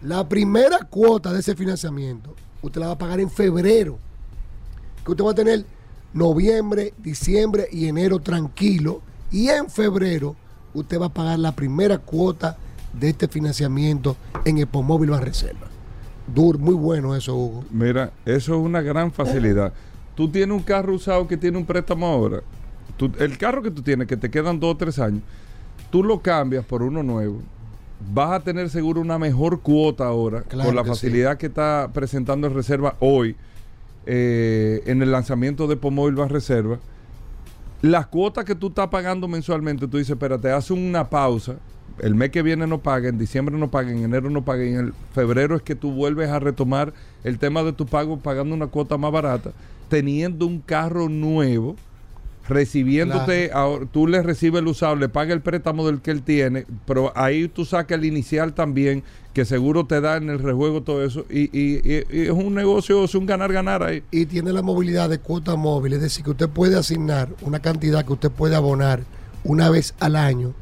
la 0.02 0.28
primera 0.28 0.78
cuota 0.88 1.32
de 1.32 1.40
ese 1.40 1.54
financiamiento, 1.54 2.34
usted 2.62 2.80
la 2.80 2.88
va 2.88 2.92
a 2.92 2.98
pagar 2.98 3.20
en 3.20 3.30
febrero. 3.30 3.98
Que 5.04 5.10
usted 5.12 5.24
va 5.24 5.32
a 5.32 5.34
tener 5.34 5.64
noviembre, 6.12 6.94
diciembre 6.98 7.68
y 7.70 7.86
enero 7.86 8.18
tranquilo. 8.20 9.02
Y 9.30 9.48
en 9.48 9.68
febrero, 9.68 10.36
usted 10.74 11.00
va 11.00 11.06
a 11.06 11.14
pagar 11.14 11.38
la 11.38 11.52
primera 11.52 11.98
cuota 11.98 12.56
de 12.92 13.10
este 13.10 13.28
financiamiento 13.28 14.16
en 14.44 14.58
Epomóvil 14.58 15.16
Reserva. 15.20 15.68
Dur, 16.26 16.58
muy 16.58 16.74
bueno 16.74 17.14
eso, 17.14 17.34
Hugo. 17.34 17.64
Mira, 17.70 18.12
eso 18.24 18.54
es 18.54 18.60
una 18.60 18.80
gran 18.80 19.12
facilidad. 19.12 19.72
Tú 20.14 20.28
tienes 20.30 20.56
un 20.56 20.62
carro 20.62 20.94
usado 20.94 21.26
que 21.26 21.36
tiene 21.36 21.58
un 21.58 21.66
préstamo 21.66 22.06
ahora. 22.06 22.42
el 23.18 23.38
carro 23.38 23.62
que 23.62 23.70
tú 23.70 23.82
tienes, 23.82 24.06
que 24.06 24.16
te 24.16 24.30
quedan 24.30 24.60
dos 24.60 24.74
o 24.74 24.76
tres 24.76 24.98
años, 24.98 25.22
tú 25.90 26.02
lo 26.04 26.20
cambias 26.20 26.64
por 26.64 26.82
uno 26.82 27.02
nuevo. 27.02 27.42
Vas 28.12 28.32
a 28.32 28.40
tener 28.40 28.70
seguro 28.70 29.00
una 29.00 29.18
mejor 29.18 29.60
cuota 29.60 30.06
ahora, 30.06 30.42
con 30.42 30.74
la 30.74 30.84
facilidad 30.84 31.36
que 31.36 31.46
está 31.46 31.90
presentando 31.92 32.46
el 32.46 32.54
Reserva 32.54 32.96
hoy, 33.00 33.36
eh, 34.06 34.82
en 34.86 35.02
el 35.02 35.12
lanzamiento 35.12 35.66
de 35.66 35.76
Pomóvil 35.76 36.14
Van 36.14 36.30
Reserva. 36.30 36.78
Las 37.82 38.06
cuotas 38.06 38.44
que 38.44 38.54
tú 38.54 38.68
estás 38.68 38.88
pagando 38.88 39.28
mensualmente, 39.28 39.86
tú 39.86 39.98
dices, 39.98 40.12
espérate, 40.12 40.50
hace 40.50 40.72
una 40.72 41.08
pausa, 41.08 41.56
el 41.98 42.14
mes 42.14 42.30
que 42.30 42.42
viene 42.42 42.66
no 42.66 42.78
paga, 42.78 43.08
en 43.08 43.18
diciembre 43.18 43.56
no 43.56 43.70
paga, 43.70 43.90
en 43.90 44.02
enero 44.02 44.30
no 44.30 44.44
paga, 44.44 44.64
y 44.64 44.68
en 44.68 44.78
el 44.78 44.94
febrero 45.14 45.54
es 45.54 45.62
que 45.62 45.74
tú 45.74 45.92
vuelves 45.92 46.30
a 46.30 46.38
retomar 46.38 46.92
el 47.24 47.38
tema 47.38 47.62
de 47.62 47.72
tu 47.72 47.86
pago 47.86 48.18
pagando 48.18 48.54
una 48.54 48.68
cuota 48.68 48.96
más 48.96 49.12
barata, 49.12 49.52
teniendo 49.88 50.46
un 50.46 50.60
carro 50.60 51.08
nuevo, 51.08 51.76
recibiéndote, 52.48 53.50
tú 53.92 54.06
le 54.06 54.22
recibes 54.22 54.60
el 54.60 54.68
usado, 54.68 54.96
le 54.96 55.08
paga 55.08 55.32
el 55.32 55.40
préstamo 55.40 55.86
del 55.86 56.00
que 56.00 56.10
él 56.10 56.22
tiene, 56.22 56.66
pero 56.86 57.12
ahí 57.14 57.48
tú 57.48 57.64
sacas 57.64 57.98
el 57.98 58.04
inicial 58.04 58.54
también, 58.54 59.04
que 59.32 59.44
seguro 59.44 59.86
te 59.86 60.00
da 60.00 60.16
en 60.16 60.28
el 60.30 60.40
rejuego 60.40 60.82
todo 60.82 61.04
eso, 61.04 61.24
y, 61.30 61.80
es 61.86 62.30
un 62.30 62.54
negocio, 62.54 63.04
es 63.04 63.14
un 63.14 63.26
ganar-ganar 63.26 63.82
ahí. 63.82 64.02
Y 64.10 64.26
tiene 64.26 64.52
la 64.52 64.62
movilidad 64.62 65.08
de 65.08 65.18
cuota 65.18 65.54
móvil, 65.56 65.92
es 65.92 66.00
decir, 66.00 66.24
que 66.24 66.30
usted 66.30 66.48
puede 66.48 66.76
asignar 66.76 67.28
una 67.42 67.60
cantidad 67.60 68.04
que 68.04 68.12
usted 68.12 68.30
puede 68.30 68.56
abonar 68.56 69.00
una 69.44 69.70
vez 69.70 69.94
al 70.00 70.16
año 70.16 70.54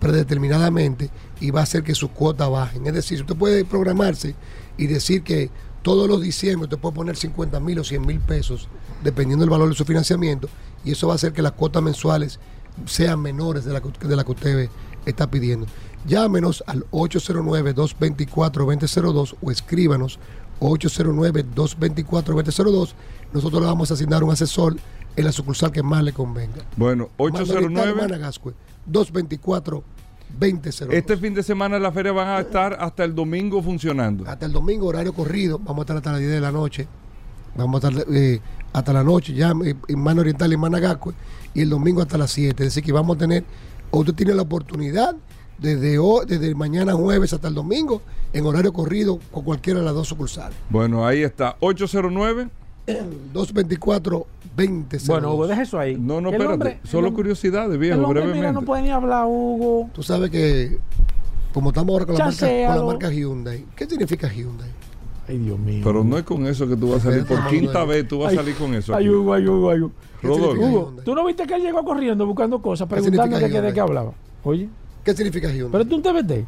predeterminadamente 0.00 1.10
y 1.40 1.50
va 1.50 1.60
a 1.60 1.62
hacer 1.64 1.82
que 1.82 1.94
sus 1.94 2.10
cuotas 2.10 2.50
bajen. 2.50 2.86
Es 2.86 2.94
decir, 2.94 3.20
usted 3.20 3.36
puede 3.36 3.64
programarse 3.64 4.34
y 4.76 4.86
decir 4.86 5.22
que 5.22 5.50
todos 5.82 6.08
los 6.08 6.20
diciembre 6.20 6.64
usted 6.64 6.78
puede 6.78 6.94
poner 6.94 7.16
50 7.16 7.60
mil 7.60 7.78
o 7.78 7.84
100 7.84 8.06
mil 8.06 8.20
pesos, 8.20 8.68
dependiendo 9.02 9.44
del 9.44 9.50
valor 9.50 9.68
de 9.68 9.74
su 9.74 9.84
financiamiento, 9.84 10.48
y 10.84 10.92
eso 10.92 11.08
va 11.08 11.14
a 11.14 11.16
hacer 11.16 11.32
que 11.32 11.42
las 11.42 11.52
cuotas 11.52 11.82
mensuales 11.82 12.38
sean 12.86 13.20
menores 13.20 13.64
de 13.64 13.72
la, 13.72 13.80
de 13.80 14.16
la 14.16 14.22
que 14.24 14.30
usted 14.30 14.70
está 15.06 15.28
pidiendo. 15.30 15.66
Llámenos 16.06 16.62
al 16.66 16.84
809-224-2002 16.90 19.36
o 19.40 19.50
escríbanos 19.50 20.18
809-224-2002. 20.60 22.92
Nosotros 23.32 23.60
le 23.60 23.66
vamos 23.66 23.90
a 23.90 23.94
asignar 23.94 24.22
un 24.24 24.30
asesor 24.30 24.76
en 25.16 25.24
la 25.24 25.32
sucursal 25.32 25.72
que 25.72 25.82
más 25.82 26.04
le 26.04 26.12
convenga. 26.12 26.62
Bueno, 26.76 27.08
809 27.16 28.18
224 28.86 29.82
2002. 30.38 30.92
Este 30.92 31.16
fin 31.16 31.34
de 31.34 31.42
semana 31.42 31.78
la 31.78 31.90
feria 31.90 32.12
van 32.12 32.28
a 32.28 32.40
estar 32.40 32.76
hasta 32.80 33.04
el 33.04 33.14
domingo 33.14 33.62
funcionando. 33.62 34.28
Hasta 34.28 34.44
el 34.46 34.52
domingo, 34.52 34.86
horario 34.86 35.12
corrido. 35.12 35.58
Vamos 35.58 35.78
a 35.78 35.82
estar 35.82 35.96
hasta 35.96 36.12
las 36.12 36.20
10 36.20 36.32
de 36.32 36.40
la 36.40 36.52
noche. 36.52 36.86
Vamos 37.56 37.82
a 37.82 37.88
estar 37.88 38.04
eh, 38.14 38.40
hasta 38.72 38.92
la 38.92 39.02
noche 39.02 39.32
ya 39.34 39.52
en 39.52 39.98
Mano 39.98 40.20
Oriental 40.20 40.50
y 40.50 40.54
en 40.54 40.60
Managascue. 40.60 41.14
Y 41.54 41.62
el 41.62 41.70
domingo 41.70 42.02
hasta 42.02 42.18
las 42.18 42.30
7. 42.30 42.62
Es 42.62 42.68
decir, 42.70 42.84
que 42.84 42.92
vamos 42.92 43.16
a 43.16 43.18
tener, 43.18 43.44
usted 43.90 44.14
tiene 44.14 44.34
la 44.34 44.42
oportunidad 44.42 45.16
desde, 45.58 45.98
hoy, 45.98 46.24
desde 46.26 46.54
mañana 46.54 46.92
jueves 46.92 47.32
hasta 47.32 47.48
el 47.48 47.54
domingo 47.54 48.00
en 48.32 48.46
horario 48.46 48.72
corrido 48.72 49.18
con 49.32 49.44
cualquiera 49.44 49.80
de 49.80 49.86
las 49.86 49.94
dos 49.94 50.08
sucursales. 50.08 50.56
Bueno, 50.70 51.06
ahí 51.06 51.22
está. 51.22 51.56
809 51.60 52.48
224 53.32 54.26
20 54.56 54.98
Bueno, 55.06 55.34
Hugo, 55.34 55.46
deja 55.46 55.62
eso 55.62 55.78
ahí. 55.78 55.96
No, 55.96 56.20
no, 56.20 56.30
espérate. 56.30 56.80
Solo 56.84 57.12
curiosidades, 57.12 57.78
viejo, 57.78 58.00
brevemente. 58.08 58.38
Mira, 58.38 58.52
no 58.52 58.62
puede 58.62 58.82
ni 58.82 58.90
hablar, 58.90 59.24
Hugo. 59.26 59.90
Tú 59.92 60.02
sabes 60.02 60.30
que, 60.30 60.78
como 61.52 61.70
estamos 61.70 61.92
ahora 61.92 62.06
con 62.06 62.16
la, 62.16 62.24
marca, 62.24 62.46
con 62.46 62.76
la 62.76 62.84
marca 62.84 63.10
Hyundai, 63.10 63.64
¿qué 63.76 63.86
significa 63.86 64.28
Hyundai? 64.28 64.70
Ay, 65.28 65.38
Dios 65.38 65.58
mío. 65.58 65.82
Pero 65.84 66.02
no 66.02 66.16
es 66.16 66.24
con 66.24 66.46
eso 66.46 66.66
que 66.66 66.76
tú 66.76 66.90
vas 66.90 67.04
a 67.04 67.10
salir. 67.10 67.26
Por 67.26 67.46
quinta 67.48 67.84
vez 67.84 68.08
tú 68.08 68.20
vas 68.20 68.32
a 68.32 68.36
salir 68.36 68.54
con 68.56 68.74
eso. 68.74 68.94
Ay, 68.94 69.08
Hugo, 69.08 69.34
ay, 69.34 69.46
Hugo, 69.46 69.70
ay, 69.70 69.80
Hugo. 69.80 69.92
Hugo, 70.22 70.94
¿tú 71.04 71.14
no 71.14 71.26
viste 71.26 71.46
que 71.46 71.54
él 71.54 71.62
llegó 71.62 71.84
corriendo 71.84 72.26
buscando 72.26 72.60
cosas, 72.60 72.88
preguntando 72.88 73.38
de 73.38 73.50
qué, 73.50 73.60
de 73.60 73.72
qué 73.72 73.80
hablaba? 73.80 74.12
Oye. 74.42 74.68
¿Qué 75.04 75.14
significa 75.14 75.48
Hyundai? 75.48 75.70
Pero 75.72 75.84
tú 75.86 75.96
un 75.96 76.02
TBT. 76.02 76.46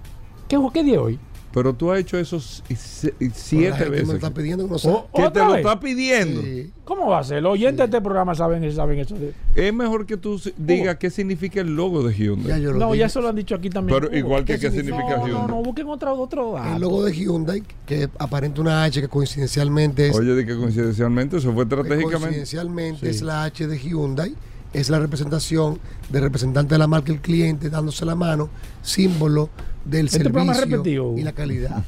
¿Qué, 0.49 0.59
qué 0.73 0.83
día 0.83 1.01
hoy? 1.01 1.19
Pero 1.53 1.75
tú 1.75 1.91
has 1.91 1.99
hecho 1.99 2.17
eso 2.17 2.41
siete 2.41 3.89
veces. 3.89 4.07
Me 4.07 4.15
está 4.15 4.31
pidiendo 4.31 4.65
que 4.69 4.87
no 4.87 5.07
¿Que 5.13 5.31
te 5.31 5.39
lo 5.41 5.57
está 5.57 5.81
pidiendo? 5.81 6.43
¿Cómo 6.85 7.09
va 7.09 7.21
a 7.21 7.25
ser? 7.25 7.43
Los 7.43 7.55
oyentes 7.55 7.79
de 7.79 7.85
este 7.85 8.01
programa 8.01 8.35
saben, 8.35 8.73
saben 8.73 9.01
eso. 9.01 9.17
Es 9.55 9.75
mejor 9.75 10.07
que 10.07 10.17
tú 10.17 10.41
digas 10.57 10.97
qué 10.97 11.11
significa 11.11 11.61
el 11.61 11.75
logo 11.75 12.03
de 12.03 12.15
Hyundai. 12.15 12.61
no, 12.61 12.95
ya 12.95 13.07
eso 13.07 13.21
lo 13.21 13.29
han 13.29 13.37
dicho 13.37 13.57
aquí 13.57 13.69
también. 13.69 13.99
Pero 14.01 14.17
igual 14.17 14.45
que 14.45 14.59
qué, 14.59 14.71
significa, 14.71 15.17
Hyundai. 15.17 15.33
No, 15.33 15.49
no, 15.49 15.63
busquen 15.63 15.89
otro, 15.89 16.15
otro 16.15 16.57
El 16.59 16.81
logo 16.81 17.05
de 17.05 17.13
Hyundai, 17.13 17.63
que 17.85 18.09
aparenta 18.19 18.61
una 18.61 18.85
H 18.85 19.01
que 19.01 19.09
coincidencialmente 19.09 20.09
es. 20.09 20.17
Oye, 20.17 20.35
de 20.35 20.47
que 20.47 20.57
coincidencialmente 20.57 21.39
eso 21.39 21.53
fue 21.53 21.65
estratégicamente. 21.65 22.19
Coincidencialmente 22.19 23.11
es 23.11 23.23
la 23.23 23.45
H 23.45 23.67
de 23.67 23.79
Hyundai 23.79 24.35
es 24.73 24.89
la 24.89 25.01
representación 25.01 25.81
del 26.11 26.23
representante 26.23 26.75
de 26.75 26.79
la 26.79 26.87
marca 26.87 27.11
el 27.13 27.21
cliente 27.21 27.71
dándose 27.71 28.05
la 28.05 28.15
mano, 28.15 28.49
símbolo 28.83 29.51
del 29.85 30.07
este 30.07 30.23
servicio 30.23 31.17
y 31.17 31.23
la 31.23 31.33
calidad. 31.33 31.85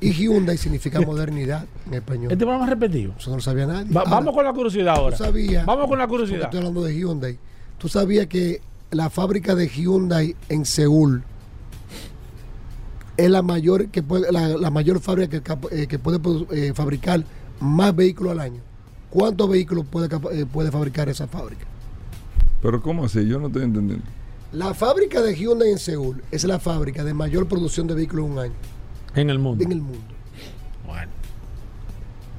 Y 0.00 0.12
Hyundai 0.12 0.56
significa 0.56 1.00
modernidad 1.00 1.66
en 1.86 1.94
español. 1.94 2.30
Este 2.30 2.44
programa 2.44 2.64
es 2.64 2.70
repetido. 2.70 3.14
Eso 3.18 3.30
no 3.30 3.36
lo 3.36 3.42
sabía 3.42 3.66
nadie. 3.66 3.86
vamos 3.90 4.34
con 4.34 4.44
la 4.44 4.52
curiosidad 4.52 4.96
ahora. 4.96 5.16
vamos 5.66 5.88
con 5.88 5.98
la 5.98 6.06
curiosidad. 6.06 6.44
Estoy 6.44 6.58
hablando 6.58 6.84
de 6.84 6.94
Hyundai. 6.94 7.38
Tú 7.78 7.88
sabías 7.88 8.26
que 8.26 8.60
la 8.90 9.10
fábrica 9.10 9.54
de 9.54 9.68
Hyundai 9.68 10.34
en 10.48 10.64
Seúl 10.64 11.22
es 13.16 13.30
la 13.30 13.42
mayor 13.42 13.88
que 13.88 14.02
puede, 14.02 14.30
la, 14.30 14.70
mayor 14.70 15.00
fábrica 15.00 15.40
que, 15.40 15.52
eh, 15.72 15.98
puede 15.98 16.20
eh, 16.52 16.72
fabricar 16.74 17.24
más 17.60 17.94
vehículos 17.94 18.32
al 18.32 18.40
año. 18.40 18.60
¿Cuántos 19.10 19.48
vehículos 19.50 19.84
puede, 19.86 20.08
eh, 20.32 20.46
puede 20.46 20.70
fabricar 20.70 21.08
esa 21.08 21.26
fábrica? 21.26 21.66
Pero 22.62 22.80
¿cómo 22.80 23.04
así? 23.04 23.26
Yo 23.26 23.40
no 23.40 23.48
estoy 23.48 23.64
entendiendo. 23.64 24.04
La 24.52 24.72
fábrica 24.72 25.20
de 25.20 25.34
Hyundai 25.34 25.70
en 25.70 25.78
Seúl 25.78 26.22
es 26.30 26.44
la 26.44 26.58
fábrica 26.58 27.04
de 27.04 27.12
mayor 27.12 27.46
producción 27.46 27.86
de 27.86 27.94
vehículos 27.94 28.26
en 28.26 28.32
un 28.32 28.38
año. 28.38 28.54
En 29.14 29.28
el 29.28 29.38
mundo. 29.38 29.62
En 29.62 29.72
el 29.72 29.82
mundo. 29.82 30.14
Bueno. 30.86 31.12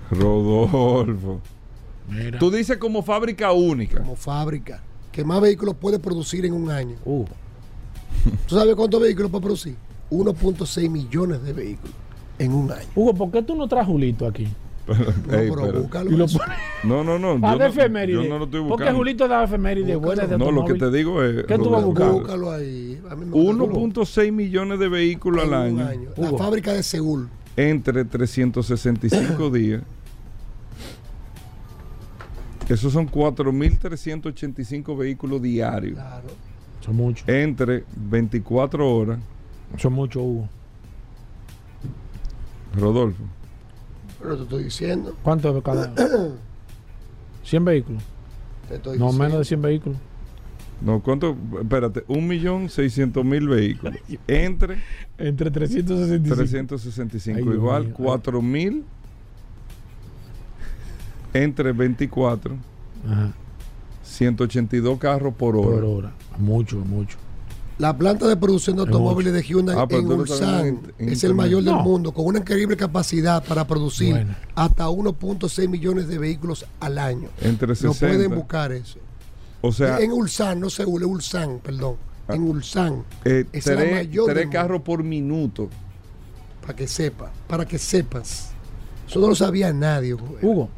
Rodolfo. 0.09 1.39
Mira. 2.09 2.39
Tú 2.39 2.49
dices 2.49 2.77
como 2.77 3.03
fábrica 3.03 3.51
única. 3.51 3.99
Como 3.99 4.15
fábrica. 4.15 4.81
Que 5.11 5.23
más 5.23 5.39
vehículos 5.39 5.75
puede 5.75 5.99
producir 5.99 6.45
en 6.45 6.53
un 6.53 6.71
año. 6.71 6.95
Uh. 7.05 7.25
¿Tú 8.47 8.55
sabes 8.55 8.75
cuántos 8.75 8.99
vehículos 8.99 9.29
puede 9.29 9.43
producir? 9.43 9.75
1.6 10.09 10.89
millones 10.89 11.43
de 11.43 11.53
vehículos 11.53 11.95
en 12.39 12.53
un 12.53 12.71
año. 12.71 12.87
Hugo, 12.95 13.13
¿por 13.13 13.29
qué 13.29 13.43
tú 13.43 13.55
no 13.55 13.67
traes 13.67 13.85
Julito 13.85 14.25
aquí? 14.25 14.47
No, 16.83 17.03
no, 17.03 17.19
no. 17.19 17.39
Ah, 17.47 17.53
yo, 17.53 17.59
de 17.59 17.67
efeméride. 17.67 18.23
yo 18.23 18.29
no 18.29 18.39
lo 18.39 18.45
estoy 18.45 18.59
buscando. 18.59 18.77
Porque 18.77 18.91
Julito 18.91 19.27
da 19.27 19.43
efeméride 19.43 19.95
buena 19.95 20.25
de 20.25 20.37
No, 20.37 20.51
lo 20.51 20.65
que 20.65 20.73
te 20.75 20.91
digo 20.91 21.23
es. 21.23 21.45
¿Qué 21.45 21.57
tú 21.57 21.69
vas 21.69 21.83
a 21.83 21.85
buscar? 21.85 22.11
Búscalo 22.11 22.51
ahí. 22.51 22.99
1.6 23.03 24.31
millones 24.31 24.79
de 24.79 24.89
vehículos 24.89 25.43
al 25.45 25.53
año. 25.53 25.87
año. 25.87 26.09
La 26.17 26.37
fábrica 26.37 26.73
de 26.73 26.83
Seúl. 26.83 27.29
Entre 27.55 28.05
365 28.05 29.49
días. 29.51 29.81
Esos 32.69 32.93
son 32.93 33.09
4.385 33.09 34.95
vehículos 34.95 35.41
diarios. 35.41 35.95
Claro. 35.95 36.27
Son 36.81 36.95
muchos. 36.95 37.27
Entre 37.27 37.83
24 37.95 38.95
horas. 38.95 39.19
Son 39.77 39.93
muchos, 39.93 40.21
Hugo. 40.21 40.47
Rodolfo. 42.77 43.23
Pero 44.21 44.37
te 44.37 44.43
estoy 44.43 44.63
diciendo. 44.65 45.15
¿Cuánto 45.23 45.61
cada? 45.63 45.93
100 47.43 47.65
vehículos. 47.65 48.03
Te 48.67 48.75
estoy 48.75 48.97
No, 48.99 49.05
diciendo. 49.05 49.23
menos 49.23 49.39
de 49.39 49.45
100 49.45 49.61
vehículos. 49.61 49.97
No, 50.81 51.01
¿cuánto? 51.01 51.35
Espérate, 51.61 52.05
1.600.000 52.07 53.49
vehículos. 53.49 53.95
Entre 54.27 54.77
Entre 55.17 55.51
365. 55.51 56.35
365. 56.35 57.37
Ay, 57.37 57.43
Dios 57.43 57.55
igual 57.55 57.85
mío. 57.85 57.95
4.000 57.97 58.83
entre 61.33 61.71
24. 61.73 62.55
Ajá. 63.07 63.31
182 64.03 64.97
carros 64.99 65.33
por 65.35 65.55
hora. 65.55 65.69
Por 65.75 65.83
hora. 65.83 66.11
Mucho, 66.37 66.77
mucho. 66.77 67.17
La 67.79 67.97
planta 67.97 68.27
de 68.27 68.35
producción 68.35 68.75
de 68.75 68.83
Es 68.83 68.87
automóviles 68.89 69.31
de 69.33 69.41
Hyundai 69.41 69.75
Ah, 69.79 69.87
en 69.89 70.05
Ulsan 70.11 70.81
es 70.97 71.23
el 71.23 71.33
mayor 71.33 71.63
del 71.63 71.75
No. 71.75 71.81
mundo, 71.83 72.11
con 72.13 72.25
una 72.25 72.39
increíble 72.39 72.75
capacidad 72.75 73.41
para 73.43 73.65
producir 73.65 74.11
Bueno. 74.11 74.35
hasta 74.53 74.89
1.6 74.89 75.69
millones 75.69 76.09
de 76.09 76.17
vehículos 76.17 76.65
al 76.81 76.97
año. 76.97 77.29
Entre 77.41 77.69
No 77.69 77.75
60. 77.75 77.99
pueden 78.07 78.35
buscar 78.35 78.73
eso. 78.73 78.99
O 79.61 79.71
sea, 79.71 79.99
en 79.99 80.11
Ulsan, 80.11 80.59
no 80.59 80.69
Seúl, 80.69 81.03
es 81.03 81.07
Ulsan, 81.07 81.59
perdón. 81.63 81.95
En 82.27 82.43
Ulsan. 82.43 83.03
eh, 83.25 83.45
es 83.53 83.65
la 83.65 83.75
tres, 83.77 83.91
mayor 83.93 84.25
tres 84.33 84.47
carros 84.49 84.81
por 84.81 85.01
minuto. 85.01 85.69
Para 86.61 86.75
que 86.75 86.85
sepa, 86.87 87.31
para 87.47 87.65
que 87.65 87.77
sepas. 87.79 88.49
Eso 89.07 89.19
no 89.21 89.29
lo 89.29 89.35
sabía 89.35 89.71
nadie. 89.73 90.13
Hugo, 90.13 90.69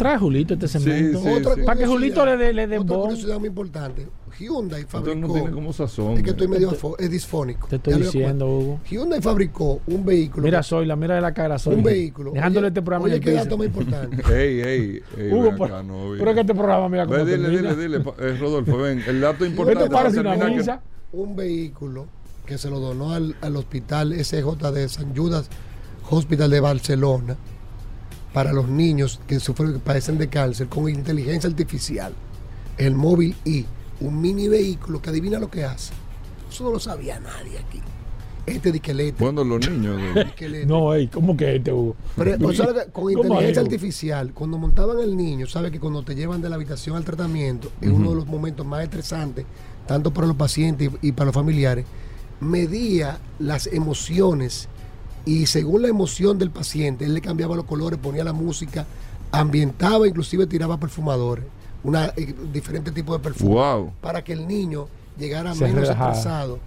trae 0.00 0.18
Julito 0.18 0.54
este 0.54 0.66
cemento. 0.66 1.20
sí, 1.20 1.28
Otra 1.28 1.54
sí. 1.54 1.62
Para 1.62 1.78
que 1.78 1.86
Julito 1.86 2.24
le 2.24 2.36
dé 2.36 2.52
le 2.54 2.66
dé 2.66 2.78
Otra 2.78 2.96
curiosidad 2.96 3.38
muy 3.38 3.48
importante. 3.48 4.08
Hyundai 4.38 4.80
Entonces 4.80 5.08
fabricó. 5.12 5.26
no 5.28 5.34
tiene 5.34 5.50
como 5.50 5.72
sazón. 5.74 6.16
es 6.16 6.22
que 6.22 6.30
estoy 6.30 6.46
eh. 6.46 6.50
medio 6.50 6.76
es 6.98 7.10
disfónico. 7.10 7.68
Te 7.68 7.76
estoy 7.76 7.94
le 7.94 8.04
diciendo. 8.06 8.46
Hugo. 8.46 8.80
Hyundai 8.88 9.20
fabricó 9.20 9.82
un 9.86 10.04
vehículo. 10.04 10.44
Mira, 10.44 10.62
Zoila, 10.62 10.96
mira 10.96 11.16
de 11.16 11.20
la 11.20 11.34
cara, 11.34 11.58
Zoila. 11.58 11.78
un 11.78 11.84
vehículo. 11.84 12.32
Dejándole 12.32 12.66
Oye, 12.66 12.68
este 12.68 12.82
programa 12.82 13.04
Oye, 13.04 13.20
qué 13.20 13.32
dato 13.32 13.58
más 13.58 13.66
importante. 13.66 14.16
Ey, 14.32 14.60
ey, 14.60 15.02
ey. 15.18 15.32
Hugo, 15.32 15.50
pero, 15.58 15.64
acá, 15.66 15.82
no, 15.82 16.12
pero 16.18 16.30
es 16.30 16.34
que 16.34 16.40
este 16.40 16.54
programa, 16.54 16.88
mira 16.88 17.04
cómo 17.06 17.22
Ve, 17.22 17.36
dile, 17.36 17.50
dile, 17.50 17.76
dile, 17.76 18.00
pa- 18.00 18.14
eh, 18.18 18.36
Rodolfo, 18.40 18.78
ven, 18.78 19.02
el 19.06 19.20
dato 19.20 19.40
¿Qué 19.44 19.50
importante. 19.50 19.84
te 19.84 19.90
parece 19.90 20.20
una 20.20 20.36
misa? 20.36 20.80
un 21.12 21.36
vehículo 21.36 22.06
que 22.46 22.56
se 22.56 22.70
lo 22.70 22.80
donó 22.80 23.12
al, 23.12 23.34
al 23.42 23.56
hospital 23.56 24.14
SJ 24.24 24.72
de 24.72 24.88
San 24.88 25.14
Judas 25.14 25.50
Hospital 26.08 26.50
de 26.50 26.60
Barcelona 26.60 27.36
para 28.32 28.52
los 28.52 28.68
niños 28.68 29.20
que 29.26 29.40
sufren, 29.40 29.72
que 29.74 29.78
padecen 29.78 30.18
de 30.18 30.28
cáncer 30.28 30.68
con 30.68 30.88
inteligencia 30.88 31.48
artificial. 31.50 32.12
El 32.78 32.94
móvil 32.94 33.34
I, 33.44 33.66
un 34.00 34.20
mini 34.20 34.48
vehículo 34.48 35.02
que 35.02 35.10
adivina 35.10 35.38
lo 35.38 35.50
que 35.50 35.64
hace. 35.64 35.92
Eso 36.50 36.64
no 36.64 36.70
lo 36.70 36.80
sabía 36.80 37.20
nadie 37.20 37.58
aquí. 37.58 37.80
Este 38.46 38.72
diquelete. 38.72 39.22
Bueno, 39.22 39.44
los 39.44 39.68
niños. 39.68 40.00
de- 40.14 40.24
diquelete. 40.24 40.66
No, 40.66 40.94
ey, 40.94 41.08
¿cómo 41.08 41.36
que 41.36 41.56
este, 41.56 41.72
Hugo? 41.72 41.94
Pero, 42.16 42.48
o 42.48 42.52
sea, 42.52 42.66
con 42.66 42.90
¿Cómo 42.92 43.10
inteligencia 43.10 43.62
artificial, 43.62 44.32
cuando 44.32 44.58
montaban 44.58 44.98
el 45.00 45.16
niño, 45.16 45.46
sabe 45.46 45.70
que 45.70 45.78
cuando 45.78 46.02
te 46.02 46.14
llevan 46.14 46.40
de 46.40 46.48
la 46.48 46.56
habitación 46.56 46.96
al 46.96 47.04
tratamiento, 47.04 47.70
es 47.80 47.90
uno 47.90 48.10
de 48.10 48.16
los 48.16 48.26
momentos 48.26 48.66
más 48.66 48.82
estresantes, 48.82 49.44
tanto 49.86 50.12
para 50.12 50.26
los 50.26 50.36
pacientes 50.36 50.90
y, 51.02 51.08
y 51.08 51.12
para 51.12 51.26
los 51.26 51.34
familiares, 51.34 51.84
medía 52.40 53.18
las 53.38 53.66
emociones 53.66 54.68
y 55.24 55.46
según 55.46 55.82
la 55.82 55.88
emoción 55.88 56.38
del 56.38 56.50
paciente, 56.50 57.04
él 57.04 57.14
le 57.14 57.20
cambiaba 57.20 57.54
los 57.56 57.64
colores, 57.64 57.98
ponía 58.02 58.24
la 58.24 58.32
música, 58.32 58.86
ambientaba, 59.32 60.06
inclusive 60.08 60.46
tiraba 60.46 60.78
perfumadores, 60.78 61.44
una 61.84 62.06
eh, 62.16 62.34
diferente 62.52 62.90
tipo 62.90 63.12
de 63.12 63.20
perfume, 63.20 63.54
Wow. 63.54 63.92
para 64.00 64.22
que 64.24 64.32
el 64.32 64.46
niño 64.46 64.86
llegara 65.18 65.54
Se 65.54 65.64
menos 65.64 65.82
relajara. 65.82 66.10
estresado 66.12 66.58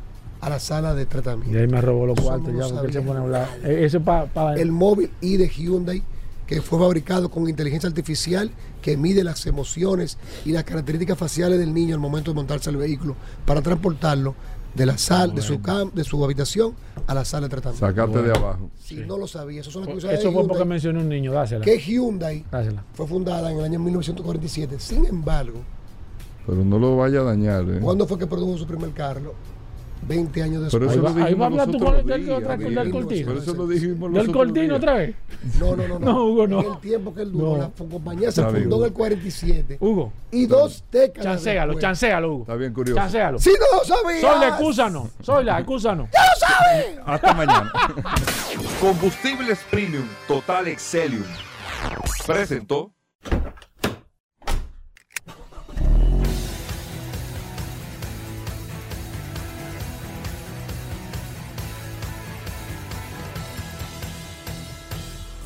a 0.41 0.49
la 0.49 0.59
sala 0.59 0.93
de 0.93 1.05
tratamiento. 1.05 1.57
Y 1.57 1.61
ahí 1.61 1.67
me 1.67 1.81
robó 1.81 2.05
los 2.05 2.19
cuartos 2.19 2.51
ya, 2.53 2.67
porque 2.73 2.87
él 2.87 2.93
se 2.93 3.01
pone 3.01 3.19
a 3.19 3.23
hablar. 3.23 3.49
Eh, 3.63 3.83
Eso 3.85 3.97
es 3.97 4.03
para. 4.03 4.55
el 4.55 4.71
móvil 4.71 5.09
i 5.21 5.37
de 5.37 5.47
Hyundai 5.49 6.03
que 6.47 6.61
fue 6.61 6.77
fabricado 6.77 7.31
con 7.31 7.47
inteligencia 7.47 7.87
artificial 7.87 8.51
que 8.81 8.97
mide 8.97 9.23
las 9.23 9.45
emociones 9.47 10.17
y 10.43 10.51
las 10.51 10.65
características 10.65 11.17
faciales 11.17 11.57
del 11.57 11.73
niño 11.73 11.95
al 11.95 12.01
momento 12.01 12.31
de 12.31 12.35
montarse 12.35 12.69
al 12.69 12.75
vehículo 12.75 13.15
para 13.45 13.61
transportarlo 13.61 14.35
de 14.73 14.85
la 14.85 14.97
sal, 14.97 15.33
de 15.35 15.41
su 15.41 15.61
cam, 15.61 15.91
de 15.93 16.03
su 16.03 16.23
habitación 16.23 16.73
a 17.07 17.13
la 17.13 17.23
sala 17.25 17.47
de 17.47 17.51
tratamiento. 17.51 17.85
Sacate 17.85 18.21
de 18.23 18.31
abajo. 18.31 18.69
Si 18.79 18.95
no 18.97 19.17
lo 19.17 19.27
sabía, 19.27 19.61
eso 19.61 19.69
son 19.71 19.85
las 19.85 19.93
cosas 19.93 20.13
Eso 20.13 20.27
de 20.29 20.33
fue 20.33 20.47
porque 20.47 20.65
mencioné 20.65 20.99
un 20.99 21.09
niño, 21.09 21.31
dásela. 21.31 21.63
que 21.63 21.77
Hyundai 21.79 22.45
Dásela. 22.51 22.83
fue 22.93 23.05
fundada 23.07 23.51
en 23.51 23.57
el 23.59 23.63
año 23.65 23.79
1947. 23.79 24.79
Sin 24.79 25.05
embargo, 25.05 25.59
Pero 26.47 26.63
no 26.65 26.79
lo 26.79 26.97
vaya 26.97 27.19
a 27.21 27.23
dañar. 27.23 27.63
¿eh? 27.69 27.79
¿cuándo 27.81 28.05
fue 28.07 28.17
que 28.17 28.27
produjo 28.27 28.57
su 28.57 28.65
primer 28.65 28.91
carro? 28.91 29.33
20 30.07 30.43
años 30.43 30.67
Pero 30.71 30.85
después. 30.87 30.91
eso 30.91 31.07
Ahí 31.07 31.13
lo 31.15 31.19
va- 31.19 31.25
ahí 31.27 31.33
va 31.33 31.45
a 31.45 31.47
hablar 31.49 31.71
tú 31.71 31.79
con 31.79 31.95
el- 31.95 32.05
del- 32.05 32.91
cortino. 32.91 33.27
Pero 33.27 33.39
eso 33.41 33.53
lo 33.53 33.67
dijimos 33.67 34.13
¿Del 34.13 34.31
cortino 34.31 34.75
otra 34.75 34.93
vez? 34.95 35.15
No, 35.59 35.75
no, 35.75 35.87
no, 35.87 35.99
no. 35.99 36.05
No, 36.13 36.25
Hugo, 36.25 36.47
no. 36.47 36.59
El 36.61 36.79
tiempo 36.79 37.13
que 37.13 37.21
él 37.23 37.31
duró, 37.31 37.51
No. 37.53 37.57
la 37.57 37.69
compañía 37.89 38.31
se 38.31 38.43
fundó 38.43 38.79
en 38.79 38.83
el 38.85 38.93
47. 38.93 39.77
Hugo, 39.79 40.13
Y 40.31 40.45
dos 40.45 40.83
décadas. 40.91 41.23
chancealo, 41.23 41.73
después- 41.73 41.81
chancealo, 41.81 42.31
Hugo. 42.33 42.41
Está 42.43 42.55
bien 42.55 42.73
curioso. 42.73 42.99
Chancealo. 43.01 43.39
Si 43.39 43.49
no 43.51 43.77
lo 43.77 43.83
sabías. 43.85 44.21
Soy 44.21 44.39
la 44.39 44.47
excúsanos. 44.49 45.09
Soy 45.21 45.43
la 45.45 45.59
excúsanos. 45.59 46.09
Hasta 47.05 47.33
mañana. 47.33 47.71
Combustibles 48.79 49.59
Premium 49.69 50.05
Total 50.27 50.67
Excelium. 50.67 51.23
Presentó. 52.25 52.91